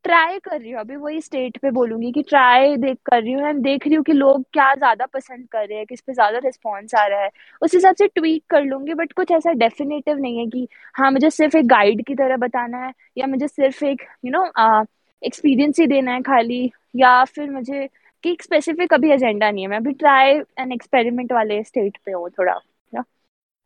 ट्राई 0.07 0.39
कर 0.41 0.61
रही 0.61 0.71
हूँ। 0.71 0.81
अभी 0.81 0.97
वही 0.97 1.21
स्टेट 1.21 1.57
पे 1.63 1.71
बोलूँगी 1.71 2.11
कि 2.13 2.23
ट्राई 2.23 2.77
देख 2.77 2.99
कर 3.07 3.23
रही 3.23 3.33
हूँ 3.33 3.49
एंड 3.49 3.63
देख 3.63 3.87
रही 3.87 3.95
हूँ 3.97 4.05
कि 4.05 4.13
लोग 4.13 4.43
क्या 4.53 4.75
ज़्यादा 4.75 5.07
पसंद 5.07 5.47
कर 5.53 5.67
रहे 5.69 5.79
हैं 5.79 5.87
किस 5.87 6.01
पे 6.01 6.13
ज़्यादा 6.15 6.39
रिस्पॉन्स 6.39 6.95
आ 6.95 7.07
रहा 7.07 7.23
है। 7.23 7.31
उस 7.63 7.75
हिसाब 7.75 7.95
से 7.95 8.07
ट्वीट 8.07 8.43
कर 8.51 8.63
लूँगी 8.65 8.95
बट 8.95 9.13
कुछ 9.13 9.31
ऐसा 9.31 9.53
डेफिनेटिव 9.53 10.19
नहीं 10.19 10.39
है 10.39 10.47
कि 10.47 10.67
हाँ 10.95 11.11
मुझे 11.11 11.31
सिर्फ़ 11.31 11.57
एक 11.57 11.67
गाइड 11.67 12.05
की 12.07 12.15
तरह 12.15 12.37
बताना 12.37 12.85
है 12.87 12.93
या 13.19 13.27
मुझे 13.27 13.49
सिर्फ़ 13.49 13.85
एक 13.85 14.03
यू 14.25 14.31
नो 14.33 14.45
एक्सपीरियंस 15.23 15.79
ही 15.81 15.87
देना 15.87 16.13
है 16.13 16.23
खाली 16.23 16.71
या 16.97 17.23
फिर 17.25 17.51
मुझे 17.51 17.89
कि 18.25 18.31
एक 18.31 18.43
स्पेसिफिक 18.43 18.95
अभी 18.95 19.11
एजेंडा 19.11 19.51
नहीं 19.51 19.65
है। 19.65 19.71
मैं 19.71 19.77
अभी 19.77 19.93
ट्राई 19.93 20.33
एंड 20.59 20.73
एक्सपेरिमेंट 20.73 21.33
वाले 21.33 21.63
स्टेट 21.65 21.97
पे 22.07 22.13
हूँ 22.13 22.31
थोड़ा 22.31 22.59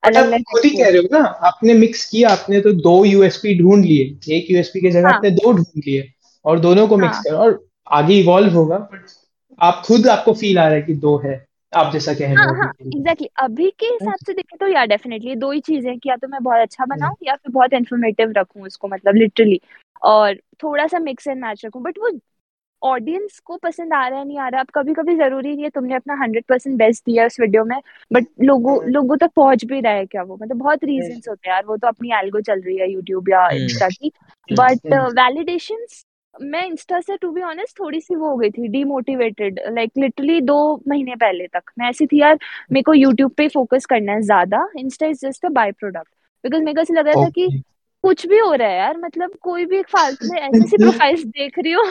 बट 0.02 0.16
आप 0.16 0.30
खुद 0.52 0.64
ही 0.64 0.70
कह 0.70 0.88
रहे 0.88 0.98
हो 0.98 1.08
ना 1.12 1.24
आपने 1.46 1.74
मिक्स 1.74 2.04
किया 2.10 2.28
आपने 2.30 2.60
तो 2.60 2.72
दो 2.72 3.04
यूएसपी 3.04 3.58
ढूंढ 3.58 3.84
लिए 3.84 4.36
एक 4.36 4.50
यूएसपी 4.50 4.80
की 4.80 4.90
जगह 4.90 5.08
हाँ. 5.08 5.16
आपने 5.16 5.30
दो 5.30 5.52
ढूंढ 5.52 5.82
लिए। 5.86 6.02
और 6.44 6.58
दोनों 6.58 6.88
को 6.88 6.96
मिक्स 6.96 7.16
हाँ. 7.16 7.22
करो। 7.22 7.36
और 7.38 7.64
आगे 7.92 8.14
इवॉल्व 8.14 8.52
होगा 8.52 8.78
बट 8.78 9.06
आप 9.58 9.82
खुद 9.86 10.06
आपको 10.06 10.32
फील 10.32 10.58
आ 10.58 10.64
रहा 10.64 10.74
है 10.74 10.82
कि 10.82 10.94
दो 10.94 11.16
है 11.18 11.46
आप 11.72 11.92
जैसा 11.92 12.14
कह 12.14 12.26
रहे 12.26 12.34
हाँ 12.34 12.46
हो 12.46 12.54
हाँ 12.54 12.72
एग्जैक्टली 12.82 13.28
अभी 13.36 13.70
के 13.70 13.86
हिसाब 13.86 14.14
से 14.26 14.32
देखें 14.32 14.56
तो 14.58 14.66
या 14.66 14.84
डेफिनेटली 14.84 15.34
दो 15.36 15.50
ही 15.50 15.60
चीज़ें 15.60 15.98
कि 15.98 16.08
या 16.08 16.16
तो 16.16 16.28
मैं 16.28 16.42
बहुत 16.42 16.60
अच्छा 16.60 16.84
बनाऊँ 16.84 17.16
या 17.22 17.34
फिर 17.34 17.52
बहुत 17.52 17.72
इन्फॉर्मेटिव 17.72 18.32
रखूँ 18.36 18.62
उसको 18.62 18.88
मतलब 18.88 19.16
लिटरली 19.16 19.60
और 20.02 20.34
थोड़ा 20.62 20.86
सा 20.86 20.98
मिक्स 20.98 21.26
एंड 21.26 21.40
मैच 21.42 21.64
रखूँ 21.64 21.82
बट 21.82 21.98
वो 21.98 22.10
ऑडियंस 22.82 23.38
को 23.44 23.56
पसंद 23.56 23.92
आ 23.92 24.08
रहा 24.08 24.18
है 24.18 24.24
नहीं 24.24 24.38
आ 24.38 24.48
रहा 24.48 24.60
अब 24.60 24.66
कभी 24.74 24.94
कभी 24.94 25.16
ज़रूरी 25.16 25.54
नहीं 25.54 25.64
है 25.64 25.70
तुमने 25.70 25.94
अपना 25.94 26.14
हंड्रेड 26.14 26.44
परसेंट 26.44 26.76
बेस्ट 26.78 27.04
दिया 27.06 27.26
उस 27.26 27.40
वीडियो 27.40 27.64
में 27.64 27.78
बट 28.12 28.26
लोगों 28.40 28.76
लोगों 28.90 29.16
तक 29.16 29.30
पहुँच 29.36 29.64
भी 29.64 29.80
रहा 29.80 29.92
है 29.92 30.06
क्या 30.06 30.22
वो? 30.22 30.36
मतलब 30.36 30.56
बहुत 30.56 30.84
रीजंस 30.84 31.28
होते 31.28 31.48
हैं 31.48 31.54
यार 31.54 31.64
वो 31.66 31.76
तो 31.76 31.88
अपनी 31.88 32.10
एल्गो 32.12 32.40
चल 32.40 32.60
रही 32.60 32.76
है 32.76 32.90
यूट्यूब 32.92 33.28
या 33.28 33.48
इंस्टा 33.50 33.88
की 33.88 34.12
बट 34.52 34.92
वैलिडेशन 35.18 35.86
मैं 36.34 36.64
इंस्टा 36.66 37.00
से 37.00 37.16
टू 37.16 37.30
बी 37.32 37.42
ऑनेस्ट 37.42 37.78
थोड़ी 37.78 38.00
सी 38.00 38.14
वो 38.14 38.28
हो 38.30 38.36
गई 38.36 38.50
थी 38.50 38.68
डीमोटिवेटेड 38.68 39.60
लाइक 39.68 39.92
लिटरली 39.98 40.40
दो 40.40 40.56
महीने 40.88 41.14
पहले 41.16 41.46
तक। 41.46 41.62
मैं 41.78 41.88
ऐसी 41.90 42.06
थी 42.06 42.20
यार 42.20 42.38
मेरे 42.72 42.82
को 42.82 42.94
यूट्यूब 42.94 43.32
पे 43.32 43.48
फोकस 43.48 43.86
करना 43.86 44.12
है 44.12 44.22
ज़्यादा। 44.22 44.68
Insta 44.78 45.06
is 45.06 45.26
just 45.26 45.44
a 45.44 45.48
by 45.48 45.72
product 45.72 46.08
because 46.44 46.62
मेरे 46.62 46.74
को 46.74 46.80
ऐसा 46.80 46.94
लग 46.94 47.06
रहा 47.06 47.24
था 47.24 47.28
कि 47.30 47.62
कुछ 48.04 48.26
भी 48.26 48.38
हो 48.38 48.52
रहा 48.54 48.68
है 48.68 48.78
यार 48.78 48.96
मतलब 48.96 49.30
कोई 49.42 49.64
भी 49.64 49.78
एक 49.78 49.88
फालतू 49.88 50.32
में 50.32 50.40
ऐसी 50.40 50.76
प्रोफाइल्स 50.78 51.24
देख 51.24 51.58
रही 51.58 51.72
हूँ 51.72 51.84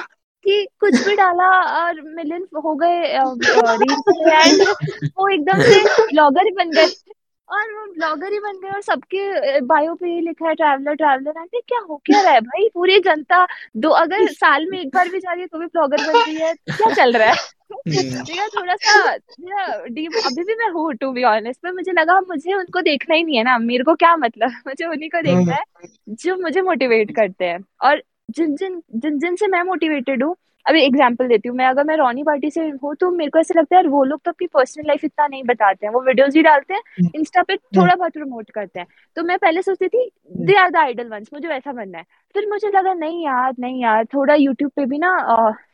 कि 0.46 0.68
कुछ 0.80 1.02
भी 1.02 1.16
डाला 1.16 1.50
और 1.86 2.02
मिलियन 2.02 2.48
हो 2.56 2.76
गए 2.76 3.02
एंड 3.04 4.64
वो 5.18 5.28
एकदम 5.30 5.60
से 5.60 5.84
ब्लॉगर 6.14 6.52
बन 6.54 6.72
गए। 6.72 6.86
और 7.50 7.72
वो 7.74 7.86
ब्लॉगर 7.94 8.34
ही 8.34 8.40
बन 8.40 8.60
गए 8.60 8.70
और 8.70 8.82
सबके 8.82 9.60
बायो 9.60 9.94
पे 9.96 10.08
ही 10.08 10.20
लिखा 10.22 10.48
है 10.48 10.56
ट्रैवलर 10.56 10.94
ट्रैवलर 10.94 11.38
आंटी 11.40 11.60
क्या 11.68 11.80
हो 11.90 12.02
क्या 12.06 12.22
रहा 12.22 12.32
है 12.32 12.42
भाई? 12.42 12.68
पूरी 12.74 13.00
जनता 13.00 13.48
दो 13.78 13.90
अगर 13.90 14.28
साल 14.34 14.66
में 14.70 14.80
एक 14.80 14.88
बार 14.88 15.10
भी 15.10 15.20
जा 15.20 15.32
रही 15.32 15.42
है 15.42 15.48
तो 15.48 15.60
भी 15.60 15.66
ब्लॉगर 15.66 15.98
बन 15.98 16.20
रही 16.20 16.36
है। 16.36 16.54
क्या 16.54 16.94
चल 16.94 17.14
रहा 17.18 17.30
है? 17.30 17.36
मेरा 17.88 18.48
थोड़ा 18.48 18.76
सा 18.76 19.16
डीप 19.88 20.12
अभी 20.26 20.44
भी 20.44 20.56
मैं 20.56 20.70
हूँ 20.72 20.94
टू 20.94 21.12
बी 21.12 21.24
ऑनेस्ट 21.24 21.62
पर 21.62 21.72
मुझे 21.72 21.92
लगा 21.92 22.20
मुझे 22.20 22.54
उनको 22.54 22.82
देखना 22.82 23.16
ही 23.16 23.24
नहीं 23.24 23.38
है 23.38 23.44
ना। 23.44 23.58
मेरे 23.58 23.84
को 23.84 23.96
क्या 23.96 24.16
मतलब? 24.16 24.52
मुझे 24.68 24.86
उन्हीं 24.86 25.10
को 25.10 25.22
देखना 25.22 25.56
है 25.56 25.88
जो 26.10 26.36
मुझे 26.36 26.62
मोटिवेट 26.62 27.16
करते 27.16 27.46
हैं। 27.46 27.60
और 27.82 28.04
जिन 28.32 28.56
जिन 28.56 28.82
जिन 28.96 29.20
जिन 29.20 29.36
से 29.36 29.48
मैं 29.48 29.64
मोटिवेटेड 29.64 30.24
हूँ 30.24 30.36
अभी 30.66 30.82
एग्ज़ाम्पल 30.82 31.28
देती 31.28 31.50
हूँ 31.50 31.56
मैं 31.58 31.66
अगर 31.66 31.84
मैं 31.84 31.96
रोनी 31.98 32.24
पार्टी 32.24 32.50
से 32.52 32.68
हूँ 32.84 32.94
तो 32.96 33.10
मेरे 33.12 33.30
को 33.32 33.40
ऐसा 33.40 33.60
लगता 33.60 33.78
है 33.78 33.84
वो 33.88 34.04
लोग 34.04 34.22
तो 34.26 34.32
अपनी 34.32 34.48
पर्सनल 34.48 34.88
लाइफ 34.88 35.04
इतना 35.04 35.28
नहीं 35.28 35.44
बताते 35.44 35.86
हैं 35.86 35.94
वो 35.94 36.02
वीडियोज़ 36.02 36.34
भी 36.34 36.42
डालते 36.44 36.74
हैं 36.74 37.10
इंस्टा 37.16 37.44
पे 37.44 37.56
थोड़ा 37.58 37.96
बहुत 37.96 38.14
प्रमोट 38.14 38.52
करते 38.52 38.80
हैं। 38.80 38.88
तो 39.18 39.24
मैं 39.24 39.38
पहले 39.38 39.62
सोचती 39.62 39.88
थी 39.88 40.10
they 40.42 40.58
are 40.60 40.70
the 40.70 40.76
idol 40.78 41.08
ones 41.10 41.30
मुझे 41.34 41.48
वैसा 41.48 41.72
बनना 41.74 41.98
है। 41.98 42.04
फिर 42.36 42.48
मुझे 42.50 42.68
लगा 42.70 42.94
नहीं 42.94 43.26
यार 43.26 43.54
नहीं 43.60 43.82
यार 43.82 44.06
थोड़ा 44.06 44.34
यूट्यूब 44.36 44.72
पे 44.76 44.86
भी 44.86 44.98
ना 44.98 45.16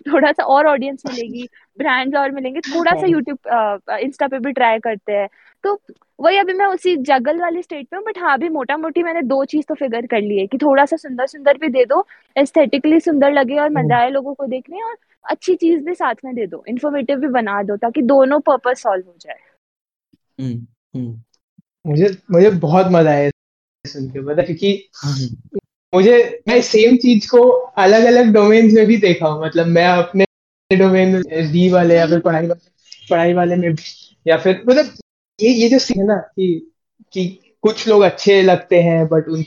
थोड़ा 0.07 0.31
सा 0.31 0.43
और 0.45 0.67
ऑडियंस 0.67 1.03
मिलेगी 1.05 1.47
ब्रांड्स 1.77 2.15
और 2.17 2.31
मिलेंगे 2.31 2.61
थोड़ा 2.63 2.93
सा 2.93 3.07
यूट्यूब 3.07 3.37
इंस्टा 4.01 4.27
पे 4.27 4.39
भी 4.39 4.51
ट्राई 4.53 4.79
करते 4.79 5.13
हैं। 5.13 5.27
तो 5.63 5.79
वही 6.19 6.37
अभी 6.37 6.53
मैं 6.53 6.65
उसी 6.65 6.95
जगल 6.97 7.39
वाली 7.41 7.61
स्टेट 7.61 7.87
पे 7.87 7.95
हूँ 7.97 8.03
बट 8.05 8.17
हाँ 8.17 8.33
अभी 8.33 8.49
मोटा 8.49 8.77
मोटी 8.77 9.03
मैंने 9.03 9.21
दो 9.23 9.43
चीज़ 9.45 9.65
तो 9.69 9.75
फिगर 9.75 10.05
कर 10.07 10.21
ली 10.21 10.37
है 10.39 10.45
कि 10.47 10.57
थोड़ा 10.57 10.85
सा 10.85 10.95
सुंदर 10.97 11.27
सुंदर 11.27 11.57
भी 11.57 11.69
दे 11.69 11.85
दो 11.85 12.05
एस्थेटिकली 12.35 12.99
सुंदर 12.99 13.31
लगे 13.31 13.57
और 13.59 13.69
मज़ा 13.71 13.97
आए 13.97 14.09
लोगों 14.09 14.33
को 14.33 14.45
देखने 14.47 14.83
और 14.83 14.95
अच्छी 15.25 15.55
चीज़ 15.55 15.79
भी 15.83 15.93
साथ 15.95 16.15
में 16.25 16.33
दे 16.35 16.45
दो 16.47 16.63
इन्फॉर्मेटिव 16.67 17.19
भी 17.19 17.27
बना 17.29 17.61
दो 17.63 17.77
ताकि 17.77 18.01
दोनों 18.03 18.39
पर्पज 18.41 18.77
सॉल्व 18.77 19.05
हो 19.07 19.15
जाए। 19.19 19.39
मुझे 21.85 22.09
मुझे 22.31 22.49
बहुत 22.59 22.87
मज़ा 22.91 23.11
आया 23.11 23.29
सुन 23.85 24.09
के 24.09 24.25
पता 24.25 24.43
क्योंकि 24.43 24.89
मुझे 25.93 26.17
मैं 26.47 26.61
सेम 26.63 26.95
चीज़ 26.97 27.27
को 27.27 27.41
अलग 27.81 28.05
अलग 28.05 28.31
डोमेन्स 28.33 28.73
में 28.73 28.85
भी 28.85 28.97
देखा 28.99 29.27
हूँ 29.27 29.43
मतलब 29.45 29.67
मैं 29.69 29.87
अपने 29.87 30.25
डोमेन 30.73 31.21
डी 31.51 31.69
वाले 31.69 31.95
या 31.95 32.05
फिर 32.07 32.19
पढ़ाई 32.19 32.47
वाले 32.47 32.69
पढ़ाई 33.09 33.33
वाले 33.33 33.55
में 33.55 33.75
या 34.27 34.37
फिर 34.37 34.63
मतलब 34.69 34.93
ये 35.41 35.49
ये 35.49 35.69
जो 35.69 35.79
सीन 35.79 36.01
है 36.01 36.07
ना 36.07 36.15
कि 36.15 36.73
कि 37.13 37.39
कुछ 37.61 37.87
लोग 37.87 38.01
अच्छे 38.01 38.41
लगते 38.41 38.81
हैं 38.81 39.07
बट 39.07 39.27
उन 39.29 39.45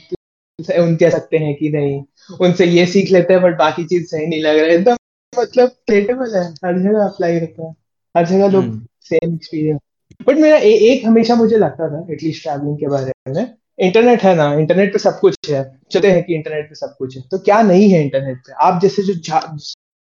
उन 0.79 0.95
कह 0.95 1.09
सकते 1.09 1.37
हैं 1.37 1.55
कि 1.55 1.69
नहीं 1.69 2.03
उनसे 2.41 2.65
ये 2.65 2.85
सीख 2.85 3.11
लेते 3.11 3.33
हैं 3.33 3.41
बट 3.41 3.57
बाकी 3.57 3.85
चीज़ 3.85 4.05
सही 4.05 4.27
नहीं 4.27 4.41
लग 4.41 4.55
रहा 4.57 4.65
है। 4.65 4.71
एकदम 4.71 4.97
मतलब 5.39 5.71
रिलेटेबल 5.89 6.35
है 6.35 6.43
हर 6.65 6.79
जगह 6.79 7.05
अप्लाई 7.05 7.39
होता 7.39 7.67
है 7.67 7.75
हर 8.17 8.25
जगह 8.25 8.47
लोग 8.47 8.87
सेम 9.01 9.33
एक्सपीरियंस 9.33 9.79
बट 10.27 10.35
मेरा 10.35 10.57
ए, 10.57 10.71
एक 10.71 11.05
हमेशा 11.05 11.35
मुझे 11.35 11.57
लगता 11.57 11.89
था 11.89 12.13
एटलीस्ट 12.13 12.43
ट्रैवलिंग 12.43 12.77
के 12.77 12.87
बारे 12.87 13.33
में 13.33 13.53
इंटरनेट 13.79 14.21
है 14.21 14.35
ना 14.35 14.53
इंटरनेट 14.53 14.93
पे 14.93 14.99
सब 14.99 15.19
कुछ 15.19 15.35
है 15.49 15.79
चलते 15.91 16.11
हैं 16.11 16.23
कि 16.23 16.35
इंटरनेट 16.35 16.69
पे 16.69 16.75
सब 16.75 16.95
कुछ 16.99 17.17
है 17.17 17.23
तो 17.31 17.37
क्या 17.37 17.61
नहीं 17.61 17.89
है 17.89 18.03
इंटरनेट 18.03 18.37
पे? 18.37 18.53
आप 18.53 18.81
जैसे 18.81 19.03
जो 19.03 19.13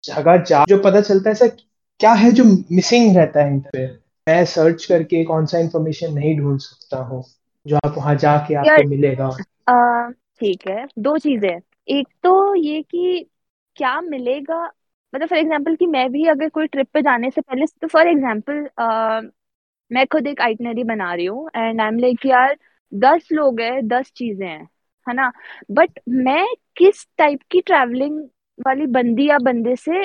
जगह 0.04 0.38
जा 0.44 0.64
जो 0.70 0.78
पता 0.82 1.02
चलता 1.02 1.30
है 1.30 1.32
ऐसा 1.32 1.48
क्या 2.00 2.12
है 2.14 2.32
जो 2.32 2.44
मिसिंग 2.72 3.16
रहता 3.18 3.44
है 3.44 3.54
इंटरनेट 3.54 3.92
पे 3.94 4.32
मैं 4.32 4.44
सर्च 4.46 4.86
करके 4.86 5.24
कौन 5.26 5.46
सा 5.46 5.60
इन्फॉर्मेशन 5.60 6.14
नहीं 6.14 6.38
ढूंढ 6.40 6.60
सकता 6.60 6.98
हूँ 7.04 7.24
जो 7.66 7.78
आप 7.78 7.94
वहाँ 7.98 8.16
जाके 8.18 8.56
आपको 8.56 8.88
मिलेगा। 8.90 9.30
ठीक 10.42 10.68
है 10.68 10.86
दो 11.00 11.18
चीज़ें 11.18 11.60
एक 11.88 12.08
तो 12.24 12.56
ये 12.56 12.82
कि 12.82 13.26
क्या 13.76 14.00
मिलेगा? 14.02 14.64
मतलब 15.14 15.28
फॉर 15.28 15.38
एग्ज़ाम्पल 15.38 15.76
कि 15.76 15.86
मैं 15.88 16.10
भी 16.12 16.26
अगर 16.30 16.50
कोई 16.50 16.68
ट्रिप 16.68 16.88
पे 16.94 17.02
जाने 17.02 17.30
से 17.32 17.42
पहले 17.42 17.66
तो 17.82 17.88
फॉर 17.88 18.08
एग्ज़ाम्पल 18.08 19.30
मैं 19.92 20.06
खुद 20.08 20.28
एक 20.28 20.42
आइटनरी 20.42 20.84
बना 20.86 21.14
रही 21.14 21.26
हूँ 21.26 21.50
एंड 21.56 21.82
आई 21.82 21.88
एम 21.88 21.98
लाइक 22.00 22.26
यार 22.26 22.56
दस 22.92 23.28
लोग 23.32 23.62
हैं 23.62 23.88
दस 23.88 24.12
चीज़ें 24.16 24.48
हैं 24.48 24.68
है 25.08 25.14
ना? 25.16 25.32
बट 25.72 26.00
मैं 26.10 26.46
किस 26.78 27.06
टाइप 27.18 27.40
की 27.52 27.62
ट्रैवलिंग 27.62 28.22
वाली 28.60 28.86
बंदी 28.88 29.28
या 29.30 29.38
बंदे 29.44 29.76
से 29.76 30.00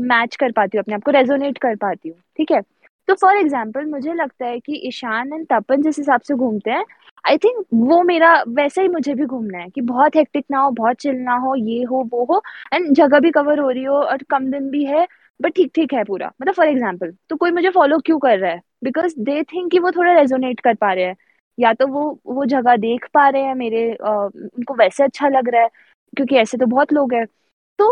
मैच 0.00 0.30
uh, 0.30 0.36
कर 0.40 0.52
पाती 0.52 0.78
हूँ 0.78 0.82
अपने 0.82 0.94
आप 0.94 1.02
को 1.02 1.10
रेजोनेट 1.10 1.58
कर 1.58 1.76
पाती 1.76 2.08
हूँ 2.08 2.16
ठीक 2.38 2.50
है? 2.52 2.60
तो 3.08 3.14
फॉर 3.14 3.36
एग्ज़ाम्पल 3.36 3.84
मुझे 3.86 4.14
लगता 4.14 4.46
है 4.46 4.58
कि 4.60 4.80
ईशान 4.88 5.32
एंड 5.32 5.46
तपन 5.52 5.82
जिस 5.82 5.98
हिसाब 5.98 6.20
से 6.20 6.34
घूमते 6.34 6.70
हैं 6.70 6.84
आई 7.24 7.38
थिंक 7.38 7.64
वो 7.74 8.02
मेरा 8.02 8.32
वैसे 8.48 8.82
ही 8.82 8.88
मुझे 8.88 9.14
भी 9.14 9.24
घूमना 9.26 9.58
है 9.58 9.68
कि 9.70 9.80
बहुत 9.82 10.16
हेक्टिक 10.16 10.44
ना 10.50 10.58
हो 10.60 10.70
बहुत 10.70 10.96
चिल 11.00 11.16
ना 11.18 11.34
हो 11.36 11.54
ये 11.56 11.82
हो 11.84 12.02
वो 12.12 12.24
हो 12.24 12.40
एंड 12.72 12.92
जगह 12.96 13.20
भी 13.20 13.30
कवर 13.30 13.58
हो 13.60 13.68
रही 13.70 13.84
हो 13.84 13.96
और 13.96 14.22
कम 14.30 14.50
दिन 14.52 14.68
भी 14.70 14.84
है 14.84 15.06
बट 15.40 15.52
ठीक 15.56 15.70
ठीक 15.74 15.92
है 15.94 16.04
पूरा। 16.04 16.30
मतलब 16.42 16.54
फॉर 16.54 16.68
एग्ज़ाम्पल 16.68 17.12
तो 17.30 17.36
कोई 17.36 17.50
मुझे 17.50 17.70
फॉलो 17.70 17.98
क्यों 18.06 18.18
कर 18.18 18.38
रहा 18.38 18.50
है? 18.52 18.60
बिकॉज़ 18.84 19.14
दे 19.20 19.42
थिंक 19.44 19.70
कि 19.72 19.78
वो 19.78 19.90
थोड़ा 19.90 20.12
रेजोनेट 20.12 20.60
कर 20.60 20.74
पा 20.74 20.92
रहे 20.92 21.04
हैं 21.04 21.16
या 21.58 21.72
तो 21.74 21.86
वो 21.86 22.02
वो 22.26 22.44
जगह 22.46 22.76
देख 22.76 23.06
पा 23.14 23.28
रहे 23.28 23.42
हैं 23.42 23.54
मेरे 23.54 23.90
आ, 23.96 24.10
उनको 24.26 24.74
वैसे 24.74 25.04
अच्छा 25.04 25.28
लग 25.28 25.48
रहा 25.48 25.62
है 25.62 25.68
क्योंकि 26.16 26.36
ऐसे 26.36 26.58
तो 26.58 26.66
बहुत 26.66 26.92
लोग 26.92 27.14
हैं। 27.14 27.24
तो 27.78 27.88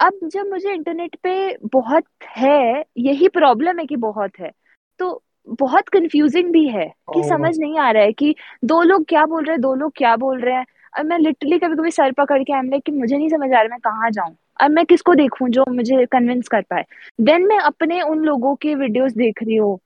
अब 0.00 0.18
जब 0.24 0.46
मुझे 0.46 0.72
इंटरनेट 0.72 1.16
पे 1.22 1.56
बहुत 1.64 2.04
है 2.36 2.84
यही 2.98 3.28
प्रॉब्लम 3.28 3.78
है 3.78 3.86
कि 3.86 3.96
बहुत 3.96 4.30
है। 4.40 4.50
तो 4.98 5.22
बहुत 5.60 5.88
कंफ्यूजिंग 5.88 6.52
भी 6.52 6.68
है 6.68 6.86
कि 7.14 7.22
समझ 7.24 7.58
नहीं 7.58 7.78
आ 7.78 7.90
रहा 7.90 8.02
है 8.02 8.12
कि 8.12 8.34
दो 8.64 8.82
लोग 8.82 9.04
क्या 9.08 9.24
बोल 9.26 9.44
रहे 9.44 9.52
हैं 9.52 9.60
दो 9.60 9.74
लोग 9.74 9.92
क्या 9.96 10.16
बोल 10.16 10.40
रहे 10.40 10.54
हैं। 10.54 10.66
और 10.98 11.04
मैं 11.04 11.18
लिटरली 11.18 11.58
कभी 11.58 11.76
कभी 11.76 11.90
सर 11.90 12.12
पकड़ 12.12 12.42
के 12.42 12.52
एम 12.52 12.78
कि 12.78 12.92
मुझे 12.92 13.16
नहीं 13.16 13.28
समझ 13.28 13.50
आ 13.52 13.60
रहा 13.60 13.64
मैं 13.64 13.78
कहाँ 13.80 14.10
जाऊँ। 14.10 14.34
अब 14.60 14.70
मैं 14.70 14.84
किसको 14.86 15.14
देखूँ 15.14 15.48
जो 15.48 15.64
मुझे 15.70 16.04
कन्विंस 16.06 16.48
कर 16.48 16.62
पाए। 16.62 16.84
देन 17.20 17.46
मैं 17.46 17.58
अपने 17.58 18.00
उन 18.02 18.18
लोगों 18.18 18.54
के 18.54 18.74
वीडियोस 18.74 19.12
देख 19.12 19.42
रही 19.42 19.56
हूँ। 19.56 19.78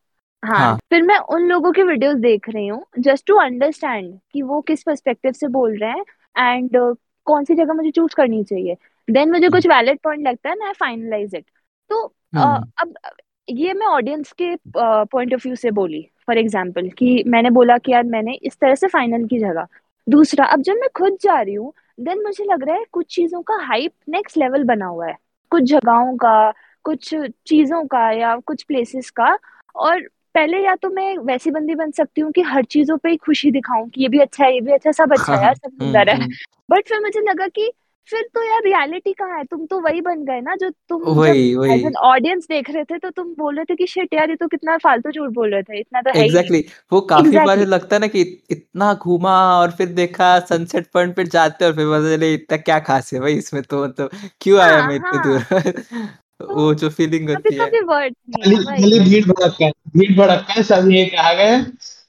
हाँ, 0.42 0.58
हाँ। 0.58 0.76
फिर 0.90 1.02
मैं 1.02 1.18
उन 1.18 1.42
लोगों 1.42 1.72
के 1.72 1.82
वीडियोस 1.82 2.16
देख 2.16 2.48
रही 2.48 2.66
हूँ 2.66 2.84
जस्ट 2.98 3.26
टू 3.26 3.36
अंडरस्टैंड 3.36 4.18
कि 4.32 4.42
वो 4.42 4.60
किस 4.60 4.82
पर्सपेक्टिव 4.82 5.32
से 5.32 5.48
बोल 5.48 5.76
रहे 5.78 5.90
हैं 5.90 6.04
एंड 6.38 6.76
uh, 6.76 6.96
कौन 7.26 7.44
सी 7.44 7.54
जगह 7.54 7.72
मुझे 7.72 7.90
चूज़ 7.90 8.14
करनी 8.14 8.44
चाहिए। 8.44 8.76
देन 9.08 9.30
मुझे 9.30 9.48
कुछ 9.48 9.66
वैलिड 9.66 9.98
पॉइंट 10.04 10.26
लगता 10.26 10.50
है 10.50 10.56
मैं 10.56 10.72
फाइनलाइज 10.72 11.34
इट 11.34 11.44
तो 11.90 12.04
uh, 12.36 12.60
अब 12.78 12.94
ये 13.48 13.72
मैं 13.72 13.86
ऑडियंस 13.86 14.32
के 14.32 14.54
पॉइंट 14.76 15.34
ऑफ़ 15.34 15.42
व्यू 15.44 15.54
से 15.56 15.70
बोली 15.70 16.00
फॉर 16.26 16.38
एग्ज़ाम्पल 16.38 16.88
कि 16.88 17.22
मैंने 17.26 17.50
बोला 17.50 17.78
कि 17.78 17.92
यार 17.92 18.02
मैंने 18.04 18.34
इस 18.42 18.56
तरह 18.60 18.74
से 18.74 18.86
फाइनल 18.86 19.26
की 19.26 19.38
जगह। 19.38 19.66
दूसरा 20.06 20.44
अब 20.44 20.62
जब 20.62 20.74
मैं 20.74 20.88
खुद 20.96 21.16
जा 21.22 21.40
रही 21.40 21.54
हूँ 21.54 21.72
देन 22.00 22.22
मुझे 22.22 22.44
लग 22.44 22.64
रहा 22.64 22.76
है 22.76 22.84
कुछ 22.92 23.14
चीज़ों 23.14 23.42
का 23.42 23.56
हाइप 23.66 23.92
नेक्स्ट 24.08 24.36
लेवल 24.36 24.64
बना 24.64 24.86
हुआ 24.86 25.06
है। 25.06 25.16
कुछ 25.52 25.62
जगहों 25.62 26.16
का 26.16 26.50
कुछ 26.84 27.14
चीज़ों 27.46 27.84
का 27.86 28.10
या 28.10 28.36
कुछ 28.36 28.62
प्लेसेस 28.62 29.10
का। 29.10 29.36
और 29.76 30.00
पहले 30.34 30.58
या 30.58 30.74
तो 30.74 30.90
मैं 30.90 31.16
वैसी 31.18 31.50
बंदी 31.50 31.74
बन 31.74 31.90
सकती 31.90 32.20
हूँ 32.20 32.32
कि 32.32 32.42
हर 32.42 32.64
चीज़ों 32.64 32.96
पे 32.96 33.10
ही 33.10 33.16
खुशी 33.16 33.50
दिखाऊँ 33.50 33.88
कि 33.88 34.02
ये 34.02 34.08
भी 34.08 34.18
अच्छा 34.18 34.44
है 34.44 34.54
ये 34.54 34.60
भी 34.60 34.72
अच्छा 34.72 34.92
सब 34.92 35.12
अच्छा 35.12 35.34
है 35.36 35.42
यार 35.42 35.54
सब 35.54 35.70
सुंदर 35.70 36.08
है। 36.08 36.28
बट 36.70 36.88
फिर 36.88 37.00
मुझे 37.00 37.20
लगा 37.20 37.46
कि 37.48 37.72
फिर 38.10 38.22
तो 38.34 38.42
यार 38.44 38.60
रियलिटी 38.64 39.12
कहाँ 39.12 39.38
है? 39.38 39.44
तुम 39.44 39.64
तो 39.66 39.80
वही 39.80 40.00
बन 40.00 40.24
गए 40.24 40.40
ना 40.40 40.54
जो 40.56 40.68
तुम 40.88 41.04
जब 41.04 41.18
वही 41.18 41.48
एज 41.50 41.56
वही। 41.56 41.84
एन 41.86 41.96
ऑडियंस 42.04 42.46
देख 42.48 42.70
रहे 42.70 42.84
थे 42.84 42.98
तो 42.98 43.10
तुम 43.10 43.34
बोल 43.38 43.56
रहे 43.56 43.64
थे 43.64 43.74
कि 43.76 43.86
शिट 43.86 44.14
यार 44.14 44.30
ये 44.30 44.36
तो 44.36 44.46
कितना 44.48 44.76
फालतू 44.78 45.10
झूठ 45.10 45.30
बोल 45.32 45.50
रहे 45.52 45.62
थे 45.62 45.80
इतना 45.80 46.02
तो 46.02 46.10
है 46.10 46.14
ही 46.14 46.20
नहीं। 46.20 46.28
एग्जैक्टली 46.30 46.64
वो 46.92 47.00
काफ़ी 47.02 47.30
बार 47.30 47.36
एग्जैक्टली 47.38 47.64
लगता 47.66 47.96
है 47.96 48.00
ना 48.00 48.06
कि 48.06 48.20
इतना 48.50 48.92
घूमा 48.94 49.34
और 49.58 49.70
फिर 49.70 49.88
देखा 49.94 50.38
सनसेट 50.48 50.86
पॉइंट 50.92 51.14
पे 51.16 51.24
जाते 51.26 51.64
और 51.64 51.72
फिर 51.72 51.86
पता 51.88 52.16
चले 52.16 52.32
इतना 52.34 52.56
क्या 52.58 52.78
खास 52.88 53.12
है 53.14 53.20
भाई 53.20 53.34
इसमें 53.34 53.62
तो 53.62 53.84
मतलब 53.84 54.08
तो, 54.08 54.28
क्यों 54.40 54.60
आया 54.60 54.78
हाँ 54.78 54.88
मैं 54.88 54.96
इतने 54.96 55.18
हाँ। 55.18 55.22
दूर? 55.24 56.08
तो 56.40 56.54
वो 56.54 56.72
जो 56.74 56.88
फीलिंग 56.90 57.28
कभी 57.28 57.34
होती 57.34 57.54
है। 57.54 57.66
कभी 57.66 57.80
वर्ड 57.84 58.14
नहीं 58.38 58.56
खाली 58.56 58.74
है 58.74 58.80
खाली 58.80 58.98
भीड़ 59.10 59.24
भड़क 59.26 59.56
है 59.62 59.70
भीड़ 59.96 60.12
भड़क 60.18 60.46
है 60.50 60.62
सब 60.62 60.88
ये 60.90 61.08
आ 61.18 61.32
गए 61.32 61.56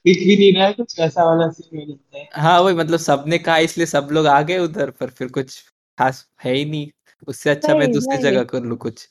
दिख 0.05 0.17
भी 0.19 0.35
नहीं 0.37 0.53
रहा 0.53 0.65
है 0.65 0.73
कुछ 0.73 0.99
वैसा 0.99 1.23
वाला 1.25 1.47
सीन 1.49 1.79
हो 1.79 1.85
जाता 1.85 2.17
है। 2.17 2.27
हाँ 2.35 2.59
वही 2.61 2.75
मतलब 2.75 2.99
सबने 2.99 3.37
कहा 3.39 3.57
इसलिए 3.67 3.85
सब 3.87 4.07
लोग 4.11 4.27
आ 4.27 4.41
गए 4.41 4.57
उधर 4.59 4.89
पर 4.99 5.09
फिर 5.09 5.27
कुछ 5.29 5.59
खास 5.99 6.27
है 6.43 6.53
ही 6.53 6.65
नहीं 6.65 6.89
उससे 7.27 7.49
अच्छा 7.49 7.75
मैं 7.75 7.91
दूसरी 7.91 8.17
जगह 8.19 8.43
कर 8.45 8.63
लूँ 8.63 8.77
कुछ। 8.79 9.07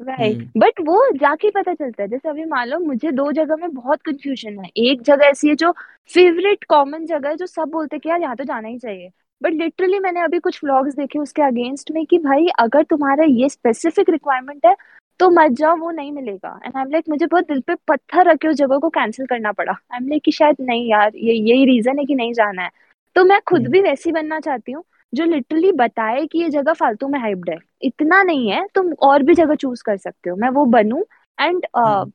राइट 0.00 0.36
हम्म। 0.36 0.60
बट 0.60 0.80
वो 0.86 1.10
जाके 1.16 1.50
पता 1.50 1.72
चलता 1.74 2.02
है 2.02 2.08
जैसे 2.08 2.28
अभी 2.28 2.44
मान 2.44 2.68
लो 2.68 2.78
मुझे 2.80 3.10
दो 3.12 3.30
जगह 3.32 3.56
में 3.56 3.74
बहुत 3.74 4.00
कंफ्यूजन 4.02 4.58
है। 4.58 4.70
एक 4.78 5.02
जगह 5.02 5.26
ऐसी 5.26 5.48
है 5.48 5.54
जो 5.56 5.70
फेवरेट 6.14 6.64
कॉमन 6.68 7.04
जगह 7.06 7.28
है 7.28 7.36
जो 7.36 7.46
सब 7.46 7.68
बोलते 7.72 7.96
हैं 7.96 8.00
कि 8.00 8.08
यार 8.08 8.20
यहाँ 8.20 8.36
तो 8.36 8.44
जाना 8.44 8.68
ही 8.68 8.78
चाहिए। 8.78 9.10
बट 9.40 9.52
लिटरली 9.52 9.98
मैंने 9.98 10.20
अभी 10.20 10.38
कुछ 10.38 10.58
व्लॉग्स 10.64 10.94
देखे 10.96 11.18
उसके 11.18 11.42
अगेंस्ट 11.42 11.90
में 11.90 12.04
कि 12.06 12.18
भाई 12.18 12.46
अगर 12.58 12.82
तुम्हारा 12.90 13.24
ये 13.26 13.48
स्पेसिफिक 13.48 14.10
रिक्वायरमेंट 14.10 14.66
है 14.66 14.74
तो 15.20 15.28
मत 15.30 15.52
जाओ 15.58 15.76
वो 15.76 15.90
नहीं 15.90 16.12
मिलेगा। 16.12 16.58
एंड 16.64 16.76
आई 16.76 16.82
एम 16.82 16.90
लाइक 16.90 17.04
मुझे 17.08 17.26
बहुत 17.26 17.48
दिल 17.48 17.60
पे 17.60 17.74
पत्थर 17.88 18.30
रखे 18.30 18.48
उस 18.48 18.56
जगह 18.56 18.78
को 18.78 18.88
कैंसिल 18.90 19.26
करना 19.26 19.52
पड़ा। 19.52 19.72
आई 19.72 19.96
एम 19.96 20.08
लाइक 20.08 20.22
कि 20.24 20.32
शायद 20.32 20.56
नहीं 20.60 20.90
यार 20.90 21.16
ये 21.16 21.34
यही 21.34 21.64
रीजन 21.66 21.98
है 21.98 22.04
कि 22.04 22.14
नहीं 22.14 22.32
जाना 22.32 22.62
है। 22.62 22.70
तो 23.16 23.24
मैं 23.24 23.40
खुद 23.46 23.60
हम्म। 23.60 23.72
भी 23.72 23.80
वैसी 23.80 24.12
बनना 24.12 24.40
चाहती 24.40 24.72
हूँ 24.72 24.84
जो 25.14 25.24
लिटरली 25.24 25.72
बताए 25.72 26.26
कि 26.26 26.38
ये 26.38 26.48
जगह 26.48 26.72
फालतू 26.72 27.08
में 27.08 27.18
हाइप्ड 27.20 27.50
है। 27.50 27.56
इतना 27.82 28.22
नहीं 28.22 28.50
है 28.50 28.66
तुम 28.74 28.92
और 28.92 29.22
भी 29.22 29.34
जगह 29.34 29.54
चूज़ 29.54 29.82
कर 29.82 29.96
सकते 29.96 30.30
हो। 30.30 30.36
मैं 30.36 30.48
वो 30.48 30.64
बनूं 30.64 31.02
एंड 31.40 31.66
हम्म 31.76 32.12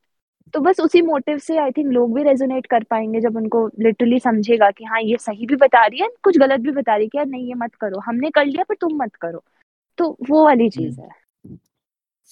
तो 0.53 0.59
बस 0.59 0.79
उसी 0.79 1.01
मोटिव 1.01 1.37
से 1.37 1.57
आई 1.57 1.71
थिंक 1.71 1.91
लोग 1.93 2.13
भी 2.15 2.23
रेजोनेट 2.23 2.65
कर 2.65 2.83
पाएँगे 2.83 3.19
जब 3.21 3.35
उनको 3.37 3.67
लिटरली 3.79 4.19
समझेगा 4.19 4.71
कि 4.71 4.83
हाँ 4.83 5.01
ये 5.01 5.17
सही 5.17 5.45
भी 5.45 5.55
बता 5.55 5.85
रही 5.85 5.99
है 5.99 6.09
कुछ 6.23 6.37
गलत 6.37 6.59
भी 6.59 6.71
बता 6.71 6.95
रही 6.95 7.05
है 7.05 7.09
कि 7.09 7.17
यार 7.17 7.27
नहीं 7.27 7.47
ये 7.47 7.53
मत 7.53 7.75
करो। 7.75 7.99
हमने 7.99 8.29
कर 8.29 8.45
लिया 8.45 8.63
पर 8.63 8.75
तुम 8.75 9.03
मत 9.03 9.15
करो। 9.15 9.43
तो 9.97 10.17
वो 10.29 10.45
वाली 10.45 10.69
चीज़ 10.69 10.99
हम्म 10.99 11.01
है। 11.01 11.57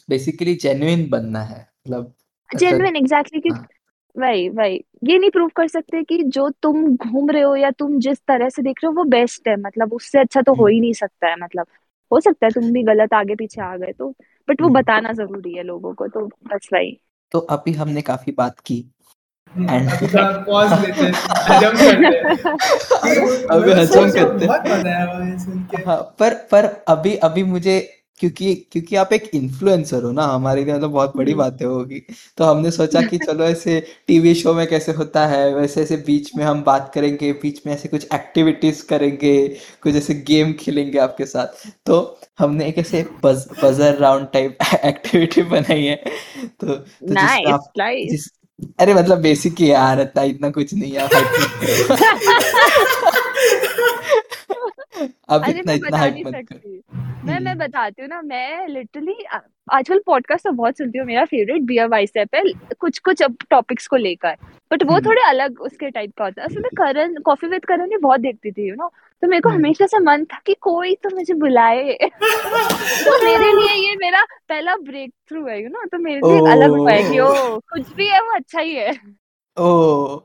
बेसिकली 0.09 0.55
जेन्युइन 0.55 1.09
बनना 1.09 1.41
है। 1.41 1.59
मतलब 1.59 2.13
जेन्युइन 2.55 2.95
एग्जैक्टली 2.95 3.41
कि 3.41 3.49
हाँ। 3.49 3.67
वही 4.17 4.49
वही। 4.49 4.83
ये 5.03 5.17
नहीं 5.19 5.29
प्रूव 5.29 5.49
कर 5.55 5.67
सकते 5.67 6.03
कि 6.03 6.23
जो 6.23 6.49
तुम 6.49 6.95
घूम 6.95 7.29
रहे 7.29 7.41
हो 7.41 7.55
या 7.55 7.71
तुम 7.71 7.99
जिस 7.99 8.17
तरह 8.17 8.49
से 8.49 8.61
देख 8.61 8.79
रहे 8.83 8.87
हो 8.87 8.93
वो 8.93 9.03
बेस्ट 9.03 9.47
है। 9.47 9.55
मतलब 9.55 9.93
उससे 9.93 10.19
अच्छा 10.19 10.41
तो 10.41 10.53
हो 10.53 10.63
हम्म। 10.63 10.73
ही 10.73 10.79
नहीं 10.79 10.93
सकता 10.93 11.27
है 11.27 11.35
मतलब। 11.41 11.65
हो 12.11 12.19
सकता 12.19 12.45
है 12.45 12.51
तुम 12.51 12.71
भी 12.71 12.83
गलत 12.83 13.13
आगे 13.13 13.35
पीछे 13.35 13.61
आ 13.61 13.75
गए 13.77 13.91
तो 13.91 14.09
बट 14.49 14.61
वो 14.61 14.67
हम्म। 14.67 14.79
बताना 14.79 15.11
ज़रूरी 15.13 15.53
है 15.53 15.63
लोगों 15.63 15.93
को 15.93 16.07
तो 16.07 16.25
बस 16.25 16.69
वही। 16.73 16.99
तो 17.31 17.39
अभी 17.39 17.71
हमने 17.71 18.01
काफ़ी 18.01 18.31
बात 18.31 18.59
की। 18.59 18.91
हम्म, 19.55 19.69
एंड 19.69 19.89
अभी 19.89 20.07
थोड़ा 20.07 20.29
पॉज 20.47 20.71
लेते 20.73 21.01
हैं 21.01 21.13
हजम 21.49 21.77
करते 21.77 22.05
हैं। 22.05 23.47
अभी 23.47 23.71
हजम 23.71 24.09
करते 24.11 24.45
हैं। 24.45 25.83
हाँ 25.85 26.15
पर 26.19 26.33
पर 26.33 26.65
अभी 26.87 27.15
अभी 27.15 27.43
मुझे 27.43 27.96
क्योंकि 28.17 28.67
क्योंकि 28.71 28.95
आप 28.95 29.13
एक 29.13 29.31
इन्फ्लुएंसर 29.33 30.03
हो 30.03 30.11
ना 30.11 30.23
हमारे 30.23 30.65
लिए 30.65 30.73
मतलब 30.73 30.89
बहुत 30.89 31.17
बड़ी 31.17 31.31
हम्म। 31.31 31.41
बातें 31.41 31.65
होगी। 31.65 32.03
तो 32.37 32.43
हमने 32.43 32.71
सोचा 32.71 33.01
कि 33.01 33.17
चलो 33.17 33.43
ऐसे 33.43 33.87
टीवी 34.07 34.35
शो 34.35 34.53
में 34.53 34.67
कैसे 34.67 34.91
होता 34.91 35.27
है 35.27 35.55
वैसे 35.55 35.81
ऐसे 35.81 35.97
बीच 35.97 36.35
में 36.35 36.45
हम 36.45 36.63
बात 36.63 36.91
करेंगे 36.95 37.33
बीच 37.33 37.67
में 37.67 37.73
ऐसे 37.73 37.89
कुछ 37.89 38.07
एक्टिविटीज़ 38.13 38.87
करेंगे 38.87 39.57
कुछ 39.81 39.95
ऐसे 39.95 40.13
गेम 40.13 40.53
खेलेंगे 40.53 40.99
आपके 40.99 41.25
साथ। 41.25 41.47
तो 41.85 42.19
हमने 42.39 42.67
एक 42.67 42.77
ऐसे 42.77 43.05
बज, 43.23 43.47
बजर 43.63 43.95
राउंड 43.95 44.27
टाइप 44.33 44.57
एक्टिविटी 44.85 45.41
बनाई 45.41 45.83
है। 45.83 46.03
तो 46.59 46.67
तो 46.67 47.13
नाइस 47.13 47.47
आप 47.47 47.73
नाइस 47.77 48.11
जिस 48.11 48.31
अरे 48.79 48.93
मतलब 48.93 49.17
बेसिक 49.17 49.55
ही 49.59 49.71
यार 49.71 50.01
इतना 50.01 50.49
कुछ 50.49 50.73
नहीं 50.73 50.93
है 50.93 51.07
आप 55.29 55.41
अरे 55.43 55.59
इतना 55.59 55.71
मैं 55.71 55.75
इतना 55.75 55.87
बता 55.89 55.97
हाइप 55.97 56.13
नहीं 56.13 56.23
मत 56.23 56.33
करो। 56.33 56.57
सकती। 56.57 56.81
मैं 57.25 57.39
मैं 57.39 57.51
हम्म 57.51 57.59
बताती 57.59 58.01
हूँ 58.01 58.09
ना 58.09 58.21
मैं 58.21 58.67
लिटरली 58.67 59.23
आजकल 59.67 60.01
पॉडकास्ट 60.05 60.43
तो 60.43 60.51
बहुत 60.51 60.77
सुनती 60.77 60.97
हूँ 60.99 61.05
मेरा 61.07 61.23
फेवरेट 61.25 61.61
बियर 61.61 61.87
वाइसेप 61.87 62.35
है 62.35 62.41
कुछ 62.79 62.99
कुछ 62.99 63.21
अब 63.23 63.35
टॉपिक्स 63.49 63.87
को 63.87 63.95
लेकर। 63.95 64.35
बट 64.71 64.83
वो 64.83 64.93
हम्म। 64.93 65.05
थोड़े 65.05 65.21
अलग 65.21 65.59
उसके 65.61 65.89
टाइप 65.89 66.11
का 66.17 66.23
होता 66.25 66.41
है। 66.41 66.47
असल 66.47 66.61
में 66.61 66.69
करण 66.77 67.15
कॉफ़ी 67.25 67.47
विद 67.47 67.65
करण 67.65 67.89
भी 67.89 67.97
बहुत 67.97 68.19
देखती 68.19 68.51
थी 68.51 68.67
यू 68.69 68.75
नो 68.75 68.91
तो 69.23 69.27
मेरे 69.27 69.41
को 69.41 69.49
हम्म। 69.49 69.59
हमेशा 69.59 69.85
से 69.85 69.99
मन 69.99 70.23
था 70.25 70.39
कि 70.45 70.53
कोई 70.61 70.95
तो 71.03 71.09
मुझे 71.15 71.33
बुलाए। 71.33 71.97
तो 72.03 73.23
मेरे 73.25 73.51
लिए 73.53 73.73
ये 73.89 73.95
मेरा 73.95 74.23
पहला 74.49 74.75
ब्रेक 74.75 75.11
थ्रू 75.29 75.45
है 75.47 75.61
यू 75.63 75.69
नो 75.69 75.85
तो 75.85 75.97
मेरे 75.99 76.19
लिए 76.27 76.37
एक 76.37 76.47
अलग 76.51 76.77
हुआ 76.77 76.91
है 76.91 77.03
कि 77.11 77.19
ओ 77.19 77.31
कुछ 77.73 77.93
भी 77.95 78.07
है 78.07 78.21
वो 78.21 78.35
अच्छा 78.35 78.59
ही 78.59 78.73
है। 78.75 78.91
ओ 79.57 80.19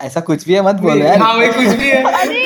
ऐसा 0.00 0.20
कुछ 0.20 0.46
भी 0.46 0.54
है 0.54 0.62
मत 0.62 0.80
बोलो 0.80 1.04
यार। 1.04 1.18
हाँ 1.18 1.34
वही 1.34 1.48
कुछ 1.52 1.76
भी 1.78 1.88
है। 1.88 2.02
अरे 2.22 2.44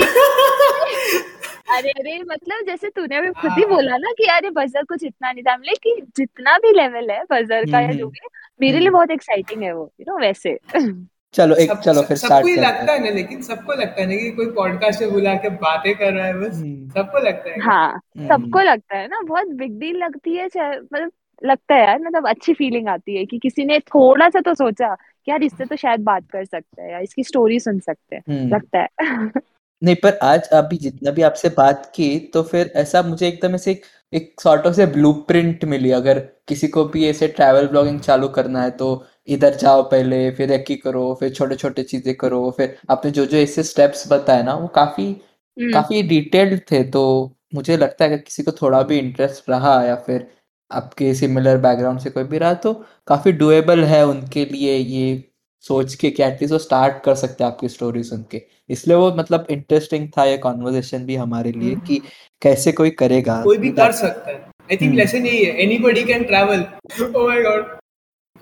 अरे 1.77 1.91
अरे 1.91 2.19
मतलब 2.23 2.67
जैसे 2.67 2.89
तूने 2.89 3.17
अभी 3.17 3.31
खुद 3.31 3.51
ही 3.51 3.63
हाँ। 3.63 3.71
बोला 3.71 3.97
ना 3.97 4.13
कि 4.13 4.27
यार 4.29 4.45
ये 4.45 4.51
बजर 4.51 4.85
कुछ 4.85 5.05
इतना 5.05 5.33
नहीं 5.33 5.43
था। 5.43 5.53
हमने 5.53 5.73
कि 5.83 6.01
जितना 6.17 6.57
भी 6.59 6.73
लेवल 6.73 7.11
है 7.11 7.23
बजर 7.31 7.71
का 7.71 7.79
हम्म 7.79 7.91
या 7.91 7.97
जो 7.97 8.07
हम्म। 8.07 8.11
भी 8.11 8.29
मेरे 8.61 8.79
लिए 8.79 8.89
हम्म। 8.89 8.97
बहुत 8.97 9.11
एक्साइटिंग 9.11 9.63
है 9.63 9.73
वो 9.75 9.91
यू 10.01 10.05
नो 10.09 10.19
वैसे। 10.19 10.59
चलो 11.35 11.55
एक 11.55 11.69
सब 11.71 11.81
चलो 11.81 11.95
सब- 11.95 12.09
फिर 12.09 12.17
सबको 12.17 12.27
स्टार्ट 12.29 12.47
ही 12.47 12.55
लगता 12.57 12.93
है। 12.93 13.05
ना 13.05 13.11
लेकिन 13.11 13.43
सबको 13.43 13.73
लगता 13.73 14.01
है 14.01 14.07
ना 14.07 14.17
कि 14.17 14.31
कोई 14.31 14.47
पॉडकास्ट 14.47 15.03
में 15.03 15.13
बुला 15.13 15.35
के 15.35 15.49
बातें 15.49 15.95
कर 15.95 16.13
रहा 16.13 16.27
है 16.27 16.41
बस 16.41 16.55
हम्म। 16.55 16.89
सबको 16.91 17.19
लगता 17.19 17.51
है। 17.51 17.61
हाँ 17.61 18.01
सबको 18.17 18.59
हम्म 18.59 18.69
लगता 18.69 18.97
है 18.97 19.07
ना 19.09 19.21
बहुत 19.21 19.47
बिग 19.47 19.79
डील 19.81 19.97
लगती 19.97 20.35
है 20.37 20.49
चाहे 20.49 20.79
मतलब 20.79 21.13
लगता 21.45 21.75
है 21.75 21.85
यार 21.87 21.99
मतलब 21.99 22.29
अच्छी 22.29 22.55
फीलिंग 22.55 22.89
आती 22.89 23.17
है 23.17 23.25
कि 23.27 23.39
किसी 23.39 23.65
ने 23.65 23.79
थोड़ा 23.79 24.29
सा 24.29 24.41
तो 24.41 24.55
सोचा 24.55 24.95
कि 24.95 25.31
यार 25.31 25.43
इससे 25.43 25.65
तो 25.65 25.77
शायद 25.77 26.01
बात 26.01 26.25
कर 26.31 26.45
सकते 26.45 26.83
हैं 26.83 26.91
या 26.93 26.99
इसकी 26.99 27.25
स्टोरी 27.25 27.61
सुन 27.61 27.79
सकते 27.79 28.17
हैं 28.17 28.23
हम्म। 28.29 28.55
लगता 28.55 28.79
है। 28.79 28.89
नहीं 29.83 29.95
पर 29.97 30.19
आज 30.23 30.49
अभी 30.55 30.77
जितना 30.77 31.11
भी 31.11 31.23
आपसे 31.23 31.49
बात 31.49 31.91
की 31.95 32.19
तो 32.35 32.43
फिर 32.43 32.73
ऐसा 32.77 33.03
मुझे 33.03 33.27
एकदम 33.29 33.55
ऐसे 33.55 33.71
एक, 33.73 33.83
एक 34.13 34.41
सॉर्ट 34.41 34.67
ऑफ़ 34.67 34.75
से 34.75 34.87
ब्लूप्रिंट 34.87 35.65
मिली। 35.65 35.91
अगर 35.93 36.19
किसी 36.49 36.69
को 36.69 36.85
भी 36.87 37.07
ऐसे 37.09 37.29
ट्रैवल 37.29 37.67
ब्लॉगिंग 37.67 38.01
चालू 38.01 38.29
करना 38.29 38.63
है 38.63 38.71
तो 38.73 38.89
इधर 39.29 39.55
जाओ 39.57 39.83
पहले 39.91 40.31
फिर 40.31 40.53
एक 40.53 40.65
ही 40.71 40.77
करो 40.77 41.13
फिर 41.21 41.33
छोटे 41.35 41.57
छोटे 41.57 41.83
चीज़ें 41.85 42.15
करो 42.17 42.51
फिर 42.51 42.77
आपने 42.91 43.11
जो 43.11 43.27
जो 43.27 43.37
ऐसे 43.39 43.63
स्टेप्स 43.63 44.07
बताए 44.13 44.43
ना 44.43 44.55
वो 44.57 44.69
काफ़ी 44.75 45.07
हम्म। 45.07 45.73
काफ़ी 45.73 46.03
डिटेल्ड 46.05 46.61
थे 46.71 46.83
तो 46.91 47.03
मुझे 47.55 47.77
लगता 47.77 48.05
है 48.05 48.11
अगर 48.11 48.23
किसी 48.23 48.43
को 48.43 48.53
थोड़ा 48.63 48.83
भी 48.83 48.99
इंटरेस्ट 48.99 49.51
रहा 49.51 49.83
या 49.85 49.95
फिर 50.07 50.27
आपके 50.71 51.15
सिमिलर 51.15 51.57
बैकग्राउंड 51.59 52.01
से 52.01 52.11
कोई 52.11 52.25
भी 52.25 52.39
रहा 52.39 52.55
तो 52.57 52.73
काफ़ी 53.09 53.33
डुएबल 53.35 53.85
है 53.85 54.05
उनके 54.07 54.45
लिए 54.45 54.77
ये 54.77 55.07
सोच 55.65 55.95
के 55.95 56.11
कि 56.11 56.23
एटलीस्ट 56.23 56.53
वो 56.53 56.59
स्टार्ट 56.59 57.03
कर 57.05 57.15
सकते 57.15 57.45
हैं 57.45 57.51
आपकी 57.51 57.69
स्टोरी 57.69 58.03
सुन 58.03 58.25
के। 58.31 58.43
इसलिए 58.71 58.97
वो 58.97 59.11
मतलब 59.15 59.47
इंटरेस्टिंग 59.51 60.09
था 60.19 60.25
ये 60.25 60.39
कॉन्वर्जेशन 60.39 61.05
भी 61.07 61.17
हमारे 61.17 61.53
लिए 61.53 61.73
हम्म, 61.75 61.87
कि 61.87 62.01
कैसे 62.43 62.73
कोई 62.73 62.91
करेगा। 62.91 63.43
कोई 63.43 63.59
भी 63.59 63.71
कर 63.71 63.93
सकता 63.93 64.31
है। 64.31 64.37
आई 64.71 64.77
थिंक 64.77 64.95
लेसन 64.95 65.27
यही 65.27 65.45
है। 65.45 65.53
Anybody 65.63 66.05
can 66.05 66.25
travel 66.25 66.65
oh 67.03 67.29
my 67.29 67.43
god 67.43 67.79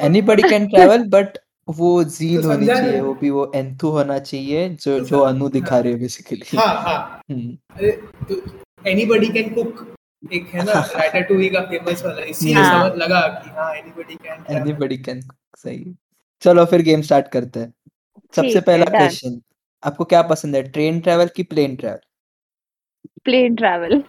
anybody 0.00 0.42
can 0.42 0.66
travel 0.66 1.04
but 1.08 1.38
वो 1.68 1.88
जील 2.04 2.42
तो 2.42 2.48
होनी 2.48 2.66
चाहिए 2.66 3.00
वो 3.00 3.14
भी 3.14 3.30
वो 3.30 3.50
एंथू 3.54 3.88
होना 3.90 4.18
चाहिए 4.18 4.68
जो 4.68 4.98
तो 4.98 5.04
जो 5.04 5.18
अनु 5.20 5.48
दिखा 5.48 5.74
हाँ 5.74 5.82
रही 5.82 5.92
है 5.92 5.98
बेसिकली 5.98 6.56
हाँ 6.58 6.74
हाँ। 6.82 7.22
अरे 7.30 7.90
तो 8.28 8.40
एनीबॉडी 8.86 9.28
कैन 9.28 9.48
कुक 9.54 9.86
एक 10.32 10.46
है 10.54 10.64
ना 10.64 10.72
राटाटूई 10.96 11.48
का 11.48 11.60
फ़ेमस 11.60 12.04
वाला। 12.04 12.22
इसीलिए 12.24 12.54
हाँ। 12.54 12.88
समझ 12.88 12.98
लगा 12.98 13.20
कि 13.20 13.50
हाँ 13.50 13.74
एनीबॉडी 13.74 14.14
कैन 14.14 14.56
एनीबडी 14.56 14.96
कैन 14.98 15.20
सही। 15.58 15.94
चलो 16.40 16.64
फिर 16.64 16.82
गेम 16.82 17.02
स्टार्ट 17.02 17.28
करते 17.28 17.60
हैं। 17.60 17.74
सबसे 18.34 18.60
पहला 18.60 18.84
क्वेश्चन 18.84 19.40
आपको 19.82 20.04
क्या 20.04 20.22
पसंद 20.22 20.56
है 20.56 20.62
ट्रेन 20.62 21.00
ट्रैवल 21.00 21.28
की 21.36 21.42
प्लेन 21.42 21.76
ट्रैवल 21.76 21.98
प्लेन 23.24 23.54
ट्रैवल 23.56 24.02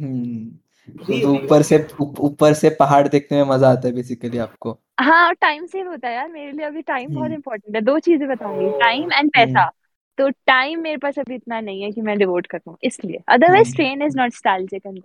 हम्म 0.00 1.24
ऊपर 1.24 1.62
से 1.62 1.86
ऊपर 2.00 2.54
से 2.54 2.70
पहाड़ 2.70 3.08
देखने 3.08 3.44
में 3.44 3.50
मज़ा 3.50 3.70
आता 3.70 3.88
है 3.88 3.94
बेसिकली 3.94 4.38
आपको। 4.38 4.78
हाँ 5.00 5.34
टाइम 5.34 5.66
सेव 5.66 5.88
होता 5.88 6.08
है 6.08 6.14
यार 6.14 6.28
मेरे 6.28 6.52
लिए 6.52 6.66
अभी 6.66 6.82
टाइम 6.82 7.10
बहुत 7.10 7.24
हम्म। 7.24 7.34
इंपॉर्टेंट 7.34 7.76
है 7.76 7.82
दो 7.82 7.98
चीज़ें 7.98 8.28
बताऊँगी 8.28 8.70
टाइम 8.78 9.02
एंड 9.02 9.14
हम्म। 9.14 9.28
पैसा। 9.28 9.70
तो 10.18 10.28
टाइम 10.30 10.80
मेरे 10.80 10.96
पास 10.96 11.18
अभी 11.18 11.34
इतना 11.34 11.60
नहीं 11.60 11.82
है 11.82 11.90
कि 11.92 12.00
मैं 12.00 12.18
डिवोट 12.18 12.46
कर 12.46 12.58
पाऊँ 12.58 12.76
इसलिए। 12.82 13.20
Otherwise 13.28 13.68
hmm. 13.68 13.76
Train 13.76 14.02
is 14.02 14.16
not 14.18 14.32
and 14.46 14.98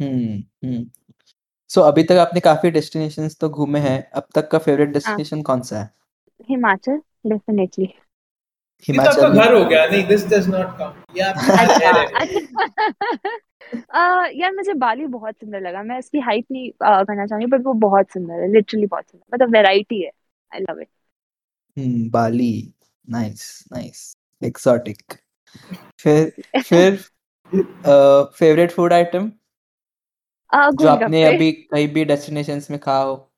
hmm 0.00 0.68
hmm. 0.68 0.90
So 1.72 1.80
अभी 1.80 2.02
तक 2.02 2.12
आपने 2.12 2.40
काफ़ी 2.40 2.70
डेस्टिनेशंस 2.70 3.36
तो 3.40 3.48
घूमे 3.48 3.80
हैं। 3.80 4.10
अब 4.10 4.26
तक 4.34 4.48
का 4.50 4.58
फेवरेट 4.58 4.86
हाँ। 4.86 4.92
डेस्टिनेशन 4.92 5.42
कौन 5.42 5.60
सा 5.62 5.78
है? 5.78 5.90
हिमाचल 6.48 6.96
डेफिनेटली 7.26 7.84
ये 8.88 8.96
तो 8.98 9.28
घर 9.32 9.54
हो 9.54 9.64
गया। 9.64 9.86
नहीं 9.86 10.06
दिस 10.06 10.26
डज 10.26 10.48
नॉट 10.48 10.78
काउंट 10.78 11.16
ये 11.16 11.22
आपका 11.22 11.78
घर 11.78 11.98
है। 11.98 12.40
आ, 13.94 14.26
यार 14.34 14.52
मुझे 14.54 14.72
बाली 14.74 15.06
बहुत 15.06 15.34
सुंदर 15.34 15.60
लगा। 15.60 15.82
मैं 15.82 15.98
इसकी 15.98 16.20
हाइप 16.20 16.44
नहीं 16.52 16.70
करना 16.82 17.26
चाहूँगी 17.26 17.46
बट 17.46 17.64
वो 17.64 17.72
बहुत 17.72 18.10
सुंदर 18.10 18.40
है। 18.42 18.52
लिटरली 18.52 18.86
बहुत 18.86 19.04
सुंदर। 19.04 19.34
मतलब 19.34 19.52
वेराइटी 19.52 20.02
है। 20.02 20.10
I 20.54 20.60
love 20.60 20.80
it 20.80 20.88
hmm 21.76 22.10
Bali. 22.10 22.74
Nice 23.10 23.64
nice 23.72 24.16
exotic 24.42 25.12
फिर 25.98 26.32
फिर 26.62 26.96
फेवरेट 28.38 28.70
फ़ूड 28.70 28.92
आइटम 28.92 29.30
आ, 30.52 30.70
जो 30.70 30.88
आपने 30.88 31.24
अभी 31.24 31.52
कहीं 31.52 31.88
भी 31.94 32.04
डेस्टिनेशंस 32.04 32.70
में 32.70 32.78
खाया 32.80 32.98
हो। 32.98 33.28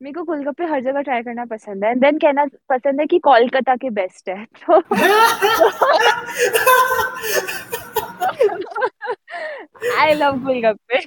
मेरे 0.00 0.12
को 0.12 0.22
गोलगप्पे 0.24 0.64
हर 0.64 0.80
जगह 0.82 1.00
ट्राई 1.02 1.22
करना 1.22 1.44
पसंद 1.44 1.84
है। 1.84 1.94
देन 2.00 2.18
कहना 2.18 2.44
पसंद 2.68 3.00
है 3.00 3.06
कि 3.06 3.18
कोलकाता 3.18 3.76
के 3.76 3.90
बेस्ट 3.90 4.28
है 4.28 4.44
तो 4.44 4.80
I 9.98 10.14
love 10.14 10.36
golgappe. 10.44 11.00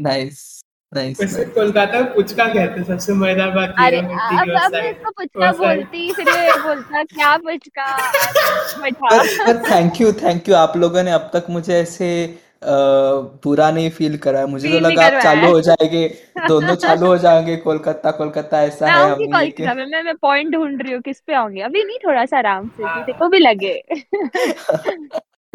Nice 0.00 0.62
nice 0.92 1.20
वैसे 1.20 1.44
कोलकाता 1.54 2.00
में 2.00 2.14
पुचका 2.14 2.44
कहते 2.44 2.80
हैं 2.80 2.84
सबसे 2.86 3.12
मज़ेदार 3.14 3.50
बात 3.50 3.74
ये 3.80 3.86
अरे 3.86 3.96
है 3.96 4.02
मिट्टी 4.02 4.36
अब 4.36 4.50
अब 4.60 4.72
मैं 4.72 4.90
इसको 4.90 5.10
पुचका 5.10 5.52
बोलती 5.58 6.12
फिर 6.12 6.28
ये 6.28 6.52
बोलता 6.62 7.02
क्या 7.02 7.36
पुचका? 7.36 7.96
पर 9.46 9.62
थैंक 9.70 10.00
यू 10.00 10.12
थैंक 10.22 10.48
यू 10.48 10.54
आप 10.54 10.76
लोगों 10.76 11.02
ने 11.02 11.10
अब 11.10 11.30
तक 11.34 11.46
मुझे 11.50 11.74
ऐसे 11.74 12.08
बुरा 12.64 13.70
नहीं 13.70 13.90
फील 13.90 14.16
करा 14.18 14.46
मुझे 14.46 14.68
तो 14.68 14.78
लगा 14.80 15.04
आप 15.06 15.22
चालू 15.22 15.48
हो। 15.48 15.60
जाएँगे 15.60 16.06
दोनों 16.48 16.74
चालू 16.84 17.06
हो 17.06 17.16
जाएँगे 17.18 17.56
कोलकाता 17.56 18.10
कोलकाता 18.10 18.62
ऐसा 18.62 18.86
मैं 18.86 18.92
है 18.92 19.14
कोलकाता 19.14 19.74
में 19.74 19.86
मैं 19.86 20.02
मैं 20.02 20.14
पॉइंट 20.16 20.52
ढूंढ 20.52 20.82
रही 20.82 20.92
हूँ 20.92 21.00
किस 21.02 21.20
पे 21.20 21.34
आऊँगी। 21.34 21.60
अभी 21.60 21.84
नहीं 21.84 21.98
थोड़ा 21.98 22.24
सा 22.24 22.38
आराम 22.38 22.68
से 22.68 22.82
कि 22.84 23.02
देखो 23.12 23.28
भी 23.28 23.38
लगे। 23.38 23.72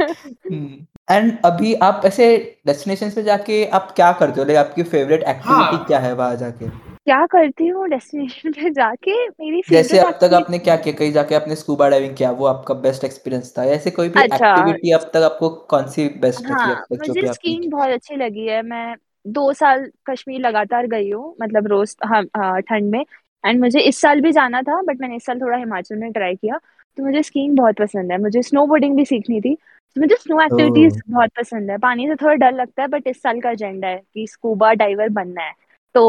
एंड 1.12 1.38
अभी 1.46 1.74
आप 1.84 2.02
ऐसे 2.06 2.58
डेस्टिनेशन 2.68 3.10
पे 3.10 3.24
जाके 3.24 3.66
आप 3.66 3.92
क्या 3.96 4.12
करते 4.12 4.42
हो? 4.42 4.46
लाइक 4.48 4.58
आपकी 4.58 4.84
फेवरेट 4.84 5.24
एक्टिविटी 5.24 5.76
हाँ। 5.76 5.86
क्या 5.86 6.00
है 6.00 6.14
वहाँ 6.14 6.36
जाके? 6.36 6.70
क्या 7.08 7.26
करती 7.28 7.68
हूँ 7.68 7.88
डेस्टिनेशन 7.90 8.52
पे 8.52 8.70
जाके? 8.72 9.28
मेरी 9.30 9.62
जैसे 9.70 10.00
अब 10.00 10.18
तक 10.22 10.34
आपने 10.34 10.58
क्या 10.60 10.76
किया 10.78 10.94
कहीं 10.96 11.12
जाके 11.12 11.36
आपने 11.36 11.56
स्कूबा 11.56 11.88
डाइविंग 11.90 12.16
किया 12.18 12.32
वो 12.32 12.46
आपका 12.46 12.74
बेस्ट 12.82 13.04
एक्सपीरियंस 13.04 13.54
था। 13.58 13.64
ऐसे 13.74 13.92
कोई 13.92 14.10
भी 14.10 14.22
अच्छा। 14.22 14.36
एक्टिविटी 14.36 14.92
अब 14.92 15.10
तक 15.14 15.24
आपको 15.24 15.50
कौन 15.70 15.88
सी 15.92 16.08
बेस्ट 16.20 16.42
लगी 16.44 16.72
अब 16.72 16.78
हाँ 16.78 16.86
तक 16.92 17.00
मुझे 17.00 17.22
स्कीइंग 17.28 17.72
बहुत 17.72 17.90
अच्छी 17.90 18.16
लगी 18.16 18.46
है। 18.48 18.62
मैं 18.64 18.96
दो 19.26 19.52
साल 19.54 19.90
कश्मीर 20.10 20.40
लगातार 20.42 20.88
गई 20.88 21.10
हूँ 21.12 21.36
मतलब 21.42 21.68
रोज 21.68 21.96
हाँ 22.06 22.22
हाँ, 22.38 22.62
ठंड 22.62 22.92
में। 22.92 23.06
एंड 23.44 23.60
मुझे 23.62 23.80
इस 23.82 24.00
साल 24.02 24.22
भी 24.22 24.32
जाना 24.32 24.62
था 24.62 24.82
बट 24.82 25.02
मैंने 25.02 25.16
इस 25.16 25.26
साल 25.26 25.40
थोड़ा 25.42 25.58
हिमाचल 25.58 25.96
में 25.96 26.12
ट्राई 26.12 26.36
किया। 26.36 26.58
तो 26.98 27.04
मुझे 27.04 27.22
स्कीइंग 27.24 27.58
बहुत 27.58 27.76
पसंद 27.78 28.12
है। 28.12 28.18
मुझे 28.18 28.42
स्नो 28.42 28.66
बोर्डिंग 28.68 28.96
भी 28.98 29.06
सीखनी 29.06 29.40
थी। 29.42 29.56
तो 29.96 30.02
मुझे 30.02 30.16
स्नो 30.16 30.42
एक्टिविटीज़ 30.42 31.00
बहुत 31.10 31.30
पसंद 31.40 31.72
है। 31.72 31.78
पानी 31.78 32.08
से 32.08 32.16
थोड़ा 32.16 32.34
डर 32.36 32.52
लगता 32.52 32.82
है 32.82 32.88
बट 32.88 33.08
इस 33.08 33.22
साल 33.22 33.40
का 33.42 33.52
एजेंडा 33.52 33.88
है 33.88 34.02
कि 34.14 34.28
स्कूबा 34.28 34.74
डाइवर 34.74 35.10
बनना 35.10 35.42
है। 35.42 35.54
तो 35.96 36.04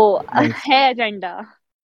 है 0.66 0.76
agenda 0.90 1.40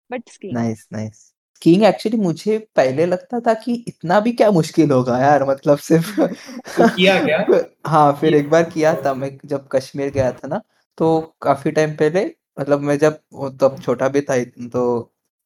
but 0.10 0.30
skiing 0.30 0.58
nice 0.58 0.88
nice 0.94 1.18
skiing 1.56 1.84
actually 1.84 2.18
मुझे 2.18 2.58
पहले 2.76 3.06
लगता 3.06 3.40
था 3.40 3.54
कि 3.54 3.74
इतना 3.88 4.20
भी 4.20 4.32
क्या 4.34 4.50
मुश्किल 4.52 4.92
होगा 4.92 5.18
यार 5.20 5.44
मतलब 5.46 5.78
सिर्फ़ 5.78 6.22
तो 6.78 6.88
किया 6.96 7.18
क्या? 7.20 7.46
हाँ 7.88 8.12
फिर 8.22 8.36
एक 8.36 8.50
बार 8.50 8.64
किया 8.64 8.94
था 8.96 9.14
मैं 9.14 9.38
जब 9.46 9.68
कश्मीर 9.72 10.10
गया 10.12 10.32
था 10.32 10.48
ना 10.48 10.62
तो 10.98 11.20
काफ़ी 11.42 11.72
टाइम 11.72 11.96
पहले 11.96 12.26
मतलब 12.60 12.80
मैं 12.82 12.98
जब 12.98 13.20
वो 13.34 13.50
तब 13.50 13.78
छोटा 13.82 14.08
भी 14.08 14.22
था 14.22 14.44
तो 14.70 14.84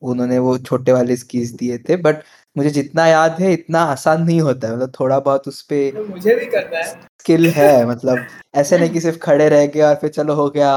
उन्होंने 0.02 0.38
वो 0.40 0.58
छोटे 0.58 0.92
वाले 0.92 1.16
स्कीज 1.18 1.52
दिए 1.52 1.78
थे 1.80 1.96
बट 1.98 2.24
मुझे 2.56 2.70
जितना 2.70 3.06
याद 3.08 3.40
है 3.40 3.52
इतना 3.54 3.80
आसान 3.86 4.22
नहीं 4.24 4.42
होता 4.42 4.68
है 4.68 4.76
मतलब 4.76 4.92
थोड़ा 5.00 5.20
बहुत 5.20 5.48
उस 5.48 5.62
पे 5.62 5.92
तो 5.92 6.06
मुझे 6.08 6.36
भी 6.36 6.46
करना 6.46 6.78
है। 6.80 6.84
स्किल 7.20 7.48
है 7.50 7.86
मतलब 7.86 8.28
ऐसे 8.56 8.78
नहीं 8.78 8.90
कि 8.90 9.02
सिर्फ़ 9.02 9.18
खड़े 9.20 9.50
रह 9.50 9.66
गए 9.68 9.82
और 9.82 9.96
फिर 9.96 10.10
चलो 10.10 10.34
हो 10.34 10.50
गया। 10.50 10.74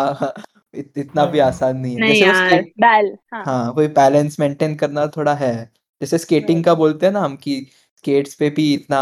इत, 0.75 0.93
इतना 0.99 1.25
भी 1.27 1.39
हाँ। 1.39 1.49
आसान 1.49 1.77
नहीं 1.77 1.95
है। 1.95 2.01
नहीं 2.01 2.15
जैसे 2.15 2.27
यार 2.27 2.63
बैल 2.81 3.17
हाँ। 3.33 3.43
हाँ 3.45 3.73
वही 3.73 3.89
बैलेंस 3.89 4.39
मेंटेन 4.41 4.75
करना 4.75 5.07
थोड़ा 5.07 5.35
है। 5.35 5.55
जैसे 6.01 6.19
स्केटिंग 6.19 6.65
का 6.65 6.75
बोलते 6.75 7.07
हैं 7.07 7.13
ना 7.13 7.21
हम 7.21 7.37
कि 7.37 7.61
स्केट्स 7.99 8.35
पे 8.35 8.51
भी 8.51 8.73
इतना 8.75 9.01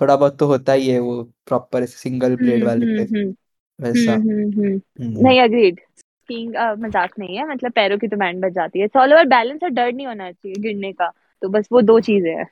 थोड़ा 0.00 0.16
बहुत 0.16 0.38
तो 0.38 0.46
होता 0.46 0.72
ही 0.72 0.88
है 0.88 0.98
वो 1.00 1.22
प्रॉपर 1.46 1.86
सिंगल 1.86 2.36
ब्लेड 2.36 2.54
हम्म 2.54 2.66
वाले 2.66 2.86
पे 2.86 3.02
हम्म। 3.02 3.16
हम्म 3.16 3.34
वैसा। 3.78 4.12
हम्म 4.12 4.30
हम्म 4.30 4.60
हम्म। 4.60 4.80
हम्म। 5.04 5.26
नहीं 5.26 5.40
अग्रीड 5.40 5.80
स्कीइंग 5.98 6.54
मज़ाक 6.78 7.18
नहीं 7.18 7.36
है 7.36 7.48
मतलब 7.48 7.72
पैरों 7.72 7.98
की 7.98 8.08
तो 8.08 8.16
बैंड 8.16 8.44
बच 8.44 8.52
जाती 8.52 8.80
है। 8.80 8.88
ऑल 8.96 9.12
ओवर 9.12 9.24
बैलेंस 9.26 9.62
और 9.62 9.70
डर 9.70 9.92
नहीं 9.92 10.06
होना 10.06 10.30
चाहिए 10.32 10.60
गिरने 10.62 10.92
का 10.92 11.10
तो 11.42 11.48
बस 11.48 11.68
वो 11.72 11.80
दो 11.82 11.98
चीज़ें 12.00 12.30
हैं। 12.30 12.46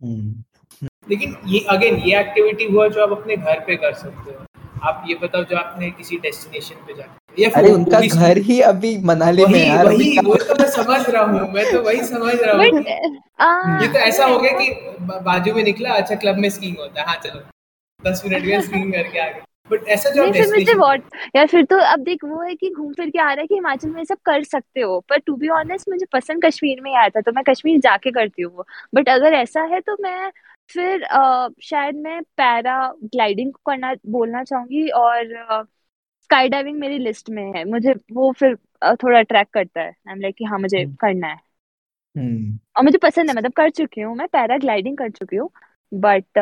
हम्म। 0.00 0.88
लेकिन 1.10 1.36
ये 1.46 1.60
अगेन 1.70 1.96
ये 1.96 2.18
एक्टिविटी 2.20 2.64
हुआ 2.64 2.88
जो 2.88 3.02
आप 3.02 3.12
अपने 3.12 3.36
घर 3.36 3.60
पे 3.60 3.76
कर 3.76 3.94
सकते 3.94 4.30
हो। 4.30 4.44
आप 4.82 5.04
ये 5.08 5.14
बताओ 5.14 5.44
जो 5.44 5.56
आपने 5.56 5.90
किसी 5.90 6.16
डेस्टिनेशन 6.18 6.74
पे 6.86 6.94
जाके 6.94 7.19
अरे 7.56 7.70
उनका 7.72 8.00
घर 8.00 8.38
ही 8.38 8.60
अभी 8.60 8.96
मनाली 9.04 9.44
में 9.44 9.52
वही 9.52 9.66
यार 9.68 9.86
वही 9.86 10.10
क्या 10.12 10.22
वो 10.26 10.34
तो 10.36 10.54
मैं 10.54 10.68
समझ 10.70 11.00
रहा 11.08 11.22
हूँ 11.24 11.52
मैं 11.52 11.64
तो 11.72 11.82
वही 11.82 12.02
समझ 12.04 12.34
रहा 12.34 12.56
हूँ। 12.56 13.80
ये 13.82 13.88
तो 13.88 13.98
ऐसा 13.98 14.26
हो 14.26 14.38
गया 14.38 14.58
कि 14.58 14.70
बाजू 15.24 15.54
में 15.54 15.62
निकला 15.64 15.94
अच्छा 15.94 16.14
क्लब 16.14 16.38
में 16.38 16.48
स्कीइंग 16.50 16.76
होता 16.78 17.00
है। 17.00 17.06
हाँ 17.06 17.16
चलो 17.24 17.40
दस 18.00 18.22
मिनट 18.26 18.44
में 18.44 18.60
स्कीइंग 18.60 18.92
करके 18.92 19.18
आ 19.18 19.26
गए। 19.28 19.40
बट 19.70 19.88
ऐसा 19.88 20.10
जो 20.10 20.22
फिर 20.22 20.46
मुझे 20.46 20.64
डेस्टिनेशन 20.64 21.02
यार 21.36 21.46
फिर 21.46 21.64
तो 21.64 21.78
अब 21.78 22.00
देख 22.04 22.24
वो 22.24 22.42
है 22.42 22.54
कि 22.54 22.70
घूम 22.70 22.92
फिर 22.92 23.10
के 23.10 23.18
आ 23.18 23.24
रहा 23.24 23.40
है 23.40 23.46
कि 23.46 23.54
हिमाचल 23.54 23.88
में 23.88 24.04
सब 24.04 24.16
कर 24.24 24.42
सकते 24.44 24.80
हो। 24.80 24.98
पर 25.08 25.18
टू 25.26 25.36
बी 25.36 25.48
ऑनेस्ट 25.48 25.88
मुझे 25.88 26.06
पसंद 26.12 26.44
कश्मीर 26.44 26.80
में 26.80 26.90
ही 26.90 26.96
आया 26.96 27.08
था 27.08 27.20
तो 27.20 27.32
मैं 27.32 27.44
कश्मीर 27.48 27.78
जाके 27.80 28.10
करती 28.10 28.42
हूँ 28.42 28.52
वो। 28.56 28.66
बट 28.94 29.08
अगर 29.08 29.34
ऐसा 29.34 29.62
है 29.74 29.80
तो 29.80 29.96
मैं 30.02 30.30
फिर 30.70 31.02
अ, 31.02 31.48
शायद 31.62 31.96
मैं 31.96 32.20
पैरा 32.22 32.76
ग्लाइडिंग 33.04 33.52
करना 33.66 33.94
बोलना 34.06 34.42
चाहूँगी 34.44 34.88
और 34.88 35.64
स्काई 36.30 36.48
डाइविंग 36.48 36.78
मेरी 36.78 36.98
लिस्ट 36.98 37.30
में 37.30 37.42
है। 37.52 37.64
मुझे 37.64 37.92
वो 38.12 38.30
फिर 38.32 38.54
थोड़ा 38.96 39.18
अट्रैक्ट 39.18 39.52
करता 39.52 39.80
है। 39.80 39.88
आई 39.88 40.12
एम 40.12 40.20
लाइक 40.20 40.34
कि 40.38 40.44
हाँ 40.44 40.58
मुझे 40.58 40.82
हम्म। 40.82 40.94
करना 40.94 41.26
है। 41.26 41.38
हम्म। 42.16 42.58
और 42.76 42.84
मुझे 42.84 42.98
पसंद 42.98 43.30
है 43.30 43.36
मतलब 43.36 43.52
कर 43.52 43.70
चुकी 43.70 44.00
हूँ 44.00 44.14
मैं 44.16 44.26
पैराग्लाइडिंग 44.28 44.96
कर 44.98 45.10
चुकी 45.10 45.36
हूँ 45.36 45.50
बट 45.92 46.38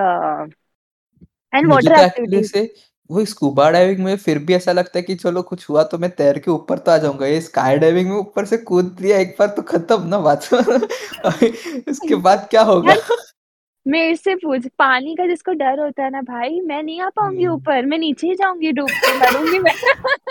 एंड 1.52 1.70
वाटर 1.72 1.92
एक्टिविटीज़ 2.00 2.52
से 2.52 2.62
वो 3.10 3.24
स्कूबा 3.24 3.70
डाइविंग 3.70 4.04
में 4.04 4.16
फिर 4.16 4.38
भी 4.38 4.54
ऐसा 4.54 4.72
लगता 4.72 4.98
है 4.98 5.02
कि 5.02 5.14
चलो 5.14 5.42
कुछ 5.42 5.68
हुआ 5.70 5.82
तो 5.84 5.98
मैं 5.98 6.10
तैर 6.10 6.38
के 6.38 6.50
ऊपर 6.50 6.78
तो 6.78 6.90
आ 6.92 6.96
जाऊँगा। 6.98 7.26
ये 7.26 7.40
स्काई 7.40 7.78
डाइविंग 7.78 8.10
में 8.10 8.16
ऊपर 8.16 8.44
से 8.44 8.56
कूद 8.56 8.84
दिया 9.00 9.18
एक 9.18 9.36
बार 9.38 9.48
तो 9.48 9.62
खत्म 9.62 10.06
ना 10.08 10.18
बात। 10.18 10.48
उसके 11.88 12.14
बाद 12.26 12.46
क्या 12.50 12.62
होगा? 12.62 12.94
मेरे 13.88 14.14
से 14.16 14.34
पूछ 14.36 14.66
पानी 14.78 15.14
का 15.16 15.26
जिसको 15.26 15.52
डर 15.52 15.80
होता 15.80 16.02
है 16.04 16.10
ना 16.10 16.20
भाई 16.22 16.60
मैं 16.60 16.82
नहीं 16.82 17.00
आ 17.00 17.08
पाऊँगी 17.10 17.44
हम्म। 17.44 17.54
ऊपर 17.54 17.86
मैं 17.86 17.98
नीचे 17.98 18.26
ही 18.26 18.34
जाऊँगी 18.34 18.72
डूब 18.72 18.90
के 18.96 19.16
मरूँगी 19.18 19.58
मैं। 19.58 19.72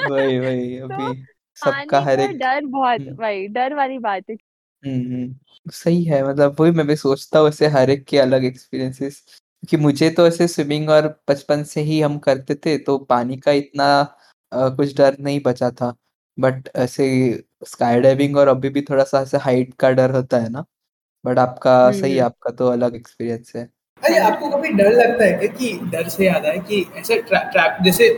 वही 0.10 0.40
वही 0.40 0.80
तो 0.80 0.86
अभी 0.88 1.24
सबका 1.58 2.00
हर 2.02 2.18
का 2.18 2.24
एक 2.24 2.38
डर 2.38 2.66
बहुत 2.66 3.00
हम्म। 3.02 3.16
भाई 3.16 3.48
डर 3.48 3.74
वाली 3.74 3.98
बात 4.00 4.30
है। 4.30 4.36
हम्म 4.36 5.14
हम्म, 5.14 5.72
सही 5.74 6.04
है 6.04 6.24
मतलब 6.24 6.56
वही 6.60 6.72
मैं 6.72 6.86
भी 6.88 6.96
सोचता 6.96 7.40
हूँ 7.40 7.48
ऐसे 7.50 7.68
हर 7.68 7.90
एक 7.90 8.04
के 8.06 8.18
अलग 8.20 8.44
एक्सपीरियंसेस 8.46 9.24
क्योंकि 9.30 9.78
मुझे 9.78 10.10
तो 10.10 10.28
ऐसे 10.28 10.48
स्विमिंग 10.48 10.90
और 10.90 11.08
बचपन 11.30 11.64
से 11.64 11.82
ही 11.82 12.00
हम 12.02 12.18
करते 12.20 12.56
थे 12.56 12.78
तो 12.80 12.98
पानी 13.06 13.38
का 13.38 13.52
इतना 13.54 13.88
अ, 14.52 14.70
कुछ 14.70 14.96
डर 14.98 15.18
नहीं 15.20 15.40
बचा 15.46 15.70
था 15.72 15.94
बट 16.38 16.70
ऐसे 16.78 17.06
स्काई 17.68 18.00
डाइविंग 18.02 18.38
और 18.38 18.48
अभी 18.48 18.70
भी 18.70 18.82
थोड़ा 18.82 19.04
सा 19.04 19.22
ऐसे 19.22 19.38
हाइट 19.40 19.74
का 19.80 19.90
डर 19.92 20.12
होता 20.12 20.38
है 20.38 20.50
ना 20.50 20.66
बट 21.28 21.40
आपका 21.40 21.76
सही 21.92 22.12
है 22.12 22.18
हम्म। 22.18 22.26
आपका 22.26 22.52
तो 22.56 22.68
अलग 22.70 22.96
एक्सपीरियंस 22.96 23.54
है। 23.56 23.64
अरे 24.04 24.18
आपको 24.20 24.50
कभी 24.50 24.70
डर 24.74 24.92
लगता 24.94 25.26
है 25.26 25.32
क्या 25.34 25.48
कि 25.54 25.72
डर 25.92 26.08
से 26.10 26.26
याद 26.26 26.46
है 26.46 26.58
कि 26.60 26.86
ऐसे 26.98 27.22
ट्रा, 27.22 27.40
ट्रैप 27.46 27.78
जैसे 27.84 28.10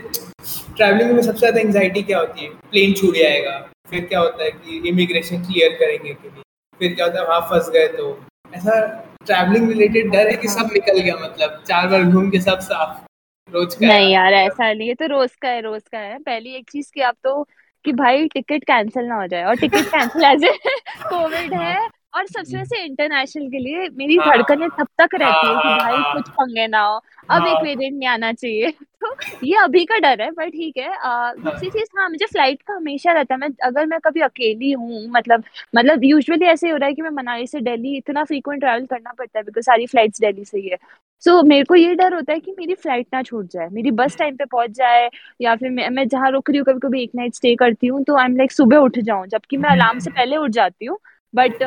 ट्रैवलिंग 0.77 1.11
में 1.11 1.21
सबसे 1.21 1.39
ज़्यादा 1.39 1.59
एंजाइटी 1.59 2.03
क्या 2.03 2.19
होती 2.19 2.43
है? 2.43 2.49
प्लेन 2.71 2.93
छूट 2.93 3.15
जाएगा 3.15 3.57
फिर 3.89 4.05
क्या 4.05 4.19
होता 4.19 4.43
है 4.43 4.49
कि 4.51 4.81
इमिग्रेशन 4.89 5.41
क्लियर 5.43 5.71
करेंगे 5.79 6.13
कि 6.13 6.27
नहीं? 6.27 6.41
फिर 6.79 6.93
क्या 6.95 7.05
होता 7.05 7.19
है 7.19 7.25
वहाँ 7.27 7.41
फंस 7.49 7.69
गए 7.69 7.87
तो? 7.87 8.07
ऐसा 8.55 8.79
ट्रैवलिंग 9.25 9.69
रिलेटेड 9.69 10.11
डर 10.11 10.27
है 10.27 10.35
कि 10.37 10.47
हाँ। 10.47 10.55
सब 10.57 10.73
निकल 10.73 10.99
गया 10.99 11.15
मतलब 11.15 11.61
चार 11.67 11.87
बार 11.87 12.03
घूम 12.03 12.29
के 12.29 12.41
सब 12.41 12.59
साफ़ 12.61 13.53
रोज 13.53 13.73
का 13.75 13.87
नहीं 13.87 14.11
यार 14.13 14.33
ऐसा 14.33 14.71
नहीं 14.73 14.87
है 14.87 14.93
तो 14.95 15.07
रोज 15.07 15.35
का 15.41 15.49
है 15.49 15.61
रोज 15.61 15.81
का 15.91 15.99
है। 15.99 16.17
पहली 16.19 16.55
एक 16.55 16.69
चीज़ 16.71 16.91
की 16.93 17.01
आप 17.01 17.15
तो 17.23 17.43
कि 17.85 17.91
भाई 17.93 18.27
टिकट 18.27 18.63
कैंसिल 18.63 19.05
ना 19.05 19.15
हो 19.15 19.27
जाए 19.27 19.43
और 19.43 19.55
ticket 19.55 19.85
cancel 19.87 20.23
as 20.23 20.43
a 20.43 20.51
covid 21.03 21.53
है 21.53 21.87
और 22.13 22.25
सबसे 22.27 22.51
हम्म। 22.51 22.59
वैसे 22.59 22.83
इंटरनेशनल 22.85 23.49
के 23.49 23.59
लिए 23.59 23.87
मेरी 23.89 24.17
धड़कने 24.17 24.37
धड़कनें 24.37 24.69
तब 24.69 24.87
तक 24.97 25.15
हाँ 25.15 25.19
रहती 25.21 25.47
है 25.47 25.53
कि 25.53 25.67
हाँ 25.69 25.77
भाई 25.77 25.95
हाँ। 25.95 26.13
कुछ 26.13 26.29
पंगे 26.29 26.67
ना 26.67 26.81
हो। 26.81 26.95
अब 27.29 27.45
एक 27.47 27.53
हाँ। 27.53 27.61
वेरिएंट 27.63 27.97
नहीं 27.97 28.07
आना 28.09 28.31
चाहिए। 28.33 28.71
तो 29.01 29.13
ये 29.43 29.55
अभी 29.57 29.83
का 29.85 29.97
डर 29.99 30.21
है 30.21 30.29
पर 30.31 30.49
ठीक 30.49 30.77
है 30.77 30.89
हाँ। 30.95 31.33
दूसरी 31.37 31.69
चीज़ 31.69 31.89
हाँ 31.97 32.07
मुझे 32.09 32.25
फ़्लाइट 32.25 32.61
का 32.61 32.73
हमेशा 32.73 33.11
रहता 33.11 33.33
है। 33.33 33.39
मैं 33.39 33.49
अगर 33.63 33.85
मैं 33.85 33.99
कभी 33.99 34.21
अकेली 34.21 34.71
हूँ 34.71 35.03
मतलब 35.09 35.43
मतलब 35.75 36.03
यूजुअली 36.03 36.45
ऐसे 36.45 36.67
ही 36.67 36.71
हो 36.71 36.77
रहा 36.77 36.87
है 36.89 36.93
कि 36.95 37.01
मैं 37.01 37.09
मनाली 37.11 37.47
से 37.47 37.59
दिल्ली 37.61 37.95
इतना 37.97 38.23
फ्रीक्वेंट 38.23 38.61
ट्रैवल 38.61 38.85
करना 38.85 39.11
पड़ता 39.13 39.39
है 39.39 39.43
बिकॉज़ 39.45 39.65
सारी 39.65 39.85
फ्लाइट्स 39.87 40.21
दिल्ली 40.21 40.45
से 40.45 40.57
ही 40.59 40.67
है। 40.67 40.77
सो 41.23 41.31
so, 41.31 41.47
मेरे 41.47 41.63
को 41.63 41.75
ये 41.75 41.93
डर 41.95 42.13
होता 42.13 42.33
है 42.33 42.39
कि 42.39 42.51
मेरी 42.59 42.73
फ़्लाइट 42.75 43.07
ना 43.13 43.21
छूट 43.23 43.45
जाए 43.45 43.67
मेरी 43.71 43.91
बस 43.91 44.15
टाइम 44.17 44.35
पे 44.35 44.45
पहुँच 44.45 44.71
जाए 44.71 45.09
या 45.41 45.55
फिर 45.55 45.69
मैं, 45.69 45.89
मैं 45.89 46.07
जहाँ 46.07 46.31
रुक 46.31 46.49
रही 46.49 46.57
हूँ 46.59 46.65
कभी 46.65 46.79
कभी 46.79 47.03
एक 47.03 47.11
नाइट 47.15 47.35
स्टे 47.35 47.55
करती 47.55 47.87
हूँ 47.87 48.03
तो 48.03 48.17
आई 48.17 48.25
एम 48.25 48.35
लाइक 48.37 48.51
सुबह 48.51 48.77
उठ 48.77 48.99
जाऊँ 48.99 49.27
जबकि 49.27 49.57
मैं 49.57 49.69
अलार्म 49.69 49.99
से 49.99 50.09
पहले 50.11 50.37
उठ 50.37 50.51
जाती 50.51 50.85
हूँ। 50.85 50.97
बट 51.33 51.63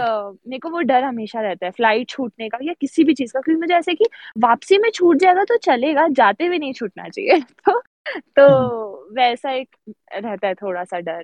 मेरे 0.49 0.59
को 0.59 0.71
वो 0.71 0.81
डर 0.81 1.05
हमेशा 1.05 1.41
रहता 1.41 1.67
है 1.67 1.73
फ़्लाइट 1.73 2.09
छूटने 2.09 2.49
का 2.49 2.59
या 2.63 2.73
किसी 2.81 3.05
भी 3.05 3.15
चीज़ 3.15 3.33
का 3.33 3.41
क्योंकि 3.41 3.61
मुझे 3.61 3.75
ऐसे 3.75 3.95
कि 3.95 4.05
वापसी 4.39 4.79
में 4.79 4.91
छूट 4.91 5.17
जाएगा 5.17 5.45
तो 5.45 5.57
चलेगा 5.57 6.09
जाते 6.09 6.47
हुए 6.47 6.59
नहीं 6.59 6.73
छूटना 6.73 7.09
चाहिए। 7.09 7.41
तो 7.67 7.83
तो 8.37 8.47
हम्म। 8.49 9.17
वैसा 9.17 9.51
एक 9.51 9.77
रहता 10.15 10.49
है 10.49 10.55
थोड़ा 10.55 10.85
सा 10.85 10.99
डर। 10.99 11.23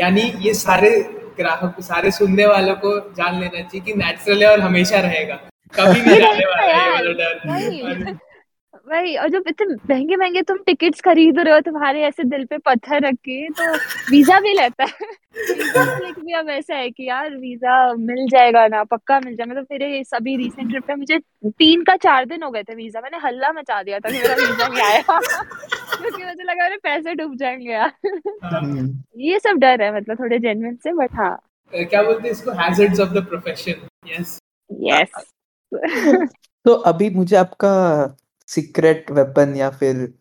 यानी 0.00 0.20
ये 0.20 0.54
सारे 0.54 0.90
ग्राहक 1.36 1.76
सारे 1.80 2.10
सुनने 2.10 2.46
वालों 2.46 2.74
को 2.74 2.98
जान 3.14 3.40
लेना 3.40 3.60
चाहिए 3.60 3.80
कि 3.80 3.94
नेचुरल 3.94 4.42
है 4.42 4.50
और 4.50 4.60
हमेशा 4.60 5.00
रहेगा। 5.00 5.34
कभी 5.74 6.00
नहीं 6.00 6.20
जाने 6.20 6.44
वाला 6.44 6.64
ये 6.64 6.90
वाला 6.90 7.12
डर। 7.12 8.18
वही 8.88 9.16
और 9.16 9.28
जब 9.30 9.44
इतने 9.48 9.74
महँगे 9.90 10.16
महँगे 10.16 10.42
तुम 10.42 10.56
टिकट्स 10.66 11.00
खरीद 11.00 11.38
रहे 11.38 11.54
हो 11.54 11.60
तुम्हारे 11.60 12.02
ऐसे 12.04 12.24
दिल 12.24 12.44
पे 12.44 12.58
पत्थर 12.58 13.06
रख 13.06 13.14
के 13.28 13.48
तो 13.50 13.72
वीज़ा 14.10 14.38
भी 14.40 14.52
लेता 14.54 14.84
है। 14.84 15.06
वीज़ा 15.48 15.84
क्लिक 15.98 16.18
भी 16.18 16.32
अब 16.32 16.48
ऐसा 16.50 16.74
है 16.74 16.90
कि 16.90 17.08
यार 17.08 17.34
वीज़ा 17.36 17.92
मिल 17.94 18.26
जाएगा 18.30 18.66
ना 18.68 18.82
पक्का 18.84 19.18
मिल 19.20 19.36
जाएगा। 19.36 19.50
मतलब 19.50 19.66
मेरे 19.72 20.02
सभी 20.04 20.36
रिसेंट 20.36 20.70
ट्रिप 20.70 20.84
पे 20.86 20.94
मुझे 20.94 21.18
तीन 21.48 21.82
का 21.84 21.96
चार 21.96 22.24
दिन 22.26 22.42
हो 22.42 22.50
गए 22.50 22.62
थे 22.62 22.74
वीज़ा 22.74 23.00
मैंने 23.00 23.18
हल्ला 23.24 23.52
मचा 23.52 23.82
दिया 23.82 23.98
था 23.98 24.10
कि 24.10 24.18
मेरा 24.18 24.34
वीज़ा 24.34 24.68
नहीं 24.68 24.82
आया। 24.82 25.02
क्योंकि 25.98 26.24
मुझे 26.24 26.42
लगा 26.42 26.62
मेरे 26.62 26.76
पैसे 26.82 27.14
डूब 27.14 27.36
जाएँगे 27.36 27.70
यार। 27.72 27.92
हाँ, 28.44 28.60
हम्म, 28.60 28.88
ये 29.20 29.38
सब 29.38 29.58
डर 29.58 29.82
है 29.82 29.94
मतलब 29.96 30.20
थोड़े 30.20 30.38
जेन्युइन 30.38 30.76
से 30.76 30.92
बट 30.94 31.14
हाँ। 31.14 31.36
क्या 31.72 32.02
बोलते 32.02 32.22
हैं 32.22 32.30
इसको? 32.30 32.50
Hazards 32.60 33.00
of 33.00 33.10
the 33.10 33.24
profession 33.28 33.86
yes 34.08 34.38
yes 34.70 35.32
तो 36.66 36.72
अभी 36.90 37.08
मुझे 37.10 37.36
आपका 37.36 37.72
सीक्रेट 38.48 39.10
वेपन 39.10 39.54
या 39.56 39.70
फिर 39.70 40.12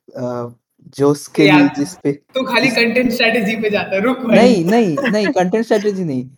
जो 0.97 1.13
स्किल 1.13 1.67
जिस 1.77 1.93
पे 2.03 2.11
तो 2.35 2.43
खाली 2.43 2.69
कंटेंट 2.69 3.11
स्ट्रेटेजी 3.11 3.55
पे 3.61 3.69
जाता 3.69 3.97
रुक 3.97 4.17
भाई। 4.19 4.37
नहीं 4.37 4.65
नहीं 4.65 5.11
नहीं 5.11 5.27
कंटेंट 5.27 5.63
स्ट्रेटेजी 5.65 6.03
नहीं। 6.03 6.29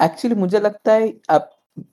एक्चुअली 0.00 0.36
मुझे 0.36 0.60
लगता 0.60 0.92
है 0.92 1.12
आप 1.30 1.50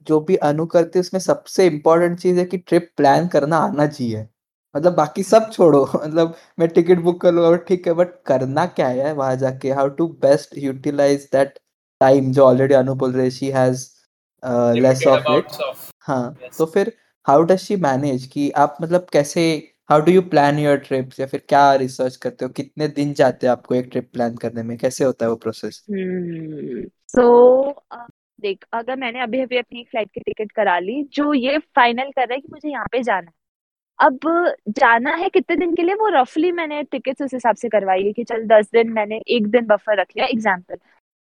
जो 0.08 0.20
भी 0.20 0.36
अनु 0.48 0.66
करते 0.66 1.00
उसमें 1.00 1.20
सबसे 1.22 1.66
इम्पोर्टेंट 1.68 2.20
चीज़ 2.20 2.40
है 2.40 2.46
कि 2.46 2.58
ट्रिप 2.58 2.90
प्लान 2.98 3.28
करना 3.28 3.58
आना 3.58 3.88
चाहिए। 3.88 4.28
मतलब 4.76 4.94
बाकी 4.96 5.24
सब 5.24 5.50
छोड़ो। 5.52 5.84
मतलब 5.96 6.36
मैं 6.60 6.68
टिकट 6.70 7.00
बुक 7.00 7.22
कर 7.22 7.32
लूँगा 7.34 7.56
ठीक 7.68 7.88
है 7.88 7.94
बट 7.94 8.10
करना 8.26 8.66
क्या 8.66 8.88
है 8.88 9.14
वहाँ 9.14 9.36
जाके? 9.36 9.72
How 9.72 9.90
to 10.00 10.08
best 10.22 10.58
utilize 10.58 11.30
that 11.34 11.60
time 12.02 12.32
जो 12.32 12.44
ऑलरेडी 12.46 12.74
अनु 12.74 12.96
बोल 12.96 13.12
रहे 13.12 13.32
she 13.32 13.50
has 13.50 13.88
less 14.80 15.08
of 15.08 15.32
it 15.32 15.48
हाँ. 16.02 16.36
तो 16.58 16.66
फिर 16.66 16.92
हाउ 17.26 17.42
डज 17.44 17.58
शी 17.60 17.76
मैनेज 17.78 18.26
कि 18.34 18.50
आप 18.58 18.78
मतलब 18.82 19.08
कैसे 19.14 19.42
how 19.90 20.02
do 20.02 20.12
you 20.12 20.22
plan 20.30 20.60
your 20.60 20.78
trips 20.78 21.20
या 21.20 21.26
फिर 21.28 21.42
क्या 21.50 21.74
रिसर्च 21.76 22.16
करते 22.16 22.46
हो? 22.46 22.52
कितने 22.52 22.88
दिन 22.90 23.14
जाते 23.14 23.48
हैं 23.48 23.52
आपको 23.52 23.76
एक 23.76 23.88
ट्रिप 23.92 24.10
प्लान 24.14 24.36
करने 24.38 24.64
में? 24.64 24.78
कैसे 24.78 25.04
होता 25.04 25.26
है 25.26 25.30
वो 25.30 25.36
प्रोसेस 25.38 25.84
सो 27.10 27.72
देख, 28.42 28.66
अगर 28.74 28.96
मैंने 28.96 29.22
अभी 29.22 29.42
अभी 29.42 29.58
अपनी 29.58 29.84
फ़्लाइट 29.84 30.10
की 30.14 30.20
टिकट 30.22 30.52
करा 30.52 30.78
ली, 30.80 31.04
जो 31.14 31.34
ये 31.34 31.58
फाइनल 31.76 32.12
कर 32.12 32.22
रहा 32.22 32.34
है 32.34 32.40
कि 32.42 32.48
मुझे 32.52 32.70
यहाँ 32.70 32.86
पे 32.92 33.02
जाना 33.04 33.28
है। 33.28 33.34
अब 34.00 34.20
जाना 34.70 35.16
है 35.16 35.30
कितने 35.30 35.56
दिन 35.56 35.74
के 35.76 35.84
लिए? 35.84 35.96
वो 35.96 36.08
रफली 36.14 36.52
मैंने 36.52 36.82
टिकट्स 36.84 37.22
उस 37.22 37.34
हिसाब 37.34 37.56
से 37.56 37.70
करवाई 37.70 38.04
है 38.04 38.12
कि 38.14 38.24
चल 38.24 38.46
दस 38.48 38.70
दिन 38.74 38.92
मैंने 38.94 39.22
एक 39.28 39.48
दिन 39.48 39.66
बफर 39.68 40.00
रख 40.02 40.08
लिया 40.18 40.28
एग्ज़ाम्पल 40.28 40.78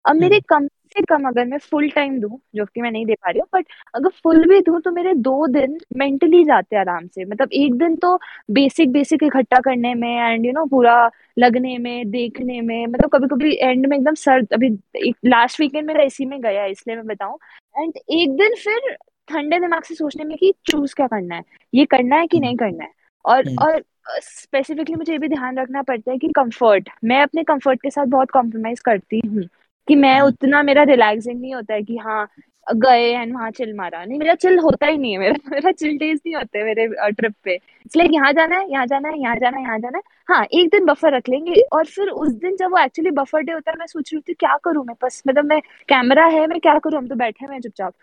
अब 0.05 0.15
मेरे 0.15 0.39
कम 0.49 0.67
से 0.87 1.01
कम 1.09 1.27
अगर 1.27 1.45
मैं 1.45 1.57
फुल 1.59 1.89
टाइम 1.89 2.19
दूँ 2.21 2.39
जो 2.55 2.65
कि 2.65 2.81
मैं 2.81 2.91
नहीं 2.91 3.05
दे 3.05 3.13
पा 3.13 3.29
रही 3.29 3.39
हूँ 3.39 3.47
बट 3.53 3.65
अगर 3.95 4.09
फुल 4.23 4.45
भी 4.49 4.59
दूँ 4.61 4.79
तो 4.81 4.91
मेरे 4.91 5.13
दो 5.15 5.47
दिन 5.47 5.77
मेंटली 5.97 6.43
जाते 6.45 6.75
हैं 6.75 6.81
आराम 6.81 7.07
से। 7.07 7.25
मतलब 7.25 7.49
एक 7.53 7.73
दिन 7.77 7.95
तो 7.95 8.15
बेसिक 8.51 8.91
बेसिक 8.91 9.23
इकट्ठा 9.23 9.59
करने 9.65 9.93
में 9.95 10.09
एंड 10.09 10.45
यू 10.45 10.51
नो 10.51 10.65
पूरा 10.65 10.95
लगने 11.39 11.77
में 11.77 12.09
देखने 12.11 12.59
में 12.61 12.85
मतलब 12.87 13.09
कभी 13.13 13.27
कभी 13.27 13.55
एंड 13.61 13.85
में 13.85 13.97
एकदम 13.97 14.13
सर्द 14.15 14.53
अभी 14.53 14.67
एक 15.07 15.15
लास्ट 15.25 15.59
वीकेंड 15.61 15.87
मेरा 15.87 16.03
इसी 16.03 16.25
में 16.25 16.39
गया 16.41 16.65
इसलिए 16.65 16.95
मैं 16.97 17.05
बताऊँ। 17.07 17.37
एंड 17.75 17.93
एक 17.97 18.35
दिन 18.37 18.55
फिर 18.63 18.95
ठंडे 19.27 19.59
दिमाग 19.59 19.83
से 19.83 19.95
सोचने 19.95 20.23
में 20.23 20.37
कि 20.37 20.53
चूज़ 20.71 20.95
क्या 20.95 21.07
करना 21.07 21.35
है 21.35 21.43
ये 21.73 21.85
करना 21.85 22.15
है 22.15 22.27
कि 22.27 22.37
हम्म। 22.37 22.45
नहीं 22.47 22.57
करना 22.57 22.83
है? 22.83 22.91
और 23.25 23.47
हम्म। 23.47 23.65
और 23.65 23.81
स्पेसिफिकली 24.21 24.95
मुझे 24.95 25.11
ये 25.13 25.19
भी 25.19 25.27
ध्यान 25.27 25.57
रखना 25.59 25.81
पड़ता 25.81 26.11
है 26.11 26.17
कि 26.17 26.27
कंफर्ट 26.35 26.89
मैं 27.03 27.21
अपने 27.21 27.43
कंफर्ट 27.43 27.81
के 27.81 27.89
साथ 27.89 28.05
बहुत 28.07 28.31
कॉम्प्रोमाइज 28.31 28.79
करती 28.79 29.21
हूँ। 29.27 29.43
कि 29.87 29.95
मैं 29.95 30.13
हम्म। 30.15 30.27
उतना 30.27 30.61
मेरा 30.63 30.83
रिलैक्सिंग 30.83 31.39
नहीं 31.41 31.53
होता 31.55 31.73
है 31.73 31.83
कि 31.83 31.97
हाँ 31.97 32.27
गए 32.67 33.03
एंड 33.13 33.33
वहाँ 33.33 33.49
चिल 33.51 33.73
मारा। 33.75 34.03
नहीं 34.05 34.17
मेरा 34.19 34.33
चिल 34.35 34.57
होता 34.59 34.87
ही 34.87 34.97
नहीं 34.97 35.11
है। 35.13 35.19
मेरा 35.19 35.35
मेरा 35.51 35.71
चिल 35.71 35.97
डेज़ 35.97 36.19
नहीं 36.25 36.35
होते 36.35 36.63
मेरे 36.63 36.87
ट्रिप 37.11 37.33
पे। 37.43 37.55
इसलिए 37.85 38.07
यहाँ 38.13 38.31
जाना 38.33 38.55
है 38.57 38.71
यहाँ 38.71 38.85
जाना 38.87 39.09
है 39.09 39.19
यहाँ 39.21 39.35
जाना 39.35 39.57
है 39.57 39.63
यहाँ 39.63 39.79
जाना 39.79 39.97
है। 39.97 40.03
हाँ 40.27 40.43
एक 40.53 40.69
दिन 40.71 40.85
बफर 40.85 41.15
रख 41.15 41.29
लेंगे 41.29 41.61
और 41.73 41.85
फिर 41.85 42.09
उस 42.09 42.31
दिन 42.35 42.55
जब 42.57 42.71
वो 42.71 42.77
एक्चुअली 42.77 43.11
बफर 43.11 43.41
डे 43.41 43.51
होता 43.51 43.71
है 43.71 43.77
मैं 43.79 43.87
सोच 43.87 44.13
रही 44.13 44.21
थी 44.29 44.33
क्या 44.33 44.57
करूँ 44.63 44.85
मैं? 44.85 44.95
बस 45.03 45.21
मतलब 45.27 45.45
मैं 45.45 45.59
कैमरा 45.89 46.25
है 46.27 46.45
मैं 46.47 46.59
क्या 46.59 46.77
करूँ? 46.79 46.97
हम 46.99 47.07
तो 47.07 47.15
बैठे 47.15 47.45
हैं 47.45 47.59
चुपचाप। 47.61 47.93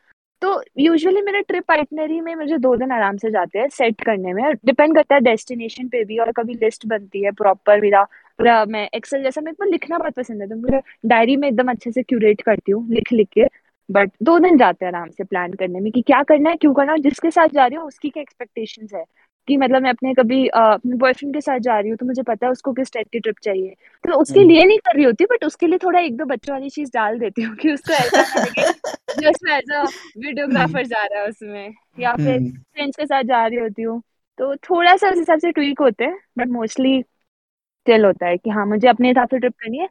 तो 0.43 0.63
यूजुअली 0.79 1.21
मेरे 1.23 1.41
ट्रिप 1.41 1.71
आइटनरी 1.71 2.21
में 2.21 2.35
मुझे 2.35 2.59
दो 2.59 2.75
दिन 2.77 2.93
आराम 2.93 3.17
से 3.17 3.31
जाते 3.31 3.59
हैं 3.59 3.69
सेट 3.69 4.01
करने 4.01 4.33
में। 4.33 4.43
डिपेंड 4.65 4.95
करता 4.95 5.15
है 5.15 5.21
डेस्टिनेशन 5.21 5.89
पे 5.89 6.05
भी 6.05 6.19
और 6.19 6.33
कभी 6.33 6.55
लिस्ट 6.55 6.87
बनती 6.87 7.25
है 7.25 7.31
प्रॉपर 7.33 7.81
मेरा 7.81 8.03
पूरा 8.39 8.65
मैं 8.65 8.89
एक्सेल 8.95 9.23
जैसा 9.23 9.41
मेरे 9.41 9.55
को 9.55 9.65
लिखना 9.65 9.99
बहुत 9.99 10.15
पसंद 10.15 10.43
है 10.43 10.49
तो 10.49 10.57
पूरा 10.57 10.81
डायरी 11.07 11.37
में 11.37 11.49
एकदम 11.49 11.71
अच्छे 11.71 11.93
से 11.93 12.03
क्यूरेट 12.03 12.41
करती 12.43 12.73
हूँ 12.73 12.89
लिख 12.91 13.13
लिख 13.13 13.29
के। 13.33 13.47
बट 13.89 14.11
दो 14.23 14.39
दिन 14.39 14.57
जाते 14.59 14.85
हैं 14.85 14.93
आराम 14.93 15.09
से 15.11 15.25
प्लान 15.25 15.53
करने 15.53 15.81
में 15.81 15.91
कि 15.93 16.03
क्या 16.03 16.23
करना 16.23 16.51
है 16.51 16.57
क्यों 16.57 16.75
करना 16.75 16.93
है 16.93 16.99
जिसके 16.99 17.31
साथ 17.31 17.49
जा 17.49 17.67
रही 17.67 17.77
हूँ 17.77 17.87
उसकी 17.87 18.11
क्या 18.11 18.21
एक्सपेक्टेशन 18.23 18.97
है। 18.97 19.05
कि 19.49 19.57
मतलब 19.57 19.83
मैं 19.83 19.91
अपने 19.91 20.15
कभी 20.15 20.47
अपने 20.47 20.97
बॉयफ्रेंड 20.97 21.35
के 21.35 21.41
साथ 21.41 21.59
जा 21.59 21.79
रही 21.81 21.91
हूँ 21.91 21.97
तो 21.99 22.07
मुझे 22.07 22.23
पता 22.23 22.47
है 22.47 22.53
उसको 22.53 22.73
किस 22.73 22.93
टाइप 22.93 23.07
की 23.13 23.21
ट्रिप 23.21 23.37
चाहिए। 23.43 23.75
तो 24.05 24.19
उसके 24.21 24.41
हम्म। 24.41 24.51
लिए 24.51 24.65
नहीं 24.65 24.79
कर 24.79 24.97
रही 24.97 25.05
होती 25.05 25.25
बट 25.25 25.45
उसके 25.45 25.67
लिए 25.67 25.79
थोड़ा 25.79 26.01
एक 26.01 26.17
दो 26.17 26.25
बच्चों 26.25 26.55
वाली 26.55 26.71
चीज़ 26.71 26.91
डाल 26.95 27.19
देती 27.19 27.43
हूँ 27.43 27.57
कि 27.57 27.73
उसको 27.73 27.93
ऐसा 27.93 28.93
ना 29.17 29.21
लगे 29.21 29.27
जो 29.27 29.31
उसमें 29.31 29.53
एज 29.53 29.73
अ 29.73 29.85
वीडियोग्राफर 30.19 30.87
जा 30.87 31.05
रहा 31.05 31.23
है 31.23 31.29
उसमें 31.29 31.75
या 32.01 32.13
फिर 32.13 32.37
हम्म, 32.37 32.51
फ्रेंड्स 32.51 32.97
के 32.97 33.07
साथ 33.07 33.23
जा 33.23 33.47
रही 33.47 33.59
होती 33.59 33.83
हूँ। 33.83 34.03
तो 34.39 34.57
थोड़ा 34.57 34.97
सा 34.97 35.09
उस 35.09 35.19
हिसाब 35.19 35.39
से 35.39 35.53
ट्वीक 35.53 35.81
होते 35.81 36.05
हैं 36.05 36.19
बट 36.39 36.49
मोस्टली 36.49 37.03
स्टिल 37.03 38.05
होता 38.05 38.27
है 38.27 38.37
कि 38.37 38.51
हाँ 38.51 38.67
मुझे 38.67 38.89
अपने 38.89 39.09
हिसाब 39.09 39.29
से 39.29 39.39
ट्रिप 39.39 39.53
करनी 39.53 39.79
है। 39.79 39.89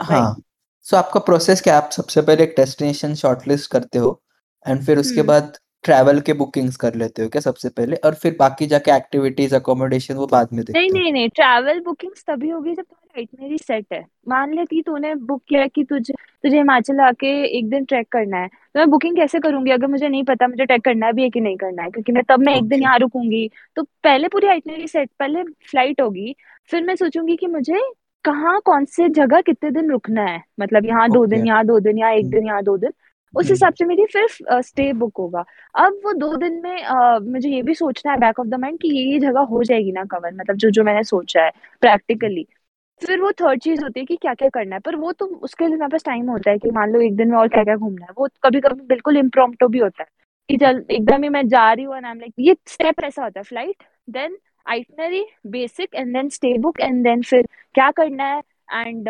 हाँ। 0.00 0.42
सो 0.82 0.96
so, 0.96 1.04
आपका 1.04 1.20
प्रोसेस 1.20 1.60
क्या 1.60 1.76
आप 1.76 1.90
सबसे 1.90 2.22
पहले 2.22 2.42
एक 2.42 2.54
डेस्टिनेशन 2.56 3.14
शॉर्टलिस्ट 3.14 3.70
करते 3.72 3.98
हो 3.98 4.22
एंड 4.66 4.82
फिर 4.82 4.98
उसके 4.98 5.20
हम्म। 5.20 5.28
बाद 5.28 5.58
ट्रैवल 5.84 6.20
के 6.20 6.32
बुकिंग्स 6.32 6.76
कर 6.76 6.94
लेते 6.94 7.22
हो 7.22 7.28
क्या 7.28 7.40
सबसे 7.42 7.68
पहले? 7.68 7.96
और 7.96 8.14
फिर 8.14 8.36
बाकी 8.38 8.66
जाके 8.66 8.90
एक्टिविटीज़ 8.96 9.54
अकोमोडेशन 9.56 10.14
वो 10.14 10.26
बाद 10.26 10.48
में 10.52 10.64
देखते 10.64 10.78
नहीं 10.78 10.90
हो? 10.90 10.98
नहीं 10.98 11.12
नहीं 11.12 11.28
ट्रैवल 11.28 11.80
बुकिंग्स 11.80 12.24
तभी 12.28 12.48
होगी 12.48 12.74
जब 12.74 12.82
तुम्हारी 12.82 13.20
आइटनरी 13.20 13.58
सेट 13.58 13.86
है। 13.92 14.04
मान 14.28 14.52
ले 14.54 14.64
कि 14.64 14.82
तूने 14.86 15.14
बुक 15.14 15.42
किया 15.48 15.66
कि 15.66 15.84
तुझे 15.84 16.14
तुझे 16.14 16.56
हिमाचल 16.56 17.00
आके 17.00 17.32
एक 17.58 17.68
दिन 17.70 17.84
ट्रैक 17.84 18.08
करना 18.12 18.38
है। 18.38 18.48
तो 18.48 18.78
मैं 18.80 18.88
बुकिंग 18.90 19.16
कैसे 19.16 19.38
करूँगी? 19.40 19.70
अगर 19.70 19.86
मुझे 19.86 20.08
नहीं 20.08 20.22
पता 20.24 20.48
मुझे 20.48 20.64
ट्रैक 20.64 20.84
करना 20.84 21.10
भी 21.12 21.22
है 21.22 21.30
कि 21.30 21.40
नहीं 21.40 21.56
करना 21.56 21.82
है 21.82 21.90
क्योंकि 21.90 22.12
मैं 22.12 22.22
तब 22.28 22.40
मैं 22.46 22.54
एक 22.56 22.68
दिन 22.68 22.82
यहाँ 22.82 22.98
रुकूँगी। 22.98 23.48
तो 23.76 23.82
पहले 23.82 24.28
पूरी 24.28 24.46
आइटनरी 24.48 24.86
सेट 24.88 25.10
पहले 25.18 25.42
फ़्लाइट 25.42 26.00
होगी। 26.00 26.34
फिर 26.70 26.82
मैं 26.84 26.96
सोचूँगी 26.96 27.36
कि 27.36 27.46
मुझे 27.46 27.80
कहाँ 28.24 28.60
कौन 28.64 28.84
से 28.84 29.08
जगह 29.08 29.40
कितने 29.40 29.70
दिन 29.70 29.90
रुकना 29.90 30.22
है? 30.22 30.42
मतलब 30.60 30.84
यहाँ 30.86 31.08
दो 31.10 31.26
दिन 31.26 31.46
यहाँ 31.46 31.64
दो 31.66 31.78
दिन 31.80 31.98
यहाँ 31.98 32.12
एक 32.12 32.24
हम्म। 32.24 32.30
दिन 32.30 32.46
यहाँ 32.46 32.62
दो 32.62 32.76
दिन। 32.76 32.90
उस 33.34 33.50
हिसाब 33.50 33.74
से 33.74 33.84
मेरी 33.84 34.04
फिर 34.12 34.26
स्टे 34.62 34.92
बुक 34.94 35.16
होगा। 35.18 35.44
अब 35.74 36.00
वो 36.04 36.12
दो 36.14 36.34
दिन 36.36 36.60
में 36.62 36.76
मुझे 37.32 37.48
ये 37.48 37.62
भी 37.62 37.74
सोचना 37.74 38.12
है 38.12 38.18
बैक 38.18 38.40
ऑफ़ 38.40 38.46
द 38.48 38.54
माइंड 38.56 38.78
कि 38.80 38.88
ये 38.90 39.04
ये 39.04 39.18
जगह 39.20 39.40
हो 39.50 39.62
जाएगी 39.64 39.92
ना 39.92 40.04
कवर 40.06 40.34
मतलब 40.34 40.56
जो 40.56 40.70
जो 40.70 40.84
मैंने 40.84 41.02
सोचा 41.04 41.44
है 41.44 41.50
प्रैक्टिकली 41.82 42.46
फिर 43.02 43.20
वो 43.20 43.30
थर्ड 43.32 43.60
चीज़ 43.60 43.82
होती 43.82 44.00
है 44.00 44.06
कि 44.06 44.16
क्या 44.16 44.34
क्या 44.34 44.48
करना 44.48 44.76
है 44.76 44.80
पर 44.80 44.96
वो 44.96 45.12
तो 45.12 45.26
उसके 45.26 45.66
लिए 45.66 45.76
मेरे 45.76 45.88
पास 45.88 46.04
टाइम 46.04 46.30
होता 46.30 46.50
है 46.50 46.58
कि 46.58 46.70
मान 46.70 46.90
लो 46.92 47.00
एक 47.00 47.16
दिन 47.16 47.30
में 47.30 47.36
और 47.38 47.48
क्या 47.48 47.64
क्या 47.64 47.76
घूमना 47.76 48.04
है। 48.04 48.12
वो 48.18 48.28
कभी 48.44 48.60
कभी 48.60 48.82
बिल्कुल 48.86 49.16
इम्प्रोम्प्टो 49.16 49.68
भी 49.68 49.78
होता 49.78 50.02
है 50.02 50.08
कि 50.48 50.56
चल 50.56 50.84
एकदम 50.90 51.22
ही 51.22 51.28
मैं 51.28 51.46
जा 51.48 51.72
रही 51.72 51.84
हूँ 51.84 52.00
लाइक 52.02 52.32
ये 52.38 52.56
स्टेप 52.68 53.00
ऐसा 53.04 53.22
होता 53.24 53.40
है 53.40 53.44
flight 53.44 53.82
then 54.10 54.38
itinerary 54.66 55.24
basic 55.48 55.94
and 55.94 56.12
then 56.14 56.28
stay 56.28 56.56
book 56.58 56.80
and 56.80 57.02
then 57.04 57.22
फिर 57.22 57.46
क्या 57.74 57.90
करना 57.92 58.24
है 58.26 58.42
एंड 58.80 59.08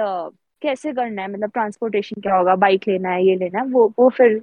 कैसे 0.63 0.93
करना 0.93 1.23
है? 1.23 1.29
मतलब 1.29 1.51
ट्रांसपोर्टेशन 1.51 2.21
क्या 2.21 2.37
होगा? 2.37 2.55
बाइक 2.57 2.89
लेना 2.89 3.11
है 3.11 3.27
ये 3.27 3.37
लेना 3.37 3.61
है 3.61 3.67
वो 3.67 3.93
वो 3.99 4.09
फिर 4.09 4.39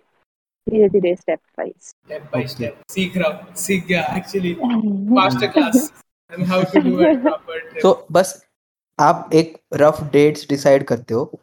धीरे 0.67 0.89
धीरे 0.89 1.15
step 1.15 1.39
wise 1.59 1.73
step 1.79 2.29
by 2.33 2.47
step 2.47 2.81
सीख 2.89 3.17
रहा 3.17 3.29
हूँ 3.29 3.55
सीख 3.55 3.85
गया 3.87 4.01
actually 4.17 4.55
master 5.11 5.47
class 5.47 5.91
on 6.31 6.43
how 6.45 6.57
to 6.63 6.81
do 6.81 6.91
a 7.01 7.11
proper 7.17 7.59
तो 7.81 8.07
बस 8.11 8.33
आप 8.99 9.29
एक 9.33 9.57
रफ 9.73 10.01
डेट्स 10.11 10.47
डिसाइड 10.49 10.83
करते 10.83 11.13
हो 11.13 11.39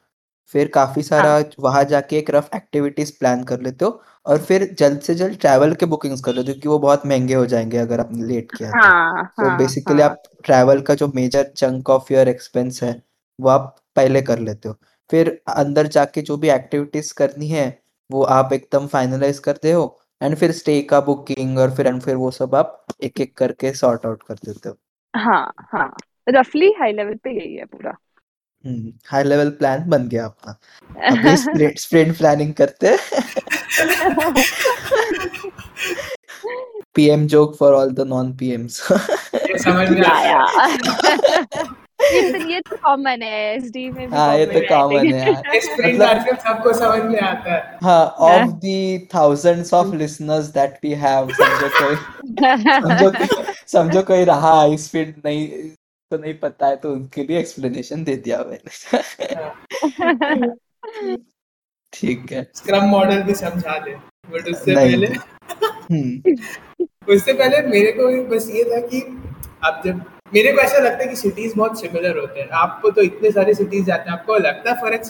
फिर 0.54 0.68
काफ़ी 0.68 1.02
सारा 1.02 1.30
हाँ। 1.30 1.44
वहाँ 1.60 1.82
जाके 1.84 2.18
एक 2.18 2.30
रफ 2.30 2.50
एक्टिविटीज़ 2.54 3.12
प्लान 3.18 3.42
कर 3.44 3.60
लेते 3.60 3.84
हो 3.84 4.02
और 4.26 4.38
फिर 4.38 4.64
जल्द 4.78 5.00
से 5.00 5.14
जल्द 5.14 5.38
ट्रैवल 5.40 5.74
के 5.74 5.86
बुकिंग्स 5.86 6.20
कर 6.20 6.34
लेते 6.34 6.46
हो 6.46 6.52
क्योंकि 6.52 6.68
वो 6.68 6.78
बहुत 6.78 7.06
महँगे 7.06 7.34
हो 7.34 7.46
जाएँगे 7.46 7.78
अगर 7.78 8.00
आपने 8.00 8.26
लेट 8.26 8.52
किया 8.52 8.70
तो। 8.70 8.78
हाँ 8.78 9.24
तो 9.24 9.48
हाँ 9.48 9.58
बेसिकली 9.58 10.02
हाँ। 10.02 10.10
आप 10.10 10.22
ट्रैवल 10.44 10.80
का 10.80 10.94
जो 10.94 11.08
major 11.14 11.52
chunk 11.56 11.90
of 11.90 12.12
your 12.12 12.28
expense 12.28 12.82
है 12.82 13.02
वो 13.40 13.48
आप 13.48 13.76
पहले 13.96 14.22
कर 14.22 14.38
लेते 14.38 14.68
हो। 14.68 14.74
फिर 15.10 15.28
अंदर 15.48 15.86
जाके 15.86 16.22
जो 16.22 16.36
भी 16.36 16.48
एक्टिविटीज़ 16.50 17.12
करनी 17.14 17.48
है 17.48 17.66
वो 18.10 18.22
आप 18.32 18.52
एकदम 18.52 18.86
फाइनलाइज 18.86 19.38
करते 19.38 19.72
हो 19.72 19.84
एंड 20.22 20.36
फिर 20.36 20.52
स्टे 20.52 20.80
का 20.82 21.00
बुकिंग 21.00 21.58
और 21.58 21.74
फिर 21.74 21.86
एंड 21.86 22.00
फिर 22.02 22.14
वो 22.16 22.30
सब 22.30 22.54
आप 22.54 22.84
एक 23.02 23.20
एक 23.20 23.36
करके 23.36 23.72
सॉर्ट 23.72 24.06
आउट 24.06 24.22
कर 24.22 24.34
देते 24.34 24.68
हो। 24.68 24.76
हाँ 25.14 25.52
हाँ। 25.72 25.92
रफली 26.28 26.72
हाई 26.72 26.92
लेवल 26.92 27.14
पे 27.14 27.30
यही 27.30 27.54
है 27.56 27.64
पूरा। 27.64 27.96
हाई 29.06 29.24
लेवल 29.24 29.50
प्लान 29.50 29.88
बन 29.90 30.08
गया 30.08 30.24
अपना 30.24 30.52
अभी 31.10 31.36
स्प्रिंट 31.36 31.78
स्प्रिंट 31.78 32.16
प्लानिंग 32.18 32.52
करते 32.54 32.96
PM 36.94 37.26
joke 37.26 37.56
for 37.56 37.74
all 37.74 37.90
the 37.90 38.06
non 38.06 38.32
PMs 38.36 38.80
समझ 39.64 39.88
में 39.90 40.00
या 40.00 40.10
आता 40.10 41.08
है 41.08 41.85
या 42.00 42.30
तो 42.32 42.48
ये 42.50 42.60
तो 42.60 42.76
कॉमन 42.76 43.22
है 43.22 43.54
एसडी 43.56 43.88
में 43.90 44.08
भी 44.10 44.16
हाँ 44.16 44.36
ये 44.38 44.46
तो 44.46 44.60
कॉमन 44.60 45.12
है 45.12 45.20
यार 45.20 45.60
स्प्रिंट 45.60 46.00
मतलब 46.00 46.38
सबको 46.38 46.72
समझ 46.72 47.02
में 47.02 47.20
आता 47.20 47.54
है। 47.54 47.78
हाँ 47.84 48.04
of 48.06 48.50
the 48.64 49.08
thousands 49.14 49.72
of 49.72 49.94
listeners 49.94 50.50
that 50.52 50.76
we 50.84 50.92
have 51.04 51.32
समझो 51.32 51.68
कोई 51.78 51.96
समझो 52.80 53.10
समझो 53.66 54.02
कोई 54.02 54.24
रहा 54.24 54.64
इस 54.64 54.90
फ़ील्ड 54.92 55.14
नहीं 55.24 55.48
तो 56.10 56.18
नहीं 56.18 56.34
पता 56.34 56.66
है 56.66 56.76
तो 56.76 56.92
उनके 56.92 57.22
लिए 57.22 57.38
एक्सप्लेनेशन 57.38 58.04
दे 58.04 58.16
दिया 58.16 58.38
मैंने। 58.38 58.70
ठीक 61.92 62.32
है। 62.32 62.42
स्क्रम 62.56 62.84
मॉडल 62.84 63.22
भी 63.22 63.34
समझा 63.34 63.78
दे। 63.78 63.94
बट 64.30 64.48
उससे 64.48 64.74
पहले 64.74 65.06
हम्म। 65.06 66.36
उससे 67.14 67.32
पहले 67.32 67.60
मेरे 67.62 67.92
को 67.92 68.24
बस 68.36 68.50
ये 68.50 68.64
था 68.64 68.80
कि 68.86 69.00
आप 69.64 69.82
जब 69.86 70.04
मेरे 70.32 70.52
को 70.52 70.60
ऐसा 70.60 70.78
लगता 70.78 71.02
है 71.02 71.08
कि 71.08 71.16
सिटीज़ 71.16 71.54
बहुत 71.56 71.80
सिमिलर 71.80 72.18
होते 72.18 72.40
हैं। 72.40 72.48
आपको 72.58 72.90
तो 72.90 73.02
इतने 73.02 73.30
सारे 73.30 73.54
सिटीज़ 73.54 73.84
जाते 73.86 74.10
हैं 74.10 74.18
आपको 74.18 74.36
लगता 74.38 74.70
है 74.70 74.76
फ़र्क 74.80 75.02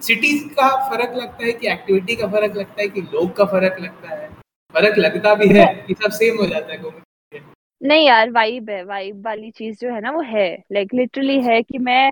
सिटीज़ 0.00 0.44
का 0.54 0.68
फ़र्क 0.90 1.14
लगता 1.16 1.44
है 1.46 1.52
कि 1.52 1.68
एक्टिविटी 1.68 2.16
का 2.16 2.26
फ़र्क 2.26 2.56
लगता 2.56 2.82
है 2.82 2.88
कि 2.88 3.00
लोग 3.02 3.34
का 3.36 3.44
फ़र्क 3.44 3.76
लगता 3.80 4.08
है? 4.08 4.28
फ़र्क 4.74 4.98
लगता 4.98 5.34
भी 5.34 5.48
है 5.48 5.66
कि 5.86 5.94
सब 5.94 6.10
सेम 6.10 6.38
हो 6.38 6.46
जाता 6.46 6.72
है 6.72 6.78
घूमने 6.82 7.40
नहीं 7.80 8.06
यार 8.06 8.30
वाइब 8.30 8.70
है 8.70 8.82
वाइब 8.84 9.24
वाली 9.26 9.50
चीज़ 9.50 9.78
जो 9.80 9.92
है 9.94 10.00
ना 10.00 10.10
वो 10.10 10.20
है। 10.22 10.48
लाइक 10.72 10.88
like, 10.88 10.94
लिटरली 10.94 11.40
है 11.42 11.62
कि 11.62 11.78
मैं 11.78 12.10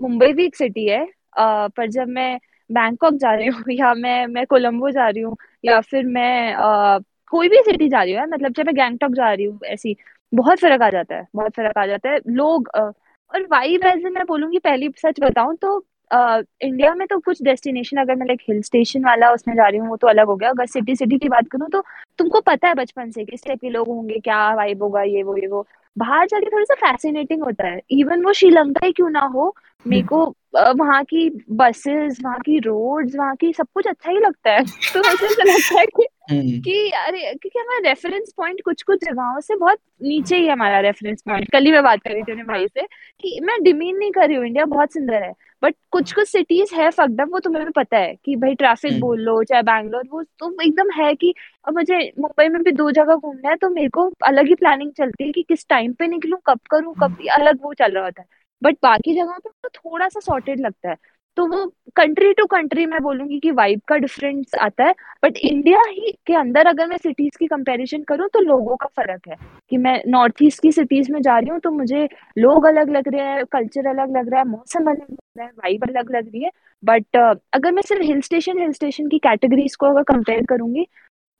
मुंबई 0.00 0.32
भी 0.32 0.44
एक 0.46 0.56
सिटी 0.56 0.86
है 0.88 1.04
अ, 1.36 1.68
पर 1.68 1.88
जब 1.90 2.08
मैं 2.08 2.38
बैंकॉक 2.70 3.14
जा 3.14 3.34
रही 3.34 3.46
हूँ 3.48 3.62
या 3.70 3.92
मैं 3.94 4.26
मैं 4.26 4.46
कोलंबो 4.46 4.90
जा 4.90 5.08
रही 5.08 5.22
हूँ 5.22 5.36
या 5.64 5.80
फिर 5.82 6.06
मैं 6.08 6.54
अ, 6.54 6.98
कोई 7.30 7.48
भी 7.48 7.56
सिटी 7.64 7.88
जा 7.88 8.02
रही 8.02 8.14
हूँ 8.14 8.26
मतलब 8.26 8.52
जब 8.52 8.66
मैं 8.66 8.74
गैंगटॉक 8.76 9.12
जा 9.14 9.32
रही 9.32 9.44
हूँ 9.46 9.58
ऐसी 9.66 9.96
बहुत 10.32 10.58
फ़र्क 10.60 10.82
आ 10.82 10.88
जाता 10.90 11.14
है 11.16 11.26
बहुत 11.36 11.52
फ़र्क 11.56 11.78
आ 11.78 11.86
जाता 11.86 12.10
है। 12.10 12.18
लोग 12.28 12.68
और 12.74 13.42
वाइब 13.50 13.82
ऐसे 13.86 14.10
मैं 14.10 14.24
बोलूँगी 14.26 14.58
पहली 14.60 14.88
सच 14.98 15.20
बताऊँ 15.20 15.56
तो 15.56 15.78
आ, 16.10 16.40
इंडिया 16.62 16.94
में 16.94 17.06
तो 17.08 17.18
कुछ 17.20 17.42
डेस्टिनेशन 17.42 17.96
अगर 17.96 18.14
मैं 18.16 18.26
लाइक 18.26 18.40
हिल 18.48 18.60
स्टेशन 18.62 19.04
वाला 19.04 19.30
उसमें 19.32 19.54
जा 19.56 19.66
रही 19.68 19.78
हूँ 19.78 19.88
वो 19.88 19.96
तो 19.96 20.06
अलग 20.08 20.26
हो 20.26 20.36
गया। 20.36 20.48
अगर 20.50 20.66
सिटी 20.66 20.96
सिटी 20.96 21.18
की 21.18 21.28
बात 21.28 21.48
करूँ 21.52 21.68
तो 21.70 21.82
तुमको 22.18 22.40
पता 22.40 22.68
है 22.68 22.74
बचपन 22.74 23.10
से 23.10 23.24
किस 23.24 23.44
टाइप 23.44 23.60
के 23.60 23.70
लोग 23.70 23.88
होंगे 23.88 24.18
क्या 24.20 24.38
वाइब 24.54 24.82
होगा 24.82 25.02
ये 25.04 25.22
वो 25.22 25.36
ये 25.36 25.46
वो। 25.46 25.66
बाहर 25.96 26.26
जाके 26.26 26.50
थोड़ा 26.50 26.64
सा 26.64 26.74
फैसिनेटिंग 26.82 27.42
होता 27.42 27.66
है। 27.68 27.80
इवन 27.92 28.24
वो 28.24 28.32
श्रीलंका 28.32 28.86
ही 28.86 28.92
क्यों 28.92 29.10
ना 29.10 29.20
हो 29.34 29.54
मेरे 29.86 30.02
को 30.02 30.34
वहाँ 30.56 31.04
की 31.04 31.44
बसेस 31.50 32.18
वहाँ 32.24 32.38
की 32.38 32.58
रोड्स 32.58 33.14
वहाँ 33.16 33.36
की 33.36 33.52
सब 33.52 33.66
कुछ 33.74 33.86
अच्छा 33.86 34.10
ही 34.10 34.18
लगता 34.18 34.50
है। 34.50 34.64
तो 34.94 34.98
मुझे 34.98 35.26
ऐसा 35.26 35.44
लगता 35.44 35.80
है 35.80 35.86
कि 35.86 36.06
हम्म। 36.30 36.60
कि 36.60 36.90
अरे 36.90 37.18
क्योंकि 37.18 37.58
हमारा 37.58 37.88
रेफरेंस 37.88 38.32
पॉइंट 38.36 38.60
कुछ 38.64 38.82
कुछ 38.82 39.04
जगहों 39.04 39.40
से 39.40 39.56
बहुत 39.56 39.78
नीचे 40.02 40.36
ही 40.36 40.48
हमारा 40.48 40.80
रेफरेंस 40.80 41.22
पॉइंट 41.22 41.50
कल 41.52 41.64
ही 41.64 41.72
मैं 41.72 41.82
बात 41.82 42.00
कर 42.02 42.10
रही 42.10 42.22
थी 42.22 42.32
अपने 42.32 42.44
भाई 42.44 42.66
से 42.68 42.82
कि 43.20 43.40
मैं 43.42 43.62
डिमीन 43.62 43.96
नहीं 43.96 44.10
कर 44.10 44.26
रही 44.26 44.36
हूँ 44.36 44.46
इंडिया 44.46 44.64
बहुत 44.64 44.92
सुंदर 44.92 45.22
है। 45.22 45.32
बट 45.62 45.74
कुछ 45.90 46.12
कुछ 46.12 46.28
सिटीज़ 46.28 46.74
है 46.74 46.90
फकडअप 46.90 47.28
वो 47.32 47.38
तुम्हें 47.38 47.64
भी 47.64 47.70
पता 47.70 47.98
है 47.98 48.14
कि 48.24 48.36
भाई 48.36 48.54
ट्रैफ़िक 48.54 48.92
हम्म। 48.92 49.00
बोल 49.00 49.20
लो 49.20 49.42
चाहे 49.42 49.62
बैंगलोर 49.62 50.02
वो 50.12 50.22
तो 50.22 50.62
एकदम 50.62 50.90
है 50.90 51.14
कि 51.14 51.34
अब 51.68 51.74
मुझे 51.74 52.12
मुंबई 52.20 52.48
में 52.48 52.62
भी 52.62 52.72
दो 52.72 52.90
जगह 52.90 53.14
घूमना 53.14 53.48
है 53.48 53.56
तो 53.56 53.70
मेरे 53.70 53.88
को 53.88 54.12
अलग 54.24 54.46
ही 54.46 54.54
प्लानिंग 54.54 54.92
चलती 54.92 55.24
है 55.24 55.32
कि 55.32 55.42
किस 55.42 55.68
टाइम 55.68 55.92
पे 55.92 56.06
निकलूं 56.06 56.38
कब 56.46 56.60
करूँ 56.70 56.94
कब 56.94 57.18
अलग 57.32 57.58
वो 57.62 57.74
चल 57.74 57.92
रहा 57.92 58.04
होता 58.04 58.22
है। 58.22 58.39
बट 58.62 58.76
बाकी 58.82 59.14
जगहों 59.14 59.38
पे 59.38 59.50
तो 59.62 59.68
थोड़ा 59.68 60.08
सा 60.08 60.20
सॉर्टेड 60.20 60.60
लगता 60.60 60.90
है। 60.90 60.96
तो 61.36 61.46
वो 61.46 61.64
कंट्री 61.96 62.32
टू 62.32 62.44
कंट्री 62.46 62.84
मैं 62.86 63.00
बोलूँगी 63.02 63.38
कि 63.40 63.50
वाइब 63.50 63.80
का 63.88 63.96
डिफरेंस 63.96 64.54
आता 64.60 64.84
है। 64.84 64.94
बट 65.24 65.36
इंडिया 65.36 65.82
ही 65.88 66.12
के 66.26 66.34
अंदर 66.34 66.66
अगर 66.66 66.86
मैं 66.86 66.96
सिटीज़ 66.96 67.38
की 67.38 67.46
कंपैरिजन 67.46 68.02
करूँ 68.02 68.28
तो 68.28 68.40
लोगों 68.40 68.76
का 68.76 68.86
फ़र्क 68.96 69.28
है। 69.28 69.36
कि 69.70 69.76
मैं 69.76 70.02
नॉर्थ 70.08 70.42
ईस्ट 70.42 70.62
की 70.62 70.72
सिटीज़ 70.72 71.12
में 71.12 71.20
जा 71.22 71.38
रही 71.38 71.50
हूँ 71.50 71.60
तो 71.60 71.70
मुझे 71.70 72.08
लोग 72.38 72.66
अलग 72.66 72.90
लग 72.90 73.08
रहे 73.08 73.26
हैं 73.26 73.44
कल्चर 73.44 73.86
अलग 73.86 74.16
लग 74.16 74.30
रहा 74.30 74.40
है 74.40 74.48
मौसम 74.48 74.90
अलग 74.90 75.10
लग 75.10 75.16
रहा 75.38 75.46
है 75.46 75.50
वाइब 75.50 75.84
अलग 75.88 76.10
लग 76.16 76.28
रही 76.32 76.44
है। 76.44 76.50
बट 76.82 77.04
uh, 77.16 77.36
अगर 77.54 77.72
मैं 77.72 77.82
सिर्फ़ 77.82 78.02
हिल 78.02 78.20
स्टेशन 78.20 78.58
हिल 78.58 78.72
स्टेशन 78.72 79.08
की 79.08 79.18
कैटेगरीज 79.18 79.76
को 79.76 79.86
अगर 79.86 80.02
कंपेयर 80.02 80.44
करूँगी 80.44 80.86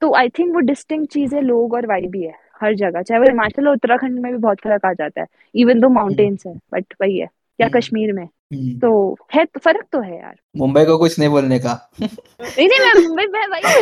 तो 0.03 0.15
आई 0.15 0.29
थिंक 0.29 0.55
वो 0.55 0.61
डिस्टिंग 0.61 1.07
चीज़ 1.07 1.35
है 1.35 1.41
लोग 1.41 1.75
और 1.75 1.87
वाइब 1.87 2.15
ही 2.15 2.23
है। 2.23 2.35
हर 2.61 2.75
जगह 2.75 3.03
चाहे 3.03 3.21
वो 3.21 3.27
हिमाचल 3.27 3.69
और 3.69 3.75
उत्तराखंड 3.75 4.19
में 4.19 4.31
भी 4.33 4.39
बहुत 4.39 4.61
फ़र्क 4.65 4.85
आ 4.87 4.93
जाता 4.93 5.21
है 5.21 5.27
इवन 5.55 5.81
दो 5.81 5.89
माउंटेन्स 5.89 6.47
है 6.47 6.55
बट 6.73 6.95
वही 7.01 7.19
है 7.19 7.27
या 7.61 7.67
हम्म। 7.67 7.79
कश्मीर 7.79 8.13
में 8.13 8.25
हम्म। 8.25 8.79
तो 8.79 9.17
है 9.35 9.45
तो 9.45 9.61
फ़र्क 9.61 9.87
तो 9.93 10.01
है 10.01 10.17
यार 10.19 10.37
मुंबई 10.57 10.85
को 10.85 10.99
कुछ 10.99 11.19
नहीं 11.19 11.29
बोलने 11.29 11.59
का 11.59 11.75
नहीं 12.03 12.69
नहीं 12.69 12.79
मैं 12.81 12.95
मुंबई 13.09 13.27
में 13.27 13.47
वही 13.47 13.63
है। 13.67 13.73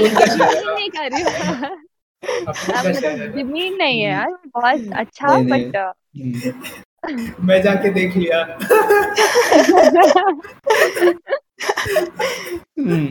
नहीं 0.74 0.88
कर 0.90 1.10
रही 1.12 1.22
हूँ। 1.22 1.76
ज़मीन 3.32 3.76
नहीं 3.76 4.00
है 4.00 4.10
यार 4.10 4.30
बहुत 4.46 4.92
अच्छा 4.92 5.36
नहीं, 5.36 5.44
नहीं। 5.44 5.70
But 5.70 5.76
hmm. 5.76 7.46
मैं 7.46 7.60
जाके 7.62 7.90
देख 7.90 8.16
लिया 8.16 8.38
हम्म। 12.78 13.06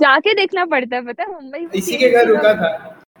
जाके 0.00 0.34
देखना 0.34 0.64
पड़ता 0.64 0.96
है 0.96 1.02
पता 1.06 1.22
है 1.22 1.28
मुंबई 1.32 1.66
इसी 1.74 1.96
के 1.96 2.10
घर 2.10 2.26
रुका 2.26 2.52
था 2.54 2.70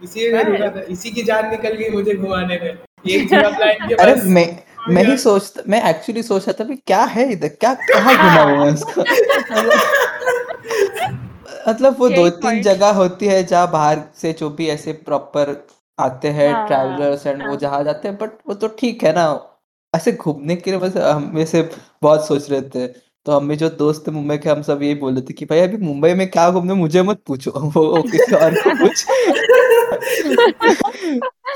इसी 0.02 0.32
था। 0.32 0.80
इसी 0.80 1.10
की 1.10 1.22
जान 1.22 1.50
निकल 1.50 1.68
गई 1.68 1.88
मुझे 1.88 2.14
घुमाने 2.14 2.46
में। 2.46 2.78
अरे 3.96 4.14
मैं 4.14 4.58
मैं 4.88 5.04
ही 5.04 5.16
सोचता 5.16 5.62
मैं 5.68 5.90
एक्चुअली 5.90 6.22
सोच 6.22 6.48
रहा 6.48 6.54
था 6.60 6.68
भी 6.68 6.76
क्या 6.76 7.04
है 7.04 7.32
इधर 7.32 7.48
क्या 7.48 7.74
कहाँ 7.74 8.14
हाँ। 8.14 8.46
घुमा 8.46 8.56
हुआ 8.56 8.66
है 8.66 8.72
उसको? 8.72 9.00
मतलब 11.68 11.96
वो 11.98 12.08
दो 12.08 12.30
तीन 12.30 12.62
जगह 12.62 12.90
होती 12.90 13.26
है 13.26 13.44
जहाँ 13.44 13.70
बाहर 13.70 14.02
से 14.16 14.32
जो 14.32 14.50
भी 14.50 14.68
ऐसे 14.68 14.92
प्रॉपर 14.92 15.66
आते 15.98 16.28
हैं 16.28 16.52
हाँ, 16.52 16.66
ट्रैवलर्स 16.66 17.26
एंड 17.26 17.42
वो 17.42 17.48
हाँ। 17.48 17.56
जहाँ 17.56 17.84
जाते 17.84 18.08
हैं 18.08 18.16
बट 18.16 18.30
वो 18.48 18.54
तो 18.54 18.68
ठीक 18.68 19.04
है 19.04 19.12
ना। 19.12 19.52
ऐसे 19.94 20.12
घूमने 20.12 20.56
के 20.56 20.70
लिए 20.70 20.80
बस 20.80 20.96
हम 20.96 21.32
वैसे 21.34 21.70
बहुत 22.02 22.26
सोच 22.26 22.50
रहे 22.50 22.62
थे। 22.62 23.06
तो 23.26 23.32
हम 23.32 23.54
जो 23.54 23.68
दोस्त 23.68 24.04
थे 24.06 24.10
मुंबई 24.10 24.38
के 24.38 24.50
हम 24.50 24.62
सब 24.62 24.82
यही 24.82 24.94
बोल 24.94 25.12
रहे 25.12 25.22
थे 25.22 25.32
कि 25.32 25.44
भाई 25.44 25.60
अभी 25.60 25.76
मुंबई 25.76 26.14
में 26.14 26.30
क्या 26.30 26.50
घूमने 26.50 26.74
मुझे 26.74 27.02
मत 27.02 27.22
पूछो। 27.26 27.50
वो, 27.50 27.96
वो 27.96 28.02
किसी 28.02 28.34
और 28.34 28.54
को 28.54 28.70
पूछ। 28.70 29.06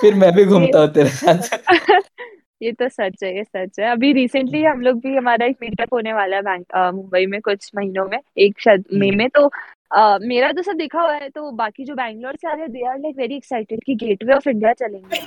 फिर 0.00 0.14
मैं 0.14 0.32
भी 0.32 0.44
घूमता 0.44 0.80
हूँ 0.80 0.88
तेरे 0.88 1.08
साथ 1.08 1.58
ये 2.62 2.72
तो 2.72 2.88
सच 2.88 3.22
है, 3.24 3.36
ये 3.36 3.44
सच 3.44 3.80
है 3.80 3.90
अभी 3.92 4.12
रिसेंटली 4.12 4.62
हम 4.64 4.80
लोग 4.80 4.98
भी, 5.00 5.16
हमारा 5.16 5.46
एक 5.46 5.56
मीटअप 5.62 5.94
होने 5.94 6.12
वाला 6.12 6.36
है 6.36 6.58
मुंबई 6.92 7.26
में 7.26 7.40
कुछ 7.40 7.70
महीनों 7.76 8.04
में, 8.08 8.18
एक 8.38 8.60
शायद 8.60 8.84
मई। 8.94 9.10
में 9.10 9.28
तो 9.28 9.50
मेरा 9.92 10.50
तो 10.52 10.62
सब 10.62 10.76
देखा 10.76 11.00
हुआ 11.00 11.12
है 11.14 11.28
तो 11.28 11.50
बाकी 11.52 11.84
जो 11.84 11.94
बैंगलोर 11.94 12.34
से 12.34 12.48
आ 12.48 12.52
रहे 12.52 12.62
हैं 12.62 12.70
they 12.72 12.86
are 12.88 12.98
like 12.98 13.16
very 13.18 13.36
excited 13.36 13.80
कि 13.86 13.94
गेटवे 14.02 14.34
ऑफ़ 14.34 14.48
इंडिया 14.48 14.72
चलेंगे। 14.72 15.18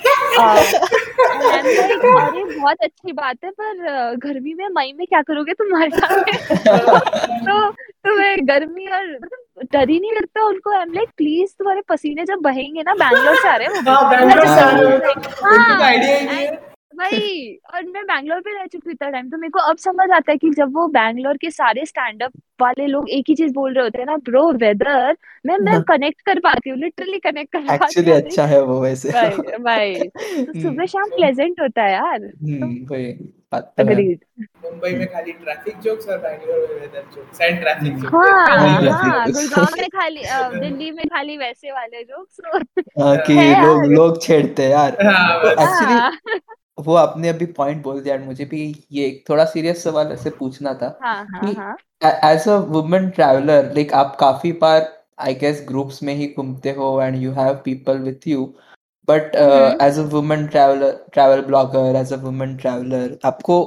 अरे 1.50 2.44
बहुत 2.58 2.76
अच्छी 2.82 3.12
बात 3.12 3.44
है 3.44 3.50
पर 3.50 4.14
गर्मी 4.24 4.54
में 4.54 4.66
मई 4.76 4.92
में 4.98 5.06
क्या 5.06 5.20
करोगे 5.22 5.52
तुम 5.52 5.74
हमारे 5.74 5.90
साथ 5.98 6.22
तो 7.48 7.70
तो 7.70 8.16
मैं 8.18 8.36
गर्मी 8.48 8.86
और 8.86 9.06
मतलब 9.14 9.68
डर 9.72 9.88
ही 9.90 9.98
नहीं 10.00 10.12
लगता 10.12 10.44
उनको 10.46 10.76
आई 10.76 10.82
एम 10.82 10.92
लाइक 10.94 11.08
प्लीज़ 11.16 11.54
तुम्हारे 11.58 11.80
पसीने 11.88 12.24
जब 12.24 12.38
बहेंगे 12.42 12.82
ना 12.82 12.94
बैंगलोर 12.94 13.36
से 13.36 13.48
आ 13.48 13.56
रहे 13.56 13.66
हैं 13.66 13.74
वो 13.74 13.80
भी। 13.80 14.16
बैंगलोर 14.16 14.46
से 14.46 14.60
आ 14.60 14.70
रहे 14.70 16.46
हो। 16.46 16.56
ही 17.02 17.16
है 17.16 17.18
वही 17.18 17.54
और 17.74 17.84
मैं 17.84 18.04
बैंगलोर 18.04 18.40
पे 18.40 18.50
रह 18.58 18.66
चुकी 18.66 18.90
इतना 18.90 19.10
टाइम 19.10 19.30
तो 19.30 19.38
मेरे 19.38 19.50
को 19.50 19.58
अब 19.58 19.76
समझ 19.76 20.10
आता 20.10 20.32
है 20.32 20.38
कि 20.38 20.50
जब 20.50 20.74
वो 20.74 20.86
बैंगलोर 20.88 21.36
के 21.36 21.50
सारे 21.50 21.84
स्टैंड 21.86 22.22
अप 22.22 22.32
वाले 22.60 22.86
लोग 22.86 23.10
एक 23.10 23.24
ही 23.28 23.34
चीज़ 23.34 23.52
बोल 23.52 23.74
रहे 23.74 23.84
होते 23.84 23.98
हैं 23.98 24.06
ना 24.06 24.16
ब्रो 24.16 24.50
वेदर 24.52 25.16
मैं 25.46 25.58
मैं 25.58 25.72
हाँ। 25.72 25.82
कनेक्ट 25.82 26.20
कर 26.20 26.38
पाती 26.38 26.70
हूँ 26.70 26.78
लिटरली 26.78 27.18
कनेक्ट 27.18 27.52
कर 27.52 27.60
पाती 27.60 27.84
एक्चुअली 27.84 28.10
हूँ 28.10 28.20
अच्छा 28.20 28.46
है 28.46 28.62
वो 28.62 28.80
वैसे। 28.80 29.10
भाई 29.10 29.30
भाई 29.58 30.08
तो 30.08 30.52
सुबह 30.60 30.68
हम्म, 30.68 30.86
शाम 30.86 31.08
प्लेजेंट 31.10 31.60
होता 31.60 31.82
है 31.82 31.92
यार। 31.92 32.20
हम्म, 32.20 32.86
तो 32.86 32.94
है। 32.94 33.12
अग्रीड 33.78 34.18
मुंबई 34.64 34.92
में 34.92 35.06
खाली 35.06 35.32
ट्रैफ़िक 35.32 35.78
जोक्स 35.80 36.08
और 36.08 36.18
बैंगलोर 36.18 36.58
में 36.58 36.80
weather 36.80 37.02
jokes 37.14 37.40
and 37.40 37.60
traffic 37.60 37.92
hmm. 37.92 38.02
Jokes 38.02 38.14
हाँ 38.14 38.46
हाँ 38.92 39.26
गुड़गांव 39.30 39.76
में 39.78 39.88
खाली 39.88 40.22
दिल्ली 40.60 40.90
में 40.90 41.04
खाली 41.06 41.36
वैसे 41.36 41.72
वाले 41.72 42.02
जोक्स 42.02 42.40
हाँ 43.00 43.16
कि 43.18 43.34
लोग 43.34 43.84
लोग 43.92 44.22
छेड़ते 44.22 44.62
हैं 44.62 44.70
यार। 44.70 44.96
हाँ 45.02 45.50
एक्चुअली 45.50 45.94
हाँ। 45.94 46.10
वो 46.78 46.94
आपने 46.94 47.28
अभी 47.28 47.46
पॉइंट 47.46 47.82
बोल 47.82 48.00
दिया 48.02 48.18
मुझे 48.18 48.44
भी 48.44 48.62
ये 48.92 49.06
एक 49.06 49.24
थोड़ा 49.28 49.44
सीरियस 49.44 49.82
सवाल 49.84 50.12
ऐसे 50.12 50.30
पूछना 50.30 50.74
था 50.74 50.98
हाँ 51.02 51.24
हाँ 51.24 51.76
कि 52.02 52.06
as 52.28 52.48
a 52.48 52.56
women 52.68 53.08
traveller 53.10 53.72
like 53.74 53.92
आप 53.94 54.16
काफ़ी 54.20 54.52
बार 54.62 54.92
आई 55.20 55.34
गेस 55.34 55.64
ग्रुप्स 55.68 56.02
में 56.02 56.14
ही 56.14 56.26
घूमते 56.38 56.70
हो 56.70 57.00
and 57.02 57.22
you 57.22 57.32
have 57.32 57.54
people 57.64 57.98
with 57.98 58.26
you 58.28 58.44
but 59.08 59.36
as 59.82 59.98
a 59.98 60.02
women 60.12 60.46
traveller 60.46 61.04
travel 61.12 61.42
blogger 61.42 61.96
as 61.96 62.12
a 62.12 62.16
women 62.16 62.56
traveller 62.56 63.18
आपको 63.24 63.62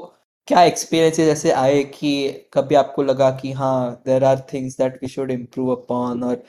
क्या 0.47 0.63
एक्सपीरियंसेस 0.63 1.29
ऐसे 1.29 1.51
आए 1.51 1.83
कि 1.83 2.11
कभी 2.53 2.75
आपको 2.75 3.03
लगा 3.03 3.29
कि 3.31 3.51
हाँ 3.51 4.01
there 4.05 4.23
are 4.23 4.45
things 4.53 4.77
that 4.77 4.99
we 5.01 5.07
should 5.07 5.31
improve 5.31 5.75
upon 5.75 6.23
और 6.23 6.43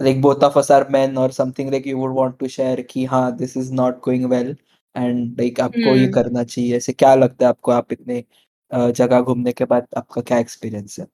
like 0.00 0.20
both 0.22 0.44
of 0.44 0.58
us 0.58 0.70
are 0.70 0.84
men 0.90 1.18
or 1.18 1.28
something 1.32 1.70
like 1.72 1.86
you 1.86 1.98
would 1.98 2.16
want 2.16 2.38
to 2.40 2.48
share 2.48 2.82
कि 2.82 3.04
हाँ 3.04 3.36
this 3.36 3.56
is 3.56 3.72
not 3.74 4.00
going 4.04 4.30
well. 4.30 4.54
And 4.96 5.36
like 5.36 5.60
आपको 5.60 5.96
ये 5.96 6.04
हम्म। 6.04 6.12
करना 6.12 6.44
चाहिए 6.44 6.76
ऐसे 6.76 6.92
क्या 6.94 7.14
लगता 7.14 7.44
है 7.44 7.48
आपको 7.48 7.72
आप 7.72 7.92
इतने 7.92 8.24
अ, 8.70 8.90
जगह 8.92 9.20
घूमने 9.22 9.52
के 9.52 9.64
बाद 9.66 9.86
आपका 9.96 10.22
क्या 10.22 10.38
एक्सपीरियंस 10.38 10.98
है? 11.00 11.06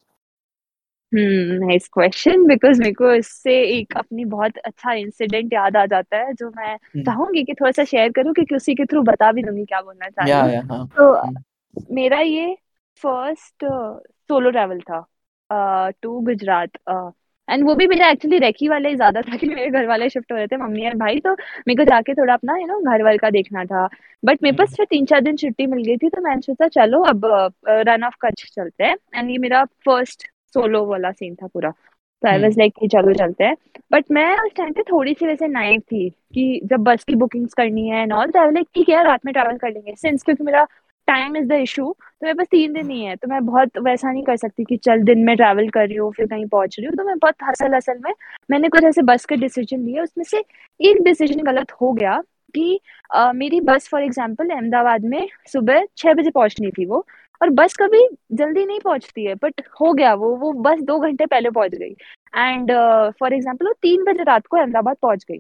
हम्म 1.12 1.66
नाइस 1.66 1.88
क्वेश्चन 1.88 2.46
बिकॉज़ 2.46 2.78
मेरे 2.80 2.92
को 2.92 3.12
इससे 3.14 3.52
एक 3.78 3.96
अपनी 3.96 4.24
बहुत 4.24 4.56
अच्छा 4.58 4.92
इंसिडेंट 4.92 5.52
याद 5.52 5.76
आ 5.76 5.84
जाता 5.86 6.16
है 6.18 6.32
जो 6.34 6.48
मैं 6.50 6.74
हम्म, 6.74 7.02
चाहूँगी 7.04 7.42
कि 7.44 7.54
थोड़ा 7.54 7.70
सा 7.72 7.84
शेयर 7.84 8.12
करूँ 8.12 8.32
क्योंकि 8.34 8.54
उसी 8.56 8.74
के 8.74 8.84
थ्रू 8.84 9.02
बता 9.02 9.30
भी 9.32 9.42
दूँगी 9.42 9.64
क्या 9.64 9.80
बोलना 9.82 10.08
चाह 10.08 10.26
रही 10.26 10.30
या 10.30 10.40
हूँ। 10.40 10.52
या 10.52 10.60
हाँ। 10.62 10.86
तो 10.96 11.12
हम्म, 11.16 11.42
मेरा 11.90 12.20
ये 12.20 12.54
फ़र्स्ट 13.02 13.64
सोलो 14.30 14.50
ट्रैवल 14.50 14.80
था 14.80 15.04
टू 16.02 16.20
गुजरात 16.20 16.78
एंड 17.48 17.64
वो 17.64 17.74
भी 17.74 17.86
मेरा 17.86 18.08
एक्चुअली 18.10 18.38
रेकी 18.38 18.68
वाले 18.68 18.94
ज़्यादा 18.94 19.20
था 19.22 19.36
कि 19.36 19.46
मेरे 19.46 19.70
घर 19.70 19.86
वाले 19.86 20.08
शिफ्ट 20.08 20.32
हो 20.32 20.36
रहे 20.36 20.46
थे 20.46 20.56
मम्मी 20.56 20.86
और 20.86 20.94
भाई। 20.96 21.20
तो 21.20 21.32
मेरे 21.32 21.76
को 21.76 21.84
जाके 21.84 22.14
थोड़ा 22.14 22.34
अपना 22.34 22.56
यू 22.58 22.66
नो 22.66 22.78
घर 22.82 23.02
वाल 23.02 23.18
का 23.18 23.30
देखना 23.30 23.64
था। 23.64 23.86
बट 24.22 24.42
मेरे 24.42 24.56
पास 24.56 24.74
फिर 24.76 24.86
तीन 24.90 25.06
चार 25.06 25.20
दिन 25.20 25.36
छुट्टी 25.36 25.66
मिल 25.66 25.82
गई 25.84 25.96
थी 25.96 26.08
तो 26.08 26.20
मैंने 26.22 26.40
सोचा 26.42 26.68
चलो 26.70 27.02
अब 27.04 27.26
रन 27.68 28.04
ऑफ़ 28.04 28.16
कच्छ 28.22 28.44
चलते 28.46 28.84
हैं। 28.84 28.96
एंड 29.14 29.30
ये 29.30 29.38
मेरा 29.38 29.64
फ़र्स्ट 29.86 30.26
सोलो 30.54 30.84
वाला 30.86 31.10
सीन 31.12 31.34
था 31.34 31.46
पूरा। 31.46 31.70
तो 32.22 32.28
आई 32.28 32.38
वाज 32.38 32.58
लाइक 32.58 32.74
चलो 32.92 33.12
चलते 33.14 33.44
हैं। 33.44 33.56
बट 33.92 34.04
मैं 34.10 34.36
उस 34.36 34.52
टाइम 34.56 34.72
पे 34.72 34.82
थोड़ी 34.82 35.14
सी 35.14 35.26
वैसे 35.26 35.46
नाइव 35.48 35.80
थी 35.82 36.08
कि 36.10 36.60
जब 36.64 36.82
बस 36.84 37.04
की 37.04 37.14
बुकिंग्स 37.16 37.54
करनी 37.54 37.88
है 37.88 38.02
एंड 38.02 38.12
ऑल 38.12 38.30
तो 38.30 38.40
आई 38.40 38.50
लाइक 38.52 38.68
ठीक 38.74 38.88
है 38.88 39.02
रात 39.04 39.24
में 39.26 39.32
ट्रैवल 39.34 39.56
कर 39.58 39.70
लेंगे। 39.70 39.94
सिंस 39.96 40.22
क्योंकि 40.22 40.44
मेरा 40.44 40.66
टाइम 41.08 41.36
इज़ 41.36 41.46
द 41.48 41.52
इशू 41.52 41.84
तो 41.92 42.26
मेरे 42.26 42.34
पास 42.34 42.46
तीन 42.50 42.72
दिन 42.72 42.90
ही 42.90 43.00
है 43.04 43.16
तो 43.16 43.28
मैं 43.28 43.44
बहुत 43.46 43.78
वैसा 43.78 44.12
नहीं 44.12 44.22
कर 44.24 44.36
सकती 44.36 44.64
कि 44.64 44.76
चल 44.78 45.02
दिन 45.04 45.24
में 45.24 45.36
ट्रैवल 45.36 45.68
कर 45.68 45.86
रही 45.88 45.96
हूँ 45.96 46.12
फिर 46.12 46.26
कहीं 46.26 46.46
पहुँच 46.46 46.76
रही 46.78 46.86
हूँ 46.86 46.96
तो 46.96 47.04
मैं 47.04 47.18
बहुत 47.18 47.42
हसल 47.42 47.76
असल 47.76 47.98
में 48.04 48.12
मैंने 48.50 48.68
कुछ 48.68 48.84
ऐसे 48.84 49.02
बस 49.02 49.24
के 49.24 49.36
डिसीज़न 49.36 49.80
लिए 49.80 50.00
उसमें 50.00 50.24
से 50.24 50.44
एक 50.80 51.02
डिसीज़न 51.04 51.42
गलत 51.44 51.72
हो 51.80 51.92
गया 51.92 52.20
कि 52.54 52.80
uh, 53.16 53.32
मेरी 53.34 53.60
बस 53.60 53.88
फॉर 53.88 54.02
एग्ज़ाम्पल 54.02 54.50
अहमदाबाद 54.50 55.04
में 55.04 55.28
सुबह 55.48 55.86
छह 55.96 56.14
बजे 56.14 56.30
पहुंचनी 56.30 56.70
थी 56.70 56.86
वो 56.86 57.04
और 57.40 57.50
बस 57.50 57.74
कभी 57.76 58.06
जल्दी 58.32 58.64
नहीं 58.66 58.80
पहुँचती 58.80 59.24
है 59.24 59.34
बट 59.34 59.60
हो 59.80 59.92
गया 59.92 60.12
वो 60.14 60.34
वो 60.36 60.52
बस 60.62 60.80
दो 60.82 60.98
घंटे 61.00 61.26
पहले 61.26 61.50
पहुँच 61.50 61.74
गई। 61.74 61.94
एंड 62.36 62.70
फॉर 63.20 63.34
एग्ज़ाम्पल 63.34 63.66
वो 63.66 63.72
तीन 63.82 64.04
बजे 64.04 64.22
रात 64.22 64.46
को 64.46 64.56
अहमदाबाद 64.56 64.96
पहुँच 65.02 65.24
गई। 65.30 65.38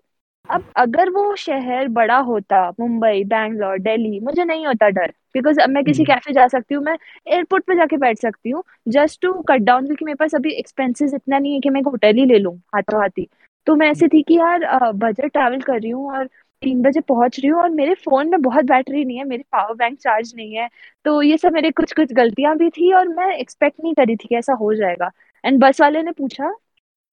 अब 0.48 0.64
अगर 0.76 1.10
वो 1.10 1.34
शहर 1.36 1.88
बड़ा 1.90 2.16
होता 2.20 2.60
मुंबई 2.80 3.22
बैंगलोर 3.26 3.78
दिल्ली 3.80 4.18
मुझे 4.20 4.44
नहीं 4.44 4.66
होता 4.66 4.88
डर 4.90 5.12
बिकॉज़ 5.34 5.60
अब 5.60 5.70
मैं 5.70 5.82
किसी 5.84 6.04
कैफ़े 6.04 6.32
जा 6.34 6.46
सकती 6.48 6.74
हूँ 6.74 6.82
मैं 6.84 6.96
एयरपोर्ट 7.28 7.64
पे 7.66 7.74
जाके 7.76 7.96
बैठ 7.96 8.18
सकती 8.18 8.50
हूँ 8.50 8.62
जस्ट 8.88 9.20
टू 9.22 9.32
कट 9.48 9.60
डाउन 9.62 9.86
क्योंकि 9.86 10.04
मेरे 10.04 10.16
पास 10.16 10.34
अभी 10.34 10.52
एक्सपेंसेस 10.54 11.14
इतना 11.14 11.38
नहीं 11.38 11.54
है 11.54 11.60
कि 11.60 11.70
मैं 11.70 11.80
एक 11.80 11.86
होटल 11.86 12.16
ही 12.16 12.26
ले 12.26 12.38
लूँ 12.38 12.56
हाथों 12.74 13.00
हाथी 13.00 13.26
तो 13.66 13.74
मैं 13.76 13.90
ऐसी 13.90 14.08
थी 14.08 14.22
कि 14.22 14.36
यार 14.36 14.66
बजट 14.94 15.26
ट्रैवल 15.28 15.60
कर 15.62 15.80
रही 15.80 15.90
हूँ 15.90 16.10
और 16.12 16.26
तीन 16.62 16.82
बजे 16.82 17.00
पहुँच 17.02 17.38
रही 17.40 17.48
हूँ 17.48 17.60
और 17.62 17.70
मेरे 17.70 17.94
फ़ोन 17.96 18.28
में 18.30 18.40
बहुत 18.42 18.64
बैटरी 18.64 19.04
नहीं 19.04 19.18
है 19.18 19.24
मेरी 19.24 19.42
पावर 19.52 19.74
बैंक 19.76 19.98
चार्ज 20.00 20.32
नहीं 20.36 20.54
है 20.56 20.68
तो 21.04 21.20
ये 21.22 21.36
सब 21.38 21.52
मेरे 21.52 21.70
कुछ 21.72 21.92
कुछ 21.92 22.12
गलतियाँ 22.12 22.56
भी 22.58 22.68
थी 22.70 22.92
और 22.94 23.08
मैं 23.10 23.34
एक्सपेक्ट 23.36 23.80
नहीं 23.82 23.94
करी 23.94 24.16
थी 24.16 24.28
कि 24.28 24.36
ऐसा 24.36 24.52
हो 24.54 24.72
जाएगा। 24.74 25.10
एंड 25.44 25.60
बस 25.60 25.80
वाले 25.80 26.02
ने 26.02 26.12
पूछा 26.12 26.52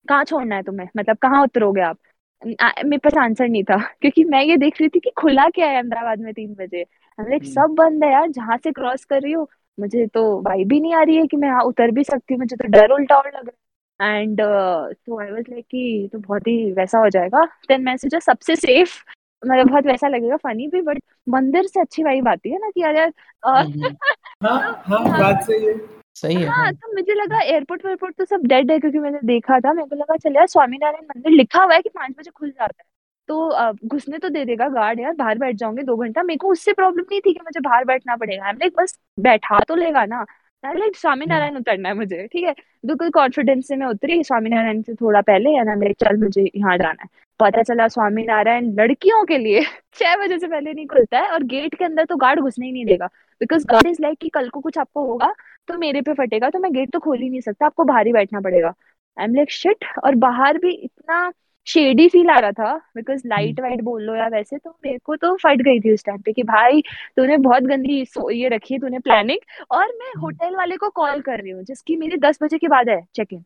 कहाँ 0.08 0.24
छोड़ना 0.26 0.56
है 0.56 0.64
तुम्हें? 0.64 0.88
मतलब 0.98 1.18
कहाँ 1.20 1.44
उतरोगे 1.44 1.82
आप? 1.84 1.98
मेरे 2.42 2.98
पास 3.00 3.18
आंसर 3.18 3.48
नहीं 3.48 3.64
था 3.64 3.78
क्योंकि 4.02 4.24
मैं 4.26 4.44
ये 4.44 4.58
देख 4.58 4.80
रही 4.82 4.90
थी 4.90 5.00
कि 5.00 5.12
खुला 5.18 5.48
क्या 5.50 5.68
है 5.68 5.78
अहमदाबाद 5.78 6.20
में 6.20 6.34
तीन 6.34 6.54
बजे 6.54 6.82
लाइक 7.20 7.42
हम्म। 7.42 7.52
सब 7.52 7.76
बंद 7.76 8.04
है 8.04 8.12
यार 8.12 8.30
जहाँ 8.32 8.58
से 8.58 8.72
क्रॉस 8.72 9.04
कर 9.06 9.22
रही 9.22 9.32
हूँ 9.32 9.48
मुझे 9.78 10.06
तो 10.08 10.24
वाई 10.42 10.64
भी 10.66 10.80
नहीं 10.80 10.94
आ 10.94 11.02
रही 11.02 11.16
है 11.16 11.26
कि 11.28 11.38
मैं 11.38 11.48
यहाँ 11.48 11.64
उतर 11.64 11.92
भी 11.92 12.04
सकती 12.04 12.34
हूँ 12.34 12.40
मुझे 12.40 12.56
तो 12.56 12.68
डर 12.70 12.92
उल्टा 12.92 13.18
और 13.18 13.28
लग 13.28 13.34
रहा 13.40 14.08
है 14.08 14.22
एंड 14.22 14.40
तो 14.40 15.20
आई 15.20 15.32
वाज 15.32 15.44
लाइक 15.50 15.66
कि 15.66 16.10
तो 16.14 16.20
बहुत 16.20 16.48
ही 16.48 16.72
वैसा 16.72 17.00
हो 17.00 17.10
जाएगा 17.10 17.44
देन 17.70 17.84
मैं 17.84 17.96
सोचा 17.98 18.20
सबसे 18.22 18.56
सेफ़ 18.56 18.98
मतलब 19.44 19.70
बहुत 19.70 19.86
वैसा 19.86 20.08
लगेगा 20.08 20.36
फनी 20.38 20.68
भी 20.68 20.82
बट 20.82 21.02
मंदिर 21.28 21.68
से 21.68 21.80
अच्छी 21.80 22.04
वाइब 22.04 22.28
आती 22.28 22.50
है 22.50 22.58
ना 22.58 22.70
कि 22.70 22.82
यार 22.82 22.96
यार 22.96 23.14
हम्म। 23.44 23.96
हाँ 24.44 24.84
हाँ 24.86 25.04
बात 25.10 25.44
सही 25.44 25.66
है 25.66 25.99
सही 26.22 26.36
है 26.36 26.48
हाँ, 26.48 26.56
हाँ। 26.58 26.74
तो 26.74 26.94
मुझे 26.96 27.14
लगा 27.14 27.40
एयरपोर्ट 27.42 27.86
वेयरपोर्ट 27.86 28.16
तो 28.18 28.26
सब 28.26 28.46
डेड 28.48 28.72
है 28.72 28.80
क्योंकि 28.80 29.00
मैंने 29.00 29.20
देखा 29.24 29.60
था। 29.60 29.74
मेरे 29.74 29.88
को 29.90 29.96
लगा 29.96 30.16
चल 30.18 30.36
यार 30.36 30.48
स्वामीनारायण 30.48 31.06
मंदिर 31.06 31.32
लिखा 31.32 31.64
हुआ 31.64 31.74
है 31.76 31.82
कि 31.82 31.90
पाँच 31.90 32.16
बजे 32.20 32.32
खुल 32.32 32.50
जाता 32.50 32.74
है। 32.80 32.88
तो 33.30 33.88
घुसने 33.88 34.18
तो 34.18 34.30
दे 34.30 34.44
देगा 34.46 34.68
गार्ड 34.70 35.00
यार 35.00 35.14
बाहर 35.14 35.38
बैठ 35.38 35.56
जाऊँगे 35.56 35.84
दो 35.84 35.96
घंटा। 35.98 36.24
मेरे 36.24 36.38
को 36.38 36.52
उससे 36.52 36.74
प्रॉब्लम 36.74 37.04
नहीं 37.12 37.20
थी 37.22 37.34
कि 37.34 37.40
मुझे 37.44 37.60
बाहर 37.60 37.86
बैठना 37.86 38.16
पड़ेगा। 38.16 38.52
लाइक 38.52 38.74
बस 38.78 38.98
बैठा 39.20 39.60
तो 39.68 39.76
लेगा 39.76 40.06
ना। 40.06 40.26
लाइक 40.64 40.96
स्वामीनारायण 40.98 41.50
हम्म। 41.50 41.60
उतरना 41.60 41.90
है 41.90 41.96
मुझे 41.96 42.28
ठीक 42.34 42.44
है? 42.46 42.54
बिल्कुल 42.86 43.10
कॉन्फिडेंस 43.12 43.68
से 43.68 43.76
मैं 43.76 43.88
उतरी 43.88 44.24
स्वामीनारायण 44.24 44.82
से 44.82 44.94
थोड़ा 44.96 45.22
पहले 45.22 45.50
है 45.50 45.64
ना 45.66 45.76
मेरे 45.76 45.94
चल 46.02 46.18
मुझे 46.18 46.42
यहाँ 46.56 46.78
जाना 46.78 47.04
है। 47.04 47.08
पता 47.40 47.62
चला 47.64 47.88
स्वामीनारायण 47.88 48.66
लड़कियों 48.76 49.24
के 49.26 49.38
लिए 49.38 49.62
छह 49.94 50.16
बजे 50.18 50.40
से 50.40 50.48
पहले 50.48 50.74
नहीं 50.74 50.86
खुलता 50.88 51.20
है 51.20 51.30
और 51.34 51.44
गेट 51.44 51.76
के 51.76 51.86
अंदर 51.86 52.06
तो 52.06 52.16
गार्ड 52.16 52.40
घुसने 52.40 52.66
ही 52.66 52.72
नहीं 52.72 52.86
देगा। 52.86 53.06
बिकॉज़ 53.42 53.66
गार्ड 53.68 53.88
इज़ 53.88 54.02
लाइक 54.02 54.18
कि 54.22 54.30
कल 54.30 54.50
को 54.50 54.60
कुछ 54.60 54.78
आपको 54.78 55.06
होगा 55.06 55.34
तो 55.70 55.78
मेरे 55.78 56.02
पे 56.02 56.14
फटेगा 56.14 56.50
तो 56.50 56.60
मैं 56.60 56.72
गेट 56.74 56.92
तो 56.92 57.00
खोल 57.00 57.20
ही 57.20 57.30
नहीं 57.30 57.42
सकता 57.42 57.66
आपको 57.66 57.84
बाहर 57.84 58.08
ही 58.08 58.14
बैठना 58.14 58.40
पड़ेगा। 58.42 58.74
आई 59.18 59.26
एम 59.26 59.36
लाइक 59.36 59.52
शिट 59.52 59.86
और 60.04 60.16
बाहर 60.16 60.58
भी 60.58 60.72
इतना 60.74 61.32
शेडी 61.68 62.08
फील 62.10 62.30
आ 62.30 62.38
रहा 62.40 62.52
था 62.52 62.76
बिकॉज़ 62.96 63.22
लाइट 63.28 63.60
वाइट 63.60 63.82
बोल 63.82 64.04
लो 64.04 64.16
या 64.16 64.28
वैसे 64.28 64.58
तो 64.58 64.70
मेरे 64.86 64.98
को 64.98 65.16
तो 65.16 65.36
फट 65.36 65.62
गई 65.62 65.80
थी 65.80 65.94
उस 65.94 66.06
टाइम 66.06 66.22
पे 66.22 66.34
कि 66.34 66.44
भाई 66.44 66.82
तूने 67.18 67.38
बहुत 67.38 67.64
गंदी 67.64 68.00
ये 68.34 68.48
रखी 68.48 68.74
है 68.74 68.80
तूने 68.80 69.00
प्लानिंग 69.00 69.40
और 69.72 69.86
मैं 70.00 70.14
होटल 70.22 70.46
हम्म। 70.46 70.58
वाले 70.58 70.78
को 70.78 70.90
कॉल 70.90 71.22
कर 71.22 71.40
रही 71.40 71.52
हूँ 71.52 71.64
जिसकी 71.64 71.98
मेरी 71.98 72.18
दस 72.18 72.40
बजे 72.44 72.58
के 72.58 72.68
बाद 72.68 72.90
है 72.90 73.02
चेक 73.16 73.34
इन 73.34 73.44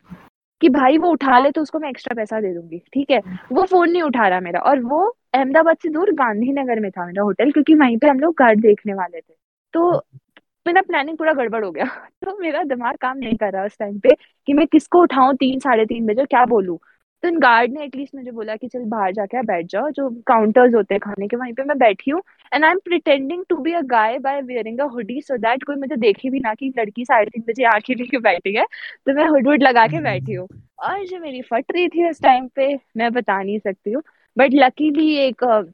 कि 0.62 0.70
भाई 0.70 0.98
वो 0.98 1.10
उठा 1.12 1.40
ले 1.40 1.52
तो 1.52 1.62
उसको 1.62 1.80
मैं 1.80 1.90
एक्स्ट्रा 1.90 2.16
पैसा 2.16 2.40
दे 2.42 2.54
दूँगी 2.54 2.82
ठीक 2.94 3.12
है? 3.12 3.20
वो 3.52 3.64
फ़ोन 3.64 3.90
नहीं 3.92 4.02
उठा 4.02 4.28
रहा 4.28 4.40
मेरा 4.40 4.60
और 4.62 4.80
वो 4.82 5.06
अहमदाबाद 5.34 5.78
से 5.78 5.90
दूर 5.90 6.12
गांधीनगर 6.14 6.80
में 6.80 6.90
था 6.92 7.06
मेरा 7.06 7.24
होटल 7.24 7.52
क्योंकि 7.52 7.76
वहीं 7.76 7.98
पे 7.98 8.08
हम 8.08 8.20
लोग 8.20 8.36
घर 8.40 8.56
देखने 8.58 8.94
वाले 8.94 9.20
थे। 9.20 9.34
तो 9.74 9.92
मेरा 10.68 10.82
प्लानिंग 10.82 11.18
पूरा 11.18 11.34
गड़बड़ 11.34 11.66
हो 11.66 11.72
गया। 11.72 11.86
तो 12.26 12.38
मेरा 12.40 12.64
दिमाग 12.64 12.96
काम 12.98 13.18
नहीं 13.18 13.36
कर 13.36 13.52
रहा 13.54 13.66
उस 13.66 13.78
टाइम 13.80 14.00
पे 14.00 14.10
कि 14.48 14.54
मैं 14.54 14.68
किसको 14.68 15.02
उठाऊं 15.02 15.36
तीन, 15.36 15.60
साढ़े 15.60 15.86
तीन 15.86 16.06
बजे 16.06 16.26
क्या 16.26 16.46
बोलूँ। 16.46 16.78
तो 17.24 17.28
इन 17.28 17.40
गार्ड 17.40 17.74
ने 17.74 17.84
एटलीस्ट 17.84 18.16
मुझे 18.16 18.32
बोला 18.32 18.56
कि 18.56 18.68
चल 18.68 18.84
बाहर 18.86 19.12
जाके 19.14 19.42
बैठ 19.42 19.66
जाओ, 19.66 19.90
जो 19.90 20.10
काउंटर्स 20.28 20.76
होते 20.76 20.96
हैं 20.96 21.00
खाने 21.00 21.28
के, 21.28 21.36
वहीं 21.38 21.54
पे 21.54 21.64
मैं 21.64 21.78
बैठी 21.78 22.12
हूँ। 22.12 22.22
And 22.54 22.66
I 22.66 22.72
am 22.72 22.80
pretending 22.80 23.44
to 23.50 23.56
be 23.58 23.74
a 23.74 23.82
guy 23.82 24.20
by 24.20 24.42
wearing 24.42 24.80
a 24.80 24.84
hoodie 24.84 25.22
so 25.22 25.38
that 25.38 25.64
कोई 25.64 25.76
मुझे 25.76 25.96
देखे 25.96 26.30
भी 26.30 26.40
ना 26.40 26.54
कि 26.54 26.74
लड़की 26.80 27.06
साढ़े 27.06 27.26
तीन 27.26 27.44
बजे 27.50 27.64
आँखें 27.64 27.96
लेके 27.96 28.18
बैठी 28.18 28.56
है। 28.56 28.66
तो 29.06 29.14
मैं 29.14 29.28
हुड 29.28 29.48
वुड 29.48 29.64
लगा 29.64 29.88
के 29.88 30.02
बैठी 30.02 30.34
हूँ। 30.34 30.48
और 30.80 31.06
जो 31.06 31.20
मेरी 31.20 31.42
फट 31.42 31.66
रही 31.72 31.88
थी 31.88 32.10
उस 32.10 32.22
टाइम 32.22 32.48
पे, 32.48 32.80
मैं 32.98 33.12
बता 33.14 33.44
नहीं 33.44 33.60
सकती 33.60 33.92
हूँ। 33.92 34.04
बट 34.38 34.50
लकीली 34.54 35.16
एक, 35.16 35.72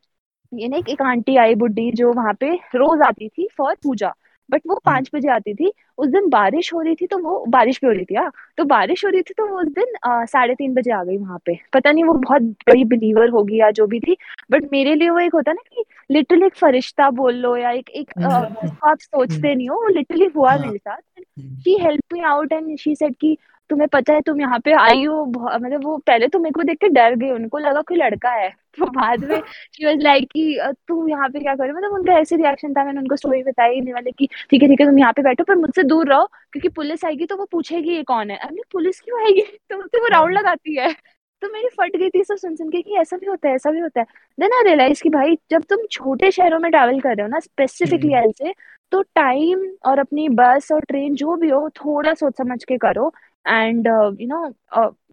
ये 0.54 0.68
ना 0.68 0.78
एक 0.78 1.02
आंटी 1.02 1.38
आई 1.38 1.56
बुढ़ी 1.56 1.92
जो 1.92 2.14
वहाँ 2.14 2.34
पे 2.34 2.56
रोज 2.56 3.02
आती 3.02 3.30
थी 3.30 3.48
फॉर 3.58 3.76
पूजा। 3.76 4.14
बट 4.52 4.62
वो 4.68 4.74
हम्म। 4.74 4.92
पाँच 4.92 5.10
बजे 5.16 5.30
आती 5.30 5.54
थी। 5.54 5.72
उस 5.98 6.08
दिन 6.08 6.30
बारिश 6.30 6.74
हो 6.74 6.82
रही 6.82 6.96
थी 6.96 7.08
तो 7.08 7.18
वो 7.18 7.44
बारिश 7.50 7.80
भी 7.82 7.88
हो 7.88 7.94
रही 7.94 8.06
थी 8.06 8.16
हाँ। 8.16 8.32
तो 8.58 8.64
बारिश 8.64 9.04
हो 9.06 9.10
रही 9.10 9.22
थी 9.22 9.34
तो 9.38 9.46
वो 9.48 9.60
उस 9.62 9.68
दिन 9.68 9.94
साढ़े 10.08 10.56
तीन 10.56 10.74
बजे 10.74 10.92
आ 10.92 11.04
गई 11.04 11.18
वहाँ 11.18 11.40
पे। 11.46 11.58
पता 11.74 11.92
नहीं 11.92 12.04
वो 12.04 12.14
बहुत 12.14 12.42
बड़ी 12.42 12.84
बिलीवर 12.86 13.30
होगी 13.30 13.60
या 13.60 13.72
जो 13.72 13.88
भी 13.88 14.00
थी। 14.00 14.18
बट 14.52 14.72
मेरे 14.72 14.96
लिए 14.96 15.10
वो 15.10 15.20
एक 15.20 15.34
होता 15.34 15.52
ना 15.52 15.62
कि 15.76 15.84
लिटरली 16.12 16.46
एक 16.46 16.56
फरिश्ता 16.56 17.10
बोल 17.12 17.36
लो 17.36 17.56
या 17.58 17.72
एक 17.72 17.90
एक 17.90 18.12
हम्म। 18.18 18.70
आप 18.90 19.00
सोचते 19.00 19.48
हम्म। 19.48 19.58
नहीं 19.58 19.70
हो। 19.70 19.76
वो 19.76 19.88
लिटरली 19.88 20.26
हुआ 20.36 20.58
मेरे 20.58 20.78
साथ। 20.78 21.22
She 21.40 21.78
help 21.82 22.14
me 22.14 22.22
out 22.22 22.54
and 22.54 22.78
she 22.78 22.96
said 22.96 23.16
की 23.16 23.38
तुम्हें 23.70 23.88
पता 23.90 24.14
है 24.14 24.22
तुम 24.22 24.42
यहाँ 24.42 24.60
पे 24.60 24.72
आई 24.82 25.04
हो 25.06 25.26
मतलब 25.26 25.84
वो 25.86 25.98
पहले 26.08 26.28
तो 26.28 26.40
मेरे 26.40 26.54
को 26.54 26.64
देख 26.64 26.78
के 26.82 26.90
डर 26.90 27.16
गई 27.16 27.30
उनको 27.32 27.58
लगा 27.60 27.82
कोई 27.88 27.98
लड़का 27.98 28.32
है। 28.34 28.50
तो 28.78 28.86
बाद 28.92 29.24
में 29.26 29.40
शी 29.74 29.86
वाज 29.86 30.04
लाइक 30.04 30.28
कि 30.34 30.60
तू 30.88 31.08
यहाँ 31.08 31.30
पे 31.30 31.40
क्या 31.40 31.56
कर 31.56 31.64
रही 31.64 31.74
मतलब 31.74 31.94
उनका 31.94 32.14
ऐसे 32.20 32.36
रिएक्शन 32.38 32.74
था 32.74 32.84
मैंने 32.86 33.00
उनको 33.00 33.16
स्टोरी 33.16 33.42
बताई 33.44 33.80
नहीं 33.82 33.94
वाले 33.94 34.12
कि 34.12 34.28
ठीक 34.52 34.62
है 34.64 34.68
ठीक 34.70 34.82
है 34.82 34.88
तुम 34.88 35.00
यहाँ 35.00 35.14
पे 35.14 35.22
बैठो 35.24 35.44
पर 35.44 35.56
मुझसे 35.58 35.84
दूर 35.86 36.08
रहो 36.10 36.26
क्योंकि 36.54 36.70
पुलिस 36.72 37.06
आएगी 37.06 37.26
तो 37.26 37.36
वो 37.38 37.46
पूछेगी 37.52 37.96
ये 37.96 38.04
कौन 38.04 38.30
है? 38.32 38.38
अरे 38.40 38.62
पुलिस 38.72 39.00
क्यों 39.02 39.22
आएगी? 39.24 39.42
तो 39.70 39.78
मुझसे 39.78 40.00
वो 40.02 40.08
राउंड 40.12 40.34
लगाती 40.38 40.76
है। 40.78 40.94
तो 41.42 41.48
मेरी 41.52 41.68
फट 41.80 41.96
गई 41.98 42.10
थी 42.10 42.24
सब 42.24 42.36
सुन 42.38 42.56
सुन 42.56 42.70
के 42.70 42.82
कि 42.82 42.96
ऐसा 43.02 43.18
भी 43.18 43.26
होता 43.26 43.50
है 43.50 43.56
ऐसा 43.56 43.72
भी 43.72 43.80
होता 43.80 44.00
है। 44.02 44.06
देन 44.38 44.54
आई 44.54 44.64
रियलाइज़ 44.64 45.02
कि 45.04 45.10
भाई 45.10 45.36
जब 45.52 45.64
तुम 45.70 45.86
छोटे 45.92 46.32
शहरों 46.32 46.60
में 46.60 46.70
ट्रैवल 46.72 47.00
कर 47.00 47.16
रहे 47.16 47.22
हो 47.22 47.28
ना 47.28 47.40
स्पेसिफिकली 47.40 48.14
हम्म। 48.14 48.30
ऐसे 48.30 48.54
तो 48.92 49.02
टाइम 49.16 49.66
और 49.88 50.00
अपनी 50.00 50.28
बस 50.32 50.72
और 50.72 50.82
ट्रेन 50.88 51.16
जो 51.16 51.36
भी 51.38 51.50
हो 51.50 51.70
थोड़ा 51.78 52.14
सोच 52.14 52.38
समझ 52.38 52.64
के 52.64 52.78
करो। 52.78 53.12
एंड 53.46 53.88
यू 54.22 54.28
नो 54.28 54.56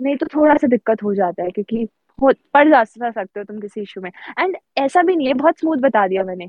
नहीं 0.02 0.16
तो 0.16 0.26
थोड़ा 0.26 0.56
सा 0.56 0.66
दिक्कत 0.66 1.02
हो 1.02 1.14
जाता 1.14 1.42
है 1.42 1.50
क्योंकि 1.50 1.88
हो 2.18 2.32
पड़ 2.54 2.68
जा 2.68 2.84
सकते 2.84 3.40
हो 3.40 3.44
तुम 3.44 3.60
किसी 3.60 3.80
इशू 3.80 4.00
में। 4.00 4.10
एंड 4.40 4.56
ऐसा 4.78 5.02
भी 5.02 5.16
नहीं 5.16 5.28
है 5.28 5.34
बहुत 5.34 5.58
स्मूथ 5.58 5.76
बता 5.76 6.08
दिया 6.08 6.24
मैंने। 6.24 6.46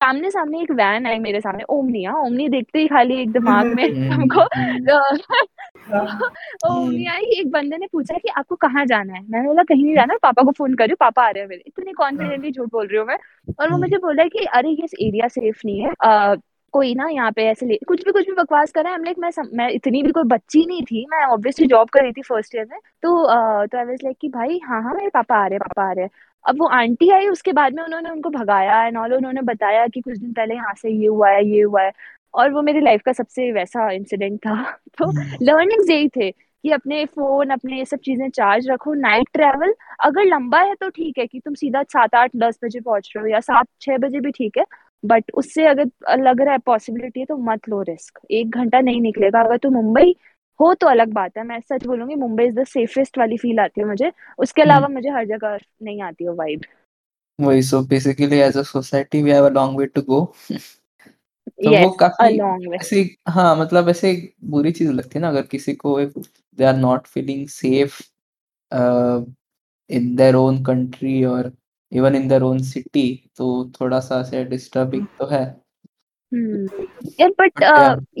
सामने 0.00 0.30
सामने 0.30 0.62
एक 0.62 0.70
वैन 0.70 1.06
आई 1.06 1.18
मेरे 1.18 1.40
सामने 1.40 1.62
ओमनी 1.70 2.04
हाँ 2.04 2.20
ओमनी 2.20 2.48
देखते 2.48 2.78
ही 2.78 2.88
खाली 2.88 3.22
एक 3.22 3.32
दिमाग 3.32 3.66
में 3.66 3.84
हमको 4.10 4.40
ओमनी 6.70 7.06
आई 7.06 7.22
एक 7.40 7.50
बंदे 7.50 7.76
ने 7.76 7.86
पूछा 7.92 8.18
कि 8.18 8.28
आपको 8.28 8.56
कहाँ 8.56 8.86
जाना 8.86 9.14
है? 9.14 9.24
मैंने 9.30 9.48
बोला 9.48 9.62
कहीं 9.62 9.84
नहीं 9.84 9.94
जाना 9.94 10.16
पापा 10.22 10.42
को 10.42 10.52
फ़ोन 10.52 10.74
करी 10.74 10.94
पापा 10.94 11.26
आ 11.26 11.30
रहे 11.30 11.42
हैं 11.42 11.48
मेरे। 11.48 11.62
इतनी 11.66 11.92
कॉन्फिडेंटली 11.92 12.52
झूठ 12.52 12.68
बोल 12.72 12.86
रही 12.86 12.98
हूँ 12.98 13.06
मैं। 13.06 13.14
और 13.14 13.54
वो 13.60 13.66
हम्म। 13.66 13.80
मुझे 13.80 13.96
बोला 13.96 14.24
कि 14.24 14.44
अरे 14.44 14.70
ये 14.70 15.08
एरिया 15.08 15.28
सेफ़ 15.28 15.60
नहीं 15.66 15.80
है। 15.80 15.90
कोई 16.74 16.94
ना 16.94 17.06
यहाँ 17.08 17.30
पे 17.32 17.44
ऐसे 17.44 17.66
ले 17.66 17.76
कुछ 17.88 18.04
भी 18.04 18.12
कुछ 18.12 18.26
भी 18.26 18.32
बकवास 18.34 18.72
कर 18.72 18.84
रहा 18.84 18.92
है 18.92 19.02
लाइक 19.04 19.18
मैं 19.18 19.30
सम, 19.30 19.48
मैं 19.52 19.68
इतनी 19.70 20.02
भी 20.02 20.10
कोई 20.12 20.24
बच्ची 20.28 20.64
नहीं 20.66 20.82
थी 20.82 21.04
मैं 21.10 21.24
ऑब्वियसली 21.26 21.66
जॉब 21.66 21.88
कर 21.90 22.02
रही 22.02 22.12
थी 22.12 22.22
फ़र्स्ट 22.22 22.54
ईयर 22.56 22.66
में 22.70 22.78
तो 23.02 23.24
तो 23.66 23.78
आई 23.78 23.84
वाज 23.84 23.98
लाइक 24.04 24.16
कि 24.20 24.28
भाई 24.28 24.58
हाँ 24.64 24.82
हाँ 24.82 24.94
मेरे 24.94 25.10
पापा 25.10 25.36
आ 25.36 25.46
रहे 25.46 25.54
हैं 25.54 25.60
पापा 25.60 25.88
आ 25.90 25.92
रहे 25.92 26.04
हैं। 26.04 26.10
अब 26.44 26.60
वो 26.60 26.66
आंटी 26.70 27.10
आई 27.10 27.28
उसके 27.28 27.52
बाद 27.52 27.74
में 27.74 27.82
उन्होंने 27.82 28.10
उनको 28.10 28.30
भगाया 28.30 28.82
एंड 28.86 28.96
ऑल 28.98 29.14
उन्होंने 29.14 29.42
बताया 29.42 29.86
कि 29.86 30.00
कुछ 30.00 30.18
दिन 30.18 30.32
पहले 30.32 30.54
यहाँ 30.54 30.74
से 30.74 30.90
ये 30.92 31.06
हुआ 31.06 31.30
है 31.30 31.44
ये 31.46 31.62
हुआ 31.62 31.82
है 31.82 31.92
और 32.34 32.50
वो 32.52 32.62
मेरी 32.62 32.80
लाइफ 32.80 33.02
का 33.04 33.12
सबसे 33.12 33.50
वैसा 33.52 33.90
इंसिडेंट 33.92 34.38
था। 34.38 34.62
तो 34.98 35.10
लर्निंग्स 35.42 35.90
यही 35.90 36.08
थे 36.08 36.30
कि 36.30 36.70
अपने 36.72 37.04
फ़ोन 37.06 37.50
अपने 37.50 37.78
ये 37.78 37.84
सब 37.84 37.98
चीज़ें 37.98 38.28
चार्ज 38.30 38.68
रखो 38.70 38.94
नाइट 38.94 39.28
ट्रैवल 39.32 39.74
अगर 40.04 40.24
लंबा 40.24 40.60
है 40.60 40.74
तो 40.74 40.88
ठीक 40.90 41.18
है 41.18 41.26
कि 41.26 41.40
तुम 41.40 41.54
सीधा 41.54 41.82
सात 41.84 42.14
आठ 42.14 42.30
दस 42.36 42.58
बजे 42.64 42.80
पहुँच 42.80 43.12
रहे 43.16 43.22
हो 43.22 43.28
या 43.28 43.40
सात 43.40 43.66
छह 43.80 43.98
बजे 43.98 44.20
भी 44.20 44.30
ठीक 44.30 44.58
है 44.58 44.64
बट 45.02 45.30
उससे 45.34 45.66
अगर 45.66 46.18
लग 46.20 46.40
रहा 46.40 46.52
है 46.52 46.58
पॉसिबिलिटी 46.66 47.20
है 47.20 47.26
तो 47.26 47.36
मत 47.50 47.68
लो 47.68 47.82
रिस्क 47.82 48.18
एक 48.30 48.56
घंटा 48.56 48.80
नहीं 48.80 49.00
निकलेगा. 49.02 49.40
अगर 49.40 49.56
तुम 49.58 49.74
मुंबई 49.74 50.14
हो 50.60 50.72
तो 50.74 50.86
अलग 50.86 51.12
बात 51.12 51.36
है. 51.38 51.44
मैं 51.44 51.60
सच 51.60 51.86
बोलूँगी 51.86 52.14
मुंबई 52.14 52.44
इज़ 52.46 52.54
द 52.54 52.64
सेफेस्ट 52.66 53.18
वाली 53.18 53.36
फील 53.36 53.60
आती 53.60 53.80
है 53.80 53.86
मुझे. 53.86 54.12
उसके 54.38 54.62
हम्म। 54.62 54.70
अलावा 54.70 54.88
मुझे 54.88 55.10
हर 55.10 55.26
जगह 55.26 55.58
नहीं 55.82 56.02
आती 56.02 56.28
वो 56.28 56.34
वाइब 56.34 56.64
वही 57.38 57.62
so 57.62 57.80
basically 57.82 58.38
as 58.38 58.56
a 58.56 58.62
society 58.62 59.22
we 59.22 59.30
have 59.30 59.44
a 59.46 59.50
long 59.50 59.78
way 59.78 59.86
to 59.86 60.02
go 60.02 60.20
तो 61.64 61.70
वो 61.70 61.74
यस 61.74 61.96
काफ़ी 62.00 62.38
वे 62.68 62.76
ऐसी 62.76 63.02
हाँ 63.28 63.54
मतलब 63.56 63.88
ऐसे 63.88 64.12
बुरी 64.44 64.72
चीज़ 64.72 64.90
लगती 64.90 65.18
है 65.18 65.20
ना 65.20 65.28
अगर 65.28 65.42
किसी 65.46 65.74
को 65.74 65.98
they 66.04 66.64
are 66.64 66.76
not 66.76 67.06
feeling 67.06 67.46
safe 67.48 68.00
in 69.90 70.14
their 70.16 70.34
own 70.34 70.62
country 70.64 71.24
और 71.24 71.52
even 71.92 72.14
in 72.14 72.28
their 72.28 72.42
own 72.42 72.58
city 72.62 73.08
तो 73.36 73.46
थोड़ा 73.80 74.00
सा 74.00 74.20
ऐसे 74.20 74.44
डिस्टर्बिंग 74.44 75.06
तो 75.18 75.26
है। 75.26 75.44
हम्म 76.32 76.84
यार 77.20 77.30
बट 77.40 77.62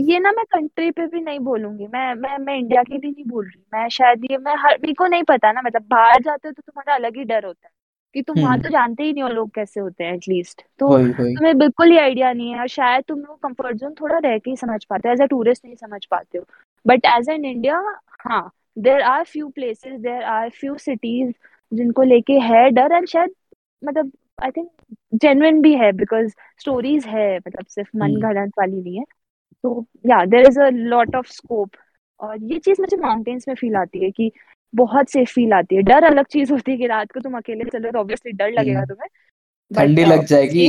ये 0.00 0.18
ना 0.18 0.30
मैं 0.32 0.44
कंट्री 0.44 0.90
पे 0.90 1.06
भी 1.06 1.20
नहीं 1.20 1.38
बोलूँगी। 1.38 1.86
मैं 1.86 2.14
मैं 2.14 2.36
मैं 2.38 2.56
इंडिया 2.58 2.82
की 2.82 2.98
भी 2.98 3.10
नहीं 3.10 3.24
बोल 3.24 3.44
रही। 3.44 3.62
मैं 3.74 3.88
शायद 3.88 4.24
ये 4.30 4.38
मैं 4.38 4.54
हर 4.58 4.78
मेरे 4.82 4.94
को 4.94 5.06
नहीं 5.06 5.22
पता 5.22 5.52
ना 5.52 5.62
मतलब 5.62 5.82
बाहर 5.90 6.22
जाते 6.22 6.48
हो 6.48 6.52
तो 6.52 6.62
तुम्हारा 6.62 6.94
अलग 6.94 7.16
ही 7.16 7.24
डर 7.24 7.44
होता 7.46 7.66
है। 7.66 7.72
कि 8.14 8.22
तुम 8.22 8.38
वहाँ 8.40 8.52
हम्म। 8.52 8.62
तो 8.62 8.68
जानते 8.68 9.02
ही 9.02 9.12
नहीं 9.12 9.22
हो 9.22 9.28
लोग 9.28 9.50
कैसे 9.54 9.80
होते 9.80 10.04
हैं 10.04 10.14
एटलीस्ट 10.14 10.62
तो 10.80 10.86
तुम्हें 11.08 11.58
बिल्कुल 11.58 11.90
ही 11.90 11.98
आइडिया 11.98 12.32
नहीं 12.32 12.50
है। 12.52 12.60
और 12.60 12.68
शायद 12.68 13.04
तुम 13.08 13.18
वो 13.20 13.34
कंफर्ट 13.42 13.76
जोन 13.76 13.94
थोड़ा 14.00 14.18
रह 14.18 14.38
के 14.38 14.50
ही 14.50 14.56
समझ 14.56 14.84
पाते 14.84 15.08
हो। 15.08 15.12
एज 15.14 15.20
अ 15.20 15.26
टूरिस्ट 15.26 15.64
नहीं 15.64 15.74
समझ 15.76 16.04
पाते 16.04 16.38
हो। 16.38 16.44
बट 16.86 17.06
एज 17.06 17.28
एन 17.30 17.44
इंडिया 17.44 17.82
हाँ 18.20 18.50
there 18.78 19.02
are 19.02 19.24
few 19.24 19.48
places 19.48 20.00
there 20.00 20.22
are 20.24 20.48
few 20.50 20.76
cities 20.78 21.32
जिनको 21.72 22.02
लेके 22.02 22.38
है 22.40 22.68
डर। 22.70 22.92
एंड 22.92 23.06
शायद 23.08 23.30
मतलब 23.82 24.12
आई 24.42 24.50
थिंक 24.50 24.68
जेन्युइन 25.14 25.60
भी 25.62 25.74
है 25.74 25.92
बिकॉज़ 25.92 26.28
स्टोरीज 26.60 27.06
है 27.06 27.36
मतलब 27.36 27.66
सिर्फ़ 27.66 27.88
मन 27.96 28.10
हम्म। 28.10 28.20
गढ़ंत 28.20 28.52
वाली 28.58 28.80
नहीं 28.82 28.98
है। 28.98 29.04
तो 29.64 29.86
या 30.06 30.24
there 30.24 30.46
is 30.46 30.60
a 30.60 30.68
lot 30.70 31.14
of 31.16 31.26
scope 31.26 31.70
और 32.20 32.42
ये 32.42 32.58
चीज़ 32.58 32.80
मुझे 32.80 32.96
माउंटेन्स 32.96 33.48
में 33.48 33.54
फील 33.54 33.76
आती 33.76 34.04
है 34.04 34.10
कि 34.10 34.30
बहुत 34.74 35.10
सेफ़ 35.10 35.32
फील 35.32 35.52
आती 35.52 35.76
है। 35.76 35.82
डर 35.82 36.04
अलग 36.04 36.26
चीज़ 36.26 36.52
होती 36.52 36.72
है 36.72 36.78
कि 36.78 36.86
रात 36.86 37.12
को 37.12 37.20
तुम 37.20 37.36
अकेले 37.36 37.64
चलो 37.64 37.90
तो 37.90 37.98
ऑब्वियसली 37.98 38.32
डर 38.32 38.50
लगेगा 38.50 38.78
हम्म। 38.78 38.88
तुम्हें। 38.88 39.08
ठंडी 39.70 40.04
लग 40.04 40.24
जाएगी। 40.24 40.66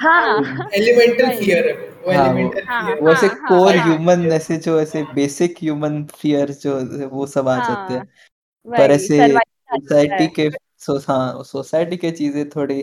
हाँ। 0.00 0.38
एलिमेंटल 0.74 1.30
फियर 1.38 1.68
है 1.68 1.72
वो 2.06 2.12
हाँ 2.12 2.26
एलिमेंटल 2.26 2.62
हाँ 2.68 2.84
फियर 2.86 3.00
वो 3.00 3.12
ऐसे 3.12 3.26
हाँ 3.26 3.36
हाँ 3.36 3.48
कोर 3.48 3.76
हाँ। 3.76 3.86
ह्यूमन 3.88 4.26
ऐसे 4.32 4.56
जो 4.56 4.80
ऐसे 4.80 5.02
बेसिक 5.14 5.56
ह्यूमन 5.62 6.02
फियर 6.16 6.50
जो 6.50 7.08
वो 7.08 7.26
सब 7.26 7.48
आ 7.48 7.56
जाते 7.58 7.94
हैं। 7.94 8.00
हाँ। 8.00 8.78
पर 8.78 8.90
ऐसे 8.90 9.28
सोसाइटी 9.28 10.26
के 10.26 10.48
सो 10.80 10.96
हाँ 11.08 11.42
सोसाइटी 11.44 11.96
के 11.96 12.10
चीज़ें 12.10 12.48
थोड़ी 12.50 12.80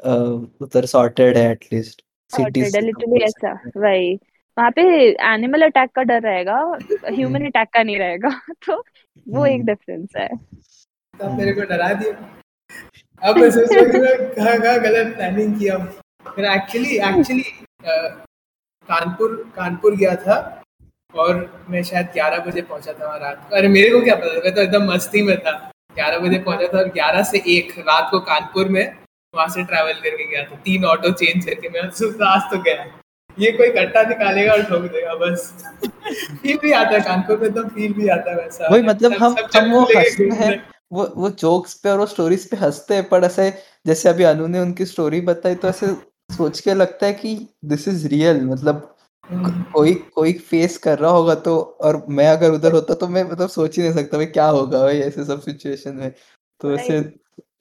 अ, 0.00 0.10
उधर 0.62 0.86
सॉर्टेड 0.86 1.36
है 1.36 1.50
एटलीस्ट 1.52 2.02
सिटीज़ 2.30 2.76
है 2.76 2.82
लिटरली 2.82 3.22
ऐसा 3.24 3.52
वही। 3.76 4.14
वहाँ 4.56 4.70
पे 4.70 4.82
एनिमल 5.32 5.62
अटैक 5.62 5.90
का 5.94 6.02
डर 6.02 6.20
रहेगा 6.22 6.56
ह्यूमन 7.08 7.36
हम्म। 7.36 7.46
अटैक 7.46 7.68
का 7.74 7.82
नहीं 7.82 7.98
रहेगा 7.98 8.28
तो 8.66 8.76
वो 9.26 9.46
एक 9.46 9.54
हम्म। 9.54 9.66
डिफरेंस 9.66 10.08
है। 10.16 10.28
तो 10.28 11.30
मेरे 11.30 11.50
हम्म 11.50 11.60
को 11.60 11.66
डरा 11.68 11.92
दिया। 11.92 12.12
अब 13.22 13.36
मैं 13.38 13.50
सोच 13.50 13.72
रहा 13.72 13.82
हूँ 13.82 13.90
कि 13.92 13.98
मैं 14.04 14.16
कहाँ 14.34 14.58
कहाँ 14.60 14.78
गलत 14.80 15.14
प्लानिंग 15.16 15.58
किया 15.58 15.78
फिर 16.26 16.44
एक्चुअली 16.44 16.96
एक्चुअली 16.98 17.42
कानपुर 18.88 19.34
कानपुर 19.56 19.96
गया 19.96 20.14
था 20.16 20.36
और 21.14 21.34
मैं 21.70 21.82
शायद 21.82 22.06
11 22.16 22.44
बजे 22.46 22.62
पहुँचा 22.62 22.92
था 22.92 23.06
वहाँ 23.06 23.18
रात 23.18 23.46
को। 23.50 23.56
अरे 23.56 23.68
मेरे 23.68 23.90
को 23.90 24.00
क्या 24.04 24.14
पता 24.14 24.34
था? 24.34 24.40
मैं 24.44 24.54
तो 24.54 24.60
एकदम 24.62 24.90
मस्ती 24.92 25.22
में 25.22 25.36
था। 25.38 25.52
11 25.98 26.18
बजे 26.18 26.38
पहुँचा 26.38 26.68
था 26.68 26.78
और 26.78 26.88
11 26.96 27.24
से 27.24 27.42
1 27.50 27.78
रात 27.80 28.08
को 28.10 28.18
कानपुर 28.30 28.68
में 28.68 28.84
वहाँ 29.34 29.48
से 29.48 29.62
ट्रैवल 29.64 30.00
करके 30.02 30.30
गया 30.30 30.42
था। 30.44 30.56
तीन 30.64 30.84
ऑटो 30.84 31.10
चेंज 31.12 31.44
करके 31.44 31.68
मैं 31.68 31.80
आज 31.80 32.50
तो 32.50 32.62
गया। 32.62 32.84
ये 33.38 33.50
कोई 33.52 33.68
कट्टा 33.70 34.02
निकालेगा 34.02 34.52
और 34.52 34.62
ठोक 34.62 34.82
देगा 34.92 35.14
बस। 35.14 35.52
फील 36.42 36.58
भी 36.58 36.72
आता 36.72 36.90
है 36.90 37.00
कानपुर 37.00 37.38
में 37.38 37.46
एकदम 37.46 37.68
फील 37.68 37.92
भी 37.92 38.08
आता 38.08 38.30
है 38.30 38.36
वैसा। 38.36 38.68
वही 38.72 38.82
मतलब 38.82 39.14
सब 39.14 39.22
हम 39.22 39.34
सब 39.34 39.56
हम 39.56 39.70
वो 39.72 39.80
हँसते 39.80 40.28
हैं 40.34 40.62
वो 40.92 41.12
वो 41.16 41.30
जोक्स 41.30 41.74
पे 41.74 41.90
और 41.90 41.98
वो 41.98 42.06
स्टोरीज 42.06 42.48
पे 42.50 42.56
हँसते 42.56 42.94
हैं 42.94 43.08
पर 43.08 43.24
ऐसे 43.24 43.50
जैसे 43.86 44.08
अभी 44.08 44.24
अनु 44.24 44.46
ने 44.46 44.60
उनकी 44.60 44.84
स्टोरी 44.84 45.20
बताई 45.20 45.54
तो 45.54 45.68
ऐसे 45.68 45.86
सोच 46.30 46.60
के 46.60 46.74
लगता 46.74 47.06
है 47.06 47.12
कि 47.12 47.34
दिस 47.64 47.88
इज़ 47.88 48.06
रियल 48.08 48.44
मतलब 48.46 48.94
कोई 49.72 49.94
कोई 49.94 50.32
फेस 50.32 50.76
कर 50.78 50.98
रहा 50.98 51.10
होगा 51.10 51.34
तो 51.34 51.58
और 51.80 52.06
मैं 52.08 52.28
अगर 52.28 52.50
उधर 52.50 52.72
होता 52.72 52.94
तो 52.94 53.08
मैं 53.08 53.24
मतलब 53.24 53.48
सोच 53.48 53.76
ही 53.76 53.82
नहीं 53.82 53.92
सकता 53.92 54.16
भाई 54.16 54.26
क्या 54.26 54.46
होगा 54.46 54.78
भाई 54.78 54.98
ऐसे 54.98 55.24
सब 55.24 55.40
सिचुएशन 55.40 55.94
में। 55.94 56.12
तो 56.60 56.74
ऐसे 56.74 57.02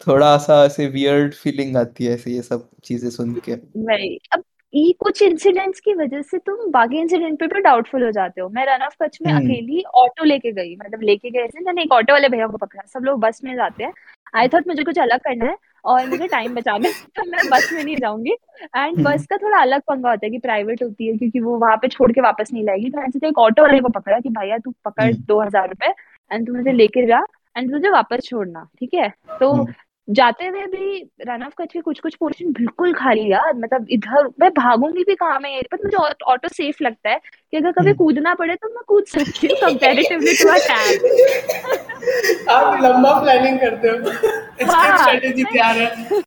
थोड़ा 0.07 0.37
सा 0.37 0.63
ऐसे 0.65 0.87
वियर्ड 0.87 1.33
फीलिंग 1.33 1.77
आती 1.77 2.05
है 2.05 2.13
ऐसे 2.13 2.31
ये 2.31 2.41
सब 2.41 2.69
चीज़ें 2.83 3.09
सुन 3.09 3.33
के। 3.33 3.51
अब 3.51 4.43
ये 4.73 4.91
कुछ 4.91 5.21
इंसिडेंट्स 5.21 5.79
की 5.79 5.93
वजह 5.93 6.21
से 6.21 6.37
तुम 6.37 6.71
बाकी 6.71 6.97
इंसिडेंट 6.97 7.39
पे 7.39 7.47
भी 7.47 7.61
डाउटफुल 7.61 8.03
हो 8.03 8.11
जाते 8.11 8.41
हो। 8.41 8.49
मैं 8.49 8.65
रन 8.65 8.85
ऑफ़ 8.85 8.95
कच्छ 9.03 9.17
में 9.21 9.31
हम्म। 9.31 9.45
अकेली 9.45 9.83
ऑटो 9.95 10.23
लेके 10.23 10.51
गई 10.51 10.75
मतलब 10.75 11.01
लेके 11.01 11.29
गए 11.29 11.47
थे। 11.47 11.59
मैंने 11.59 11.81
एक 11.81 11.91
ऑटो 11.91 12.13
वाले 12.13 12.29
भैया 12.29 12.47
को 12.47 12.57
पकड़ा 12.57 12.83
सब 12.93 13.03
लोग 13.03 13.19
बस 13.19 13.41
में 13.43 13.55
जाते 13.55 13.83
हैं। 13.83 13.93
आई 14.35 14.47
थॉट 14.47 14.67
मुझे 14.67 14.83
कुछ 14.83 14.99
अलग 14.99 15.19
करना 15.19 15.45
है। 15.45 15.55
और 15.85 16.07
मुझे 16.09 16.27
टाइम 16.27 16.55
बचाना 16.55 16.87
है 16.87 16.93
तो 17.15 17.25
मैं 17.31 17.49
बस 17.49 17.69
में 17.73 17.83
नहीं 17.83 17.95
जाऊँगी। 17.95 18.31
And 18.75 18.97
hmm. 18.97 19.03
बस 19.03 19.25
का 19.25 19.37
थोड़ा 19.37 19.61
अलग 19.61 19.81
पंगा 19.81 20.09
होता 20.09 20.25
है 20.25 20.29
कि 20.29 20.37
प्राइवेट 20.37 20.83
होती 20.83 21.07
है 21.07 21.17
क्योंकि 21.17 21.39
वो 21.39 21.57
वहाँ 21.57 21.77
पे 21.77 21.87
छोड़ 21.87 22.11
के 22.11 22.21
वापस 22.21 22.53
नहीं 22.53 22.63
लाएगी। 22.63 22.89
तो 22.89 23.01
ऐसे 23.01 23.27
एक 23.27 23.39
ऑटो 23.39 23.61
वाले 23.61 23.79
को 23.79 23.89
पकड़ा 23.89 24.19
कि 24.19 24.29
भैया 24.29 24.57
तू 24.57 24.73
पकड़ 24.85 25.03
हम्म। 25.03 25.23
दो 25.27 25.41
हज़ार 25.41 25.67
रुपए 25.69 25.93
एंड 26.31 26.47
तू 26.47 26.53
मुझे 26.53 26.71
लेकर 26.71 27.07
जा 27.07 27.23
एंड 27.55 27.71
तुझे 27.71 27.89
वापस 27.89 28.25
छोड़ना। 28.25 28.67
ठीक 28.79 28.93
है? 28.93 29.13
तो 29.39 29.51
हम्म। 29.51 29.73
जाते 30.07 30.45
हुए 30.47 30.65
भी 30.65 30.97
रन 31.21 31.43
ऑफ़ 31.43 31.53
कच्छ 31.57 31.71
के 31.73 31.79
कुछ 31.81 31.99
कुछ 31.99 32.15
पोर्शन 32.15 32.51
बिल्कुल 32.51 32.93
खाली 32.93 33.31
यार। 33.31 33.53
मतलब 33.55 33.87
इधर 33.91 34.27
मैं 34.39 34.49
भागूँगी 34.53 35.03
भी 35.03 35.15
कहाँ 35.15 35.39
में 35.39 35.61
पर 35.71 35.83
मुझे 35.83 35.97
ऑटो 36.25 36.47
सेफ़ 36.47 36.83
लगता 36.83 37.09
है 37.09 37.19
कि 37.51 37.57
अगर 37.57 37.71
कभी 37.71 37.89
हम्म। 37.89 37.97
कूदना 37.97 38.33
पड़े 38.33 38.55
तो 38.55 38.69
मैं 38.69 38.83
कूद 38.87 39.05
सकती 39.07 39.47
हूँ 39.47 39.57
कंपैरेटिवली 39.61 40.33
टू 40.33 40.49
अ 40.49 40.57
कैब 40.67 42.49
आप 42.49 42.83
लंबा 42.83 43.19
प्लानिंग 43.21 43.59
करते 43.59 43.87
हो। 43.87 43.95
एस्केप 43.95 44.69
हाँ। 44.69 44.97
स्ट्रेटेजी 44.97 45.43
तैयार 45.43 45.77
है? 45.77 46.21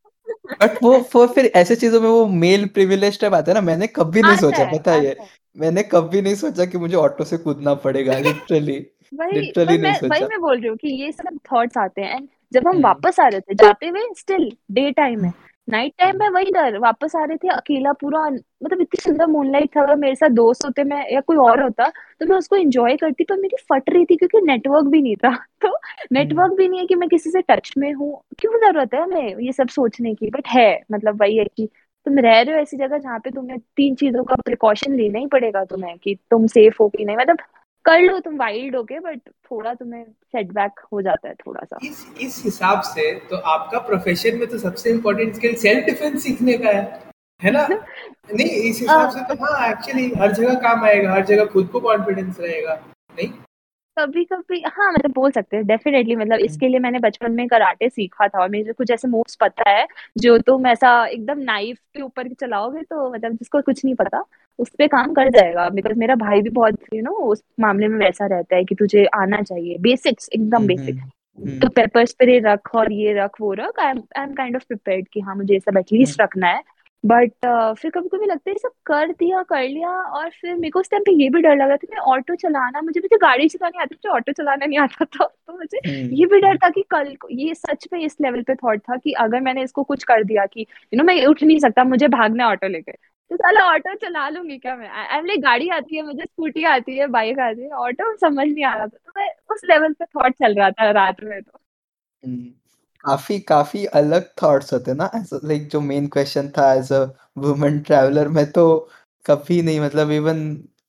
बट 0.62 0.82
वो 0.82 0.92
वो 1.14 1.26
फिर 1.26 1.50
ऐसे 1.56 1.76
चीज़ों 1.76 2.00
में 2.00 2.08
वो 2.08 2.26
मेल 2.38 2.66
प्रिविलेज 2.74 3.20
टाइप 3.20 3.34
आता 3.34 3.50
है 3.50 3.54
ना 3.54 3.60
मैंने 3.60 3.86
कभी 3.86 4.22
नहीं 4.22 4.36
सोचा 4.36 4.64
पता 4.72 4.92
है 4.92 5.06
है 5.06 5.28
मैंने 5.56 5.82
कभी 5.82 6.20
नहीं 6.22 6.34
सोचा 6.34 6.64
कि 6.64 6.78
मुझे 6.78 6.96
ऑटो 6.96 7.24
से 7.24 7.36
कूदना 7.38 7.74
पड़ेगा 7.84 8.18
लिटरली 8.18 8.78
लिटरली 9.14 9.78
नहीं 9.78 9.92
मैं 9.92 10.08
वही 10.08 10.24
मैं 10.24 10.40
बोल 10.40 10.58
रही 10.58 10.68
हूँ 10.68 10.76
कि 10.76 10.88
ये 11.02 11.10
सब 11.12 11.38
थॉट्स 11.52 11.78
आते 11.78 12.00
हैं। 12.00 12.16
एंड 12.16 12.28
जब 12.52 12.66
हम 12.66 12.72
हम्म। 12.72 12.82
वापस 12.84 13.20
आ 13.20 13.28
रहे 13.28 13.40
थे 13.40 13.54
जाते 13.54 13.88
हुए 13.88 14.00
स्टिल 14.16 14.50
डे 14.72 14.90
टाइम 14.92 15.24
है। 15.24 15.32
नाइट 15.68 15.92
टाइम 15.98 16.18
में 16.18 16.28
वही 16.28 16.50
डर 16.52 16.78
वापस 16.78 17.12
आ 17.16 17.24
रहे 17.24 17.36
थे 17.36 17.48
अकेला 17.48 17.92
पूरा 17.92 18.20
मतलब 18.30 18.80
इतनी 18.80 19.00
सुंदर 19.02 19.26
मूनलाइट 19.26 19.68
था 19.76 19.94
मेरे 19.96 20.14
साथ 20.14 20.30
दोस्त 20.30 20.64
होते 20.64 20.84
मैं 20.84 21.04
या 21.12 21.20
कोई 21.20 21.36
और 21.38 21.62
होता 21.62 21.88
तो 22.20 22.26
मैं 22.26 22.36
उसको 22.36 22.56
एंजॉय 22.56 22.96
करती 22.96 23.24
पर 23.24 23.36
मेरी 23.36 23.56
फट 23.72 23.90
रही 23.90 24.04
थी 24.04 24.16
क्योंकि 24.16 24.40
नेटवर्क 24.46 24.86
भी 24.86 25.02
नहीं 25.02 25.16
था। 25.16 25.30
तो 25.62 25.68
हम्म। 25.68 26.16
नेटवर्क 26.16 26.52
भी 26.52 26.68
नहीं 26.68 26.80
है 26.80 26.86
कि 26.86 26.94
मैं 26.94 27.08
किसी 27.08 27.30
से 27.30 27.40
टच 27.50 27.72
में 27.78 27.92
हूँ। 27.92 28.12
क्यों 28.38 28.52
ज़रूरत 28.60 28.94
है 28.94 29.02
हमें 29.02 29.36
ये 29.40 29.52
सब 29.52 29.68
सोचने 29.68 30.14
की? 30.14 30.30
बट 30.30 30.48
है 30.48 30.80
मतलब 30.92 31.20
वही 31.22 31.36
है 31.38 31.44
कि 31.56 31.68
तुम 32.06 32.18
रह 32.18 32.40
रहे 32.40 32.54
हो 32.54 32.60
ऐसी 32.62 32.76
जगह 32.76 32.98
जहाँ 32.98 33.18
पे 33.18 33.30
तुम्हें 33.30 33.58
तीन 33.76 33.94
चीज़ों 33.94 34.24
का 34.24 34.34
प्रिकॉशन 34.36 34.94
लेना 34.96 35.18
ही 35.18 35.26
पड़ेगा 35.26 35.64
तुम्हें 35.64 35.96
कि 35.98 36.14
तुम 36.30 36.46
सेफ़ 36.46 36.76
हो 36.80 36.88
कि 36.88 37.04
नहीं। 37.04 37.16
मतलब 37.16 37.38
कर 37.84 38.00
लो 38.00 38.18
तुम 38.20 38.36
वाइल्ड 38.36 38.76
होके 38.76 38.98
बट 39.00 39.20
थोड़ा 39.28 39.74
तुम्हें 39.74 40.04
सेटबैक 40.04 40.80
हो 40.92 41.02
जाता 41.02 41.28
है 41.28 41.34
थोड़ा 41.34 41.64
सा 41.64 41.78
इस 41.82 42.06
इस 42.20 42.42
हिसाब 42.44 42.80
से 42.80 43.12
तो 43.30 43.36
आपका 43.36 43.78
प्रोफेशन 43.78 44.36
में 44.36 44.46
तो 44.48 44.58
सबसे 44.58 44.90
इम्पोर्टेंट 44.90 45.34
स्किल 45.34 45.54
सेल्फ 45.54 45.86
डिफेंस 45.86 46.22
सीखने 46.22 46.58
का 46.58 46.70
है 46.70 47.02
है 47.42 47.50
ना? 47.50 47.66
नहीं 48.34 48.46
इस 48.46 48.80
हिसाब 48.80 49.10
से 49.10 49.20
तो 49.24 49.44
हाँ 49.44 49.68
एक्चुअली 49.70 50.12
हर 50.18 50.32
जगह 50.32 50.54
काम 50.54 50.84
आएगा 50.84 51.12
हर 51.12 51.24
जगह 51.26 51.44
खुद 51.44 51.68
को 51.68 51.80
कॉन्फिडेंस 51.80 52.40
रहेगा 52.40 52.74
नहीं? 53.10 53.32
कभी 53.96 54.24
कभी 54.24 54.60
हाँ 54.66 54.92
मतलब 54.92 55.10
बोल 55.10 55.30
सकते 55.30 55.56
हैं 55.56 55.66
डेफिनेटली 55.66 56.16
मतलब 56.16 56.40
इसके 56.40 56.68
लिए 56.68 56.78
मैंने 56.78 56.98
बचपन 56.98 57.32
में 57.32 57.46
कराटे 57.48 57.88
सीखा 57.88 58.28
था 58.28 58.40
और 58.42 58.48
मुझे 58.50 58.72
कुछ 58.72 58.90
ऐसे 58.90 59.08
मूव्स 59.08 59.34
पता 59.34 59.70
है 59.70 59.86
जो 60.18 60.38
तुम 60.38 60.66
ऐसा 60.66 61.06
एकदम 61.06 61.38
नाइफ 61.38 61.78
के 61.94 62.02
ऊपर 62.02 62.32
चलाओगे 62.34 62.82
तो 62.82 63.10
मतलब 63.12 63.32
जिसको 63.32 63.62
कुछ 63.62 63.84
नहीं 63.84 63.94
पता। 63.94 64.22
उस 64.60 64.70
पे 64.78 64.86
काम 64.88 65.12
कर 65.14 65.28
जाएगा। 65.30 65.68
बिकॉज़ 65.68 65.98
मेरा 65.98 66.14
भाई 66.14 66.42
भी 66.42 66.50
बहुत 66.50 66.78
यू 66.94 67.02
नो 67.02 67.10
उस 67.10 67.42
मामले 67.60 67.88
में 67.88 67.98
वैसा 67.98 68.26
रहता 68.26 68.56
है 68.56 68.64
कि 68.64 68.74
तुझे 68.74 69.04
आना 69.14 69.42
चाहिए। 69.42 69.78
बेसिक्स 69.78 70.28
एकदम 70.34 70.56
हम्म 70.56 70.66
बेसिक 70.66 70.94
हम्म 70.94 71.08
तो 71.46 71.66
हम्म 71.66 71.68
पेपर 71.68 72.06
स्प्रे 72.06 72.38
रख 72.38 72.74
और 72.74 72.92
ये 72.92 73.12
रख 73.12 73.40
वो 73.40 73.52
रख। 73.54 73.80
I 73.80 73.90
am 73.90 74.02
I 74.18 74.24
am 74.24 74.32
kind 74.32 74.56
of 74.56 74.64
prepared 74.68 75.08
कि 75.12 75.20
हाँ 75.20 75.36
मुझे 75.36 75.54
ये 75.54 75.60
सब 75.60 75.68
हम्म। 75.68 75.78
एटलीस्ट 75.78 76.20
रखना 76.20 76.48
है। 76.48 76.62
बट 77.04 77.30
फिर 77.78 77.90
कभी 77.90 78.08
कभी 78.08 78.26
लगता 78.26 78.50
है 78.50 78.56
सब 78.56 78.70
कर 78.86 79.12
दिया 79.12 79.42
कर 79.42 79.62
लिया 79.62 79.90
और 79.90 80.28
फिर 80.30 80.54
मेरे 80.54 80.70
को 80.70 80.80
उस 80.80 80.90
टाइम 80.90 81.02
पे 81.02 81.12
ये 81.22 81.28
भी 81.30 81.40
डर 81.42 81.56
लगा 81.56 81.76
था 81.76 81.86
मैं 81.90 81.98
ऑटो 82.14 82.34
चलाना 82.34 82.80
मुझे 82.80 83.00
मुझे 83.00 83.16
गाड़ी 83.16 83.48
चलानी 83.48 83.80
आती 83.82 83.94
मुझे 83.94 84.08
ऑटो 84.16 84.32
चलाना 84.32 84.66
नहीं 84.66 84.78
आता 84.78 85.04
था। 85.04 85.24
तो 85.46 85.52
मुझे 85.52 85.78
हम्म। 85.78 86.14
ये 86.14 86.26
भी 86.26 86.40
डर 86.40 86.56
था 86.56 86.68
कि 86.70 86.82
कल 86.90 87.14
को 87.20 87.28
ये 87.30 87.54
सच 87.54 87.88
में 87.92 88.00
इस 88.00 88.16
लेवल 88.22 88.42
पे 88.42 88.54
थॉट 88.54 88.80
था 88.80 88.96
कि 88.96 89.12
अगर 89.12 89.40
मैंने 89.40 89.62
इसको 89.62 89.82
कुछ 89.82 90.04
कर 90.04 90.24
दिया 90.24 90.46
कि 90.46 90.60
यू 90.60 90.96
नो 90.98 91.04
मैं 91.04 91.24
उठ 91.26 91.42
नहीं 91.42 91.58
सकता 91.58 91.84
मुझे 91.84 92.08
भागना 92.08 92.44
है 92.44 92.50
ऑटो 92.50 92.68
लेके। 92.68 92.92
तो 93.30 93.36
साला 93.36 93.60
ऑटो 93.66 93.94
चला 93.96 94.28
लूँगी 94.28 94.56
क्या 94.58 94.74
मैं? 94.76 94.88
आई 94.90 95.18
एम 95.18 95.24
लाइक 95.26 95.40
गाड़ी 95.42 95.68
आती 95.70 95.96
है 95.96 96.02
मुझे 96.02 96.24
स्कूटी 96.24 96.64
आती 96.66 96.96
है 96.98 97.06
बाइक 97.08 97.38
आती 97.40 97.62
है 97.62 97.70
ऑटो 97.78 98.14
समझ 98.18 98.46
नहीं 98.48 98.64
आ 98.64 98.74
रहा 98.74 98.86
था। 98.86 98.96
तो 98.96 99.12
मैं 99.16 99.28
उस 99.54 99.60
लेवल 99.64 99.92
पे 99.92 100.04
थॉट 100.06 100.32
चल 100.34 100.54
रहा 100.54 100.70
था 100.70 100.90
रात 100.92 101.22
में 101.24 101.40
तो। 101.42 101.58
हम्म, 102.22 102.44
काफ़ी 103.04 103.38
काफ़ी 103.40 103.84
अलग 103.98 104.28
थॉट्स 104.42 104.72
होते 104.72 104.94
ना 104.94 105.10
लाइक 105.44 105.68
जो 105.68 105.80
मेन 105.80 106.06
क्वेश्चन 106.08 106.48
था 106.58 106.72
एज 106.74 106.92
अ 106.92 107.00
वुमन 107.38 107.78
ट्रैवलर 107.80 108.28
में 108.28 108.44
तो 108.52 108.64
कभी 109.26 109.60
नहीं 109.62 109.80
मतलब 109.80 110.10
इवन 110.10 110.40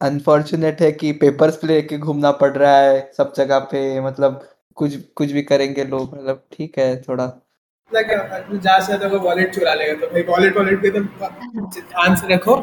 अनफॉर्चुनेट 0.01 0.81
है 0.81 0.91
कि 0.91 1.11
पेपर्स 1.21 1.57
पे 1.57 1.67
लेके 1.67 1.97
घूमना 1.99 2.31
पड़ 2.41 2.51
रहा 2.57 2.77
है 2.79 2.99
सब 3.17 3.33
जगह 3.37 3.59
पे 3.71 3.81
मतलब 4.01 4.41
कुछ 4.77 4.95
कुछ 5.15 5.31
भी 5.31 5.41
करेंगे 5.43 5.83
लोग 5.85 6.13
मतलब 6.15 6.43
ठीक 6.53 6.77
है 6.79 6.95
थोड़ा। 7.03 7.27
मतलब 7.93 8.59
जा 8.59 8.79
सकते 8.79 9.07
हो 9.07 9.19
वॉलेट 9.19 9.53
चुरा 9.55 9.73
लेगा 9.73 9.93
तो 9.95 10.11
भाई 10.13 10.21
वॉलेट 10.23 10.57
वॉलेट 10.57 10.81
पे 10.81 10.91
तो 10.91 11.01
ध्यान 11.01 12.15
से 12.15 12.33
रखो 12.33 12.55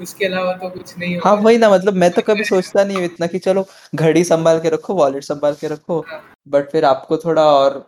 उसके 0.00 0.24
अलावा 0.26 0.52
तो 0.52 0.68
कुछ 0.70 0.98
नहीं 0.98 1.18
हाँ 1.24 1.34
वही 1.36 1.58
ना 1.58 1.70
मतलब 1.70 1.94
मैं 1.94 2.10
तो 2.10 2.22
कभी 2.22 2.44
सोचता 2.44 2.84
नहीं 2.84 2.96
हूँ 2.96 3.04
इतना 3.04 3.26
कि 3.26 3.38
चलो 3.38 3.66
घड़ी 3.94 4.24
संभाल 4.24 4.60
के 4.60 4.68
रखो 4.68 4.94
वॉलेट 4.94 5.24
संभाल 5.24 5.54
के 5.54 5.68
रखो 5.68 6.00
बट 6.00 6.54
हाँ। 6.54 6.70
फिर 6.72 6.84
आपको 6.84 7.16
थोड़ा 7.16 7.44
और 7.44 7.78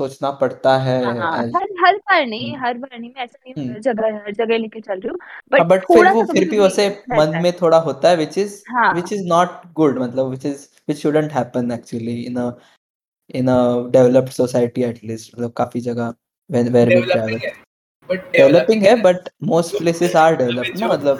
सोचना 0.00 0.30
पड़ता 0.30 0.76
है 0.78 1.02
हाँ, 1.04 1.14
हर 1.32 1.48
हर 1.84 1.96
बार 1.96 2.26
नहीं 2.26 2.52
हम्म। 2.52 2.64
हर 2.64 2.78
बार 2.78 2.98
नहीं 2.98 3.10
मैं 3.10 3.24
ऐसा 3.24 3.38
नहीं 3.48 3.80
जगह 3.80 4.14
हर 4.16 4.32
जगह 4.34 4.58
लेके 4.58 4.80
चल 4.80 5.00
रही 5.00 5.08
हूँ 5.08 5.18
बट 5.52 5.60
हाँ, 5.60 5.78
फिर 5.78 6.12
वो 6.12 6.22
फिर 6.24 6.48
भी 6.50 6.58
वैसे 6.58 6.88
मन 7.10 7.40
में 7.42 7.52
थोड़ा 7.52 7.78
होता 7.78 8.08
है 8.08 8.16
which 8.16 8.38
is 8.38 8.62
which 8.94 9.12
is 9.12 9.26
not 9.26 9.60
good 9.74 9.98
मतलब 9.98 10.30
which 10.30 10.46
is 10.46 10.66
which 10.88 10.98
shouldn't 10.98 11.32
happen 11.32 11.72
actually 11.72 12.20
in 12.22 12.36
a 12.36 12.50
in 13.34 13.48
a 13.48 13.58
developed 13.90 14.30
society 14.32 14.82
at least 14.82 15.34
मतलब 15.34 15.52
काफ़ी 15.52 15.80
जगह। 15.80 16.14
When 16.50 16.72
where 16.72 16.86
we 16.86 17.00
travel. 17.02 17.38
but 18.08 18.20
developing 18.32 18.80
है 18.82 18.94
but 19.02 19.28
most 19.52 19.74
places 19.78 20.14
are 20.14 20.36
developed 20.36 20.80
ना 20.80 20.88
मतलब 20.88 21.18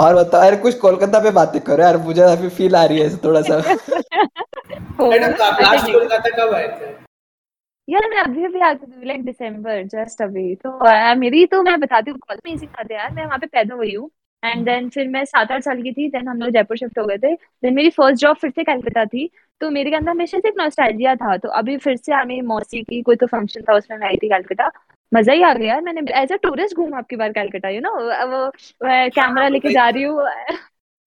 और 0.00 0.14
बताओ 0.14 0.42
यार 0.44 0.56
कुछ 0.60 0.78
कोलकाता 0.78 1.18
पे 1.22 1.30
बातें 1.30 1.60
करो 1.60 1.82
यार 1.82 1.96
मुझे 2.06 2.22
अभी 2.22 2.48
फील 2.56 2.76
आ 2.76 2.84
रही 2.84 3.00
है 3.00 3.16
थोड़ा 3.24 3.42
सा। 3.42 3.58
लास्ट 5.00 5.92
कोलकाता 5.92 6.30
कब 6.38 6.54
आए 6.54 6.68
थे? 6.68 6.90
यार 7.88 8.08
मैं 8.10 8.18
अभी 8.22 8.44
अभी 8.44 8.60
आ 8.60 8.72
गई 8.72 9.06
लाइक 9.06 9.24
दिसंबर 9.24 9.82
जस्ट 9.94 10.22
अभी। 10.22 10.54
तो 10.66 10.70
मेरी 11.20 11.44
तो 11.46 11.62
मैं 11.62 11.78
बताती 11.80 12.10
हूँ 12.10 12.18
कॉलेज 12.18 12.40
में 12.46 12.54
इसी 12.54 12.68
है 12.80 12.96
यार 12.96 13.12
मैं 13.14 13.26
वहाँ 13.26 13.38
पे 13.38 13.46
पैदा 13.46 13.74
हुई 13.74 13.94
हूँ। 13.94 14.10
एंड 14.42 14.64
देन 14.64 14.88
फिर 14.88 15.08
मैं 15.08 15.24
सात 15.24 15.52
आठ 15.52 15.62
साल 15.62 15.82
की 15.82 15.92
थी 15.92 16.08
देन 16.10 16.28
हम 16.28 16.40
लोग 16.40 16.50
जयपुर 16.50 16.76
शिफ्ट 16.76 16.98
हो 16.98 17.04
गए 17.04 17.16
थे। 17.18 17.34
देन 17.34 17.74
मेरी 17.74 17.90
फ़र्स्ट 17.90 18.20
जॉब 18.20 18.36
फिर 18.36 18.50
से 18.50 18.64
कलकत्ता 18.64 19.04
थी। 19.04 19.28
तो 19.60 19.70
मेरे 19.70 19.94
अंदर 19.96 20.10
हमेशा 20.10 20.38
से 20.38 20.48
एक 20.48 20.54
नॉस्टैल्जिया 20.58 21.14
था। 21.14 21.36
तो 21.36 21.48
अभी 21.48 21.76
फिर 21.76 21.96
से 21.96 22.24
मेरी 22.24 22.40
मौसी 22.46 22.82
की 22.82 23.00
कोई 23.02 23.16
तो 23.16 23.26
फ़ंक्शन 23.26 23.62
था 23.62 23.76
उसमें 23.76 23.98
मैं 23.98 24.06
आई 24.08 24.16
थी 24.16 24.28
कलकत्ता। 24.28 24.70
मज़ा 25.12 25.32
ही 25.32 25.42
आ 25.42 25.52
गया 25.54 25.80
मैंने 25.80 26.00
एज 26.22 26.32
अ 26.32 26.36
टूरिस्ट 26.36 26.76
घूमा 26.76 26.98
आपकी 26.98 27.16
बार 27.16 27.32
कलकत्ता 27.32 27.68
यू 27.68 27.80
नो 27.80 27.90
वो 27.90 28.50
कैमरा 28.84 29.42
हाँ, 29.42 29.50
लेके 29.50 29.70
जा 29.70 29.88
रही 29.88 30.02
हूँ। 30.02 30.24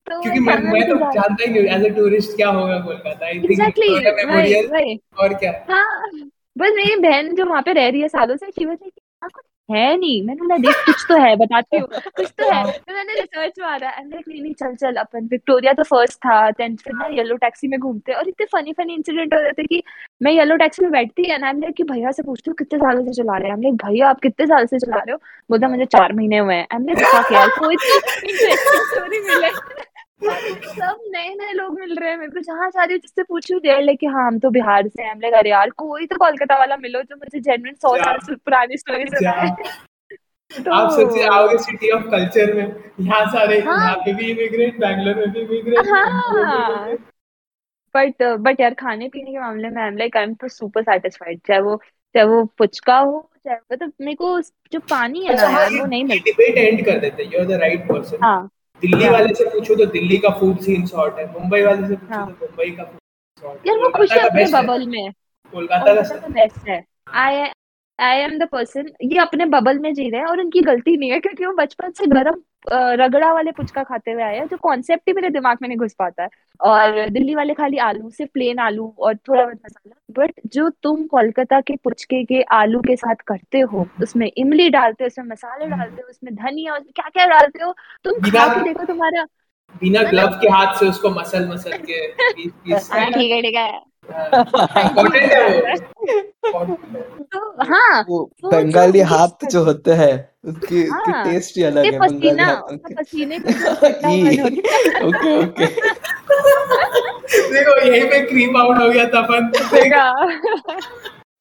तो 0.08 0.22
क्योंकि 0.22 0.40
मैं 0.40 0.56
मैं 0.64 0.82
तो 0.90 0.95
जानता 0.95 1.44
ही 1.44 1.49
नहीं 1.53 1.76
एज 1.76 1.86
अ 1.86 1.95
टूरिस्ट 1.95 2.36
क्या 2.36 2.49
होगा 2.49 2.80
कोलकाता? 2.80 3.26
आई 3.26 3.34
थिंक 3.34 3.45
एग्जैक्टली 3.45 4.95
और 5.20 5.34
क्या? 5.34 5.52
हाँ 5.70 6.12
बस 6.58 6.72
मेरी 6.76 6.95
बहन 6.95 7.36
जो 7.36 7.45
वहाँ 7.45 7.62
पे 7.62 7.74
रह 7.74 7.90
रही 7.90 8.02
है 8.02 8.08
सालों 8.08 8.36
से 8.36 8.52
शी 8.52 8.66
वाज 8.66 8.78
लाइक 8.82 8.94
है 9.72 9.98
नहीं। 9.98 10.23
मैंने 10.23 10.41
बोला 10.41 10.57
देख 10.57 10.76
कुछ 10.85 11.06
तो 11.10 11.18
है 11.22 11.35
बताती 11.35 11.77
हूँ। 11.77 11.88
कुछ 11.88 12.27
तो 12.27 12.52
है। 12.52 12.72
तो 12.77 12.93
मैंने 12.93 13.14
रिसर्च 13.14 13.53
मारा। 13.61 13.89
एंड 13.89 14.14
लाइक 14.14 14.27
नहीं 14.27 14.41
नहीं 14.41 14.53
चल 14.53 14.76
चल 14.76 14.95
अपन 14.95 15.27
विक्टोरिया 15.27 15.73
तो 15.73 15.84
फ़र्स्ट 15.84 16.18
था 16.18 16.49
टेंथ 16.49 16.77
फिर 16.77 16.93
ना 16.93 17.06
येलो 17.06 17.35
टैक्सी 17.35 17.68
में 17.68 17.80
घूमते 17.80 18.14
और 18.14 18.27
इतने 18.27 18.45
फनी 18.45 18.73
फनी 18.73 18.93
इंसिडेंट 18.93 19.34
हो 19.34 19.39
रहे 19.39 19.52
थे 19.52 19.64
कि 19.64 19.84
मैं 20.23 20.31
येलो 20.31 20.56
टैक्सी 20.56 20.84
में 20.84 20.91
बैठती 20.91 21.31
एंड 21.31 21.45
आई 21.45 21.53
लाइक 21.53 21.76
कि 21.76 21.84
भैया 21.84 22.11
से 22.11 22.23
पूछती 22.23 22.52
हूँ 22.52 22.56
कितने 22.56 22.80
सालों 22.80 23.06
से 23.06 23.23
चला 23.23 23.38
रहे 23.38 23.52
हैं? 23.52 23.57
लाइक 23.57 23.76
भैया 23.76 24.10
आप 24.10 24.19
कितने 24.19 24.45
साल 24.45 24.65
से 24.65 24.80
चला 24.80 24.98
रहे 24.98 25.11
हो? 25.11 25.18
बोलता 25.49 25.68
मुझे 25.68 25.85
चार 25.85 26.14
महीने 26.14 26.38
हुए 26.38 26.56
हैं। 26.56 26.68
एम 26.73 26.85
लाइक 26.88 27.31
यार 27.34 27.48
कोई 27.49 27.76
तो 27.76 27.95
इंटरेस्टिंग 28.30 28.84
स्टोरी 28.85 29.19
मिले। 29.19 29.90
सब 30.23 30.98
नए 31.07 31.34
नए 31.35 31.53
लोग 31.53 31.80
मिल 31.80 31.95
रहे 31.95 32.10
हैं 32.10 32.18
मेरे 32.18 32.31
को 32.31 32.39
जहाँ 32.39 32.69
जा 32.69 32.84
रही 32.84 32.93
हूँ 32.93 32.99
जिससे 33.02 33.23
पूछू 33.23 33.60
देर 33.60 33.81
लेके 33.81 34.07
हाँ 34.07 34.26
हम 34.27 34.39
तो 34.39 34.49
बिहार 34.49 34.88
से 34.88 35.03
हम 35.03 35.22
अरे 35.35 35.49
यार 35.49 35.69
कोई 35.77 36.06
तो 36.06 36.15
कोलकाता 36.15 36.57
वाला 36.60 36.77
मिलो 36.77 37.02
जो 37.02 37.15
मुझे 37.15 37.39
जेनविन 37.39 37.73
सौ 37.73 37.95
साल 37.98 38.19
से 38.26 38.35
पुरानी 38.35 38.77
स्टोरी 38.77 39.06
तो 40.52 40.72
आप 40.73 40.91
सोचिए 40.91 41.27
आओगे 41.27 41.57
सिटी 41.57 41.89
ऑफ़ 41.89 42.03
कल्चर 42.03 42.53
में। 42.53 42.64
यहाँ 43.02 43.26
सारे 43.26 43.60
हाँ, 43.60 43.77
यहाँ 43.77 43.95
पे 43.95 44.14
भी 44.14 44.30
इमिग्रेंट 44.31 44.80
बैंगलोर 44.80 45.15
में 45.15 45.31
भी 45.31 45.39
इमिग्रेंट 45.39 45.88
हाँ। 45.88 46.95
बट 47.95 48.23
बट 48.41 48.61
यार 48.61 48.73
खाने 48.73 49.07
पीने 49.10 49.31
के 49.31 49.39
मामले 49.39 49.69
में 49.69 49.81
I 49.81 49.88
am 49.88 49.98
like 49.98 50.18
I 50.18 50.23
am 50.23 50.34
तो 50.34 50.48
सुपर 50.48 50.84
सेटिस्फाइड 50.84 51.39
चाहे 51.48 51.60
वो 51.61 51.76
चाहे 52.15 52.26
वो 52.26 52.43
पुचका 52.57 52.98
हो 52.98 53.30
चाहे 53.45 53.57
मतलब 53.73 53.93
मेरे 54.02 54.15
को 54.15 54.39
जो 54.41 54.80
पानी 54.89 55.26
है 55.26 55.35
ना 55.35 55.41
अच्छा, 55.41 55.60
यार 55.60 55.80
वो 55.80 55.85
नहीं 55.85 56.03
मिलता 56.03 56.31
डिबेट 56.31 56.57
एंड 56.57 56.85
कर 56.85 56.99
देते 56.99 57.23
you 57.23 57.39
are 57.39 57.45
the 57.45 57.60
right 57.61 57.88
person 57.89 58.23
हाँ। 58.23 58.49
दिल्ली 58.82 59.03
हाँ। 59.03 59.12
वाले 59.14 59.34
से 59.36 59.45
पूछो 59.49 59.76
तो 59.76 59.86
दिल्ली 59.91 60.18
का 60.18 60.30
फ़ूड 60.40 60.60
सीन 60.60 60.86
शॉर्ट 60.88 61.20
है 61.20 61.26
मुंबई 61.32 61.62
वाले 61.64 61.88
से 61.88 61.95
पूछो 61.95 62.14
हाँ। 62.14 62.26
तो 62.26 62.45
मुंबई 62.45 62.72
का 62.72 62.84
फ़ूड 62.84 63.44
शॉर्ट 63.44 63.68
यार 63.68 63.78
वो 63.78 63.90
खुश 63.98 64.12
है 64.12 64.20
अपने 64.20 64.45
बबल 64.53 64.88
में 64.88 65.12
कोलकाता 65.53 66.02
का 66.02 66.28
बेस्ट 66.30 66.68
है 66.68 66.84
I 67.18 67.44
I 68.02 68.18
am 68.18 68.38
the 68.40 68.48
person 68.52 68.88
ये 69.03 69.18
अपने 69.19 69.45
बबल 69.45 69.80
में 69.80 69.94
जी 69.94 70.10
रहे 70.10 70.19
हैं 70.22 70.28
और 70.28 70.40
उनकी 70.40 70.61
गलती 70.61 70.95
नहीं 70.98 71.11
है 71.11 71.19
क्योंकि 71.19 71.45
वो 71.45 71.53
बचपन 71.53 71.91
से 71.91 72.06
गरम 72.07 72.41
रगड़ा 72.73 73.32
वाले 73.34 73.52
पुचका 73.52 73.84
खाते 73.84 74.11
हुए 74.11 74.23
आए 74.23 74.38
हैं 74.38 74.48
जो 74.48 74.57
कॉन्सेप्ट 74.57 75.07
ही 75.07 75.14
मेरे 75.14 75.30
दिमाग 75.30 75.57
में 75.61 75.68
नहीं 75.68 75.78
घुस 75.78 75.94
पाता 75.99 76.23
है। 76.23 76.30
और 76.60 77.10
दिल्ली 77.10 77.36
वाले 77.36 77.53
खाली 77.53 77.78
आलू 77.78 78.10
सिर्फ़ 78.10 78.32
प्लेन 78.34 78.60
आलू 78.60 78.94
और 78.99 79.15
थोड़ा 79.15 79.44
बहुत 79.44 79.60
मसाला। 79.65 79.95
बट 80.19 80.32
जो 80.53 80.69
तुम 80.84 81.06
कोलकाता 81.07 81.61
के 81.61 81.76
पुचके 81.76 82.23
के 82.23 82.41
आलू 82.53 82.80
के 82.80 82.95
साथ 82.95 83.15
करते 83.28 83.60
हो 83.60 83.88
उसमें 84.03 84.32
इमली 84.38 84.69
डालते 84.69 85.03
हो 85.03 85.07
उसमें 85.07 85.26
मसाले 85.26 85.68
डालते 85.68 86.02
हो 86.02 86.10
उसमें 86.10 86.34
धनिया 86.36 86.73
उसमें 86.73 86.91
क्या 86.95 87.10
क्या 87.10 87.26
डालते 87.26 87.64
हो 87.64 87.73
तुम 88.06 88.19
खा 88.22 88.48
के 88.48 88.64
देखो 88.64 88.86
तुम्हारा। 88.86 89.26
बिना 89.82 90.03
ग्लव 90.03 90.28
के 90.41 90.49
हाथ 90.49 90.80
से 90.80 90.90
उसको 90.90 91.10
मसल 91.10 91.48
मसल 91.48 91.78
के 91.90 91.99
हाँ, 92.73 93.11
ठीक 93.11 93.32
है 93.32 93.41
ठीक 93.41 93.56
है। 93.56 93.90
हाँ 97.64 98.04
बंगाली 98.46 99.00
हाथ 99.12 99.46
जो 99.52 99.64
होते 99.64 99.92
हैं 99.94 100.14
उसकी 100.46 100.84
हाँ, 100.84 101.24
टेस्ट 101.26 101.58
ही 101.58 101.64
अलग 101.64 101.86
है 101.86 101.98
हाथ 101.98 102.78
पसीने 102.88 103.38
ओके 105.02 105.38
ओके। 105.38 105.66
देखो 107.52 107.78
यही 107.82 108.04
पे 108.06 108.20
क्रीम 108.26 108.58
आउट 108.58 108.78
हो 108.78 108.90
गया 108.90 109.06
तपन 109.06 109.52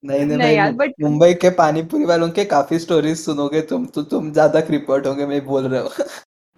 नहीं 0.05 0.25
नहीं 0.27 0.37
नहीं 0.37 0.57
यार 0.57 0.73
बट 0.73 0.93
मुंबई 1.01 1.35
के 1.35 1.51
पानीपुरी 1.51 2.05
वालों 2.05 2.29
के 2.31 2.45
काफ़ी 2.45 2.79
स्टोरीज 2.79 3.19
सुनोगे 3.19 3.61
तुम 3.71 3.87
तो 3.87 4.03
तुम 4.03 4.33
ज़्यादा 4.33 4.61
क्रिपोर्ट 4.61 5.07
होगे 5.07 5.27
मैं 5.27 5.45
बोल 5.45 5.67
रहा 5.69 5.81
हूँ। 5.81 5.91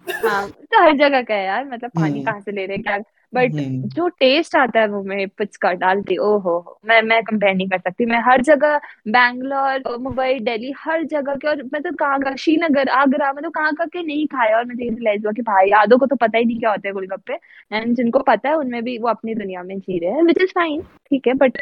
हाँ 0.07 0.47
तो 0.49 0.83
हर 0.83 0.93
जगह 0.97 1.21
का 1.21 1.33
है 1.33 1.45
यार 1.45 1.65
मतलब 1.65 1.89
पानी 1.89 2.11
हम्म। 2.11 2.23
कहाँ 2.23 2.39
से 2.41 2.51
ले 2.51 2.65
रहे 2.65 2.75
हैं 2.77 2.83
क्या 2.83 2.97
बट 3.33 3.53
हम्म। 3.53 3.89
जो 3.89 4.07
टेस्ट 4.15 4.55
आता 4.55 4.79
है 4.79 4.87
वो 4.87 5.01
मैं 5.03 5.27
पुचका 5.29 5.71
डालती 5.75 6.17
ओ 6.19 6.37
हो 6.39 6.55
मैं 6.85 7.01
मैं 7.03 7.21
कंपेयर 7.23 7.55
नहीं 7.55 7.67
कर 7.69 7.79
सकती 7.79 8.05
मैं 8.05 8.19
हर 8.23 8.41
जगह 8.43 8.77
बैंगलोर 9.09 9.97
मुंबई 9.99 10.39
दिल्ली 10.41 10.73
हर 10.79 11.03
जगह 11.05 11.35
के 11.35 11.47
और 11.47 11.63
मैं 11.63 11.81
तो 11.81 11.91
कहाँ 11.97 12.35
श्रीनगर 12.37 12.89
आगरा 12.93 13.31
मतलब 13.33 13.51
कहाँ 13.51 13.73
का 13.73 13.85
के 13.87 14.03
नहीं 14.03 14.25
खाया 14.27 14.57
और 14.57 14.65
मुझे 14.65 14.83
रियलाइज़ 14.83 15.23
हुआ 15.23 15.31
कि 15.31 15.41
भाई 15.43 15.69
यादों 15.69 15.97
को 15.97 16.05
तो 16.05 16.15
पता 16.17 16.37
ही 16.37 16.45
नहीं 16.45 16.59
क्या 16.59 16.71
होता 16.71 16.87
है 16.87 16.93
गोलगप्पे 16.93 17.39
एंड 17.71 17.95
जिनको 17.95 18.19
पता 18.23 18.49
है 18.49 18.55
उनमें 18.57 18.83
भी 18.83 18.97
वो 18.97 19.09
अपनी 19.09 19.35
दुनिया 19.35 19.63
में 19.63 19.79
जी 19.79 19.99
रहे 19.99 20.11
हैं 20.11 20.23
विच 20.23 20.41
इज़ 20.41 20.51
फाइन 20.51 20.81
ठीक 21.05 21.27
है 21.27 21.33
बट 21.35 21.61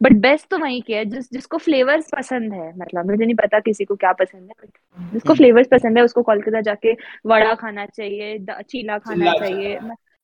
बट 0.00 0.12
बेस्ट 0.20 0.48
तो 0.50 0.58
वही 0.58 0.80
किया 0.80 0.98
है 0.98 1.04
जिस 1.06 1.30
जिसको 1.32 1.58
फ्लेवर्स 1.58 2.08
पसंद 2.10 2.52
है 2.52 2.72
मतलब 2.78 3.06
मुझे 3.06 3.24
नहीं 3.24 3.34
पता 3.36 3.60
किसी 3.60 3.84
को 3.84 3.94
क्या 3.96 4.12
पसंद 4.14 4.42
है 4.42 4.54
बट 4.62 5.12
जिसको 5.12 5.34
फ्लेवर्स 5.34 5.66
हम्म। 5.66 5.78
पसंद 5.78 5.98
है 5.98 6.04
उसको 6.04 6.22
कोलकाता 6.22 6.60
जाके 6.62 6.92
वड़ा 7.26 7.54
खाना 7.56 7.86
चाहिए 7.86 8.38
चीला 8.62 8.98
खाना 8.98 9.32
चाहिए 9.34 9.78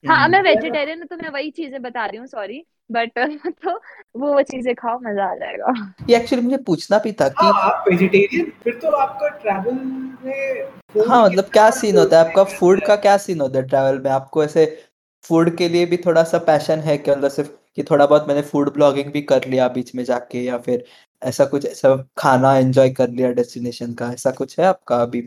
हाँ 0.04 0.28
मैं 0.28 0.40
वेजिटेरियन 0.42 0.98
हूँ 0.98 1.06
तो 1.06 1.16
मैं 1.16 1.28
वही 1.30 1.50
चीज़ें 1.50 1.80
बता 1.82 2.04
रही 2.06 2.18
हूँ 2.18 2.26
सॉरी 2.26 2.64
बट 2.90 3.18
तो 3.64 3.74
वो 4.16 4.32
वो 4.34 4.42
चीज़ें 4.42 4.74
खाओ 4.74 4.98
मज़ा 5.00 5.24
आ 5.24 5.34
जाएगा। 5.34 5.72
ये 6.10 6.16
एक्चुअली 6.16 6.44
मुझे 6.44 6.56
पूछना 6.56 6.98
भी 6.98 7.12
था 7.12 7.28
कि 7.28 7.44
हाँ, 7.44 7.52
आप 7.62 7.84
वेजिटेरियन 7.88 8.50
फिर 8.64 8.78
तो 8.82 8.90
आपका 8.96 9.28
ट्रैवल 9.28 9.74
में 10.24 11.06
हाँ 11.08 11.22
मतलब 11.24 11.44
क्या 11.44 11.70
सीन 11.70 11.96
होता 11.98 12.18
है? 12.18 12.24
आपका 12.24 12.44
फ़ूड 12.44 12.80
का 12.86 12.96
क्या 12.96 13.16
सीन 13.16 13.40
होता 13.40 13.58
है 13.58 13.66
ट्रैवल 13.66 13.98
में? 13.98 14.10
आपको 14.10 14.44
ऐसे 14.44 14.64
फ़ूड 15.24 15.56
के 15.56 15.68
लिए 15.68 15.86
भी 15.86 15.96
थोड़ा 15.96 16.22
सा 16.24 16.38
पैशन 16.38 16.80
है 16.80 16.96
कि 16.98 17.10
मतलब 17.10 17.30
सिर्फ़ 17.30 17.50
कि 17.76 17.82
थोड़ा 17.82 18.06
बहुत 18.06 18.24
मैंने 18.28 18.42
फ़ूड 18.42 18.72
ब्लॉगिंग 18.74 19.12
भी 19.12 19.22
कर 19.22 19.44
लिया 19.48 19.68
बीच 19.68 19.94
में 19.94 20.04
जाके 20.04 20.42
या 20.42 20.58
फिर 20.58 20.84
ऐसा 21.22 21.44
कुछ 21.44 21.66
ऐसा 21.66 21.94
खाना 22.18 22.56
एंजॉय 22.58 22.90
कर 22.90 23.08
लिया 23.10 23.30
डेस्टिनेशन 23.32 23.94
का? 23.94 24.12
ऐसा 24.12 24.30
कुछ 24.32 24.58
है 24.60 24.66
आपका 24.66 25.02
अभी? 25.02 25.22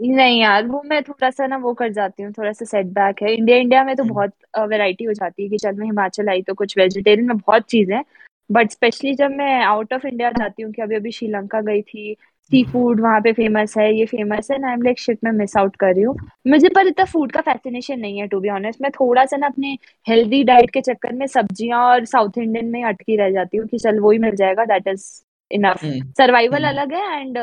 नहीं 0.00 0.40
यार 0.40 0.66
वो 0.66 0.82
मैं 0.86 1.02
थोड़ा-सा 1.02 1.46
ना 1.46 1.56
वो 1.56 1.72
कर 1.74 1.88
जाती 1.92 2.22
हूँ, 2.22 2.32
थोड़ा-सा 2.32 2.64
सेटबैक 2.64 3.22
है। 3.22 3.32
इंडिया 3.34 3.56
इंडिया 3.56 3.82
में 3.84 3.94
तो 3.96 4.02
हम्म। 4.02 4.12
बहुत 4.14 4.32
वैरायटी 4.68 5.04
हो 5.04 5.12
जाती 5.12 5.42
है 5.42 5.48
कि 5.48 5.56
चल 5.58 5.72
मैं 5.72 5.86
हिमाचल 5.86 6.28
आई 6.28 6.42
तो 6.42 6.54
कुछ 6.54 6.76
वेजिटेरियन 6.78 7.26
में 7.28 7.36
बहुत 7.36 7.62
चीज़ें 7.62 7.94
हैं। 7.96 8.04
बट 8.50 8.70
स्पेशली 8.70 9.14
जब 9.14 9.30
मैं 9.30 9.60
आउट 9.64 9.92
ऑफ़ 9.92 10.06
इंडिया 10.06 10.30
जाती 10.30 10.62
हूँ 10.62 10.72
कि 10.72 10.82
अभी-अभी 10.82 11.10
श्रीलंका 11.12 11.60
गई 11.60 11.82
थी, 11.82 12.14
सी 12.50 12.62
फ़ूड 12.64 13.00
वहाँ 13.00 13.20
पे 13.20 13.32
फ़ेमस 13.32 13.76
है, 13.78 13.92
ये 13.94 14.06
फ़ेमस 14.06 14.50
है 14.50 14.56
आई 14.66 14.72
एम 14.72 14.82
लाइक 14.82 14.98
शिट 14.98 15.18
मैं 15.24 15.32
मिस 15.32 15.56
आउट 15.56 15.76
कर 15.76 15.94
रही 15.94 16.02
हूँ। 16.02 16.16
मुझे 16.48 16.68
पर 16.68 16.86
इतना 16.86 17.04
फ़ूड 17.04 17.32
का 17.32 17.40
फैसिनेशन 17.40 17.98
नहीं 18.00 18.18
है 18.20 18.26
टू 18.26 18.40
बी 18.40 18.48
ऑनेस्ट 18.48 18.80
मैं 18.82 18.90
थोड़ा-सा 18.90 19.36
ना 19.36 19.46
अपने 19.46 19.76
हेल्दी 20.06 20.42
डाइट 20.44 20.70
के 20.70 20.80
चक्कर 20.80 21.12
में 21.12 21.26
सब्ज़ियाँ 21.26 21.82
और 21.84 22.04
साउथ 22.04 22.38
इंडियन 22.38 22.66
में 22.66 22.82
अटकी 22.84 23.16
रह 23.16 23.30
जाती 23.30 23.56
हूँ 23.56 23.66
कि 23.68 23.78
चल 23.78 23.98
वो 24.00 24.10
ही 24.10 24.18
मिल 24.18 24.36
जाएगा 24.36 24.64
दैट 24.64 24.88
इज़ 24.88 25.04
इनफ। 25.50 25.80
सर्वाइवल 26.18 26.64
अलग 26.64 26.92
है 26.92 27.20
एंड 27.20 27.38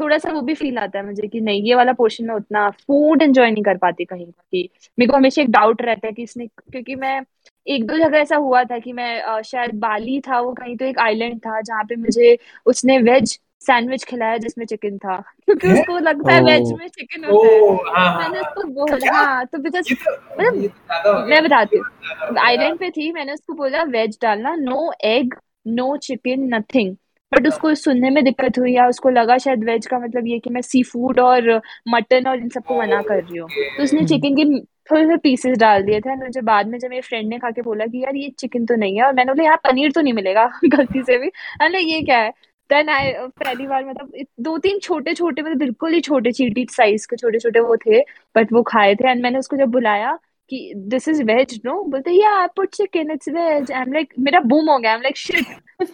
थोड़ा 0.00 0.18
सा 0.18 0.32
वो 0.32 0.40
भी 0.40 0.54
फील 0.54 0.78
आता 0.78 0.98
है 0.98 1.06
मुझे 1.06 1.28
कि 1.28 1.40
नहीं 1.40 1.62
ये 1.62 1.74
वाला 1.74 1.92
पोर्शन 1.92 2.24
में 2.24 2.34
उतना 2.34 2.70
फ़ूड 2.70 3.22
एंजॉय 3.22 3.50
नहीं 3.50 3.64
कर 3.64 3.76
पाती 3.76 4.04
कहीं 4.04 4.26
कि 4.26 4.68
मेरे 4.98 5.10
को 5.10 5.16
हमेशा 5.16 5.42
एक 5.42 5.50
डाउट 5.50 5.82
रहता 5.82 6.06
है 6.06 6.12
कि 6.12 6.22
इसने 6.22 6.46
क्योंकि 6.46 6.94
मैं 6.94 7.22
एक 7.66 7.86
दो 7.86 7.98
जगह 7.98 8.18
ऐसा 8.18 8.36
हुआ 8.36 8.64
था 8.64 8.78
कि 8.78 8.92
मैं 8.92 9.42
शायद 9.42 9.74
बाली 9.74 10.20
था 10.20 10.40
वो 10.40 10.52
कहीं 10.52 10.76
तो 10.76 10.84
एक 10.84 10.98
आइलैंड 10.98 11.38
था 11.38 11.60
जहाँ 11.60 11.84
पे 11.84 11.96
मुझे 11.96 12.38
उसने 12.66 12.98
वेज 12.98 13.40
सैंडविच 13.60 14.04
खिलाया 14.04 14.36
जिसमें 14.36 14.66
चिकन 14.66 14.98
था। 14.98 15.16
क्योंकि 15.44 15.66
हैं? 15.68 15.80
उसको 15.80 15.98
लगता 15.98 16.32
है 16.32 16.42
वेज 16.42 16.72
में 16.72 16.88
चिकन 16.88 17.24
होता 17.24 17.48
है। 17.48 17.60
हाँ 17.94 18.12
हाँ 18.12 18.28
मैंने 18.28 18.38
हाँ। 18.38 18.50
उसको 18.50 18.62
बोला 18.62 19.16
हाँ 19.16 19.46
तो 19.46 19.58
बिकॉज़ 19.58 19.94
तो 19.94 20.12
मतलब 20.12 20.70
तो 20.90 21.26
मैं 21.26 21.44
बताती 21.44 21.76
हूँ। 21.76 22.36
आइलैंड 22.38 22.78
पे 22.78 22.90
थी 22.90 23.12
मैंने 23.12 23.32
उसको 23.32 23.52
बोला 23.52 23.82
वेज 23.82 24.18
डालना 24.22 24.54
no 24.54 24.92
egg 25.04 25.34
no 25.66 25.96
chicken 25.96 26.54
nothing 26.54 26.96
but 27.32 27.46
उसको 27.46 27.74
सुनने 27.74 28.10
में 28.10 28.22
दिक्कत 28.24 28.58
हुई 28.58 28.72
या 28.74 28.86
उसको 28.88 29.10
लगा 29.10 29.36
शायद 29.38 29.64
वेज 29.64 29.86
का 29.86 29.98
मतलब 29.98 30.26
ये 30.26 30.38
कि 30.38 30.50
मैं 30.50 30.60
सी 30.62 30.82
फ़ूड 30.82 31.20
और 31.20 31.50
मटन 31.88 32.28
और 32.28 32.38
इन 32.38 32.48
सबको 32.48 32.78
मना 32.80 33.00
कर 33.02 33.22
रही 33.22 33.38
हूँ। 33.38 33.48
तो 33.76 33.82
उसने 33.82 34.04
चिकन 34.06 34.36
के 34.36 34.44
थोड़े 34.90 35.04
से 35.06 35.16
पीसेस 35.16 35.56
डाल 35.58 35.82
दिए 35.82 36.00
थे। 36.00 36.14
मुझे 36.16 36.40
बाद 36.40 36.66
में 36.68 36.78
जब 36.78 36.88
मेरे 36.90 37.02
फ्रेंड 37.02 37.28
ने 37.28 37.38
खा 37.38 37.50
के 37.50 37.62
बोला 37.62 37.86
कि 37.86 38.02
यार 38.04 38.16
ये 38.16 38.28
चिकन 38.38 38.66
तो 38.66 38.76
नहीं 38.76 38.96
है 38.98 39.04
और 39.06 39.12
मैंने 39.14 39.32
बोला 39.32 39.44
यार 39.44 39.56
पनीर 39.64 39.92
तो 39.92 40.00
नहीं 40.00 40.12
मिलेगा 40.14 40.46
गलती 40.66 41.02
से 41.02 41.18
भी। 41.18 41.28
अरे 41.62 41.80
ये 41.80 42.00
क्या 42.02 42.18
है? 42.18 42.30
देन 42.70 42.88
आई 42.88 43.12
पहली 43.38 43.66
बार 43.66 43.84
मतलब 43.84 44.12
दो 44.40 44.56
तीन 44.58 44.78
छोटे 44.78 45.14
छोटे 45.14 45.42
मतलब 45.42 45.58
बिल्कुल 45.58 45.92
ही 45.94 46.00
छोटे 46.00 46.32
चीटी 46.32 46.66
साइज़ 46.70 47.06
के 47.10 47.16
छोटे 47.16 47.38
छोटे 47.38 47.60
वो 47.60 47.76
थे 47.86 48.00
बट 48.36 48.52
वो 48.52 48.62
खाए 48.62 48.94
थे। 48.94 49.10
एंड 49.10 49.22
मैंने 49.22 49.38
उसको 49.38 49.56
जब 49.56 49.68
बुलाया 49.70 50.18
कि 50.50 50.72
दिस 50.88 51.08
इज़ 51.08 51.22
वेज 51.24 51.60
नो 51.64 51.82
बोलते 51.90 52.10
या 52.12 52.30
I 52.40 52.46
put 52.56 52.68
chicken 52.74 53.10
it's 53.12 53.28
veg 53.30 53.72
I 53.72 53.80
am 53.80 53.92
like 53.92 54.14
मेरा 54.18 54.40
बूम 54.42 54.70
हो 54.70 54.78
गया। 54.78 54.90
आई 54.90 54.96
एम 54.96 55.02
लाइक 55.02 55.16
शिट 55.16 55.46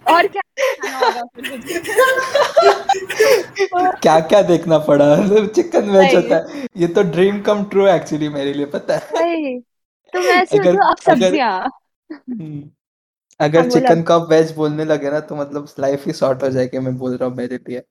और 0.09 0.27
क्या 0.27 0.43
क्या 3.93 4.19
क्या 4.23 4.41
देखना 4.45 4.79
पड़ा? 4.87 5.07
चिकन 5.47 5.91
वेज 5.91 6.15
होता 6.15 6.37
है। 6.37 6.65
ये 6.77 6.87
तो 6.89 7.03
ड्रीम 7.11 7.41
कम 7.43 7.65
ट्रू 7.71 7.87
एक्चुअली 7.89 8.29
मेरे 8.31 8.53
लिए 8.53 8.67
पता 8.75 8.95
है। 8.95 9.01
तो 10.13 10.21
मैं 10.21 10.33
ऐसे 10.33 10.59
अगर 10.59 10.69
मतलब 10.69 10.91
अब 10.91 10.97
सब्ज़ियाँ 11.05 11.71
हम्म, 12.11 12.63
अगर 13.41 13.71
चिकन 13.71 14.03
का 14.03 14.17
वेज 14.27 14.53
बोलने 14.57 14.85
लगे 14.85 15.11
ना 15.11 15.21
तो 15.21 15.37
मतलब 15.37 15.69
लाइफ 15.81 16.07
ही 16.07 16.13
शॉर्ट 16.15 16.43
हो 16.43 16.51
जाएगी 16.51 16.79
मैं 16.79 16.97
बोल 16.99 17.17
रहा 17.17 17.29
हूँ 17.29 17.37
मेरे 17.37 17.59
लिए। 17.59 17.83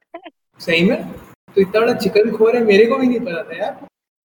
सही 0.60 0.84
में? 0.84 1.12
तो 1.56 1.62
इतना 1.62 1.82
बड़ा 1.82 1.94
चिकन 1.96 2.32
खोर 2.38 2.56
है 2.56 2.64
मेरे 2.64 2.86
को 2.86 2.98
भी 2.98 3.08
नहीं 3.08 3.20
पता 3.20 3.44
था 3.44 3.58
यार। 3.58 3.86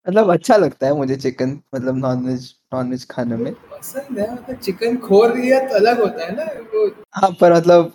मतलब 0.07 0.31
अच्छा 0.31 0.55
लगता 0.57 0.88
है 0.88 0.93
मुझे 0.95 1.15
चिकन 1.15 1.49
मतलब 1.75 1.97
नॉनवेज 1.97 2.53
नॉनवेज 2.73 3.07
खाने 3.09 3.35
में। 3.35 3.53
पसंद 3.53 4.19
है 4.19 4.34
मतलब 4.34 4.57
चिकन 4.57 4.97
खोर 4.97 5.38
ये 5.39 5.59
तो 5.59 5.75
अलग 5.75 6.01
होता 6.01 6.25
है 6.25 6.35
ना 6.35 6.43
वो 6.73 6.85
हाँ 7.15 7.31
पर 7.41 7.53
मतलब 7.53 7.93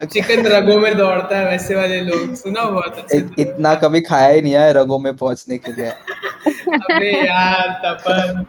चिकन 0.00 0.46
रगों 0.46 0.78
में 0.80 0.96
दौड़ता 0.96 1.38
है 1.38 1.44
वैसे 1.44 1.74
वाले 1.74 2.00
लोग 2.00 2.34
सुना 2.36 2.64
बहुत 2.64 2.98
अच्छे 2.98 3.16
इत, 3.16 3.30
इतना 3.38 3.74
कभी 3.74 4.00
खाया 4.00 4.28
ही 4.28 4.42
नहीं 4.42 4.52
है 4.54 4.72
रगों 4.72 4.98
में 4.98 5.16
पहुँचने 5.16 5.58
के 5.58 5.72
लिए। 5.72 5.86
अबे 5.86 7.12
यार 7.26 7.68
तपन। 7.84 8.44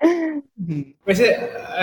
हम्म, 0.00 0.82
वैसे 1.08 1.32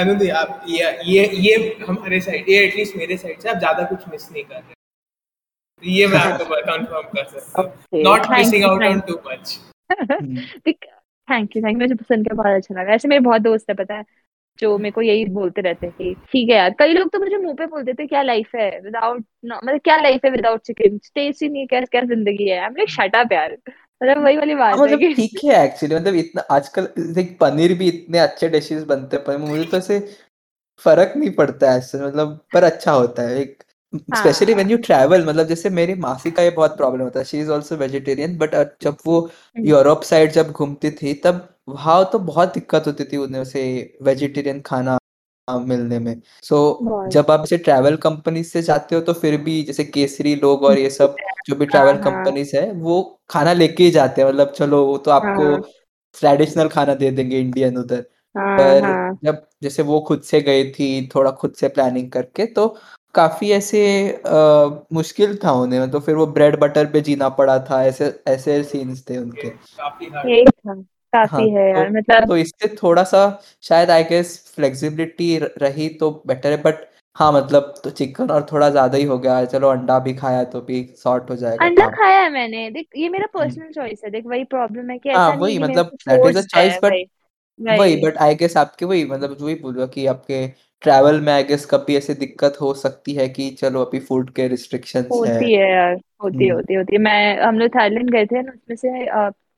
अनुदी 0.02 0.30
आप 0.42 0.66
ये 0.70 0.92
ये 1.06 1.26
ये 1.38 1.56
हमारे 1.88 2.20
साइड 2.22 2.50
ये 2.50 2.64
एटलीस्ट 2.66 2.96
मेरे 2.98 3.18
साइड 3.18 3.42
से 3.42 3.50
आप 3.50 3.58
ज़्यादा 3.58 3.84
कुछ 3.86 4.08
मिस 4.12 4.32
नहीं 4.32 4.44
कर 4.44 4.56
रहे। 4.56 4.74
तो 4.74 5.90
ये 5.90 6.08
मैं 6.08 6.20
आपको 6.20 6.46
कंफर्म 6.46 7.08
कर 7.16 7.26
सकता 7.26 7.62
हूँ। 7.62 8.04
Not 8.04 8.30
missing 8.32 8.64
out 8.66 8.84
on 8.84 9.00
too 9.08 9.20
much 9.28 9.60
thank 9.92 11.56
you 11.56 11.62
thank 11.64 11.76
you 11.76 11.80
मुझे 11.80 11.96
सुन 11.98 12.24
के 12.24 12.34
बहुत 12.36 12.56
अच्छा 12.56 12.82
लगा। 12.82 12.94
ऐसे 12.94 13.08
मेरे 13.08 13.20
बहुत 13.22 13.42
दोस्त 13.42 13.70
है 13.70 13.76
पता 13.76 13.96
है 13.96 14.04
जो 14.60 14.78
मेरे 14.78 14.92
को 14.92 15.02
यही 15.02 15.26
बोलते 15.32 15.62
रहते 15.62 15.86
हैं 15.88 15.96
कि 15.98 16.14
ठीक 16.32 16.50
है 16.50 16.56
यार। 16.56 16.76
कई 16.80 16.94
लोग 16.94 17.10
तो 17.12 17.20
मुझे 17.20 17.38
मुँह 17.38 17.54
पे 17.56 17.66
बोल 17.68 17.84
देते 17.84 18.04
हैं 18.04 18.08
क्या 18.10 18.22
लाइफ 18.22 18.56
है? 18.56 18.70
विदाउट 18.82 19.24
मतलब 19.46 19.80
क्या 19.84 19.98
लाइफ 20.02 20.26
है 20.26 20.32
विदाउट 20.32 20.62
चिकन 20.62 20.98
टेस्ट 20.98 21.44
ही 21.44 21.50
नहीं 21.50 21.68
क्या 21.68 21.82
क्या 21.84 22.02
ज़िंदगी 22.04 22.48
है? 22.50 22.58
I 22.60 22.66
am 22.66 22.76
like 22.78 22.90
shut 22.90 23.16
up 23.16 23.32
यार. 23.34 23.58
मतलब 24.02 24.24
वही 24.24 24.38
वाली 24.38 24.56
बात 24.56 24.74
है 24.74 24.80
मतलब 24.82 25.14
ठीक 25.16 25.40
है 25.46 25.64
एक्चुअली 25.66 25.96
मतलब 25.96 26.16
इतना 26.16 26.42
आजकल 26.52 26.88
देख 27.16 27.38
पनीर 27.42 27.74
भी 27.80 27.88
इतने 27.90 28.20
अच्छे 28.20 28.50
डिशेस 28.50 28.84
बनते 28.86 29.18
हैं 29.18 29.26
पर 29.26 29.38
मुझे 29.40 29.64
तो 29.64 29.78
ऐसे 29.78 30.00
फ़र्क 30.82 31.14
नहीं 31.18 31.32
पड़ता 31.36 31.72
है 31.72 31.78
ऐसे 31.78 31.98
मतलब 32.00 32.40
पर 32.54 32.64
अच्छा 32.64 32.92
होता 32.92 33.24
है। 33.24 33.40
एक 33.42 33.64
स्पेशली 33.94 34.54
व्हेन 34.54 34.66
हाँ। 34.66 34.72
यू 34.72 34.78
ट्रैवल 34.78 35.26
मतलब 35.26 35.48
जैसे 35.48 35.70
मेरी 35.70 35.94
मासी 35.96 36.32
का 36.32 36.44
ये 36.44 36.50
बहुत 36.50 36.76
प्रॉब्लम 36.78 37.04
होता 37.04 37.20
है। 37.20 37.26
She 37.26 37.40
is 37.40 37.52
also 37.52 37.76
vegetarian 37.76 38.38
but 38.38 38.56
जब 38.84 38.98
वो 39.06 39.20
हम्म, 39.22 39.66
यूरोप 39.66 40.02
साइड 40.04 40.32
जब 40.32 40.52
घूमती 40.52 40.92
थी 40.92 41.14
तब 41.24 41.48
वहाँ 41.70 42.04
तो 42.12 42.20
बहुत 42.22 42.54
दिक्कत 42.54 42.84
होती 42.88 43.04
थी 43.04 43.18
उन्हें 43.18 43.42
उसे 43.42 43.64
वेजिटेरियन 44.04 44.62
खाना 44.62 44.98
मिलने 45.48 46.00
में। 46.00 46.22
सो 46.44 46.58
बहुत 46.84 47.10
जब 47.12 47.32
आप 47.32 47.40
जैसे 47.42 47.58
ट्रैवल 47.60 47.96
कंपनी 47.98 48.44
से 48.44 48.62
जाते 48.62 48.96
हो 48.96 49.02
तो 49.02 49.14
फिर 49.14 49.38
भी 49.42 49.62
जैसे 49.64 49.84
केसरी 49.86 50.36
लोग 50.36 50.64
और 50.64 50.78
ये 50.80 50.90
सब 50.90 51.16
जो 51.50 51.56
भी 51.56 51.66
हाँ 51.66 51.72
ट्रैवल 51.72 51.94
हाँ। 51.96 52.04
कंपनीज़ 52.04 52.56
है 52.58 52.72
वो 52.74 53.02
खाना 53.30 53.54
लेके 53.54 53.84
ही 53.84 53.92
जाते 53.92 54.22
हैं। 54.22 54.28
मतलब 54.30 54.52
चलो 54.52 54.86
वो 54.86 54.98
तो 54.98 55.12
आपको 55.12 55.44
हाँ। 55.44 55.62
ट्रेडिशनल 56.16 56.68
खाना 56.70 56.94
दे 56.96 57.12
देंगे 57.12 57.40
इंडियन 57.40 57.78
उधर। 57.78 58.06
हाँ 58.36 58.58
पर 58.58 58.84
हाँ। 58.84 59.18
जब 59.24 59.46
जैसे 59.64 59.84
वो 59.84 60.00
खुद 60.02 60.22
से 60.24 60.42
गई 60.42 60.70
थी 60.72 61.08
थोड़ा 61.16 61.32
खुद 61.34 61.54
से 61.54 61.68
प्लानिंग 61.70 62.12
करके 62.12 62.46
तो 62.46 62.68
काफ़ी 63.16 63.52
ऐसे 63.52 63.82
अ, 64.10 64.86
मुश्किल 64.94 65.38
था 65.44 65.52
उन्हें 65.54 65.90
तो 65.92 66.00
फिर 66.00 66.16
वो 66.16 66.26
ब्रेड 66.30 66.60
बटर 66.60 66.92
पे 66.92 67.02
जीना 67.02 67.30
पड़ा 67.32 67.58
था 67.66 67.84
ऐसे 67.86 68.14
ऐसे 68.28 68.64
सीन्स 68.64 69.04
थे 69.10 69.18
उनके। 69.18 69.50
काफ़ी 69.50 70.10
था। 70.52 70.74
हाँ 71.28 71.44
काफ़ी 71.44 71.50
है 71.50 71.70
तो 71.70 71.72
यार 71.72 71.90
मतलब 71.92 72.28
तो 72.28 72.38
इससे 72.38 72.68
थोड़ा 72.76 73.04
सा 73.04 73.20
शायद 73.64 73.90
आई 73.92 74.04
गेस 74.04 74.38
फ्लेक्सिबिलिटी 74.56 75.38
रही 75.58 75.90
तो 75.96 76.12
बेटर 76.28 76.52
है 76.52 76.62
बट 76.64 76.88
हाँ 77.16 77.32
मतलब 77.34 77.74
तो 77.84 77.90
चिकन 77.92 78.30
और 78.30 78.46
थोड़ा 78.52 78.70
ज़्यादा 78.70 78.98
ही 78.98 79.04
हो 79.06 79.18
गया 79.20 79.44
चलो 79.48 79.70
अंडा 79.70 80.00
भी 80.00 80.14
खाया 80.16 80.44
तो 80.48 80.62
भी 80.62 80.84
सॉर्ट 80.98 81.30
हो 81.30 81.36
जाएगा 81.38 81.68
अंडा 81.68 81.86
खाया 81.90 82.22
है 82.22 82.30
मैंने 82.30 82.70
देख 82.72 82.88
ये 82.98 83.10
मेरा 83.10 83.28
हम्म, 83.34 83.34
पर्सनल 83.34 83.72
चॉइस 83.72 84.02
है 84.04 84.10
देख 84.12 84.26
वही 84.26 84.44
प्रॉब्लम 84.48 84.90
है 84.90 84.98
कि 85.00 85.10
हाँ 85.10 85.30
ऐसा 85.30 85.36
नहीं 85.36 85.36
वही 85.36 85.58
है 85.58 85.64
मेरे 85.64 85.82
मतलब 85.82 85.92
that 86.02 86.26
is 86.26 86.38
a 86.38 86.42
choice 86.44 86.78
but 86.84 87.00
वही 87.60 87.76
वही 87.76 87.90
वही 87.90 87.96
बट 87.98 88.18
आई 88.20 88.36
गेस 88.36 88.58
आपके 88.58 88.86
वही 88.86 89.06
मतलब 89.06 89.38
वही 89.42 89.56
बोल 89.58 89.76
रहा 89.76 89.88
कि 89.88 90.06
आपके 90.08 90.46
ट्रैवल 90.82 91.20
में 91.22 91.32
आई 91.34 91.44
गेस 91.44 91.66
कभी 91.66 91.96
ऐसे 91.98 92.14
दिक्कत 92.14 92.54
हो 92.62 92.74
सकती 92.74 93.14
है 93.14 93.28
कि 93.30 93.50
चलो 93.60 93.82
अभी 93.84 94.00
फ़ूड 94.00 94.30
के 94.30 94.48
रिस्ट्रिक्शंस 94.48 95.06
है। 95.06 95.18
होती 95.18 95.54
है 95.54 95.72
यार 95.72 95.94
होती 96.24 96.44
है 96.46 96.50
हम्म। 96.50 96.56
होती 96.56 96.74
है 96.74 96.80
होती 96.80 96.96
है। 96.96 97.02
मैं 97.02 97.40
हम 97.42 97.60
लोग 97.60 97.70
थाईलैंड 97.76 98.10
गए 98.12 98.26
थे 98.26 98.42
ना 98.42 98.52
उसमें 98.52 98.76
से 98.76 99.06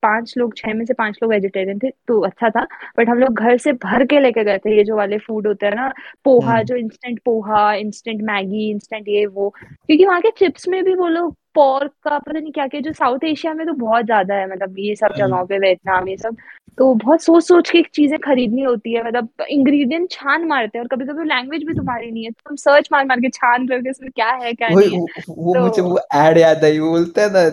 पाँच 0.03 0.33
लोग 0.37 0.55
छह 0.57 0.73
में 0.73 0.85
से 0.85 0.93
पाँच 0.93 1.17
लोग 1.23 1.31
वेजिटेरियन 1.31 1.77
थे 1.79 1.89
तो 2.07 2.19
अच्छा 2.21 2.49
था। 2.49 2.63
बट 2.97 3.09
हम 3.09 3.19
लोग 3.19 3.39
घर 3.39 3.57
से 3.57 3.71
भर 3.83 4.05
के 4.05 4.19
लेके 4.19 4.43
गए 4.43 4.57
थे 4.57 4.75
ये 4.77 4.83
जो 4.83 4.95
वाले 4.95 5.17
फ़ूड 5.17 5.47
होते 5.47 5.65
हैं 5.65 5.75
ना 5.75 5.91
पोहा 6.25 6.53
हम्म। 6.53 6.63
जो 6.63 6.75
instant 6.75 7.19
poha 7.25 7.73
instant 7.73 8.21
Maggi 8.21 8.69
instant 8.71 9.07
ये 9.07 9.25
वो। 9.25 9.49
क्योंकि 9.59 10.05
वहाँ 10.05 10.21
के 10.21 10.29
चिप्स 10.37 10.67
में 10.67 10.83
भी 10.83 10.95
वो 10.95 11.07
लोग 11.07 11.35
पोर्क 11.55 11.91
का 12.03 12.17
पता 12.17 12.39
नहीं 12.39 12.51
क्या 12.51 12.65
क्या 12.67 12.81
जो 12.81 12.91
साउथ 12.93 13.23
एशिया 13.25 13.53
में 13.53 13.65
तो 13.67 13.73
बहुत 13.75 14.05
ज़्यादा 14.05 14.35
है 14.35 14.49
मतलब 14.51 14.75
ये 14.79 14.95
सब 14.95 15.11
हम्म 15.11 15.17
जगहों 15.17 15.45
पे 15.45 15.59
वियतनाम 15.59 16.07
ये 16.09 16.17
सब 16.17 16.35
तो 16.77 16.93
बहुत 17.03 17.21
सोच 17.23 17.43
सोच 17.43 17.69
के 17.69 17.81
चीज़ें 17.95 18.17
खरीदनी 18.19 18.61
होती 18.63 18.93
है 18.93 19.03
मतलब 19.07 19.27
इंग्रेडिएंट 19.49 20.09
छान 20.11 20.45
मारते 20.47 20.77
हैं 20.77 20.83
और 20.85 20.87
कभी 20.95 21.05
कभी 21.05 21.23
लैंग्वेज 21.29 21.63
भी 21.67 21.73
तुम्हारी 21.73 22.11
नहीं 22.11 22.23
है 22.23 22.31
तो 22.31 22.49
तुम 22.49 22.55
सर्च 22.57 22.89
मार 22.91 23.05
मार 23.05 23.19
के 23.19 23.29
छान 23.29 23.67
रहे 23.67 23.77
हो 23.77 23.83
कि 23.83 23.89
इसमें 23.89 24.09
क्या 24.15 24.29
है 24.43 24.53
क्या 24.53 24.69
नहीं 24.69 24.89
है। 24.89 24.99
वो, 24.99 25.07
वो 25.29 25.53
मुझे 25.59 25.81
तो 25.81 25.87
वो 25.89 25.99
एड 26.15 26.37
याद 26.37 26.65
आई 26.65 26.79
वो 26.79 26.89
बोलता 26.89 27.21
है 27.21 27.29
ना 27.33 27.45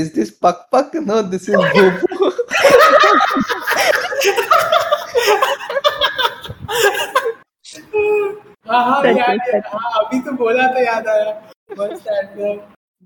इज़ 0.00 0.14
दिस 0.14 0.30
पक 0.42 0.66
पक? 0.72 0.90
नो 1.06 1.22
दिस 1.30 1.48
इज़ 1.50 1.56
भूपू 1.56 2.30
हाँ 8.68 8.84
हाँ 8.84 9.12
याद 9.12 9.40
है। 9.48 9.58
हाँ 9.66 9.90
अभी 10.00 10.20
तो 10.20 10.32
बोला 10.36 10.66
तो 10.72 10.82
याद 10.84 11.08
आया। 11.08 11.30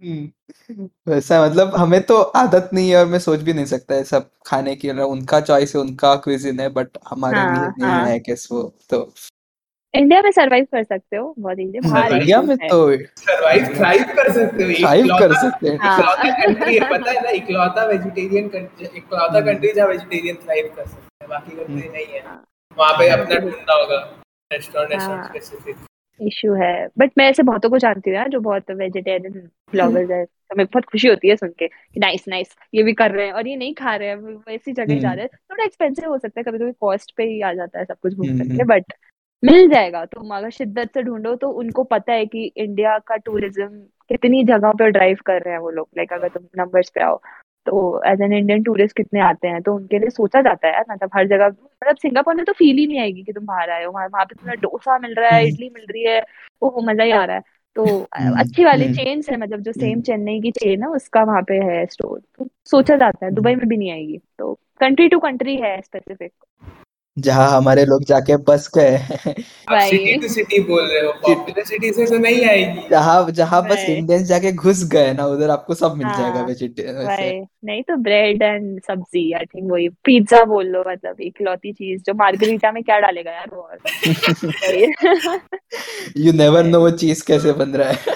हम्म, 0.01 0.89
वैसा 1.09 1.45
मतलब 1.47 1.75
हमें 1.77 2.01
तो 2.03 2.21
आदत 2.37 2.71
नहीं 2.75 2.91
है 2.91 2.97
और 2.97 3.07
मैं 3.07 3.19
सोच 3.19 3.41
भी 3.41 3.53
नहीं 3.53 3.65
सकता 3.65 3.95
है 3.95 4.05
सब 4.05 4.31
खाने 4.47 4.75
की 4.77 4.91
मतलब 4.91 5.09
उनका 5.09 5.41
चॉइस 5.41 5.75
है 5.75 5.81
उनका 5.81 6.15
क्विजिन 6.25 6.61
है 6.61 6.69
बट 6.69 6.99
हमारे 7.09 7.41
लिए 7.41 7.65
हाँ 7.65 7.75
नहीं 7.79 7.91
हाँ 7.91 8.07
है। 8.07 8.19
कैस 8.21 8.49
वो 8.53 8.63
तो। 8.91 9.03
इंडिया 9.95 10.21
में 10.23 10.31
सरवाइव 10.31 10.65
कर 10.73 10.83
सकते 10.85 11.17
हो 11.17 11.35
बहुत 11.39 11.59
इजी 11.59 11.81
बाहर 11.81 12.13
इंडिया 12.13 12.39
इश्यूज़ 12.39 12.49
में 12.49 12.57
है। 12.63 12.69
तो 12.69 13.21
सरवाइव 13.23 13.75
थ्राइव 13.77 14.03
कर 14.17 14.33
सकते 14.33 14.65
हो 14.65 14.73
थ्राइव 14.81 15.07
कर 15.09 15.25
इकलौता 15.25 15.41
सकते 15.41 15.69
हैं। 15.69 15.79
हाँ 15.79 15.99
इकलौता 15.99 16.31
कंट्री 16.43 16.75
है 16.75 16.89
पता 16.91 17.11
है 17.11 17.23
ना 17.23 17.31
इकलौता 17.41 17.85
वेजिटेरियन 17.87 18.45
इकलौता 18.47 19.25
हम्म 19.27 19.45
कंट्री 19.47 19.73
जहाँ 19.73 19.89
वेजिटेरियन 19.89 20.37
थ्राइव 20.45 20.73
कर 20.77 20.87
सकते 20.87 21.25
हैं 21.25 21.29
बाकी 21.31 21.53
हम्म 21.53 21.65
कंट्री 21.65 21.89
नहीं 21.89 22.07
है। 22.07 22.21
हाँ 22.27 22.43
वहाँ 22.79 22.95
पे 22.99 23.09
हाँ। 23.09 23.19
अपना 23.19 23.39
ढूंढना 23.41 23.75
होगा 23.75 23.97
रेस्टोरेंट 24.51 24.93
रेस्टोरेंट 24.93 25.03
हाँ। 25.03 25.29
स्पेसिफिक 25.29 25.77
इशू 26.21 26.55
है। 26.55 26.87
बट 26.99 27.11
मैं 27.19 27.29
ऐसे 27.31 27.43
बहुतों 27.43 27.71
को 27.71 27.79
जानती 27.79 28.11
हूँ 28.11 28.17
यार 28.17 28.29
जो 28.29 28.41
बहुत 28.41 28.71
वेजिटेरियन 28.73 29.33
ब्लॉगर्स 29.73 30.11
है। 30.11 30.25
तो 30.25 30.57
मेरे 30.57 30.69
बहुत 30.73 30.85
खुशी 30.85 31.09
होती 31.09 31.29
है 31.29 31.37
सुन 31.37 31.49
के 31.59 31.67
कि 31.69 32.01
नाइस 32.01 32.25
नाइस 32.29 32.55
ये 32.75 32.83
भी 32.83 32.93
कर 32.93 33.11
रहे 33.11 33.27
हैं 33.27 33.33
और 33.33 33.49
ये 33.49 33.57
नहीं 33.57 33.75
खा 33.75 33.95
रहे 33.97 34.09
हैं 34.09 34.17
वो 34.17 34.43
ऐसी 34.49 34.73
जगह 34.73 34.99
जा 35.01 35.09
हम्म। 35.09 35.17
रहे 35.17 35.25
हैं। 35.25 35.39
थोड़ा 35.51 35.65
एक्सपेंसिव 35.65 36.09
हो 36.09 36.19
सकता 36.19 36.41
है 36.41 36.45
कभी 36.45 36.59
कभी 36.59 36.73
कॉस्ट 36.81 37.15
पे 37.17 37.25
ही 37.25 37.41
आ 37.41 37.53
जाता 37.53 37.79
है 37.79 37.85
सब 37.85 37.97
कुछ 38.03 38.15
घूम 38.15 38.27
हम्म 38.29 38.39
करके 38.39 38.53
हम्म। 38.53 38.67
बट 38.67 38.93
मिल 39.43 39.69
जाएगा। 39.69 40.05
तुम 40.05 40.35
अगर 40.37 40.51
शिद्दत 40.51 40.91
से 40.95 41.03
ढूंढो 41.03 41.35
तो 41.37 41.49
उनको 41.51 41.85
पता 41.85 42.13
है 42.13 42.27
कि 42.27 42.45
इंडिया 42.57 42.99
का 42.99 43.17
टूरिज़्म 43.17 43.69
कितनी 44.11 44.43
जगहों 44.45 44.73
पे 44.73 44.91
ड्राइव 44.91 45.19
कर 45.27 45.43
रहे 45.43 45.55
हैं 45.55 45.61
वो 45.61 45.71
लोग। 45.71 45.89
लाइक 45.97 46.13
अगर 46.13 46.29
तुम 46.29 46.43
नंबर्स 46.59 46.91
पे 46.91 47.01
आओ। 47.01 47.21
तो 47.67 48.03
एज 48.07 48.21
एन 48.23 48.33
इंडियन 48.33 48.63
टूरिस्ट 48.63 48.97
कितने 48.97 49.21
आते 49.21 49.49
हैं? 49.49 49.61
तो 49.63 49.75
उनके 49.75 49.99
लिए 49.99 50.11
सोचा 50.11 50.41
जाता 50.43 50.69
है 50.69 50.81
मतलब 50.91 51.11
हर 51.15 51.27
जगह 51.29 51.47
मतलब 51.47 51.97
सिंगापुर 51.97 52.35
में 52.35 52.45
तो 52.45 52.53
फील 52.53 52.77
ही 52.77 52.87
नहीं 52.87 53.01
आएगी 53.01 53.23
कि 53.23 53.33
तुम 53.33 53.47
बाहर 53.47 53.71
आए 53.71 53.85
हो। 53.85 53.93
वहाँ 53.93 54.07
वहाँ 54.07 54.25
पे 54.25 54.35
तुम्हें 54.35 54.59
डोसा 54.61 54.99
मिल 54.99 55.15
रहा 55.15 55.31
है 55.31 55.41
हम्म। 55.41 55.49
इडली 55.49 55.71
मिल 55.75 55.87
रही 55.91 56.05
है 56.05 56.23
ओह 56.63 56.85
मज़ा 56.87 57.05
ही 57.05 57.11
आ 57.11 57.25
रहा 57.25 57.37
है। 57.37 57.43
तो 57.77 57.85
हम्म 58.17 58.39
अच्छी 58.41 58.65
वाली 58.65 58.85
चेन 58.85 59.05
चेन्स 59.05 59.29
है 59.31 59.37
मतलब 59.37 59.61
जो 59.61 59.73
सेम 59.73 59.91
हम्म। 59.91 60.01
चेन्नई 60.01 60.41
की 60.41 60.51
चेन 60.51 60.83
है 60.83 60.89
उसका 60.89 61.23
वहाँ 61.23 61.43
पे 61.43 61.55
है 61.55 61.85
स्टोर 61.87 62.21
तो 62.39 62.49
सोचा 62.65 62.97
जाता 62.97 63.27
है 63.27 63.33
दुबई 63.33 63.55
में 63.55 63.69
भी 63.69 63.77
नहीं 63.77 63.91
आएगी। 63.93 64.19
तो 64.39 64.53
कंट्री 64.81 65.09
टू 65.09 65.19
कंट्री 65.19 65.57
है 65.57 65.81
स्पेसिफिक 65.81 66.33
जहाँ 67.17 67.49
हमारे 67.51 67.85
लोग 67.85 68.05
जाके 68.05 68.37
बस 68.49 68.71
गए। 68.77 68.95
आप 68.97 69.81
सिटी 69.81 70.15
टू 70.21 70.29
सिटी 70.29 70.59
बोल 70.65 70.83
रहे 70.83 71.01
हो 71.01 71.13
पॉपुलर 71.23 71.65
सिटी 71.65 71.91
से 71.93 72.07
तो 72.07 72.19
नहीं 72.19 72.45
आएगी। 72.49 72.89
जहाँ 72.91 73.31
जहाँ 73.31 73.63
बस. 73.69 73.85
इंडियंस 73.89 74.23
जाके 74.29 74.53
घुस 74.53 74.85
गए 74.93 75.13
ना 75.13 75.27
उधर 75.27 75.51
आपको 75.51 75.75
सब 75.75 75.97
मिल 75.97 76.07
जाएगा 76.09 76.39
हाँ, 76.39 76.47
वेजिटेरियन 76.47 77.05
भाई 77.07 77.31
नहीं 77.65 77.83
तो 77.83 77.97
ब्रेड 78.03 78.43
एंड 78.43 78.81
सब्ज़ी 78.87 79.33
आई 79.33 79.45
थिंक 79.55 79.71
वही 79.73 79.89
पिज्जा 80.05 80.45
बोल 80.45 80.67
लो 80.67 80.85
मतलब 80.89 81.21
इकलौती 81.21 81.73
चीज़ 81.73 82.03
जो 82.07 82.15
मार्गरीटा 82.15 82.73
में 82.73 82.83
क्या 82.83 82.99
डालेगा 83.01 83.33
यार 83.33 83.51
वो 83.55 83.63
और। 83.63 83.79
यू 86.17 86.33
नेवर 86.33 86.65
नो 86.65 86.81
वो 86.81 86.91
चीज़ 86.97 87.25
कैसे 87.27 87.53
बन 87.53 87.71
रहा 87.73 87.89
है। 87.91 88.15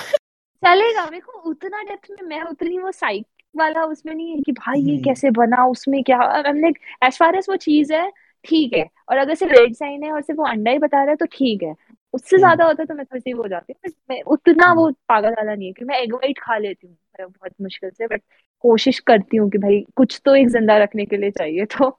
चलेगा 0.62 1.04
मेरे 1.04 1.20
को 1.20 1.50
उतना 1.50 1.82
डेप्थ 1.82 2.10
में 2.10 2.28
मैं 2.28 2.42
उतनी 2.42 2.78
वो 2.78 2.92
साइक 2.92 3.26
वाला 3.54 3.84
उसमें 3.84 4.14
नहीं 4.14 4.30
है 4.30 4.40
कि 4.46 4.52
भाई 4.52 4.80
ये 4.80 4.92
हम्म। 4.92 5.02
कैसे 5.04 5.30
बना 5.30 5.64
उसमें 5.66 6.02
क्या 6.04 6.18
लाइक 6.46 6.78
एज 7.04 7.18
फार 7.18 7.36
एज 7.36 7.46
वो 7.48 7.56
चीज़ 7.56 7.92
है 7.92 8.10
ठीक 8.44 8.76
है। 8.76 8.84
और 9.08 9.16
अगर 9.16 9.34
सिर्फ़ 9.34 9.52
रेड 9.52 9.74
साइन 9.74 10.02
है 10.04 10.12
और 10.12 10.22
सिर्फ़ 10.22 10.38
वो 10.40 10.46
अंडा 10.46 10.70
ही 10.70 10.78
बता 10.78 11.02
रहा 11.02 11.10
है 11.10 11.16
तो 11.16 11.26
ठीक 11.32 11.62
है। 11.62 11.74
उससे। 12.14 12.38
ज़्यादा 12.38 12.64
होता 12.64 12.84
तो 12.84 12.94
मैं 12.94 13.04
थोड़ी 13.04 13.20
सी 13.20 13.30
हो 13.30 13.46
जाती। 13.48 13.74
मैं 14.10 14.20
उतना 14.28 14.72
वो 14.72 14.90
पागल 15.08 15.30
वाला 15.30 15.54
नहीं 15.54 15.66
है 15.66 15.72
कि 15.72 15.84
मैं 15.84 15.98
एग 15.98 16.14
वाइट 16.14 16.38
खा 16.38 16.58
लेती 16.58 16.86
हूँ। 16.86 16.94
मतलब 16.94 17.28
बहुत 17.30 17.52
मुश्किल 17.62 17.90
से 17.90 18.06
बट 18.06 18.22
कोशिश 18.64 18.98
करती 19.06 19.36
हूँ 19.36 19.48
कि 19.50 19.58
भाई 19.58 19.84
कुछ 19.96 20.20
तो 20.24 20.34
एक 20.34 20.48
ज़िंदा 20.48 20.76
रखने 20.78 21.04
के 21.06 21.16
लिए 21.16 21.30
चाहिए 21.30 21.64
तो 21.74 21.90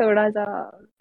थोड़ा 0.00 0.28
सा 0.30 0.44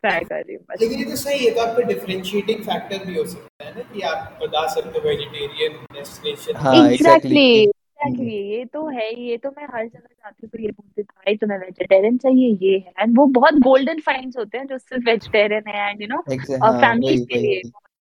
ट्राई 0.04 0.20
कर 0.20 0.36
रही 0.36 0.56
हूँ 0.56 0.64
बस। 0.70 0.82
लेकिन 0.82 1.00
ये 1.00 1.06
तो 1.06 1.16
सही 1.16 1.46
है 1.46 1.52
तो 1.56 1.62
आपका 1.62 1.84
डिफरेंशिएटिंग 1.84 2.64
फैक्टर 2.64 3.06
भी 3.06 3.18
हो 3.18 3.26
सकता 3.26 3.66
है 3.66 3.76
ना 3.76 3.82
कि 3.94 4.02
आप 4.02 4.40
बता 4.44 4.66
सकते 4.68 5.00
हो 5.00 5.08
वेजिटेरियन 5.08 5.78
डेस्टिनेशन 5.94 6.56
हाँ 6.58 6.76
एग्जैक्टली 6.86 7.72
एग्जैक्टली 8.00 8.26
एग्जैक्टली 8.26 8.38
ये 8.50 8.66
तो 8.66 8.88
है 8.88 9.14
ये 9.22 9.38
तो 9.38 9.50
मैं 9.50 9.66
हर 9.66 9.86
जगह 9.88 10.00
जाती 10.00 10.40
हूँ 10.44 10.50
तो 10.50 10.60
ये 10.60 10.72
पूछती 10.72 11.02
भाई 11.02 11.36
तुम्हें 11.38 11.58
वेजिटेरियन 11.60 12.18
चाहिए 12.18 12.58
ये 12.62 12.78
है। 12.78 12.94
एंड 13.00 13.18
वो 13.18 13.26
बहुत 13.34 13.54
गोल्डन 13.64 14.00
फाइंड्स 14.00 14.38
होते 14.38 14.58
हैं 14.58 14.68
जो 14.68 14.78
सिर्फ़ 14.78 15.04
वेजिटेरियन 15.06 15.68
है 15.68 15.90
एंड 15.90 16.02
यू 16.02 16.08
नो 16.08 16.24
एग्जैक्ट 16.34 16.64
हाँ 16.64 16.74
फैमिली 16.82 17.26
के 17.26 17.40
लिए 17.40 17.62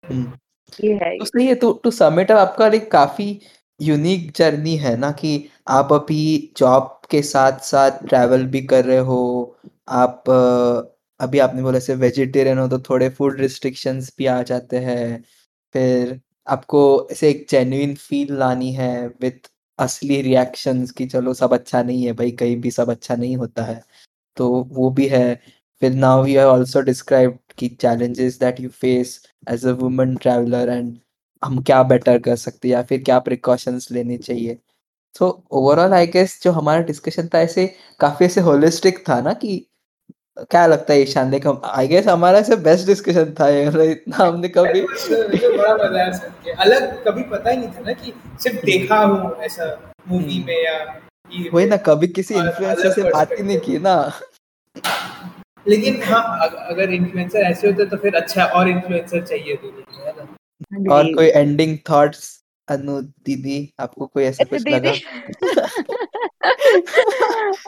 हम्म। 0.04 0.32
ये 0.84 0.92
है 0.94 1.16
तो 1.18 1.24
सही 1.24 1.46
है 1.46 1.54
तो 1.54 1.72
टू 1.84 1.90
सबमिट 1.90 2.30
आपका 2.30 2.66
एक 2.74 2.90
काफ़ी 2.92 3.38
यूनिक 3.80 4.30
जर्नी 4.36 4.76
है 4.76 4.96
ना 4.96 5.10
कि 5.12 5.32
आप 5.68 5.92
अभी 5.92 6.52
जॉब 6.56 7.00
के 7.10 7.22
साथ 7.22 7.58
साथ 7.64 8.06
ट्रैवल 8.08 8.44
भी 8.46 8.62
कर 8.62 8.84
रहे 8.84 8.98
हो 9.10 9.20
आप 9.98 10.30
अभी 11.20 11.38
आपने 11.38 11.62
बोला 11.62 11.78
ऐसे 11.78 11.94
वेजिटेरियन 11.96 12.58
हो 12.58 12.66
तो 12.68 12.78
थोड़े 12.90 13.08
फ़ूड 13.08 13.40
रिस्ट्रिक्शंस 13.40 14.12
भी 14.18 14.26
आ 14.26 14.42
जाते 14.42 14.78
हैं 14.78 15.22
फिर 15.74 16.20
आपको 16.46 16.80
ऐसे 17.12 17.30
एक 17.30 17.46
जेन्युइन 17.50 17.94
फील 17.94 18.32
लानी 18.38 18.72
है 18.72 19.06
विथ 19.22 19.48
असली 19.78 20.20
रिएक्शन 20.22 20.84
की 20.98 21.06
चलो 21.08 21.34
सब 21.34 21.54
अच्छा 21.54 21.82
नहीं 21.82 22.04
है 22.06 22.12
भाई, 22.14 22.30
कहीं 22.32 22.56
भी 22.60 22.70
सब 22.70 22.90
अच्छा 22.90 23.16
नहीं 23.16 23.36
होता 23.36 23.64
है। 23.64 23.82
तो 24.36 24.50
वो 24.70 24.90
भी 24.92 25.08
है। 25.08 25.34
फिर 25.82 25.92
now 25.94 26.26
you 26.26 26.38
have 26.40 26.48
also 26.50 26.80
describe 26.82 27.38
की 27.58 27.68
challenges 27.76 28.38
that 28.40 28.60
you 28.60 28.68
face 28.72 29.20
as 29.46 29.66
a 29.66 29.72
woman 29.74 30.16
traveller 30.18 30.70
and 30.70 30.98
हम 31.42 31.62
क्या 31.64 31.82
बेटर 31.84 32.18
कर 32.20 32.36
सकते 32.38 32.68
हैं 32.68 32.74
या 32.74 32.82
फिर 32.84 33.02
क्या 33.04 33.18
प्रिकॉशंस 33.20 33.88
लेने 33.92 34.18
चाहिए। 34.18 34.58
सो 35.14 35.28
ओवरऑल 35.52 35.94
आई 35.94 36.06
गेस 36.08 36.40
जो 36.44 36.52
हमारा 36.52 36.82
डिस्कशन 36.84 37.28
था 37.34 37.40
ऐसे 37.40 37.66
काफ़ी 38.00 38.26
ऐसे 38.26 38.40
होलिस्टिक 38.42 38.98
था 39.08 39.20
ना 39.22 39.32
कि 39.34 39.56
क्या 40.44 40.66
लगता 40.66 40.92
है 40.92 41.00
ईशान 41.02 41.34
हम 41.42 41.60
आई 41.66 41.88
गेस 41.88 42.06
हमारा 42.08 42.38
ऐसे 42.38 42.56
बेस्ट 42.56 42.86
डिस्कशन 42.86 43.34
था 43.40 43.48
ये 43.48 43.66
मतलब 43.68 43.90
इतना 43.90 44.16
हमने 44.16 44.48
कभी 44.48 44.80
मुझे 44.82 45.48
बड़ा 45.56 45.74
मज़ा 45.74 45.98
आया 45.98 46.12
सुन 46.12 46.30
के। 46.44 46.50
अलग 46.50 47.04
कभी 47.04 47.22
पता 47.22 47.50
ही 47.50 47.56
नहीं 47.56 47.68
था 47.68 47.80
ना 47.80 47.92
कि 47.92 48.12
सिर्फ़ 48.42 48.64
देखा 48.66 48.98
हूँ 48.98 49.34
ऐसा 49.42 49.64
मूवी 50.08 50.36
हम्म। 50.36 50.46
में 50.46 50.64
या 50.64 50.78
वही 51.52 51.66
ना 51.66 51.76
कभी 51.76 52.06
किसी 52.08 52.34
इन्फ्लुएंसर 52.34 52.90
से 52.90 53.02
बात 53.10 53.32
ही 53.38 53.42
नहीं 53.42 53.58
की 53.58 53.78
ना। 53.78 53.94
लेकिन 55.66 56.02
हाँ 56.02 56.48
अगर 56.70 56.92
इन्फ्लुएंसर 56.92 57.38
ऐसे 57.38 57.66
होते 57.68 57.84
तो 57.86 57.96
फिर 57.96 58.14
अच्छा 58.16 58.44
और 58.44 58.68
इन्फ्लुएंसर 58.68 59.24
चाहिए 59.24 59.54
दुनिया 59.62 59.96
में 59.98 60.06
है 60.06 60.12
ना? 60.16 60.94
और 60.94 61.14
कोई 61.14 61.26
एंडिंग 61.26 61.76
थॉट्स 61.90 62.37
अनु 62.74 63.00
दीदी 63.26 63.58
आपको 63.80 64.06
कोई 64.06 64.24
ऐसा 64.24 64.44
कुछ 64.52 64.66
लगा 64.68 64.92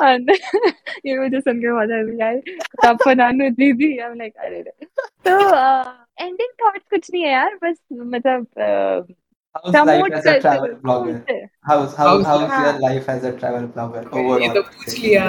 And 0.00 0.30
ये 1.06 1.18
मुझे 1.18 1.40
सुन 1.40 1.60
के 1.60 1.72
मज़ा 1.78 2.02
भी 2.10 2.20
आया 2.20 2.40
तब 2.82 2.98
फनानु 3.04 3.50
दीदी 3.60 3.90
I'm 4.06 4.16
like 4.20 4.36
अरे 4.44 4.62
तो 5.26 5.36
एंडिंग 6.24 6.52
थॉट्स 6.62 6.84
कुछ 6.90 7.10
नहीं 7.12 7.22
है 7.22 7.32
यार 7.32 7.58
बस 7.64 7.76
मतलब 7.92 8.46
How's 9.54 9.74
life 9.74 9.84
promote 9.84 10.12
as 10.14 10.26
a 10.26 10.32
कर 10.32 10.40
travel 10.42 10.74
blogger? 10.82 11.14
How's 11.68 11.94
how 12.00 12.08
How's- 12.08 12.26
how's 12.26 12.52
your 12.64 12.74
life 12.82 13.08
as 13.14 13.24
a 13.24 13.32
travel 13.38 13.64
blogger? 13.76 14.02
ये 14.42 14.48
तो 14.54 14.62
पूछ 14.62 14.98
लिया 14.98 15.24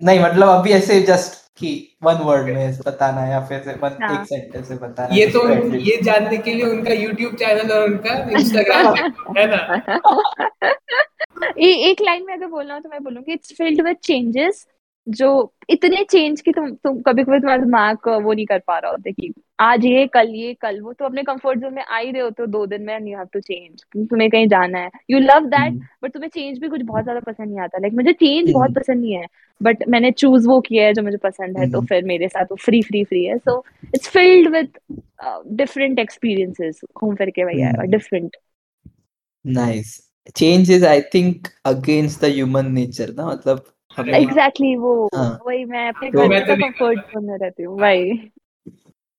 नहीं 0.00 0.20
मतलब 0.20 0.48
अभी 0.48 0.72
ऐसे 0.72 1.00
जस्ट 1.10 1.43
कि 1.58 1.96
वन 2.02 2.14
वर्ड 2.24 2.46
में 2.46 2.78
बताना 2.86 3.20
है 3.20 3.30
या 3.30 3.40
फिर 3.46 3.78
वन 3.82 3.96
हाँ। 4.02 4.20
एक 4.20 4.28
सेंटेंस 4.28 4.68
से 4.68 4.74
बताना 4.76 5.14
ये 5.14 5.26
तो 5.26 5.48
ये 5.76 6.00
जानने 6.02 6.36
के 6.36 6.54
लिए 6.54 6.64
उनका 6.66 6.92
यूट्यूब 6.92 7.34
चैनल 7.34 7.72
और 7.72 7.84
उनका 7.84 8.14
इंस्टाग्राम 8.38 8.94
है 9.38 9.46
ना? 9.46 9.60
ए, 11.58 11.68
एक 11.90 12.00
लाइन 12.00 12.24
में 12.26 12.34
अगर 12.34 12.46
बोलना 12.46 12.74
हो 12.74 12.80
तो 12.80 12.88
मैं 12.88 13.02
बोलूँगी 13.04 13.32
इट्स 13.32 13.52
फिल्ड 13.58 13.80
विद 13.82 13.96
चेंजेस 14.04 14.66
जो 15.06 15.52
इतने 15.70 16.02
चेंज 16.10 16.40
की 16.40 16.52
तुम 16.52 16.70
तुम 16.84 17.00
कभी 17.02 17.22
कभी 17.24 17.38
तुम्हारा 17.40 17.62
दिमाग 17.62 18.08
वो 18.22 18.32
नहीं 18.32 18.44
कर 18.46 18.58
पा 18.66 18.78
रहा 18.78 18.90
होता 18.90 19.10
कि 19.10 19.32
आज 19.60 19.84
ये 19.86 20.06
कल 20.14 20.28
ये 20.34 20.52
कल 20.62 20.80
वो 20.80 20.92
तो 20.92 21.04
अपने 21.04 21.22
कंफर्ट 21.22 21.60
जोन 21.60 21.74
में 21.74 21.82
आ 21.82 21.98
ही 21.98 22.10
रहे 22.10 22.22
होते 22.22 22.42
हो 22.42 22.46
दो 22.48 22.64
दिन 22.66 22.82
में 22.82 22.94
and 22.94 23.08
you 23.08 23.16
have 23.16 23.26
to 23.32 23.40
change 23.40 24.06
तुम्हें 24.08 24.28
कहीं 24.30 24.48
जाना 24.48 24.78
है. 24.78 24.90
यू 25.10 25.18
लव 25.18 25.46
दैट 25.46 25.80
बट 26.02 26.12
तुम्हें 26.12 26.30
चेंज 26.30 26.58
भी 26.58 26.68
कुछ 26.68 26.82
बहुत 26.82 27.02
ज़्यादा 27.02 27.20
पसंद 27.20 27.48
नहीं 27.48 27.60
आता. 27.60 27.78
लाइक 27.78 27.94
मुझे 27.94 28.12
चेंज 28.12 28.50
बहुत 28.52 28.68
हम्म। 28.68 28.80
पसंद 28.80 29.00
नहीं 29.00 29.12
है 29.12 29.26
बट 29.60 29.84
मैंने 29.88 30.10
चूज़ 30.12 30.48
वो 30.48 30.60
किया 30.60 30.86
है 30.86 30.94
जो 30.94 31.02
मुझे 31.02 31.16
पसंद 31.18 31.58
है 31.58 31.70
तो 31.70 31.78
हम्म। 31.78 31.86
फिर 31.86 32.04
मेरे 32.04 32.28
साथ 32.28 32.44
वो 32.50 32.56
फ्री 32.64 32.82
फ्री 32.82 33.04
फ्री 33.04 33.24
है. 33.24 33.38
So 33.38 33.62
it's 33.94 34.08
filled 34.08 34.48
with 34.54 34.78
different 35.56 35.98
experiences 35.98 36.80
घूम 36.96 37.14
फिर 37.14 37.30
के 37.30 37.44
भैया। 37.44 37.70
Different 37.86 38.36
nice 39.44 40.00
change 40.36 40.70
is 40.70 40.86
I 40.86 41.00
think 41.14 41.48
against 41.66 42.20
the 42.20 42.32
human 42.32 42.72
nature 42.72 43.14
ना? 43.16 43.26
मतलब 43.26 43.64
एग्जैक्टली 43.98 44.74
वो 44.76 44.92
हाँ। 45.14 45.38
वही 45.46 45.64
मैं 45.64 45.88
अपने 45.88 46.10
तो- 46.10 46.28
घर 46.28 46.40
तो 46.40 46.46
तो 46.46 46.54
नहीं 46.56 46.70
कंफर्ट 46.70 46.98
जोन 47.12 47.24
में 47.24 47.36
रहती 47.38 47.62
हूँ 47.62 47.78
वही। 47.80 48.10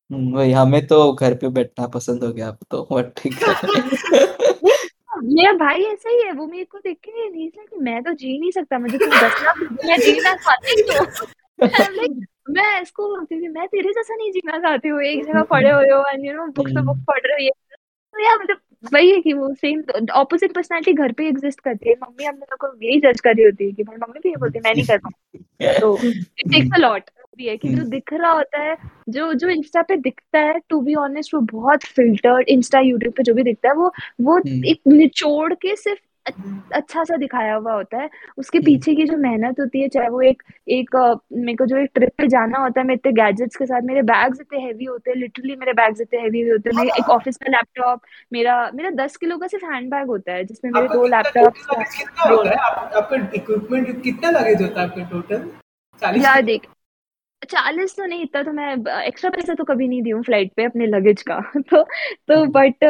हम्म, 0.09 0.35
वही 0.37 0.51
हमें 0.51 0.85
तो 0.87 1.13
घर 1.13 1.33
पे 1.33 1.49
बैठना 1.49 1.87
पसंद 1.87 2.23
हो 2.23 2.31
गया 2.33 2.47
अब 2.47 2.57
तो 2.71 2.87
बट 2.91 3.11
ठीक 3.17 3.33
है। 3.33 3.53
मेरा 5.23 5.51
भाई 5.53 5.83
ऐसा 5.83 6.09
ही 6.09 6.21
है 6.25 6.31
वो 6.31 6.45
मेरे 6.47 6.63
को 6.63 6.77
देख 6.77 6.97
के 7.03 7.29
नहीं 7.29 7.49
कि 7.49 7.77
मैं 7.81 8.01
तो 8.03 8.13
जी 8.13 8.37
नहीं 8.39 8.51
सकता 8.51 8.79
मुझे 8.79 8.97
तुम 8.97 9.09
दस 9.09 9.41
लाख 9.43 9.61
मैं 9.85 9.97
जीना 9.99 10.33
चाहती 10.35 10.81
हूँ। 10.93 12.25
मैं 12.49 12.81
इसको 12.81 13.07
बोलती 13.07 13.41
थी 13.41 13.47
मैं 13.47 13.67
तेरे 13.67 13.89
जैसा 13.89 14.15
नहीं 14.15 14.31
जीना 14.31 14.57
चाहती 14.59 14.89
हूँ 14.89 15.01
एक 15.03 15.23
जगह 15.25 15.43
पड़े 15.43 15.69
हुए 15.71 15.89
हो 15.89 16.03
एंड 16.13 16.25
यू 16.25 16.33
नो 16.33 16.45
बुक 16.47 16.67
पे 16.67 16.81
बुक 16.81 16.97
पढ़ 17.07 17.21
रहे 17.25 17.45
हो। 17.47 17.51
तो 18.15 18.23
यार 18.23 18.37
मतलब 18.39 18.57
वही 18.93 19.09
है 19.11 19.19
कि 19.21 19.33
वो 19.33 19.53
सेम 19.55 19.81
ऑपोजिट 20.13 20.53
पर्सनालिटी 20.53 20.93
घर 20.95 21.11
पे 21.11 21.27
एग्जिस्ट 21.27 21.59
करती 21.59 21.89
है 21.89 21.95
मम्मी 21.95 22.25
हम 22.25 22.35
लोग 22.35 22.57
को 22.59 22.67
यही 22.83 22.99
जज 22.99 23.19
कर 23.21 23.35
रही 23.35 23.45
होती 23.45 23.65
है 23.65 23.71
कि 23.71 23.83
भाई 23.83 23.97
मम्मी 23.97 24.19
भी 24.19 24.29
ये 24.29 24.35
बोलती 24.35 24.57
है 24.57 24.63
मैं 24.63 24.73
नहीं 24.73 24.85
कर 24.85 24.97
पाऊँ 24.97 25.79
तो 25.79 25.97
इट 26.03 26.51
टेक्स 26.51 26.75
अ 26.75 26.79
लॉट 26.79 27.09
भी 27.37 27.47
है 27.47 27.55
कि 27.57 27.69
जो 27.69 27.77
हम्म। 27.77 27.89
दिख 27.89 28.13
रहा 28.13 28.31
होता 28.31 28.61
है 28.61 28.75
जो 29.09 29.33
जो 29.33 29.49
इंस्टा 29.49 29.81
पे 29.81 29.95
दिखता 29.99 30.39
है 30.39 30.59
टू 30.69 30.79
बी 30.81 30.95
ऑनेस्ट 30.97 31.33
वो 31.33 31.41
बहुत 31.51 31.83
फिल्टर्ड 31.95 32.49
इंस्टा 32.49 32.79
यूट्यूब 32.81 33.13
पे 33.13 33.23
जो 33.23 33.33
भी 33.33 33.43
दिखता 33.43 33.69
है 33.69 33.75
वो 33.75 33.91
वो 34.21 34.37
हम्म। 34.37 34.65
एक 34.65 34.79
निचोड़ 34.89 35.53
के 35.55 35.75
सिर्फ़ 35.75 35.99
अच्छा 36.25 37.03
सा 37.03 37.15
दिखाया 37.17 37.55
हुआ 37.55 37.73
होता 37.73 37.97
है। 37.97 38.09
उसके 38.37 38.57
हम्म। 38.57 38.65
पीछे 38.65 38.95
की 38.95 39.05
जो 39.05 39.17
मेहनत 39.17 39.59
होती 39.59 39.81
है 39.81 39.87
चाहे 39.87 40.09
वो 40.09 40.21
एक 40.21 40.43
एक 40.69 40.95
मेरे 41.33 41.55
को 41.55 41.65
जो 41.65 41.77
एक 41.77 41.89
ट्रिप 41.95 42.11
पे 42.17 42.27
जाना 42.27 42.57
होता 42.57 42.81
है 42.81 42.87
मैं 42.87 42.95
इतने 42.95 43.11
गैजेट्स 43.11 43.55
के 43.55 43.65
साथ 43.65 43.81
मेरे 43.81 44.01
बैग्स 44.01 44.41
इतने 44.41 44.59
हैवी 44.59 44.85
होते 44.85 45.11
हैं 45.11 45.17
लिटरली 45.17 45.55
मेरे 45.55 45.73
बैग्स 45.73 46.01
इतने 46.01 46.19
हैवी 46.19 46.41
होते 46.49 46.69
हैं। 46.69 46.77
मेरे 46.77 46.91
एक 46.99 47.09
ऑफ़िस 47.09 47.37
में 47.43 47.49
लैपटॉप 47.51 48.01
मेरा 48.33 48.71
मेरा 48.75 48.89
दस 49.05 49.17
किलो 49.17 49.37
का 49.37 49.47
सिर्फ़ 49.47 49.65
हैंड 49.65 49.89
बैग 49.91 50.07
होता 50.07 50.33
है 50.33 50.43
जिसमें 50.43 50.71
मेरे 50.71 50.87
दो 50.87 51.15
आपका 52.95 53.15
इक्विपमेंट 53.35 54.03
कितना 54.03 54.29
लगेज 54.29 54.61
होता 54.61 54.81
है 54.81 54.87
आपका 54.87 55.03
टोटल 55.03 55.51
यार 56.21 56.41
देख 56.41 56.67
चालीस 57.49 57.95
तो 57.97 58.05
नहीं 58.05 58.23
इतना 58.23 58.43
तो 58.43 58.51
मैं 58.51 59.01
एक्स्ट्रा 59.01 59.29
पैसा 59.29 59.53
तो 59.53 59.63
कभी 59.63 59.87
नहीं 59.87 60.01
दी 60.01 60.09
हूँ 60.09 60.23
फ़्लाइट 60.23 60.51
पे 60.57 60.63
अपने 60.63 60.85
लगेज 60.87 61.21
का। 61.21 61.39
तो 61.57 61.83
तो 62.27 62.39
हम्म। 62.39 62.51
बट 62.51 62.85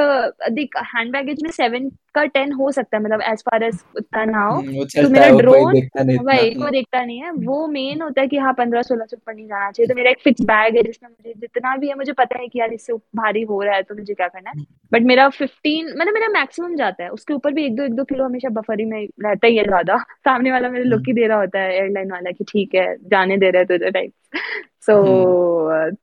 देख 0.52 0.78
हैंड 0.96 1.12
बैगेज 1.12 1.44
में 1.44 1.52
सेवन 1.52 1.90
का 2.16 2.26
टेन 2.28 2.52
हो 2.54 2.72
सकता 2.72 2.98
है 2.98 3.04
मतलब 3.04 3.22
एज 3.24 3.42
फार 3.42 3.64
एज 3.64 3.80
उतना 3.98 4.24
ना 4.26 4.44
हो। 4.44 4.56
हम्म, 4.56 4.84
तो 4.86 5.10
मेरा 5.10 5.30
वो 5.30 5.40
ड्रोन 5.40 5.76
इतना। 5.78 6.22
वही 6.24 6.54
हम्म, 6.54 6.70
देखता 6.72 7.04
नहीं 7.04 7.20
है। 7.20 7.32
वो 7.32 7.66
मेन 7.68 8.02
होता 8.02 8.22
है 8.22 8.28
कि 8.28 8.38
हाँ 8.38 8.54
पंद्रह 8.54 8.82
सोलह 8.82 9.06
से 9.06 9.16
ऊपर 9.18 9.34
नहीं 9.34 9.46
जाना 9.48 9.72
चाहिए। 9.72 9.88
तो 9.88 9.96
मेरा 9.96 10.12
एक 10.12 10.20
फिक्स 10.20 10.42
बैग 10.42 10.76
है 10.78 10.84
जिसमें 10.84 11.10
मुझे 11.10 11.34
जितना 11.38 11.76
भी 11.78 11.88
है 11.88 11.96
मुझे 11.96 12.14
पता 12.14 12.40
है 12.40 12.48
कि 12.48 12.60
यार 12.60 12.74
इससे 12.74 12.94
भारी 12.94 13.42
हो 13.44 13.62
रहा 13.62 13.76
है 13.76 13.84
तो 13.84 13.96
मुझे 13.96 14.14
क्या 14.14 14.28
करना 14.28 14.50
है। 14.50 14.64
बट 14.92 15.02
मेरा 15.04 15.28
फिफ्टीन 15.30 15.88
मतलब 15.90 16.14
मेरा 16.14 16.28
मैक्सिमम 16.30 16.76
जाता 16.76 17.04
है। 17.04 17.10
उसके 17.10 17.34
ऊपर 17.34 17.54
भी 17.54 17.66
एक 17.66 17.76
दो 17.76 17.84
एक 17.84 17.94
दो 17.94 18.04
किलो 18.04 18.26
हमेशा 18.26 18.50
बफरी 18.50 18.86
में 18.86 19.00
रहता 19.26 19.48
ही 19.48 19.58
है 19.58 19.64
ज़्यादा। 19.64 19.98
सामने 20.26 20.52
वाला 20.52 20.70
मेरे 20.70 20.84
लुक 20.84 21.04
ही 21.08 21.14
दे 21.14 21.28
रहा 21.28 21.40
होता 21.40 21.60
है 21.60 21.74
एयरलाइन 21.74 22.12
वाला 22.12 22.32
की 22.32 22.44
ठीक 22.44 22.76
है 22.76 22.96
जाने 23.08 23.38
दे 23.38 23.50
रहे 23.50 23.62
हैं 23.62 23.68
तुझे 23.68 23.92
टाइप 23.92 24.12
सो 24.82 24.96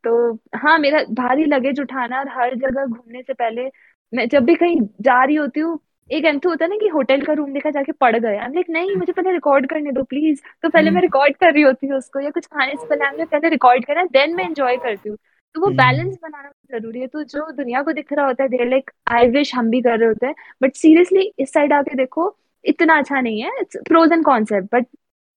तो 0.05 0.33
हाँ 0.55 0.79
मेरा 0.79 1.03
भारी 1.11 1.45
लगेज 1.45 1.81
उठाना 1.81 2.19
और 2.19 2.29
हर 2.29 2.55
जगह 2.57 2.85
घूमने 2.85 3.23
से 3.23 3.33
पहले 3.33 3.71
मैं 4.13 4.29
जब 4.29 4.45
भी 4.45 4.55
कहीं 4.55 4.81
जा 5.01 5.23
रही 5.25 5.35
होती 5.35 5.61
हूँ 5.61 5.79
एक 6.11 6.25
एंथो 6.25 6.49
होता 6.49 6.65
है 6.65 6.69
ना 6.71 6.77
कि 6.77 6.89
होटल 6.89 7.21
का 7.23 7.33
रूम 7.33 7.53
देखा 7.53 7.71
जाके 7.71 7.93
पड़ 7.93 8.17
गया। 8.17 8.47
Like 8.49 8.71
नहीं 8.71 8.95
मुझे 8.97 9.13
पहले 9.13 9.33
रिकॉर्ड 9.33 9.67
करने 9.69 9.93
दो 9.93 10.03
प्लीज़ 10.03 10.41
तो 10.63 10.69
पहले 10.69 10.91
मैं 10.91 11.01
रिकॉर्ड 11.03 11.37
कर 11.37 11.53
रही 11.53 11.63
होती 11.63 11.87
हूँ 11.87 11.97
उसको 11.99 12.21
या 12.21 12.31
कुछ 12.31 12.47
खाने 12.47 12.73
से 12.73 12.87
पहले 12.87 13.05
हमने 13.05 13.25
पहले 13.25 13.49
रिकॉर्ड 13.49 13.85
करना 13.85 14.05
देन 14.13 14.35
मैं 14.37 14.45
एंजॉय 14.45 14.77
करती 14.77 15.09
हूँ। 15.09 15.17
तो 15.55 15.61
वो 15.61 15.67
हम्म। 15.67 15.77
बैलेंस 15.77 16.19
बनाना 16.23 16.51
ज़रूरी 16.71 17.01
है। 17.01 17.07
तो 17.07 17.23
जो 17.25 17.51
दुनिया 17.53 17.83
को 17.83 17.93
दिख 17.93 18.13
रहा 18.13 18.27
होता 18.27 18.43
है 18.43 18.49
देर 18.49 18.69
लाइक 18.69 18.91
आई 19.09 19.29
विश 19.29 19.55
हम 19.55 19.71
भी 19.71 19.81
कर 19.83 19.99
रहे 19.99 20.09
होते 20.09 20.27
हैं। 20.27 20.35
बट 20.63 20.75
सीरियसली 20.75 21.33
इस 21.39 21.53
साइड 21.53 21.73
आके 21.73 21.97
देखो 21.97 22.35
इतना 22.65 22.99
अच्छा 22.99 23.21
नहीं 23.21 23.43
है। 23.43 23.51
It's 23.61 23.77
prose 23.89 24.13
and 24.13 24.25
concept 24.25 24.75
but 24.75 24.87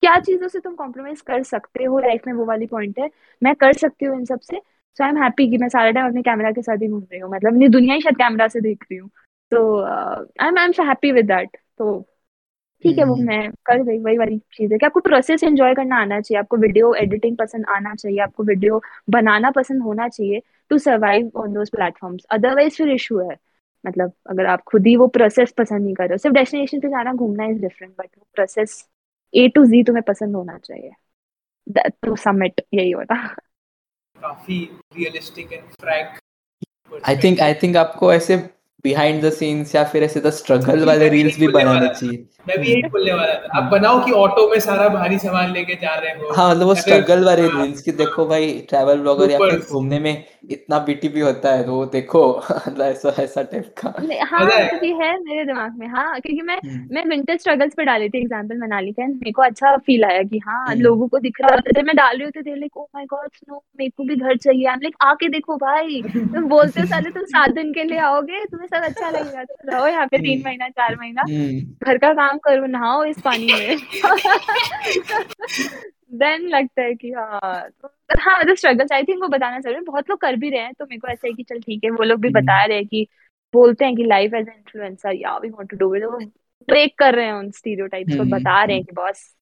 क्या 0.04 0.20
चीज़ों 0.20 0.48
से 0.48 0.60
तुम 0.60 0.74
कॉम्प्रोमाइज 0.76 1.22
कर 1.22 1.44
सकते 1.44 1.84
हो? 1.84 2.00
लाइफ 2.00 2.22
में 2.28 2.34
वो 2.34 2.46
वाली 2.46 2.66
पॉइंट 2.68 3.00
है। 3.00 3.10
मैं 3.42 3.56
कर 3.56 3.74
सकती 3.74 4.06
हूँ 4.06 4.18
इन 4.20 4.26
सबसे 4.26 4.58
सो। 4.98 5.04
आई 5.04 5.10
एम 5.10 5.18
हैप्पी 5.24 5.50
कि 5.50 5.58
मैं 5.58 5.70
सारा 5.70 5.92
टाइम 5.92 6.08
अपने 6.08 6.22
कैमरा 6.22 6.52
के 6.52 6.62
साथ 6.62 6.82
ही 6.82 6.88
घूम 6.88 7.02
रही 7.12 7.20
हूँ। 7.20 7.32
मतलब 7.32 7.52
अपनी 7.52 7.68
दुनिया 7.70 7.96
ही 7.96 8.02
शायद 8.02 8.18
कैमरा 8.18 8.48
से 8.48 8.62
देख 8.62 8.84
रही 8.84 8.98
हूँ। 8.98 9.10
तो 9.52 9.62
I 9.82 10.48
am 10.48 10.58
I 10.58 10.66
am 10.66 10.72
so 10.72 10.84
happy 10.84 11.12
with 11.12 11.26
that 11.28 11.58
तो 11.78 12.00
ठीक 12.84 12.98
है 12.98 13.04
वो 13.06 13.14
हम्म। 13.16 13.26
मैं 13.28 13.52
कर 13.66 13.82
गई 13.84 14.00
वही 14.00 14.18
वाली 14.18 14.38
चीज़ 14.54 14.72
है 14.74 14.78
कि 14.78 14.86
आपको 14.86 15.00
प्रोसेस 15.00 15.44
एंजॉय 15.44 15.74
करना 15.76 15.98
आना 15.98 16.20
चाहिए 16.22 16.40
आपको 16.40 16.58
वीडियो 16.58 16.94
एडिटिंग 16.96 17.38
पसंद 17.38 17.66
आना 17.70 17.94
चाहिए 17.96 18.20
आपको 18.20 18.44
वीडियो 18.44 18.82
बनाना 19.10 19.52
पसंद 19.52 19.82
होना 19.84 20.08
चाहिए 20.10 20.42
to 20.72 20.78
survive 20.80 21.32
on 21.36 21.54
those 21.54 21.70
platforms 21.70 22.26
otherwise 22.32 22.76
फिर 22.78 22.90
इशू 22.90 23.20
है। 23.20 23.36
मतलब 23.84 24.12
अगर 24.30 24.46
आप 24.46 24.62
खुद 24.68 24.88
ही 24.88 24.96
वो 24.96 25.08
प्रोसेस 25.16 25.52
पसंद 25.58 25.84
नहीं 25.84 25.94
कर 25.96 26.04
रहे 26.04 26.14
हो 26.14 26.18
सिर्फ़ 26.18 26.36
डेस्टिनेशन 26.36 26.80
पे 26.80 26.90
जाना 26.90 27.14
घूमना 27.14 27.46
इज़ 27.46 27.62
डिफरेंट 27.62 27.94
बट 27.94 28.08
वो 28.18 28.26
प्रोसेस 28.36 28.88
ए 29.34 29.48
टू 29.56 29.66
जी 29.66 29.84
तुम्हें 29.84 30.04
पसंद 30.08 30.36
होना 30.36 30.58
चाहिए। 30.58 30.92
टू 32.02 32.16
समिट 32.16 32.62
यही 32.74 32.92
होता। 32.92 33.16
काफ़ी 34.16 34.64
realistic 34.98 35.54
and 35.54 35.64
frank 35.82 36.20
I 37.08 37.16
think 37.18 37.40
I 37.40 37.54
think 37.54 37.78
आपको 37.78 38.14
ऐसे 38.14 38.38
बिहाइंड 38.84 39.24
द 39.24 39.30
सीन्स 39.32 39.74
या 39.76 39.84
फिर 39.84 40.04
ऐसे 40.04 40.20
द 40.20 40.30
स्ट्रगल 40.30 40.84
वाले 40.86 41.08
रील्स 41.10 41.40
भी 41.40 41.48
बनाने 41.48 41.88
चाहिए। 41.90 42.26
मैं 42.48 42.58
भी 42.62 42.68
यही 42.72 42.82
बोलने 42.86 43.14
वाला 43.14 43.34
था। 43.34 43.58
आप 43.58 43.72
बनाओ 43.72 44.04
कि 44.06 44.12
ऑटो 44.14 44.48
में 44.50 44.60
सारा 44.60 44.88
भारी 44.90 45.18
सामान 45.20 45.52
लेके 45.52 45.76
जा 45.76 45.94
रहे 45.96 46.12
हो। 46.12 46.34
हाँ 46.34 46.50
मतलब 46.52 46.68
वो 46.68 46.76
स्ट्रगल 46.76 47.24
वाले 47.26 47.48
हाँ, 47.48 47.64
रील्स 47.66 47.82
की 47.82 47.92
देखो 47.92 48.26
भाई 48.26 48.52
ट्रैवल 48.70 49.00
ब्लॉगर 49.00 49.32
या 49.32 49.38
फिर 49.40 49.60
घूमने 49.72 50.00
में 50.00 50.24
इतना 50.52 50.80
बीटीपी 50.80 51.20
होता 51.20 51.54
है 51.54 51.64
तो 51.64 51.86
देखो 51.94 52.22
मतलब 52.68 52.86
ऐसा 52.86 53.14
ऐसा 53.24 53.42
टाइप 53.44 53.74
का। 53.78 53.94
हाँ 54.26 54.44
मज़ा 54.46 54.56
है। 54.56 54.78
तो 54.80 54.86
ये 54.86 54.92
है 54.94 55.12
मेरे 55.20 55.46
दिमाग 55.46 55.80
में 55.80 55.88
हाँ 55.88 56.20
क्योंकि 56.20 56.42
मैं 56.42 56.58
हम्म, 56.58 56.88
मैं 56.92 57.06
विंटर 57.06 57.38
स्ट्रगल्स 57.38 57.74
पे 57.78 57.86
डाली 57.86 58.10
थी 58.10 58.20
एग्जांपल 58.20 58.58
मनाली 58.58 58.92
का 58.92 59.08
मेरे 59.08 59.32
को 59.32 59.42
अच्छा 59.42 59.76
फील 59.88 60.04
आया 60.06 60.22
कि 60.24 60.40
हाँ 60.46 60.64
हम्म। 60.68 60.80
लोगों 60.82 61.08
को 61.08 61.20
दिख 61.20 61.42
रहा 61.42 61.58
था। 61.58 61.82
मैं 61.82 61.96
डाल 61.96 62.16
रही 62.18 62.26
होती 62.26 62.42
थी 62.42 62.60
like 62.60 62.78
oh 62.78 62.88
my 62.96 63.06
god 63.06 63.28
snow 63.34 63.64
मेरे 63.80 63.90
को 63.98 64.04
भी 64.04 64.16
घर 64.16 64.38
चाहिए। 64.38 64.66
आई 64.68 64.76
लाइक 64.84 64.96
आके 65.04 65.30
देखो 65.30 65.58
भाई 65.58 66.02
तुम 66.36 66.48
बोलते 66.50 66.80
हो 66.82 66.86
साले 66.88 67.10
तुम 67.10 67.24
सात 67.34 67.50
दिन 67.56 67.74
के 67.74 67.84
लिए 67.84 68.00
आओगे 68.12 68.44
तुम्हें 68.46 68.68
सब 68.78 68.84
अच्छा 68.84 69.10
लगेगा 69.10 69.44
तुम 69.44 69.72
रहो 69.72 69.88
यहाँ 69.88 70.08
पे 70.08 70.18
तीन 70.18 70.38
हम्म। 70.38 70.46
महीना 70.46 70.70
चार 70.70 70.96
महीना। 70.96 71.22
हम्म, 71.22 71.60
घर 71.84 71.98
का 71.98 72.14
काम 72.14 72.38
करो 72.38 72.66
नहाओ 72.66 73.04
इस 73.06 73.22
पानी 73.22 73.46
में। 73.54 73.78
देन 76.14 76.48
लगता 76.48 76.82
है 76.82 76.94
कि 76.96 77.12
हाँ 77.12 77.70
तो 77.82 77.88
हाँ 78.20 78.40
मतलब 78.40 78.56
स्ट्रगल्स 78.56 78.92
आई 78.92 79.04
थिंक 79.04 79.22
वो 79.22 79.28
बताना 79.28 79.70
है 79.70 79.82
बहुत 79.82 80.10
लोग 80.10 80.20
कर 80.20 80.36
भी 80.36 80.50
रहे 80.50 80.60
हैं 80.60 80.74
तो 80.80 80.86
मेरे 80.86 81.00
को 81.00 81.08
ऐसा 81.08 81.28
है 81.28 81.34
कि 81.34 81.44
चल 81.44 81.60
ठीक 81.60 81.84
है 81.84 81.90
वो 81.90 82.04
लोग 82.04 82.20
भी 82.20 82.28
हम्म। 82.28 82.40
बता 82.42 82.66
रहे 82.66 82.78
हैं 82.78 82.88
कि 82.88 83.08
बोलते 83.54 83.86
हैं 83.86 83.96
कि 83.96 84.04
लाइफ 84.04 84.34
एज 84.34 84.48
एन 84.48 84.54
इन्फ्लुएंसर 84.58 85.16
या 85.16 85.38
we 85.38 85.50
want 85.50 85.70
to 85.70 85.78
do 85.78 85.96
it 85.96 86.04
वो 86.04 86.18
ब्रेक 86.68 86.98
कर 87.00 87.16
रहे 87.16 87.26
हैं 87.26 87.34
उन 87.34 87.52
स्टीरियोटाइप्स 87.52 88.16
को 88.16 88.22
हम्म, 88.22 88.32
बता 88.32 88.64
रहे 88.64 88.76
हैं 88.76 88.86
कि 88.86 88.92
बॉस। 88.92 89.35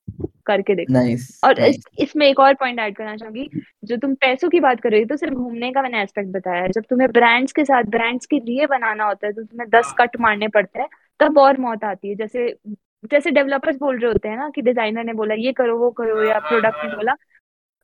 करके 0.46 0.76
देखो। 0.76 0.94
नाइस 0.94 1.40
और 1.44 1.60
नाइस 1.60 1.76
इस, 1.76 1.84
इसमें 2.00 2.26
एक 2.28 2.40
और 2.40 2.54
पॉइंट 2.56 2.80
ऐड 2.80 2.96
करना 2.96 3.16
चाहूँगी 3.18 3.50
जो 3.86 3.98
तुम 3.98 4.14
पैसों 4.18 4.50
की 4.50 4.60
बात 4.60 4.82
कर 4.82 4.92
रही 4.92 5.02
हो 5.02 5.08
तो 5.08 5.18
सिर्फ़ 5.18 5.34
घूमने 5.36 5.72
का 5.72 5.82
मैंने 5.82 6.02
एस्पेक्ट 6.04 6.30
बताया। 6.32 6.68
जब 6.70 6.84
तुम्हें 6.90 7.10
ब्रांड्स 7.12 7.52
के 7.52 7.66
साथ 7.66 7.84
ब्रांड्स 7.92 8.26
के 8.26 8.40
लिए 8.42 8.66
बनाना 8.68 9.06
होता 9.06 9.28
है 9.28 9.34
तो 9.34 9.44
तुम्हें 9.44 9.70
दस 9.72 9.94
कट 10.00 10.20
मारने 10.22 10.48
पड़ते 10.50 10.80
हैं 10.80 10.88
तब 11.20 11.38
और 11.40 11.60
मौत 11.60 11.84
आती 11.86 12.10
है। 12.10 12.16
जैसे 12.16 12.48
जैसे 13.12 13.32
डेवलपर्स 13.32 13.78
बोल 13.78 14.00
रहे 14.00 14.12
होते 14.12 14.30
हैं 14.30 14.38
ना 14.38 14.50
कि 14.50 14.62
डिज़ाइनर 14.62 15.04
ने 15.04 15.14
बोला 15.14 15.36
ये 15.38 15.52
करो 15.54 15.78
वो 15.78 15.90
करो 15.94 16.24
या 16.24 16.40
प्रोडक्ट 16.42 16.86
ने 16.86 16.96
बोला। 16.96 17.16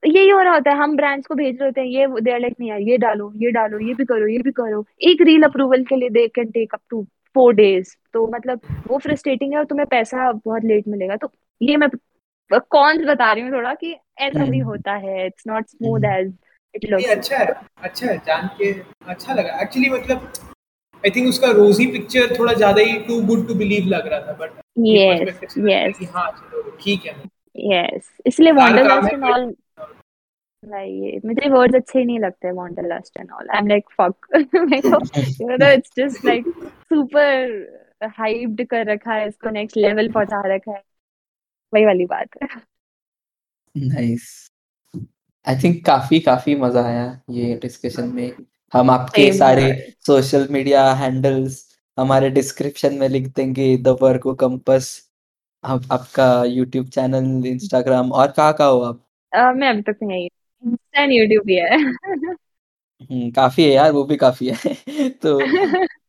यही 0.03 0.29
हो 0.29 0.39
रहा 0.39 0.53
होता 0.53 0.71
है 0.71 0.77
हम 0.77 0.95
ब्रांड्स 0.95 1.27
को 1.27 1.35
भेज 1.35 1.57
रहे 1.59 1.67
होते 1.67 1.81
हैं 1.81 1.87
ये 1.87 2.21
दे 2.21 2.31
आर 2.31 2.39
लाइक 2.39 2.55
नहीं 2.59 2.69
यार 2.69 2.79
ये 2.81 2.97
डालो 2.97 3.31
ये 3.37 3.51
डालो 3.51 3.79
ये 3.79 3.93
भी 3.93 4.05
करो 4.05 4.27
ये 4.27 4.37
भी 4.39 4.51
करो। 4.51 4.85
एक 5.03 5.21
रील 5.21 5.43
अप्रूवल 5.43 5.83
के 5.85 5.95
लिए 5.95 6.09
they 6.09 6.27
can 6.35 6.51
take 6.51 6.73
up 6.73 6.81
to 6.89 7.03
four 7.35 7.53
days 7.53 7.95
तो 8.13 8.25
मतलब 8.27 8.61
वो 8.87 8.97
फ्रस्ट्रेटिंग 8.99 9.51
है 9.53 9.57
और 9.59 9.65
तुम्हें 9.65 9.87
पैसा 9.87 10.31
बहुत 10.35 10.63
लेट 10.65 10.87
मिलेगा। 10.87 11.15
तो 11.15 11.31
ये 11.61 11.75
मैं 11.77 11.89
कॉन्स 12.51 13.05
बता 13.07 13.31
रही 13.31 13.43
हूँ 13.43 13.51
थोड़ा 13.53 13.73
कि 13.73 13.95
ऐसा 14.19 14.45
भी 14.45 14.57
हम्म। 14.59 14.69
होता 14.69 14.93
है 14.97 15.25
it's 15.25 15.43
not 15.47 15.67
smooth. 15.67 16.05
As 16.05 16.33
it 16.75 16.83
ये 16.83 16.89
लुक्स 16.91 17.09
अच्छा 17.09 17.37
है 17.37 17.53
अच्छा 17.83 18.07
है 18.07 18.17
जान 18.27 18.47
के 18.57 18.71
अच्छा 19.11 19.33
लगा। 19.33 19.59
एक्चुअली 19.61 19.89
मतलब 19.89 20.31
आई 21.03 21.11
थिंक 21.15 21.27
उसका 21.29 21.51
रोजी 21.51 21.85
पिक्चर 21.91 22.35
थोड़ा 22.39 22.53
ज़्यादा 22.53 22.81
ही 22.81 22.97
टू 23.07 23.21
गुड 23.27 23.47
टू 23.47 23.55
बिलीव 23.55 23.87
लग 23.89 24.07
रहा 24.07 24.19
था 24.21 24.33
बट 24.39 24.59
यस 24.87 25.57
यस 25.59 26.09
हाँ 26.15 26.29
चलो 26.31 26.77
ठीक 26.81 27.05
है। 27.05 27.15
यस 27.71 28.11
इसलिए 28.27 28.51
वंडरलस्ट 28.53 29.13
एंड 29.13 29.23
ऑल 29.25 29.53
ये 30.63 31.19
मुझे 31.25 31.49
वर्ड्स 31.49 31.75
अच्छे 31.75 32.03
नहीं 32.03 32.19
लगते 32.19 32.51
wanderlust 32.53 33.17
and 33.19 33.31
all 33.31 33.49
I 33.49 33.57
am 33.59 33.67
like 33.67 33.89
fuck 34.01 34.27
मेरे 34.55 34.81
को 34.81 34.99
you 35.43 35.57
know 35.57 35.69
it's 35.75 35.91
just 35.99 36.25
like 36.25 36.49
super 36.91 37.29
hyped 38.17 38.65
कर 38.69 38.85
रखा 38.91 39.13
है 39.13 39.27
इसको 39.27 39.49
नेक्स्ट 39.51 39.77
लेवल 39.77 40.11
पहुँचा 40.11 40.41
रखा 40.47 40.71
है। 40.71 40.81
वही 41.73 41.85
वाली 41.85 42.05
बात 42.07 42.35
है। 42.43 42.47
नाइस 43.75 44.27
आई 45.45 45.55
थिंक 45.55 45.85
काफ़ी 45.85 46.19
काफ़ी 46.19 46.55
मज़ा 46.55 46.81
आया 46.83 47.05
ये 47.31 47.55
डिस्कशन 47.61 48.09
में। 48.09 48.31
हम 48.73 48.89
आपके 48.91 49.31
सारे. 49.33 49.65
सोशल 50.07 50.47
मीडिया 50.51 50.83
हैंडल्स 50.95 51.63
हमारे 51.97 52.29
डिस्क्रिप्शन 52.31 52.93
में 52.95 53.07
लिख 53.09 53.27
देंगे 53.35 53.75
द 53.79 53.97
वर्को 54.01 54.33
कंपस 54.35 54.91
आप, 55.63 55.83
आपका 55.91 56.43
यूट्यूब 56.45 56.87
चैनल 56.89 57.45
इंस्टाग्राम 57.47 58.11
और 58.13 58.31
कहाँ 58.31 58.53
कहाँ 58.53 58.71
हो 58.71 58.79
आप? 58.81 59.05
अह, 59.33 59.51
मैं 59.53 59.69
अभी 59.69 59.81
तक 59.81 59.97
नहीं 60.03 60.27
इंस्टा 60.63 61.03
यूट्यूब 61.11 61.45
भी 61.45 61.55
है 61.55 61.77
हम्म, 63.01 63.29
काफ़ी 63.31 63.63
है 63.63 63.69
यार 63.71 63.91
वो 63.91 64.03
भी 64.03 64.15
काफ़ी 64.17 64.49
है। 64.55 65.09
तो 65.21 65.39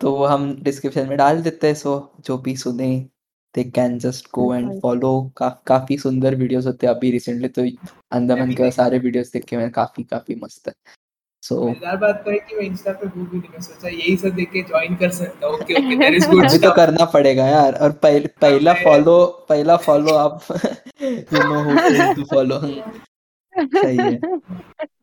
तो 0.00 0.12
वो 0.12 0.24
हम 0.26 0.54
डिस्क्रिप्शन 0.62 1.08
में 1.08 1.16
डाल 1.18 1.42
देते 1.42 1.66
हैं 1.66 1.74
सो 1.74 1.92
जो 2.20 2.38
भी 2.38 2.56
सुने। 2.56 2.88
They 3.54 3.64
can 3.76 3.98
just 3.98 4.26
go 4.34 4.54
and. 4.54 4.80
Follow 4.80 5.10
काफ़ी 5.40 5.98
सुंदर 5.98 6.34
वीडियोस 6.36 6.66
होते 6.66 6.86
हैं 6.86 6.94
अभी 6.94 7.10
रिसेंटली 7.10 7.48
तो 7.50 7.62
अंदमन 8.12 8.52
के 8.54 8.70
सारे 8.72 8.98
वीडियोस 8.98 9.32
देखे 9.32 9.56
मैंने 9.56 9.70
काफ़ी 9.72 10.02
काफ़ी 10.04 10.34
मस्त 10.42 10.68
है। 10.68 10.74
सो 11.42 11.56
मज़ेदार 11.60 11.96
बात 11.96 12.22
तो 12.24 12.30
है 12.30 12.38
कि 12.38 12.56
मैं 12.56 12.62
इंस्टा 12.62 12.92
पे 12.92 13.06
हूँ 13.08 13.26
भी 13.30 13.38
नहीं 13.38 13.60
सोचा 13.60 13.88
यही 13.88 14.16
सब 14.16 14.34
देख 14.34 14.50
के 14.52 14.62
ज्वाइन 14.68 14.96
कर 14.96 15.10
सकता 15.18 15.46
हूँ 15.46 15.54
okay 15.54 15.74
okay 15.74 15.96
there 15.96 16.14
is 16.14 16.28
good 16.30 16.44
अभी 16.44 16.58
तो 16.58 16.70
करना 16.76 17.04
पड़ेगा 17.12 17.46
यार 17.46 17.74
और 17.74 17.92
पहले 18.02 18.28
पहला 18.40 18.72
फॉलो 18.84 19.14
पहला 19.48 19.76
फॉलो 19.86 20.14
आप 20.16 20.40
you 21.02 21.42
know 21.44 21.62
who 21.64 22.14
to 22.14 22.24
follow 22.34 22.60
सही 23.54 23.96
है। 23.96 24.20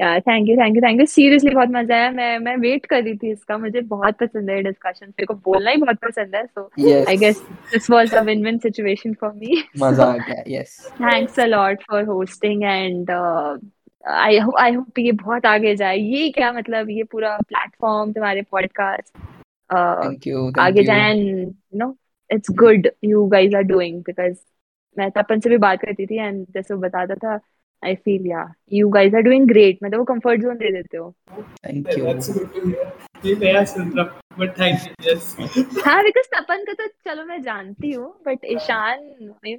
या 0.00 0.18
thank 0.20 0.48
you 0.48 0.56
thank 0.56 0.76
you 0.76 0.82
thank 0.82 1.00
you 1.00 1.06
seriously 1.06 1.50
बहुत 1.50 1.68
मज़ा 1.68 1.96
आया। 1.96 2.10
मैं 2.10 2.38
मैं 2.38 2.56
वेट 2.56 2.86
कर 2.86 3.02
रही 3.02 3.14
थी 3.16 3.30
इसका। 3.32 3.58
मुझे 3.58 3.80
बहुत 3.92 4.16
पसंद 4.20 4.50
है 4.50 4.62
डिस्कशन 4.62 5.06
मेरे 5.06 5.26
को 5.26 5.34
बोलना 5.44 5.70
ही 5.70 5.76
बहुत 5.76 5.98
पसंद 6.04 6.34
है 6.34 6.44
so 6.46 6.68
I 7.08 7.16
guess 7.16 7.40
this 7.72 7.90
was 7.90 8.14
a 8.14 8.22
win 8.22 8.44
win 8.44 8.58
situation 8.58 9.12
for 9.20 9.32
me 9.32 9.62
मज़ा 9.78 10.04
आ 10.04 10.16
गया 10.28 10.42
yes 10.48 10.78
thanks 11.00 11.40
a 11.40 11.46
lot 11.46 11.82
for 11.90 12.04
hosting 12.04 12.64
and 12.64 13.10
I 13.10 14.38
I 14.60 14.72
hope 14.74 14.98
ये 14.98 15.12
बहुत 15.12 15.46
आगे 15.46 15.74
जाए। 15.76 15.96
ये 15.96 16.28
क्या 16.30 16.52
मतलब? 16.52 16.90
ये 16.90 17.02
पूरा 17.02 17.36
प्लेटफॉर्म 17.38 18.12
तुम्हारे 18.12 18.42
पॉडकास्ट 18.50 19.16
थैंक 19.70 20.26
यू 20.26 20.50
आगे 20.60 20.82
जाए 20.82 21.10
and 21.10 21.28
you 21.28 21.78
know 21.78 21.94
it's 22.30 22.50
good 22.58 22.88
you 23.04 23.26
guys 23.28 23.54
are 23.54 23.62
doing 23.62 24.02
because 24.02 24.36
मैं 24.96 25.10
तपन 25.10 25.40
से 25.40 25.50
भी 25.50 25.56
बात 25.58 25.80
करती 25.80 26.06
थी 26.06 26.18
एंड 26.18 26.46
जैसे 26.54 26.74
वो 26.74 26.80
बताता 26.80 27.14
था 27.14 27.38
आई 27.84 27.94
फील 27.94 28.26
या 28.26 28.44
you 28.72 28.88
guys 28.88 29.14
are 29.14 29.20
doing 29.22 29.46
great 29.48 29.78
मतलब 29.84 29.98
वो 29.98 30.04
कंफर्ट 30.04 30.40
जोन 30.42 30.56
दे 30.56 30.70
देते 30.72 30.96
हो। 30.96 31.10
Thank 31.66 31.98
you 31.98 32.04
that's 32.04 32.30
good 32.38 32.52
to 32.54 32.68
hear 32.68 32.92
ये 33.26 33.34
नया 33.42 33.64
सुन 33.64 33.92
रहा 33.96 34.20
बट 34.38 34.58
थैंक 34.60 34.78
यू 34.86 35.12
यस 35.12 35.36
हाँ 35.86 36.02
बिकॉज़ 36.04 36.26
तपन 36.34 36.64
का 36.64 36.72
तो 36.72 36.86
चलो 37.06 37.24
मैं 37.24 37.42
जानती 37.42 37.92
हूँ 37.92 38.08
but 38.26 38.44
Ishaan 38.56 39.06
you 39.20 39.26
know 39.26 39.56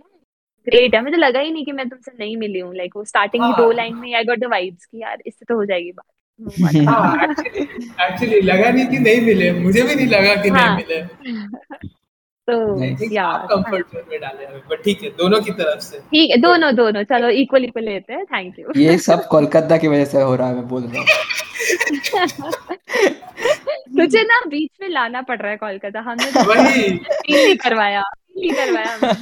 great 0.68 0.96
है। 0.96 1.02
मुझे 1.04 1.18
लगा 1.18 1.40
ही 1.40 1.52
नहीं 1.52 1.66
कि 1.66 1.72
मैं 1.72 1.88
तुमसे 1.90 2.12
नहीं 2.20 2.36
मिली 2.38 2.60
हूँ। 2.60 2.74
लाइक 2.76 2.96
वो 2.96 3.04
स्टार्टिंग 3.06 3.44
की 3.44 3.52
दो 3.58 3.66
हाँ। 3.66 3.74
लाइन 3.74 3.96
में 3.96 4.14
आई 4.16 4.24
गॉट 4.24 4.40
द 4.40 4.46
वाइब्स 4.52 4.86
कि 4.86 5.02
यार 5.02 5.18
इससे 5.26 5.46
तो 5.50 5.56
हो 5.56 5.66
जाएगी 5.66 5.92
बात। 5.92 6.06
हाँ 6.88 7.24
एक्चुअली 7.24 7.64
एक्चुअली 8.06 8.40
लगा 8.42 8.70
नहीं 8.70 8.88
कि 8.88 9.00
नहीं 9.00 9.22
मिले। 9.22 9.52
मुझे 9.60 9.82
भी 9.82 9.96
नहीं 9.96 10.08
लगा 10.08 10.36
कि 10.36 10.50
हाँ। 10.50 10.76
नहीं 10.76 10.86
मिले। 10.88 11.88
तो 12.49 12.57
आई 12.83 12.95
थिंक 13.01 13.13
या 13.13 13.25
आप 13.27 13.47
कंफर्ट 13.51 13.87
जोन 13.95 14.05
में 14.11 14.21
डाले 14.21 14.45
हमें 14.47 14.63
बट 14.71 14.83
ठीक 14.85 15.03
है 15.03 15.11
दोनों 15.19 15.41
की 15.43 15.53
तरफ 15.61 15.81
से 15.83 15.99
ठीक 16.13 16.31
है 16.31 16.37
दोनों 16.41 16.75
दोनों 16.77 17.03
चलो 17.13 17.29
इक्वल 17.43 17.65
इक्वल 17.65 17.85
लेते 17.85 18.13
हैं 18.13 18.25
थैंक 18.27 18.59
यू 18.59 18.73
ये 18.77 18.97
सब 19.09 19.27
कोलकाता 19.31 19.77
की 19.79 19.89
वजह 19.89 20.05
से 20.15 20.23
हो 20.23 20.35
रहा 20.35 20.49
है 20.49 20.55
मैं 20.55 20.69
बोल 20.69 20.83
रहा 20.85 21.01
हूँ 21.01 21.09
तुझे 23.97 24.23
ना 24.25 24.41
बीच 24.49 24.71
में 24.81 24.89
लाना 24.89 25.23
पड़ 25.23 25.39
रहा 25.39 25.51
है 25.51 25.57
कोलकाता 25.57 26.01
हमने 26.01 26.31
तो 26.33 26.43
वही 26.51 26.83
feel 26.99 27.37
नहीं 27.37 27.57
करवाया 27.65 28.03
feel 28.03 28.41
नहीं 28.41 28.53
करवाया 28.53 28.91
हमने। 28.95 29.13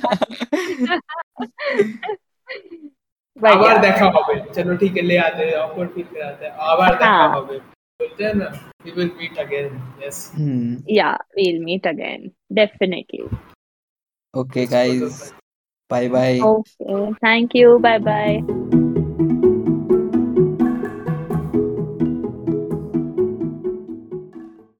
But 3.41 3.53
আবার 3.53 3.67
yeah, 3.67 3.83
দেখা 3.83 4.07
হবে 4.15 4.35
চলো 4.55 4.73
ঠিক 4.79 4.93
है 4.99 5.03
ले 5.11 5.17
आते 5.27 5.43
हैं 5.49 5.57
ऑफर 5.67 5.87
फील 5.95 6.07
कराते 6.15 6.45
हैं 6.47 6.53
আবার 6.71 6.91
দেখা 6.95 7.11
हाँ। 7.13 7.29
হবে 7.35 7.57
But 8.04 8.18
then 8.18 8.42
uh, 8.42 8.52
we 8.84 8.92
will 8.92 9.16
meet 9.16 9.38
again. 9.40 9.80
Yes. 9.96 10.36
Hmm. 10.36 10.84
Yeah, 10.86 11.16
we'll 11.38 11.64
meet 11.64 11.86
again. 11.86 12.36
Definitely. 12.52 13.32
Okay, 14.36 14.66
guys. 14.68 15.32
Bye 15.88 16.10
bye. 16.12 16.40
Okay. 16.44 17.16
Thank 17.24 17.56
you. 17.56 17.80
Bye 17.80 18.00
bye. 18.00 18.70